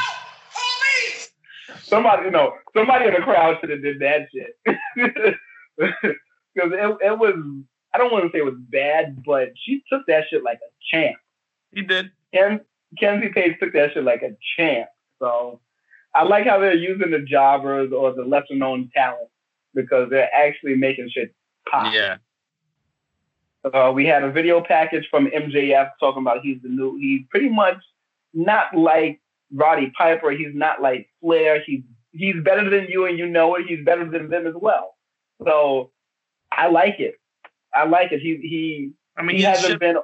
somebody, 1.83 2.25
you 2.25 2.31
know, 2.31 2.55
somebody 2.77 3.07
in 3.07 3.15
the 3.15 3.21
crowd 3.21 3.59
should 3.61 3.71
have 3.71 3.83
did 3.83 4.01
that 4.01 4.29
shit. 4.33 5.37
Because 6.55 6.71
it, 6.73 7.07
it 7.07 7.19
was, 7.19 7.35
I 7.93 7.99
don't 7.99 8.13
want 8.13 8.25
to 8.25 8.31
say 8.31 8.39
it 8.39 8.45
was 8.45 8.55
bad, 8.57 9.25
but 9.25 9.49
she 9.57 9.83
took 9.93 10.03
that 10.07 10.25
shit 10.31 10.45
like 10.45 10.59
a 10.59 10.71
champ. 10.89 11.17
He 11.73 11.83
did. 11.83 12.13
Ken, 12.33 12.61
Kenzie 12.99 13.31
Paige 13.31 13.57
took 13.61 13.73
that 13.73 13.93
shit 13.93 14.05
like 14.05 14.23
a 14.23 14.37
champ. 14.57 14.89
So 15.19 15.61
I 16.15 16.23
like 16.23 16.47
how 16.47 16.61
they're 16.61 16.75
using 16.75 17.11
the 17.11 17.21
jobbers 17.21 17.93
or 17.93 18.15
the 18.15 18.23
lesser 18.23 18.55
known 18.55 18.91
talent 18.95 19.29
because 19.75 20.11
they're 20.11 20.33
actually 20.33 20.77
making 20.77 21.11
shit 21.11 21.35
pop. 21.69 21.93
Yeah. 21.93 22.19
Uh, 23.65 23.91
we 23.93 24.07
had 24.07 24.23
a 24.23 24.31
video 24.31 24.63
package 24.63 25.09
from 25.11 25.27
MJF 25.27 25.91
talking 25.99 26.23
about 26.23 26.43
he's 26.43 26.61
the 26.63 26.69
new, 26.69 26.97
he's 26.99 27.23
pretty 27.31 27.49
much 27.49 27.79
not 28.35 28.77
like 28.77 29.21
Roddy 29.53 29.93
Piper. 29.97 30.31
He's 30.31 30.55
not 30.55 30.83
like 30.83 31.09
Flair. 31.21 31.63
He's 31.65 31.83
he's 32.13 32.37
better 32.45 32.69
than 32.69 32.87
you 32.89 33.07
and 33.07 33.19
you 33.19 33.27
know 33.27 33.55
it. 33.57 33.67
He's 33.67 33.85
better 33.85 34.09
than 34.09 34.29
them 34.29 34.47
as 34.47 34.55
well. 34.57 34.95
So 35.45 35.91
I 36.53 36.69
like 36.69 37.01
it. 37.01 37.15
I 37.75 37.87
like 37.87 38.13
it. 38.13 38.21
He 38.21 38.37
he. 38.37 38.93
I 39.17 39.23
mean, 39.23 39.37
he, 39.37 39.43
he 39.43 39.49
hasn't 39.49 39.71
should- 39.73 39.81
been. 39.81 39.97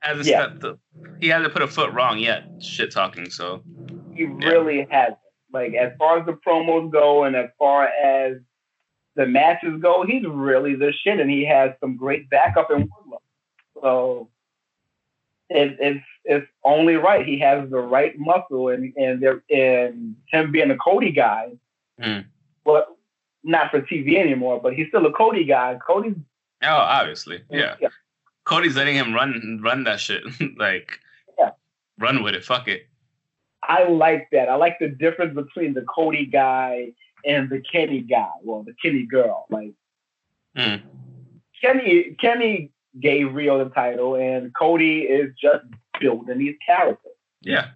Hasn't 0.00 0.26
Yeah. 0.28 0.46
the, 0.56 0.78
he 1.20 1.26
hasn't 1.28 1.52
put 1.52 1.60
a 1.62 1.66
foot 1.66 1.92
wrong 1.92 2.18
yet. 2.18 2.44
Shit 2.60 2.92
talking. 2.92 3.30
So 3.30 3.62
He 4.14 4.24
really 4.24 4.86
hasn't. 4.88 5.18
Like 5.52 5.74
as 5.74 5.92
far 5.98 6.18
as 6.18 6.26
the 6.26 6.34
promos 6.34 6.90
go, 6.92 7.24
and 7.24 7.34
as 7.34 7.48
far 7.58 7.86
as 7.88 8.36
the 9.16 9.26
matches 9.26 9.80
go, 9.82 10.04
he's 10.06 10.22
really 10.26 10.76
the 10.76 10.92
shit, 11.02 11.18
and 11.18 11.28
he 11.30 11.44
has 11.46 11.72
some 11.80 11.96
great 11.96 12.30
backup 12.30 12.70
in 12.70 12.82
Wardlow. 12.88 13.18
So 13.82 14.28
it, 15.50 15.76
it's 15.80 16.04
it's 16.24 16.46
only 16.64 16.94
right. 16.96 17.24
He 17.26 17.38
has 17.40 17.68
the 17.70 17.78
right 17.80 18.18
muscle, 18.18 18.68
and 18.68 18.92
and 18.96 19.22
there 19.22 19.42
and 19.50 20.16
him 20.30 20.52
being 20.52 20.70
a 20.70 20.76
Cody 20.76 21.10
guy. 21.12 21.50
Well, 22.64 22.98
not 23.44 23.70
for 23.70 23.80
TV 23.80 24.16
anymore, 24.18 24.60
but 24.62 24.74
he's 24.74 24.88
still 24.88 25.06
a 25.06 25.12
Cody 25.12 25.44
guy. 25.44 25.78
Cody's 25.86 26.16
oh, 26.62 26.66
obviously, 26.68 27.40
yeah. 27.50 27.76
Cody's 28.44 28.76
letting 28.76 28.94
him 28.94 29.12
run 29.14 29.60
run 29.62 29.84
that 29.84 30.00
shit. 30.00 30.22
like, 30.58 30.98
Yeah. 31.38 31.50
run 31.98 32.22
with 32.22 32.34
it. 32.34 32.44
Fuck 32.44 32.68
it. 32.68 32.86
I 33.62 33.84
like 33.88 34.28
that. 34.32 34.48
I 34.48 34.54
like 34.54 34.78
the 34.78 34.88
difference 34.88 35.34
between 35.34 35.74
the 35.74 35.82
Cody 35.82 36.24
guy 36.26 36.92
and 37.24 37.50
the 37.50 37.60
Kenny 37.60 38.00
guy. 38.00 38.28
Well, 38.42 38.62
the 38.62 38.74
Kenny 38.82 39.04
girl. 39.06 39.46
Like 39.50 39.72
Mm. 40.56 40.82
Kenny, 41.60 42.16
Kenny 42.20 42.70
gave 43.00 43.28
Riho 43.28 43.64
the 43.64 43.70
title, 43.70 44.16
and 44.16 44.54
Cody 44.54 45.00
is 45.00 45.34
just 45.40 45.64
building 46.00 46.38
these 46.38 46.56
characters. 46.64 47.12
Yeah. 47.42 47.68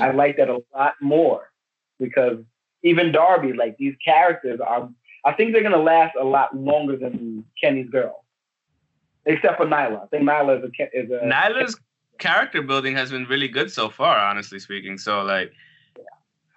I 0.00 0.10
like 0.10 0.36
that 0.36 0.48
a 0.48 0.62
lot 0.74 0.94
more 1.00 1.50
because 1.98 2.38
even 2.82 3.12
Darby, 3.12 3.52
like 3.52 3.76
these 3.78 3.94
characters 4.04 4.60
are. 4.60 4.88
I 5.24 5.32
think 5.32 5.52
they're 5.52 5.62
gonna 5.62 5.76
last 5.76 6.14
a 6.20 6.24
lot 6.24 6.56
longer 6.56 6.96
than 6.96 7.44
Kenny's 7.60 7.90
girl, 7.90 8.24
except 9.24 9.56
for 9.56 9.66
Nyla. 9.66 10.04
I 10.04 10.06
think 10.06 10.22
Nyla 10.22 10.58
is 10.58 10.64
a 10.64 10.98
is 10.98 11.10
a. 11.10 11.24
Nyla's 11.24 11.78
character 12.18 12.62
building 12.62 12.94
has 12.94 13.10
been 13.10 13.24
really 13.24 13.48
good 13.48 13.70
so 13.72 13.88
far, 13.88 14.18
honestly 14.18 14.58
speaking. 14.58 14.98
So 14.98 15.22
like, 15.22 15.52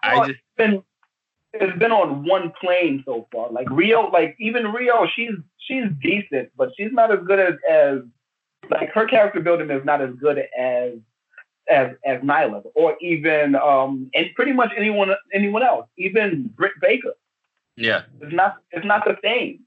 I 0.03 0.17
Well, 0.17 0.27
just 0.27 0.39
been 0.57 0.83
it's 1.53 1.77
been 1.79 1.91
on 1.91 2.25
one 2.25 2.53
plane 2.61 3.03
so 3.05 3.27
far. 3.31 3.49
Like 3.51 3.67
Riho, 3.67 4.11
like 4.11 4.35
even 4.39 4.63
Riho, 4.63 5.07
she's 5.15 5.33
she's 5.57 5.85
decent, 6.01 6.49
but 6.57 6.71
she's 6.77 6.91
not 6.91 7.11
as 7.11 7.19
good 7.25 7.39
as 7.39 7.53
as 7.69 7.99
like 8.69 8.91
her 8.93 9.05
character 9.05 9.39
building 9.39 9.69
is 9.71 9.83
not 9.85 10.01
as 10.01 10.13
good 10.15 10.43
as 10.57 10.93
as 11.69 11.91
as 12.05 12.21
Nyla 12.21 12.63
or 12.75 12.97
even 13.01 13.55
um 13.55 14.09
and 14.13 14.27
pretty 14.35 14.51
much 14.51 14.71
anyone 14.77 15.11
anyone 15.33 15.63
else, 15.63 15.87
even 15.97 16.53
Britt 16.55 16.73
Baker. 16.81 17.13
yeah, 17.75 18.03
It's 18.21 18.33
not 18.33 18.57
it's 18.71 18.85
not 18.85 19.05
the 19.05 19.17
same. 19.23 19.61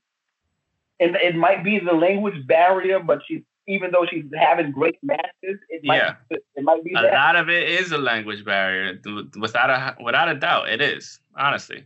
And 1.01 1.17
it 1.17 1.35
might 1.35 1.65
be 1.65 1.81
the 1.81 1.95
language 1.95 2.47
barrier, 2.47 3.01
but 3.01 3.23
she's 3.27 3.43
even 3.69 3.91
though 3.93 4.07
she's 4.11 4.25
having 4.35 4.73
great 4.73 4.99
matches, 5.03 5.59
it 5.69 5.85
might 5.85 5.97
Yeah. 5.97 6.15
it 6.31 6.63
might 6.63 6.83
be 6.85 6.93
a 6.95 7.03
that. 7.03 7.13
lot 7.13 7.37
of 7.37 7.49
it 7.49 7.69
is 7.69 7.93
a 7.93 7.99
language 7.99 8.45
barrier, 8.45 8.99
without 9.39 9.71
a 9.71 9.97
without 10.03 10.29
a 10.29 10.35
doubt. 10.35 10.69
It 10.69 10.81
is 10.81 11.21
honestly. 11.37 11.85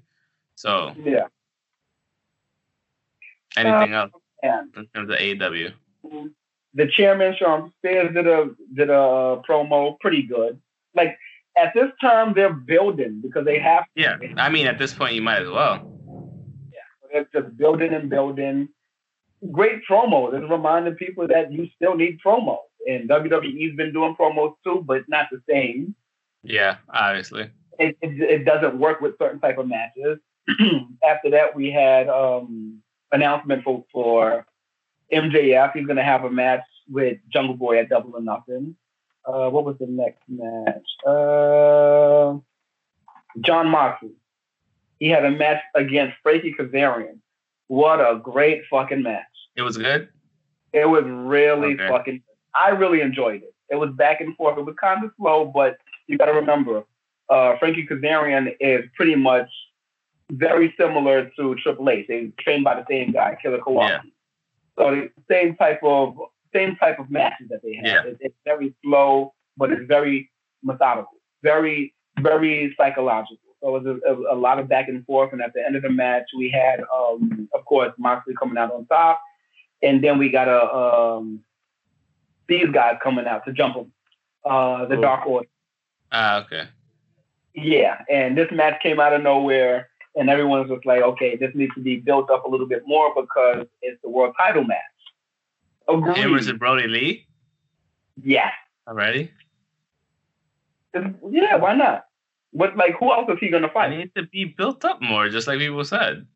So 0.55 0.93
Yeah. 0.99 1.27
anything 3.57 3.95
uh, 3.95 4.03
else 4.03 4.13
And 4.43 4.75
in 4.77 4.87
terms 4.95 5.11
of 5.11 5.17
AEW? 5.19 5.73
the 6.75 6.87
chairman 6.89 7.35
Shawn 7.39 7.73
Spears 7.79 8.13
did 8.15 8.27
a 8.27 8.51
did 8.75 8.91
a 8.91 9.43
promo 9.49 9.99
pretty 10.01 10.23
good. 10.23 10.61
Like 10.95 11.19
at 11.59 11.73
this 11.75 11.91
time 12.01 12.33
they're 12.35 12.53
building 12.53 13.21
because 13.23 13.45
they 13.45 13.59
have 13.59 13.85
To. 13.97 14.03
Yeah, 14.03 14.17
I 14.37 14.49
mean 14.51 14.67
at 14.67 14.79
this 14.79 14.95
point 14.95 15.15
you 15.15 15.23
might 15.23 15.43
as 15.43 15.49
well. 15.49 15.93
Yeah, 16.73 16.81
they're 17.33 17.43
just 17.43 17.57
building 17.57 17.93
and 17.95 18.09
building. 18.09 18.69
Great 19.53 19.83
promos. 19.89 20.35
It's 20.35 20.51
reminding 20.51 20.95
people 20.95 21.27
that 21.29 21.53
you 21.53 21.69
still 21.77 21.97
need 21.97 22.19
promos. 22.25 22.59
And 22.87 23.09
WWE's 23.09 23.77
been 23.77 23.93
doing 23.93 24.17
promos 24.19 24.55
too, 24.65 24.83
but 24.87 25.03
not 25.09 25.27
the 25.31 25.41
same. 25.49 25.95
Yeah, 26.43 26.77
obviously. 26.89 27.51
It, 27.79 27.99
it, 28.01 28.21
it 28.21 28.45
doesn't 28.45 28.79
work 28.79 29.01
with 29.01 29.19
certain 29.19 29.41
type 29.41 29.59
of 29.59 29.69
matches. 29.69 30.19
After 31.07 31.31
that, 31.31 31.55
we 31.55 31.71
had 31.71 32.09
um 32.09 32.81
announcement 33.13 33.65
for, 33.65 33.85
for 33.93 34.47
MJF. 35.13 35.73
He's 35.75 35.87
gonna 35.87 36.05
have 36.05 36.25
a 36.25 36.31
match 36.31 36.63
with 36.89 37.19
Jungle 37.33 37.57
Boy 37.57 37.79
at 37.79 37.89
Double 37.89 38.15
or 38.15 38.23
Nothing. 38.23 38.77
Uh, 39.25 39.51
what 39.51 39.65
was 39.65 39.77
the 39.79 39.87
next 39.87 40.23
match? 40.29 40.87
Uh, 41.05 42.39
Jon 43.41 43.69
Moxley. 43.69 44.13
He 44.99 45.09
had 45.09 45.25
a 45.25 45.31
match 45.31 45.63
against 45.75 46.17
Frankie 46.23 46.55
Kazarian. 46.59 47.19
What 47.69 48.01
a 48.01 48.19
great 48.19 48.63
fucking 48.71 49.03
match. 49.03 49.25
It 49.57 49.63
was 49.63 49.77
good. 49.77 50.09
It 50.73 50.89
was 50.89 51.05
really 51.07 51.75
Okay. 51.75 51.89
fucking. 51.89 52.23
I 52.55 52.71
really 52.71 53.01
enjoyed 53.01 53.43
it. 53.43 53.55
It 53.71 53.77
was 53.77 53.91
back 53.91 54.21
and 54.21 54.37
forth. 54.37 54.59
It 54.59 54.65
was 54.65 54.77
kind 54.81 55.05
of 55.05 55.11
slow, 55.17 55.47
but 55.47 55.77
you 56.07 56.17
got 56.19 56.27
to 56.27 56.33
remember, 56.33 56.85
uh, 57.29 57.57
Frankie 57.59 57.87
Kazarian 57.87 58.55
is 58.61 58.85
pretty 58.95 59.17
much 59.17 59.49
very 60.31 60.75
similar 60.79 61.31
to 61.39 61.55
Triple 61.57 61.89
H. 61.91 62.07
They 62.09 62.31
trained 62.41 62.65
by 62.65 62.75
the 62.77 62.85
same 62.89 63.13
guy, 63.13 63.37
Killer 63.43 63.59
Kowalski. 63.59 64.13
Yeah. 64.79 64.85
So 64.85 64.91
the 64.95 65.11
same 65.31 65.57
type 65.57 65.81
of 65.83 66.17
same 66.55 66.77
type 66.77 66.99
of 66.99 67.11
matches 67.11 67.49
that 67.51 67.63
they 67.63 67.75
have. 67.75 67.85
Yeah. 67.85 68.11
It- 68.13 68.19
it's 68.21 68.37
very 68.45 68.75
slow, 68.83 69.35
but 69.57 69.73
it's 69.73 69.85
very 69.87 70.31
methodical, 70.63 71.21
very 71.43 71.93
very 72.21 72.75
psychological. 72.79 73.46
So 73.67 73.75
it 73.75 73.83
was 73.83 73.99
a, 74.07 74.13
a, 74.13 74.35
a 74.35 74.39
lot 74.39 74.61
of 74.61 74.69
back 74.69 74.89
and 74.89 75.05
forth. 75.07 75.33
And 75.33 75.43
at 75.43 75.53
the 75.53 75.65
end 75.65 75.75
of 75.75 75.83
the 75.83 75.91
match, 75.91 76.25
we 76.37 76.51
had, 76.51 76.81
um, 76.95 77.49
of 77.53 77.65
course, 77.65 77.93
Moxley 77.99 78.35
coming 78.39 78.57
out 78.57 78.73
on 78.73 78.87
top, 78.87 79.21
and 79.83 80.03
then 80.05 80.19
we 80.19 80.29
got 80.31 80.47
a 80.47 80.73
um, 80.73 81.41
these 82.49 82.69
guys 82.73 82.97
coming 83.03 83.27
out 83.27 83.45
to 83.47 83.53
jump 83.53 83.75
them, 83.75 83.93
uh, 84.45 84.87
the 84.87 84.95
Cool. 84.95 85.03
Dark 85.03 85.27
Order. 85.27 85.49
Ah, 86.13 86.45
okay. 86.45 86.69
Yeah, 87.55 88.03
and 88.09 88.39
this 88.39 88.47
match 88.53 88.81
came 88.83 89.01
out 89.01 89.13
of 89.13 89.23
nowhere, 89.23 89.89
and 90.15 90.31
everyone 90.31 90.69
was 90.69 90.81
like, 90.85 91.03
okay, 91.03 91.35
this 91.37 91.51
needs 91.55 91.75
to 91.75 91.81
be 91.81 91.97
built 91.97 92.31
up 92.31 92.45
a 92.45 92.49
little 92.49 92.69
bit 92.69 92.85
more 92.87 93.13
because 93.21 93.67
it's 93.83 94.01
the 94.03 94.11
world 94.11 94.35
title 94.39 94.63
match. 94.63 94.79
Agreed. 95.89 96.19
Him 96.19 96.33
versus 96.33 96.53
Brodie 96.53 96.87
Lee 96.87 97.27
Yeah. 98.23 98.51
already. 98.87 99.33
It's- 100.95 101.13
Yeah, 101.31 101.57
why 101.57 101.75
not? 101.75 102.06
What 102.57 102.75
like 102.77 102.95
who 102.99 103.13
else 103.13 103.29
is 103.31 103.39
he 103.39 103.51
gonna 103.51 103.67
It 103.67 103.73
fight? 103.75 103.91
needs 103.91 104.13
to 104.17 104.23
be 104.25 104.47
built 104.57 104.83
up 104.85 105.03
more, 105.03 105.29
just 105.29 105.47
like 105.47 105.59
people 105.59 105.85
said. 105.85 106.27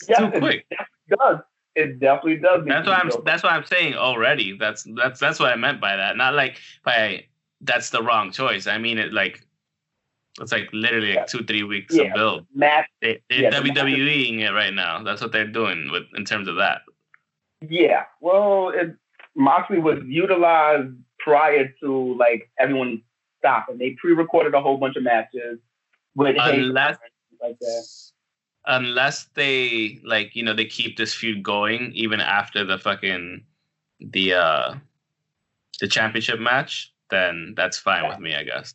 It's 0.00 0.08
Yeah, 0.08 0.18
too 0.20 0.36
it 0.36 0.40
quick. 0.40 0.66
definitely 0.70 1.16
does. 1.18 1.38
It 1.74 2.00
definitely 2.00 2.36
does. 2.36 2.64
That's 2.66 2.86
why 2.88 2.94
I'm. 2.94 3.08
built. 3.08 3.24
That's 3.26 3.42
why 3.42 3.50
I'm 3.50 3.64
saying 3.66 3.94
already. 3.94 4.56
That's 4.56 4.86
that's 4.96 5.20
that's 5.20 5.38
what 5.38 5.52
I 5.52 5.56
meant 5.56 5.80
by 5.80 5.94
that. 5.96 6.16
Not 6.16 6.34
like 6.34 6.58
by 6.84 7.24
that's 7.60 7.90
the 7.90 8.02
wrong 8.02 8.32
choice. 8.32 8.66
I 8.66 8.78
mean 8.78 8.96
it 8.98 9.12
like 9.12 9.44
it's 10.40 10.52
like 10.52 10.68
literally 10.72 11.14
like 11.14 11.26
two 11.26 11.44
three 11.44 11.64
weeks 11.64 11.94
Yeah. 11.94 12.04
of 12.04 12.14
build. 12.14 12.46
match. 12.54 12.86
They, 13.02 13.20
they're 13.28 13.42
Yeah, 13.42 13.60
WWEing 13.60 14.40
it 14.40 14.52
right 14.52 14.72
now. 14.72 15.02
That's 15.02 15.20
what 15.20 15.32
they're 15.32 15.46
doing 15.60 15.90
with 15.90 16.04
in 16.16 16.24
terms 16.24 16.48
of 16.48 16.56
that. 16.56 16.80
Yeah. 17.68 18.04
Well, 18.20 18.70
it, 18.70 18.94
Moxley 19.34 19.80
was 19.80 19.98
utilized 20.06 20.94
prior 21.18 21.74
to 21.82 22.14
like 22.16 22.50
everyone 22.58 23.02
stopping. 23.38 23.78
They 23.78 23.90
pre-recorded 24.00 24.54
a 24.54 24.60
whole 24.60 24.76
bunch 24.76 24.96
of 24.96 25.02
matches 25.02 25.58
with 26.14 26.36
Unless 26.38 26.98
like 27.40 27.58
that. 27.60 27.84
unless 28.66 29.26
they 29.34 30.00
like 30.04 30.34
you 30.34 30.42
know 30.42 30.52
they 30.52 30.64
keep 30.64 30.96
this 30.96 31.14
feud 31.14 31.42
going 31.42 31.92
even 31.94 32.20
after 32.20 32.64
the 32.64 32.78
fucking 32.78 33.44
the 34.00 34.34
uh 34.34 34.74
the 35.80 35.86
championship 35.86 36.40
match 36.40 36.92
then 37.10 37.54
that's 37.56 37.78
fine 37.78 38.08
with 38.08 38.18
me 38.18 38.34
i 38.34 38.42
guess 38.42 38.74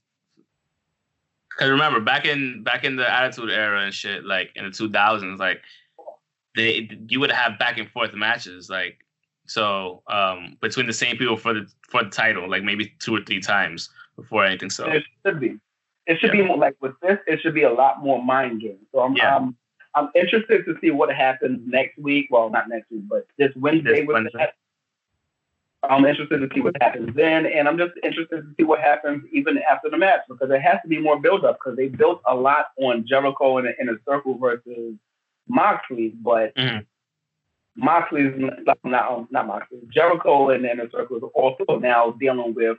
because 1.49 1.69
remember 1.69 1.99
back 1.99 2.25
in 2.25 2.63
back 2.63 2.85
in 2.85 2.95
the 2.95 3.11
attitude 3.11 3.49
era 3.49 3.83
and 3.83 3.93
shit 3.93 4.23
like 4.25 4.49
in 4.55 4.63
the 4.63 4.71
2000s 4.71 5.37
like 5.37 5.61
they 6.55 6.89
you 7.07 7.19
would 7.19 7.31
have 7.31 7.59
back 7.59 7.77
and 7.77 7.89
forth 7.91 8.13
matches 8.13 8.69
like 8.69 8.99
so 9.47 10.01
um 10.07 10.57
between 10.61 10.87
the 10.87 10.93
same 10.93 11.17
people 11.17 11.35
for 11.35 11.53
the 11.53 11.67
for 11.89 12.03
the 12.03 12.09
title 12.09 12.49
like 12.49 12.63
maybe 12.63 12.93
two 12.99 13.13
or 13.15 13.21
three 13.21 13.41
times 13.41 13.89
before 14.15 14.45
anything 14.45 14.69
so 14.69 14.85
It 14.85 15.03
should 15.25 15.39
be. 15.39 15.59
It 16.05 16.19
should 16.19 16.31
be 16.31 16.43
more 16.43 16.57
like 16.57 16.75
with 16.81 16.99
this. 17.01 17.17
It 17.27 17.39
should 17.41 17.53
be 17.53 17.63
a 17.63 17.71
lot 17.71 18.03
more 18.03 18.23
mind 18.23 18.61
game. 18.61 18.79
So 18.91 18.99
I'm 18.99 19.15
Yeah. 19.15 19.35
um, 19.35 19.55
I'm 19.95 20.09
interested 20.15 20.65
to 20.65 20.75
see 20.81 20.91
what 20.91 21.13
happens 21.13 21.61
next 21.65 21.97
week. 21.97 22.27
Well, 22.31 22.49
not 22.49 22.67
next 22.67 22.89
week, 22.91 23.03
but 23.07 23.27
this 23.37 23.55
Wednesday. 23.55 23.99
This 23.99 24.07
with 24.07 24.15
Wednesday. 24.15 24.39
that. 24.39 24.53
I'm 25.89 26.05
interested 26.05 26.37
to 26.39 26.49
see 26.53 26.61
what 26.61 26.75
happens 26.81 27.13
then, 27.13 27.45
and 27.45 27.67
I'm 27.67 27.77
just 27.77 27.91
interested 28.03 28.37
to 28.37 28.53
see 28.57 28.63
what 28.63 28.79
happens 28.79 29.25
even 29.33 29.59
after 29.69 29.89
the 29.89 29.97
match 29.97 30.21
because 30.29 30.47
there 30.47 30.59
has 30.59 30.81
to 30.81 30.87
be 30.87 30.97
more 30.97 31.19
build 31.19 31.43
up 31.43 31.59
because 31.59 31.75
they 31.75 31.89
built 31.89 32.21
a 32.25 32.33
lot 32.33 32.67
on 32.77 33.05
Jericho 33.05 33.57
in 33.57 33.67
a, 33.67 33.73
in 33.79 33.89
a 33.89 33.97
circle 34.07 34.37
versus 34.37 34.95
Moxley, 35.47 36.13
but 36.21 36.55
mm-hmm. 36.55 36.79
Moxley's 37.75 38.33
not 38.37 38.77
not, 38.83 39.31
not 39.31 39.47
Moxley. 39.47 39.79
Jericho 39.93 40.49
in 40.49 40.61
the 40.61 40.71
inner 40.71 40.89
circle 40.89 41.17
is 41.17 41.23
also 41.33 41.79
now 41.79 42.11
dealing 42.11 42.53
with 42.53 42.77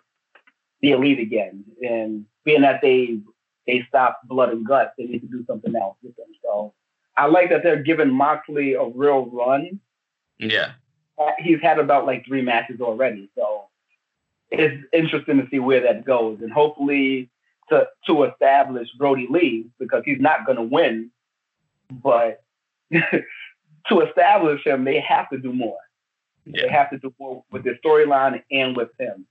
the 0.85 0.93
elite 0.93 1.19
again, 1.19 1.65
and 1.83 2.27
being 2.45 2.63
that 2.63 2.81
they 2.83 3.19
they 3.67 3.85
stopped 3.89 4.29
blood 4.29 4.51
and 4.51 4.67
guts, 4.67 4.91
they 4.99 5.05
need 5.05 5.21
to 5.21 5.27
do 5.27 5.45
something 5.47 5.75
else 5.75 5.97
with 6.03 6.15
them. 6.17 6.27
So 6.43 6.75
I 7.17 7.27
like 7.27 7.49
that 7.51 7.63
they're 7.63 7.83
giving 7.83 8.13
Moxley 8.13 8.75
a 8.75 8.85
real 8.85 9.27
run. 9.27 9.81
Yeah 10.39 10.73
he's 11.39 11.61
had 11.63 11.79
about 11.79 12.07
like 12.07 12.25
three 12.27 12.43
matches 12.43 12.81
already. 12.81 13.31
So 13.37 13.65
it's 14.51 14.85
interesting 14.93 15.39
to 15.39 15.49
see 15.51 15.59
where 15.59 15.81
that 15.83 16.05
goes, 16.05 16.39
and 16.41 16.53
hopefully 16.53 17.31
to 17.71 17.89
to 18.07 18.25
establish 18.25 18.89
Brodie 18.99 19.29
Lee 19.31 19.67
because 19.79 20.03
he's 20.05 20.21
not 20.21 20.47
going 20.47 20.59
to 20.59 20.63
win, 20.63 21.11
but 21.91 22.43
to 22.93 24.01
establish 24.01 24.65
him, 24.65 24.85
they 24.85 25.01
have 25.01 25.29
to 25.31 25.39
do 25.39 25.53
more. 25.53 25.79
Yeah. 26.45 26.63
They 26.63 26.69
have 26.69 26.91
to 26.91 26.99
do 26.99 27.15
more 27.19 27.45
with 27.51 27.65
the 27.65 27.79
storyline 27.85 28.43
and 28.51 28.77
with 28.77 28.91
him. 28.99 29.27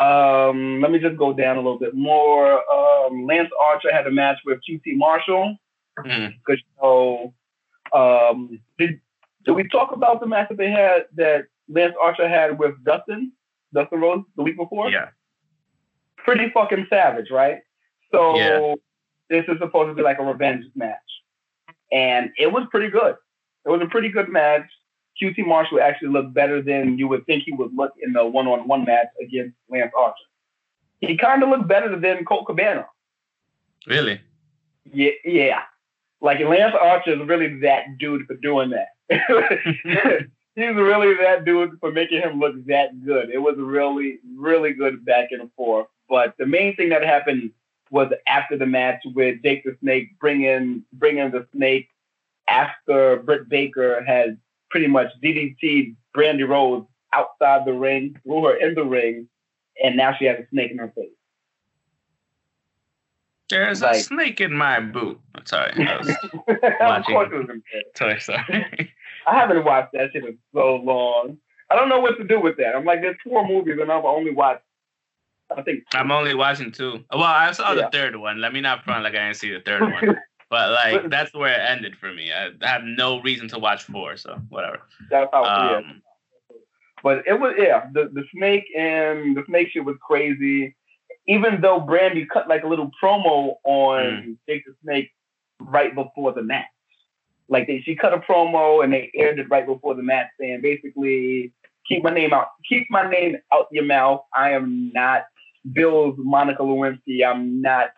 Um, 0.00 0.80
let 0.80 0.90
me 0.90 0.98
just 0.98 1.16
go 1.16 1.32
down 1.32 1.56
a 1.56 1.60
little 1.60 1.78
bit 1.78 1.94
more. 1.94 2.62
Um, 2.72 3.26
Lance 3.26 3.50
Archer 3.60 3.92
had 3.92 4.06
a 4.06 4.10
match 4.10 4.38
with 4.44 4.60
QT 4.68 4.96
Marshall. 4.96 5.56
Because 5.96 6.12
mm. 6.12 6.32
you 6.48 6.56
know, 6.82 7.34
um, 7.92 8.60
did 8.78 9.00
did 9.44 9.52
we 9.52 9.68
talk 9.68 9.92
about 9.92 10.20
the 10.20 10.26
match 10.26 10.48
that 10.48 10.58
they 10.58 10.70
had 10.70 11.06
that 11.14 11.46
Lance 11.68 11.94
Archer 12.02 12.28
had 12.28 12.58
with 12.58 12.74
Dustin, 12.84 13.32
Dustin 13.72 14.00
Rhodes 14.00 14.24
the 14.36 14.42
week 14.42 14.56
before? 14.56 14.90
Yeah. 14.90 15.08
Pretty 16.18 16.50
fucking 16.50 16.86
savage, 16.90 17.30
right? 17.30 17.60
So 18.12 18.36
yeah. 18.36 18.74
this 19.30 19.44
is 19.48 19.58
supposed 19.58 19.90
to 19.90 19.94
be 19.94 20.02
like 20.02 20.18
a 20.18 20.24
revenge 20.24 20.64
match. 20.74 20.98
And 21.92 22.30
it 22.36 22.52
was 22.52 22.66
pretty 22.70 22.90
good. 22.90 23.14
It 23.64 23.70
was 23.70 23.80
a 23.80 23.86
pretty 23.86 24.08
good 24.08 24.28
match. 24.28 24.68
QT 25.20 25.46
Marshall 25.46 25.80
actually 25.80 26.08
looked 26.08 26.34
better 26.34 26.62
than 26.62 26.98
you 26.98 27.08
would 27.08 27.24
think 27.26 27.44
he 27.44 27.52
would 27.52 27.74
look 27.74 27.92
in 28.00 28.12
the 28.12 28.24
one-on-one 28.24 28.84
match 28.84 29.08
against 29.20 29.56
Lance 29.68 29.92
Archer. 29.96 30.14
He 31.00 31.16
kind 31.16 31.42
of 31.42 31.48
looked 31.48 31.68
better 31.68 31.98
than 31.98 32.24
Colt 32.24 32.46
Cabana. 32.46 32.86
Really? 33.86 34.20
Yeah, 34.92 35.12
yeah. 35.24 35.62
Like 36.20 36.40
Lance 36.40 36.74
Archer 36.80 37.20
is 37.20 37.28
really 37.28 37.60
that 37.60 37.98
dude 37.98 38.26
for 38.26 38.34
doing 38.34 38.70
that. 38.70 38.88
He's 40.56 40.74
really 40.74 41.14
that 41.16 41.44
dude 41.44 41.78
for 41.80 41.92
making 41.92 42.22
him 42.22 42.40
look 42.40 42.64
that 42.64 43.04
good. 43.04 43.28
It 43.30 43.38
was 43.38 43.56
really, 43.58 44.20
really 44.34 44.72
good 44.72 45.04
back 45.04 45.28
and 45.30 45.52
forth. 45.52 45.86
But 46.08 46.34
the 46.38 46.46
main 46.46 46.74
thing 46.76 46.88
that 46.88 47.02
happened 47.02 47.50
was 47.90 48.10
after 48.26 48.56
the 48.56 48.64
match 48.64 49.02
with 49.14 49.42
Jake 49.42 49.64
the 49.64 49.76
Snake 49.82 50.18
bringing 50.18 50.82
bringing 50.94 51.30
the 51.30 51.46
Snake 51.54 51.88
after 52.48 53.16
Britt 53.18 53.50
Baker 53.50 54.02
had 54.02 54.38
pretty 54.76 54.88
much 54.88 55.06
DDT'd 55.24 55.96
Brandi 56.14 56.46
Rhodes 56.46 56.86
outside 57.14 57.64
the 57.64 57.72
ring, 57.72 58.14
threw 58.22 58.44
her 58.44 58.56
in 58.56 58.74
the 58.74 58.84
ring, 58.84 59.26
and 59.82 59.96
now 59.96 60.14
she 60.18 60.26
has 60.26 60.38
a 60.38 60.46
snake 60.50 60.70
in 60.70 60.76
her 60.76 60.92
face. 60.94 61.08
There's 63.48 63.80
like, 63.80 63.96
a 63.96 64.00
snake 64.00 64.42
in 64.42 64.52
my 64.52 64.80
boot. 64.80 65.18
Sorry, 65.46 65.72
I 65.78 65.96
was 65.96 67.04
watching 67.08 67.62
Toy 67.94 68.18
Story. 68.18 68.92
I 69.26 69.34
haven't 69.34 69.64
watched 69.64 69.94
that 69.94 70.10
shit 70.12 70.26
in 70.26 70.36
so 70.52 70.76
long. 70.76 71.38
I 71.70 71.74
don't 71.74 71.88
know 71.88 72.00
what 72.00 72.18
to 72.18 72.24
do 72.24 72.38
with 72.38 72.58
that. 72.58 72.76
I'm 72.76 72.84
like, 72.84 73.00
there's 73.00 73.16
four 73.24 73.48
movies, 73.48 73.78
and 73.80 73.90
I've 73.90 74.04
only 74.04 74.32
watched. 74.32 74.62
I 75.56 75.62
think 75.62 75.84
i 75.94 76.00
I'm 76.00 76.12
only 76.12 76.34
watching 76.34 76.70
two. 76.70 77.02
Well, 77.10 77.22
I 77.22 77.50
saw 77.52 77.72
yeah. 77.72 77.82
the 77.82 77.88
third 77.92 78.16
one. 78.16 78.42
Let 78.42 78.52
me 78.52 78.60
not 78.60 78.84
front 78.84 79.04
like 79.04 79.14
I 79.14 79.24
didn't 79.24 79.36
see 79.36 79.54
the 79.54 79.60
third 79.60 79.80
one. 80.02 80.18
But 80.48 80.70
like 80.72 81.10
that's 81.10 81.34
where 81.34 81.52
it 81.52 81.60
ended 81.60 81.96
for 81.96 82.12
me. 82.12 82.32
I, 82.32 82.50
I 82.62 82.68
have 82.68 82.82
no 82.84 83.20
reason 83.20 83.48
to 83.48 83.58
watch 83.58 83.82
four, 83.84 84.16
so 84.16 84.40
whatever. 84.48 84.80
That's 85.10 85.28
how. 85.32 85.44
Um, 85.44 86.02
yeah. 86.50 86.56
But 87.02 87.22
it 87.26 87.40
was 87.40 87.54
yeah. 87.58 87.86
The 87.92 88.10
the 88.12 88.24
snake 88.34 88.66
and 88.76 89.36
the 89.36 89.42
snake 89.46 89.70
shit 89.72 89.84
was 89.84 89.96
crazy 90.00 90.76
even 91.28 91.60
though 91.60 91.80
Brandi 91.80 92.26
cut 92.28 92.48
like 92.48 92.62
a 92.62 92.68
little 92.68 92.90
promo 93.02 93.56
on 93.64 94.04
mm. 94.04 94.36
Jake 94.48 94.64
the 94.64 94.74
Snake 94.82 95.10
right 95.60 95.94
before 95.94 96.32
the 96.32 96.42
match. 96.42 96.66
Like 97.48 97.66
they, 97.66 97.80
she 97.80 97.94
cut 97.94 98.12
a 98.12 98.18
promo 98.18 98.82
and 98.82 98.92
they 98.92 99.10
aired 99.14 99.38
it 99.38 99.48
right 99.50 99.66
before 99.66 99.94
the 99.94 100.02
match, 100.02 100.28
saying 100.38 100.60
basically, 100.62 101.52
keep 101.86 102.02
my 102.02 102.10
name 102.10 102.32
out, 102.32 102.48
keep 102.68 102.86
my 102.90 103.08
name 103.08 103.36
out 103.52 103.66
your 103.70 103.84
mouth. 103.84 104.22
I 104.34 104.52
am 104.52 104.90
not 104.92 105.26
Bill's 105.72 106.16
Monica 106.18 106.62
Lewinsky. 106.62 107.24
I'm 107.24 107.60
not 107.60 107.90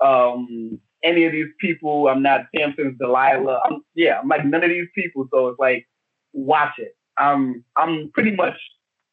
um, 0.00 0.78
any 1.04 1.24
of 1.24 1.32
these 1.32 1.50
people. 1.60 2.08
I'm 2.08 2.22
not 2.22 2.46
Samson's 2.56 2.98
Delilah. 2.98 3.60
I'm, 3.66 3.82
yeah, 3.94 4.18
I'm 4.20 4.28
like 4.28 4.44
none 4.44 4.64
of 4.64 4.70
these 4.70 4.88
people. 4.94 5.28
So 5.30 5.48
it's 5.48 5.58
like, 5.58 5.86
watch 6.32 6.72
it. 6.78 6.96
I'm 7.16 7.64
I'm 7.76 8.10
pretty 8.12 8.34
much 8.34 8.56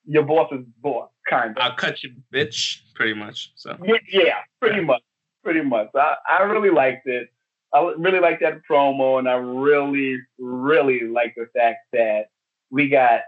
your 0.06 0.24
boss's 0.24 0.66
boss, 0.82 1.10
kind 1.30 1.52
of. 1.52 1.58
I'll 1.62 1.76
cut 1.76 2.02
you, 2.04 2.12
bitch, 2.34 2.80
pretty 2.96 3.14
much. 3.14 3.52
So 3.56 3.78
yeah, 3.84 3.98
yeah 4.12 4.34
pretty 4.60 4.78
yeah. 4.78 4.86
much, 4.86 5.02
pretty 5.44 5.62
much. 5.62 5.90
I, 5.96 6.16
I 6.30 6.44
really 6.44 6.72
liked 6.72 7.08
it. 7.08 7.30
I 7.74 7.94
really 7.98 8.20
liked 8.20 8.42
that 8.42 8.62
promo, 8.70 9.20
and 9.20 9.30
I 9.30 9.36
really, 9.36 10.18
really 10.40 11.02
like 11.08 11.34
the 11.38 11.48
fact 11.56 11.80
that 11.94 12.26
we 12.70 12.90
got 12.90 13.22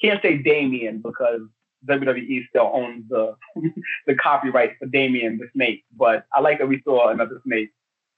can't 0.00 0.20
say 0.22 0.38
Damien 0.38 1.02
because 1.02 1.40
WWE 1.88 2.48
still 2.48 2.70
owns 2.72 3.04
the 3.08 3.34
the 4.06 4.14
copyright 4.14 4.72
for 4.78 4.86
Damien 4.86 5.38
the 5.38 5.48
Snake, 5.54 5.84
but 5.96 6.24
I 6.32 6.40
like 6.40 6.58
that 6.58 6.68
we 6.68 6.80
saw 6.84 7.10
another 7.10 7.40
Snake 7.46 7.70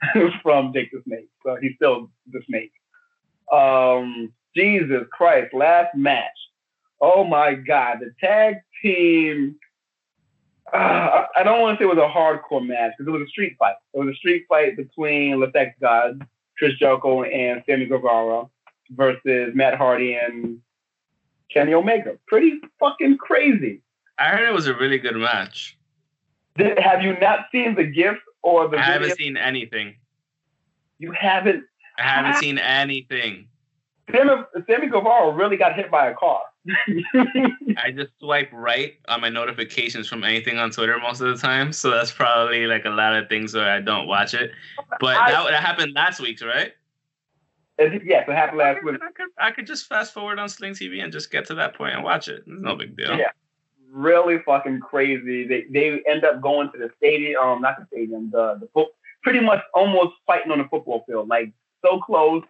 from 0.42 0.72
Jake 0.72 0.90
the 0.92 1.02
Snake, 1.06 1.28
so 1.44 1.56
he's 1.60 1.74
still 1.76 2.10
the 2.30 2.40
Snake. 2.46 2.72
Um, 3.52 4.32
Jesus 4.54 5.02
Christ, 5.12 5.52
last 5.54 5.94
match 5.94 6.30
Oh 7.06 7.22
my 7.22 7.52
God, 7.52 7.98
the 8.00 8.14
tag 8.18 8.56
team. 8.80 9.56
Uh, 10.72 11.24
I 11.36 11.42
don't 11.42 11.60
want 11.60 11.78
to 11.78 11.84
say 11.84 11.90
it 11.90 11.94
was 11.94 11.98
a 11.98 12.08
hardcore 12.08 12.66
match 12.66 12.92
because 12.96 13.12
it 13.12 13.18
was 13.18 13.26
a 13.26 13.30
street 13.30 13.56
fight. 13.58 13.74
It 13.92 13.98
was 13.98 14.08
a 14.08 14.16
street 14.16 14.46
fight 14.48 14.78
between 14.78 15.38
Le 15.38 15.50
Sex 15.52 15.74
God, 15.82 16.26
Chris 16.56 16.72
Jericho, 16.78 17.22
and 17.22 17.62
Sammy 17.66 17.84
Guevara 17.84 18.46
versus 18.90 19.52
Matt 19.54 19.76
Hardy 19.76 20.14
and 20.14 20.60
Kenny 21.52 21.74
Omega. 21.74 22.16
Pretty 22.26 22.58
fucking 22.80 23.18
crazy. 23.18 23.82
I 24.18 24.28
heard 24.28 24.48
it 24.48 24.54
was 24.54 24.66
a 24.66 24.74
really 24.74 24.98
good 24.98 25.16
match. 25.16 25.76
Did, 26.56 26.78
have 26.78 27.02
you 27.02 27.18
not 27.18 27.48
seen 27.52 27.74
the 27.74 27.84
gift 27.84 28.20
or 28.44 28.68
the? 28.68 28.78
I 28.78 28.82
haven't 28.82 29.16
seen 29.16 29.36
anything. 29.36 29.96
You 30.98 31.12
haven't. 31.12 31.64
I 31.98 32.02
haven't 32.02 32.32
ah. 32.32 32.40
seen 32.40 32.58
anything. 32.58 33.48
Sammy, 34.12 34.42
Sammy 34.68 34.88
Guevara 34.88 35.32
really 35.32 35.56
got 35.56 35.74
hit 35.74 35.90
by 35.90 36.08
a 36.10 36.14
car. 36.14 36.42
I 37.76 37.90
just 37.94 38.10
swipe 38.20 38.50
right 38.52 38.94
on 39.08 39.20
my 39.20 39.28
notifications 39.28 40.08
from 40.08 40.24
anything 40.24 40.58
on 40.58 40.70
Twitter 40.70 40.98
most 40.98 41.20
of 41.20 41.28
the 41.28 41.40
time, 41.40 41.72
so 41.72 41.90
that's 41.90 42.12
probably 42.12 42.66
like 42.66 42.84
a 42.84 42.90
lot 42.90 43.16
of 43.16 43.28
things 43.28 43.54
where 43.54 43.70
I 43.70 43.80
don't 43.80 44.06
watch 44.06 44.34
it. 44.34 44.50
But 45.00 45.16
I, 45.16 45.32
that, 45.32 45.50
that 45.50 45.62
happened 45.62 45.92
last 45.94 46.20
week, 46.20 46.40
right? 46.42 46.72
Yes, 47.78 48.24
it 48.28 48.34
happened 48.34 48.58
last 48.58 48.84
week. 48.84 48.96
I 49.02 49.12
could, 49.12 49.28
I 49.38 49.50
could 49.50 49.66
just 49.66 49.86
fast 49.86 50.14
forward 50.14 50.38
on 50.38 50.48
Sling 50.48 50.74
TV 50.74 51.02
and 51.02 51.12
just 51.12 51.30
get 51.30 51.46
to 51.46 51.54
that 51.54 51.74
point 51.74 51.94
and 51.94 52.04
watch 52.04 52.28
it. 52.28 52.44
It's 52.46 52.46
no 52.46 52.76
big 52.76 52.96
deal. 52.96 53.16
Yeah, 53.16 53.30
really 53.94 54.38
fucking 54.44 54.80
crazy. 54.80 55.46
They 55.46 55.64
they 55.70 56.02
end 56.08 56.24
up 56.24 56.40
going 56.40 56.70
to 56.72 56.78
the 56.78 56.90
stadium, 56.96 57.40
um, 57.42 57.62
not 57.62 57.78
the 57.78 57.86
stadium, 57.86 58.30
the 58.30 58.58
the 58.60 58.68
foot, 58.74 58.88
pretty 59.22 59.40
much 59.40 59.62
almost 59.72 60.14
fighting 60.26 60.52
on 60.52 60.58
the 60.58 60.68
football 60.68 61.04
field, 61.06 61.28
like 61.28 61.52
so 61.84 62.00
close 62.00 62.42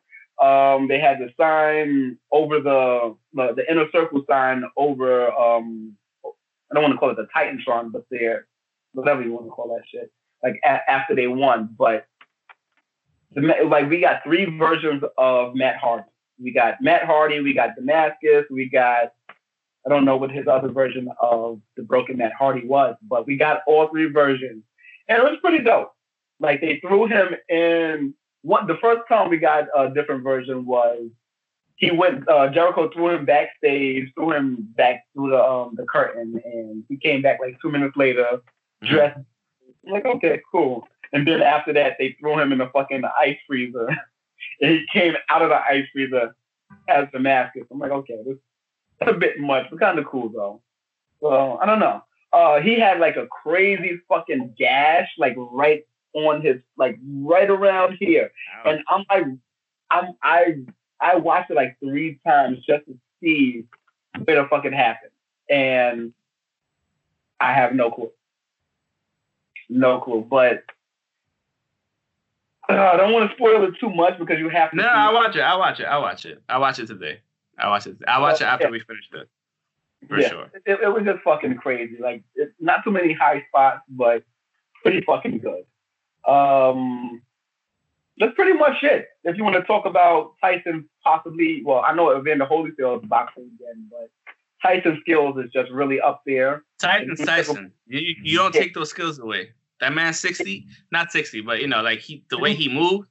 um, 0.43 0.89
they 0.89 0.99
had 0.99 1.19
the 1.19 1.31
sign 1.39 2.19
over 2.33 2.61
the, 2.61 3.17
the, 3.35 3.55
the 3.55 3.71
inner 3.71 3.87
circle 3.93 4.25
sign 4.29 4.65
over. 4.77 5.33
Um, 5.33 5.97
I 6.25 6.75
don't 6.75 6.83
want 6.83 6.93
to 6.95 6.99
call 6.99 7.11
it 7.11 7.17
the 7.17 7.29
Titantron, 7.35 7.93
but 7.93 8.05
they're 8.11 8.47
whatever 8.93 9.23
you 9.23 9.33
want 9.33 9.47
to 9.47 9.51
call 9.51 9.69
that 9.69 9.85
shit. 9.89 10.11
Like 10.43 10.61
a- 10.65 10.91
after 10.91 11.15
they 11.15 11.29
won, 11.29 11.75
but 11.79 12.07
the, 13.33 13.43
like 13.67 13.89
we 13.89 14.01
got 14.01 14.23
three 14.25 14.45
versions 14.59 15.03
of 15.19 15.55
Matt 15.55 15.77
Hardy. 15.77 16.05
We 16.43 16.53
got 16.53 16.83
Matt 16.83 17.05
Hardy, 17.05 17.41
we 17.41 17.55
got 17.55 17.77
Damascus, 17.77 18.45
we 18.51 18.69
got 18.69 19.13
I 19.87 19.91
don't 19.91 20.05
know 20.05 20.17
what 20.17 20.31
his 20.31 20.47
other 20.47 20.69
version 20.69 21.09
of 21.21 21.61
the 21.77 21.83
Broken 21.83 22.17
Matt 22.17 22.33
Hardy 22.39 22.67
was, 22.67 22.97
but 23.03 23.27
we 23.27 23.37
got 23.37 23.61
all 23.67 23.89
three 23.89 24.11
versions, 24.11 24.63
and 25.09 25.19
it 25.19 25.25
was 25.25 25.39
pretty 25.43 25.63
dope. 25.63 25.93
Like 26.41 26.61
they 26.61 26.81
threw 26.81 27.07
him 27.07 27.35
in 27.49 28.15
what 28.43 28.67
the 28.67 28.79
first 28.81 29.03
time 29.09 29.31
we 29.31 29.39
got 29.39 29.65
a 29.77 29.91
different 29.91 30.25
version 30.25 30.67
was 30.67 31.11
he 31.77 31.91
went 31.91 32.29
uh, 32.29 32.49
Jericho 32.49 32.91
threw 32.91 33.11
him 33.11 33.25
backstage, 33.25 34.11
threw 34.15 34.33
him 34.33 34.73
back 34.77 35.05
through 35.13 35.31
the 35.31 35.43
um, 35.43 35.75
the 35.77 35.85
curtain, 35.85 36.41
and 36.45 36.85
he 36.89 36.97
came 36.97 37.23
back 37.23 37.39
like 37.41 37.59
two 37.61 37.71
minutes 37.71 37.97
later, 37.97 38.25
mm-hmm. 38.25 38.95
dressed 38.95 39.19
I'm 39.87 39.93
like 39.93 40.05
okay, 40.05 40.41
cool. 40.51 40.87
And 41.13 41.27
then 41.27 41.43
after 41.43 41.73
that, 41.75 41.97
they 41.99 42.17
threw 42.19 42.39
him 42.41 42.53
in 42.53 42.59
the 42.59 42.71
fucking 42.73 43.03
ice 43.21 43.37
freezer, 43.47 43.89
and 44.61 44.71
he 44.71 44.87
came 44.93 45.15
out 45.31 45.43
of 45.43 45.51
the 45.51 45.57
ice 45.57 45.87
freezer 45.93 46.35
as 46.89 47.07
Damascus. 47.13 47.65
I'm 47.71 47.79
like, 47.79 47.91
okay, 47.91 48.19
this, 48.27 48.37
a 49.01 49.13
bit 49.13 49.39
much, 49.39 49.67
but 49.71 49.81
kind 49.81 49.99
of 49.99 50.07
cool 50.07 50.29
though. 50.29 50.61
well, 51.21 51.59
I 51.63 51.67
don't 51.67 51.81
know. 51.81 52.03
Uh, 52.33 52.61
he 52.61 52.79
had 52.79 52.99
like 52.99 53.17
a 53.17 53.27
crazy 53.29 54.01
fucking 54.09 54.55
gash, 54.59 55.09
like 55.19 55.35
right 55.37 55.87
on 56.15 56.43
his, 56.43 56.57
like 56.77 56.99
right 57.07 57.49
around 57.49 57.97
here, 58.01 58.31
and 58.65 58.81
I'm 58.89 59.05
like, 59.09 59.25
I'm 59.91 60.15
I 60.23 60.55
I 61.01 61.17
watched 61.17 61.51
it 61.51 61.55
like 61.55 61.77
three 61.81 62.19
times 62.27 62.59
just 62.67 62.87
to 62.87 62.99
see 63.23 63.65
what 64.17 64.27
the 64.27 64.47
fucking 64.51 64.73
happened, 64.73 65.13
and 65.49 66.13
I 67.41 67.53
have 67.53 67.75
no 67.75 67.91
clue, 67.91 68.11
no 69.69 70.01
clue. 70.01 70.27
But 70.29 70.65
uh, 72.69 72.73
I 72.73 72.97
don't 72.97 73.13
want 73.13 73.31
to 73.31 73.37
spoil 73.37 73.65
it 73.65 73.75
too 73.79 73.91
much 73.91 74.19
because 74.19 74.39
you 74.39 74.49
have 74.49 74.71
to. 74.71 74.77
No, 74.77 74.85
I'll 74.85 75.15
watch 75.15 75.37
it. 75.37 75.41
I'll 75.41 75.59
watch 75.59 75.81
it. 75.81 75.85
I'll 75.85 76.03
watch 76.03 76.25
it. 76.25 76.43
I'll 76.49 76.61
watch 76.61 76.79
it 76.79 76.87
today. 76.87 77.21
I'll 77.59 77.71
watch 77.71 77.87
it. 77.87 77.97
I'll 78.07 78.23
watch 78.23 78.41
it 78.41 78.45
after 78.45 78.67
yeah. 78.67 78.71
we 78.71 78.81
finish 78.81 79.09
this. 79.13 79.29
For 80.09 80.21
yeah. 80.21 80.29
sure. 80.29 80.51
It, 80.67 80.81
it, 80.83 80.89
was 80.89 81.05
just 81.05 81.23
fucking 81.23 81.57
crazy. 81.57 81.97
Like, 82.01 82.23
it, 82.35 82.53
not 82.61 82.85
too 82.85 82.91
many 82.91 83.15
high 83.15 83.45
spots, 83.49 83.81
but 83.89 84.23
pretty 84.83 85.01
fucking 85.03 85.39
good. 85.39 85.65
Um, 86.31 87.23
that's 88.19 88.35
pretty 88.35 88.53
much 88.53 88.83
it. 88.83 89.09
If 89.25 89.37
you 89.37 89.45
want 89.45 89.57
to 89.57 89.63
talk 89.63 89.87
about 89.87 90.35
Tyson 90.41 90.89
possibly, 91.03 91.63
well, 91.65 91.83
I 91.87 91.95
know 91.95 92.17
Evander 92.17 92.47
Holyfield 92.47 93.09
boxing 93.09 93.51
again, 93.59 93.89
but 93.91 94.11
Tyson's 94.63 95.01
skills 95.01 95.37
is 95.43 95.51
just 95.53 95.71
really 95.71 96.01
up 96.01 96.23
there. 96.27 96.63
Tyson's 96.81 97.25
Tyson. 97.25 97.73
You, 97.87 98.15
you 98.23 98.39
don't 98.39 98.53
take 98.53 98.75
those 98.75 98.91
skills 98.91 99.19
away. 99.19 99.51
That 99.81 99.93
man 99.93 100.15
60, 100.15 100.67
not 100.93 101.13
60, 101.13 101.41
but 101.43 101.61
you 101.61 101.67
know, 101.67 101.83
like 101.83 101.99
he 101.99 102.25
the 102.31 102.39
way 102.39 102.55
he 102.55 102.69
moved, 102.69 103.09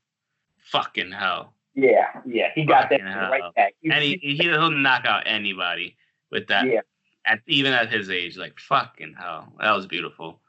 fucking 0.72 1.12
hell. 1.12 1.53
Yeah, 1.76 2.22
yeah. 2.26 2.50
He 2.54 2.66
got 2.66 2.84
fucking 2.84 3.04
that 3.04 3.14
hell. 3.14 3.32
right 3.32 3.56
back. 3.56 3.74
and 3.84 4.04
he, 4.04 4.18
he'll 4.40 4.70
knock 4.70 5.06
out 5.06 5.24
anybody 5.26 5.98
with 6.32 6.48
that. 6.48 6.68
Yeah. 6.68 6.82
At 7.26 7.40
even 7.48 7.74
at 7.74 7.92
his 7.92 8.10
age, 8.10 8.38
like 8.38 8.60
fucking 8.60 9.16
hell. 9.18 9.54
That 9.60 9.72
was 9.72 9.88
beautiful. 9.88 10.40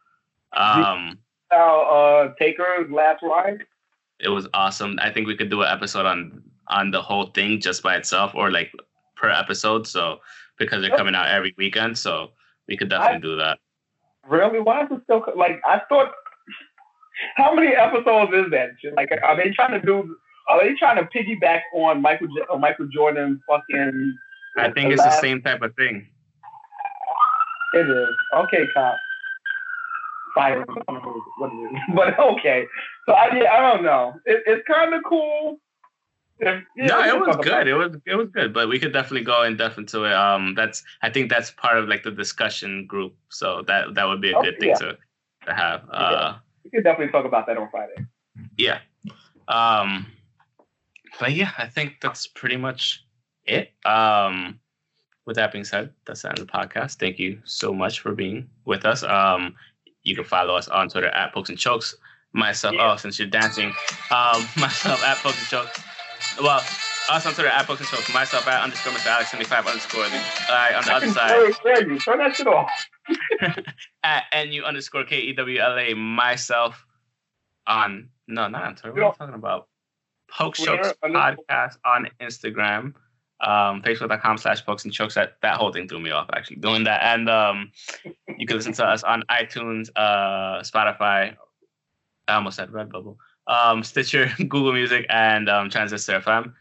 Um 0.52 1.18
how 1.50 1.82
uh 1.82 2.34
Taker's 2.38 2.90
last 2.90 3.22
ride? 3.22 3.64
It 4.20 4.28
was 4.28 4.48
awesome. 4.54 4.98
I 5.00 5.10
think 5.10 5.26
we 5.26 5.36
could 5.36 5.50
do 5.50 5.62
an 5.62 5.68
episode 5.68 6.06
on 6.06 6.42
on 6.68 6.90
the 6.90 7.02
whole 7.02 7.26
thing 7.26 7.60
just 7.60 7.82
by 7.82 7.96
itself 7.96 8.32
or 8.34 8.50
like 8.50 8.72
per 9.16 9.30
episode. 9.30 9.86
So 9.86 10.20
because 10.58 10.82
they're 10.82 10.96
coming 10.96 11.14
out 11.14 11.28
every 11.28 11.54
weekend, 11.56 11.98
so 11.98 12.30
we 12.68 12.76
could 12.76 12.88
definitely 12.88 13.16
I, 13.16 13.20
do 13.20 13.36
that. 13.36 13.58
Really? 14.28 14.60
Why 14.60 14.84
is 14.84 14.88
it 14.90 15.00
still 15.04 15.24
like 15.36 15.60
I 15.66 15.80
thought? 15.88 16.12
How 17.36 17.54
many 17.54 17.68
episodes 17.68 18.32
is 18.34 18.50
that? 18.50 18.70
Like, 18.96 19.10
are 19.22 19.36
they 19.36 19.50
trying 19.50 19.80
to 19.80 19.86
do? 19.86 20.16
Are 20.48 20.62
they 20.62 20.74
trying 20.74 20.96
to 20.96 21.04
piggyback 21.04 21.60
on 21.74 22.02
Michael 22.02 22.28
uh, 22.52 22.56
Michael 22.56 22.86
Jordan 22.88 23.40
fucking? 23.48 24.16
I 24.56 24.70
think 24.70 24.92
it's 24.92 25.00
last? 25.00 25.16
the 25.16 25.20
same 25.20 25.42
type 25.42 25.62
of 25.62 25.74
thing. 25.74 26.06
It 27.74 27.88
is 27.88 28.14
okay, 28.34 28.66
cop. 28.72 28.96
Fire. 30.34 30.64
What 31.38 31.52
is 31.52 31.70
it? 31.70 31.80
But 31.94 32.18
okay. 32.18 32.66
So 33.06 33.14
I 33.14 33.30
did. 33.30 33.46
I 33.46 33.60
don't 33.60 33.82
know. 33.84 34.14
It, 34.26 34.42
it's 34.46 34.66
kind 34.66 34.94
of 34.94 35.02
cool 35.08 35.58
yeah, 36.40 36.60
no, 36.76 37.02
it 37.02 37.26
was 37.26 37.36
good. 37.42 37.68
It 37.68 37.74
was 37.74 37.96
it 38.06 38.14
was 38.16 38.28
good, 38.30 38.52
but 38.52 38.68
we 38.68 38.78
could 38.78 38.92
definitely 38.92 39.24
go 39.24 39.44
in 39.44 39.56
depth 39.56 39.78
into 39.78 40.04
it. 40.04 40.12
Um, 40.12 40.54
that's 40.54 40.82
I 41.02 41.10
think 41.10 41.30
that's 41.30 41.50
part 41.52 41.78
of 41.78 41.88
like 41.88 42.02
the 42.02 42.10
discussion 42.10 42.86
group, 42.86 43.14
so 43.28 43.62
that 43.68 43.94
that 43.94 44.04
would 44.04 44.20
be 44.20 44.32
a 44.32 44.40
good 44.42 44.58
thing 44.58 44.70
yeah. 44.70 44.74
to 44.76 44.98
to 45.46 45.54
have. 45.54 45.82
Uh, 45.90 46.10
yeah. 46.12 46.34
we 46.64 46.70
could 46.70 46.84
definitely 46.84 47.12
talk 47.12 47.24
about 47.24 47.46
that 47.46 47.56
on 47.56 47.68
Friday. 47.70 47.94
Yeah. 48.58 48.80
Um, 49.46 50.06
but 51.20 51.32
yeah, 51.32 51.52
I 51.58 51.66
think 51.66 51.96
that's 52.00 52.26
pretty 52.26 52.56
much 52.56 53.04
it. 53.44 53.72
Um, 53.84 54.60
with 55.26 55.36
that 55.36 55.52
being 55.52 55.64
said, 55.64 55.92
that's 56.06 56.22
the 56.22 56.28
end 56.28 56.38
of 56.38 56.46
the 56.46 56.52
podcast. 56.52 56.96
Thank 56.96 57.18
you 57.18 57.40
so 57.44 57.72
much 57.72 58.00
for 58.00 58.14
being 58.14 58.48
with 58.64 58.84
us. 58.84 59.02
Um, 59.02 59.54
you 60.02 60.14
can 60.14 60.24
follow 60.24 60.54
us 60.54 60.68
on 60.68 60.88
Twitter 60.88 61.08
at 61.08 61.32
Pokes 61.32 61.48
and 61.48 61.58
Chokes. 61.58 61.94
Myself, 62.32 62.74
yeah. 62.74 62.92
oh, 62.92 62.96
since 62.96 63.18
you're 63.18 63.28
dancing, 63.28 63.68
um, 64.10 64.46
myself 64.58 65.02
at 65.04 65.16
Pokes 65.18 65.38
and 65.38 65.48
Chokes. 65.48 65.80
Well, 66.40 66.62
us 67.10 67.26
on 67.26 67.34
Twitter 67.34 67.48
at 67.48 67.66
Pokemon 67.66 67.84
Show. 67.84 68.12
Myself 68.12 68.48
at 68.48 68.62
underscore 68.62 68.92
Mr. 68.92 69.06
Alex 69.08 69.30
75 69.30 69.66
underscore. 69.66 70.04
Uh, 70.04 70.72
on 70.76 70.84
the 70.84 70.92
other 70.92 71.08
side. 71.08 71.52
Turn 72.04 72.18
that 72.18 72.34
shit 72.34 72.46
off. 72.46 72.70
at 74.02 74.24
NU 74.32 74.62
underscore 74.62 75.04
K 75.04 75.20
E 75.20 75.32
W 75.34 75.60
L 75.60 75.78
A. 75.78 75.94
Myself 75.94 76.84
on, 77.66 78.08
no, 78.26 78.48
not 78.48 78.62
on 78.62 78.74
Twitter. 78.76 78.94
What 78.94 79.02
are 79.02 79.06
you 79.06 79.14
talking 79.18 79.34
about? 79.34 79.68
Poke 80.36 80.54
Chokes 80.54 80.92
podcast 81.02 81.76
on 81.84 82.08
Instagram. 82.20 82.94
Um, 83.40 83.82
Facebook.com 83.82 84.38
slash 84.38 84.64
pokes 84.64 84.84
and 84.84 84.92
chokes. 84.92 85.14
That, 85.14 85.36
that 85.42 85.56
whole 85.56 85.72
thing 85.72 85.88
threw 85.88 86.00
me 86.00 86.10
off 86.10 86.28
actually 86.32 86.56
doing 86.56 86.84
that. 86.84 87.02
And 87.02 87.28
um, 87.28 87.72
you 88.38 88.46
can 88.46 88.56
listen 88.56 88.72
to 88.74 88.84
us 88.86 89.02
on 89.02 89.22
iTunes, 89.30 89.90
uh, 89.96 90.60
Spotify. 90.62 91.36
I 92.26 92.34
almost 92.34 92.56
said 92.56 92.70
Redbubble 92.70 93.16
um, 93.46 93.82
Stitcher, 93.82 94.30
Google 94.38 94.72
Music, 94.72 95.06
and 95.08 95.48
um, 95.48 95.70
Transistor 95.70 96.20
FM. 96.20 96.52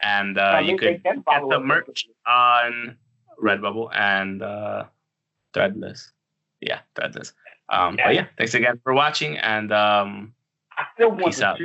And 0.00 0.38
uh, 0.38 0.60
you 0.62 0.76
could 0.76 1.02
get 1.02 1.16
the 1.24 1.60
merch 1.60 2.06
on 2.26 2.96
Redbubble 3.42 3.90
and 3.94 4.42
uh, 4.42 4.84
Threadless. 5.52 6.12
Yeah, 6.60 6.80
Threadless. 6.94 7.32
Um, 7.68 7.96
yeah. 7.98 8.06
But 8.06 8.14
yeah, 8.14 8.26
thanks 8.36 8.54
again 8.54 8.80
for 8.82 8.94
watching, 8.94 9.36
and 9.38 9.72
um, 9.72 10.34
I 10.76 10.84
still 10.94 11.10
want 11.10 11.24
peace 11.24 11.42
out. 11.42 11.60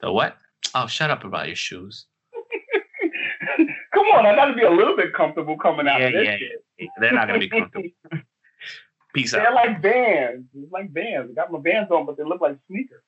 The 0.00 0.12
what? 0.12 0.36
Oh, 0.74 0.86
shut 0.86 1.10
up 1.10 1.24
about 1.24 1.46
your 1.46 1.56
shoes. 1.56 2.06
Come 3.94 4.06
on, 4.06 4.26
I 4.26 4.34
got 4.34 4.46
to 4.46 4.54
be 4.54 4.62
a 4.62 4.70
little 4.70 4.96
bit 4.96 5.12
comfortable 5.14 5.56
coming 5.56 5.88
out 5.88 6.00
yeah, 6.00 6.06
of 6.06 6.12
this 6.12 6.24
yeah, 6.24 6.36
shit. 6.38 6.64
Yeah. 6.78 6.86
They're 7.00 7.12
not 7.12 7.26
gonna 7.26 7.38
be 7.40 7.48
comfortable. 7.48 7.88
peace 9.14 9.32
They're 9.32 9.40
out. 9.40 9.44
They're 9.44 9.72
like 9.72 9.82
bands. 9.82 10.46
It's 10.54 10.72
like 10.72 10.92
bands. 10.92 11.30
I 11.32 11.34
got 11.34 11.52
my 11.52 11.58
bands 11.58 11.90
on, 11.90 12.06
but 12.06 12.16
they 12.16 12.24
look 12.24 12.40
like 12.40 12.58
sneakers. 12.68 13.02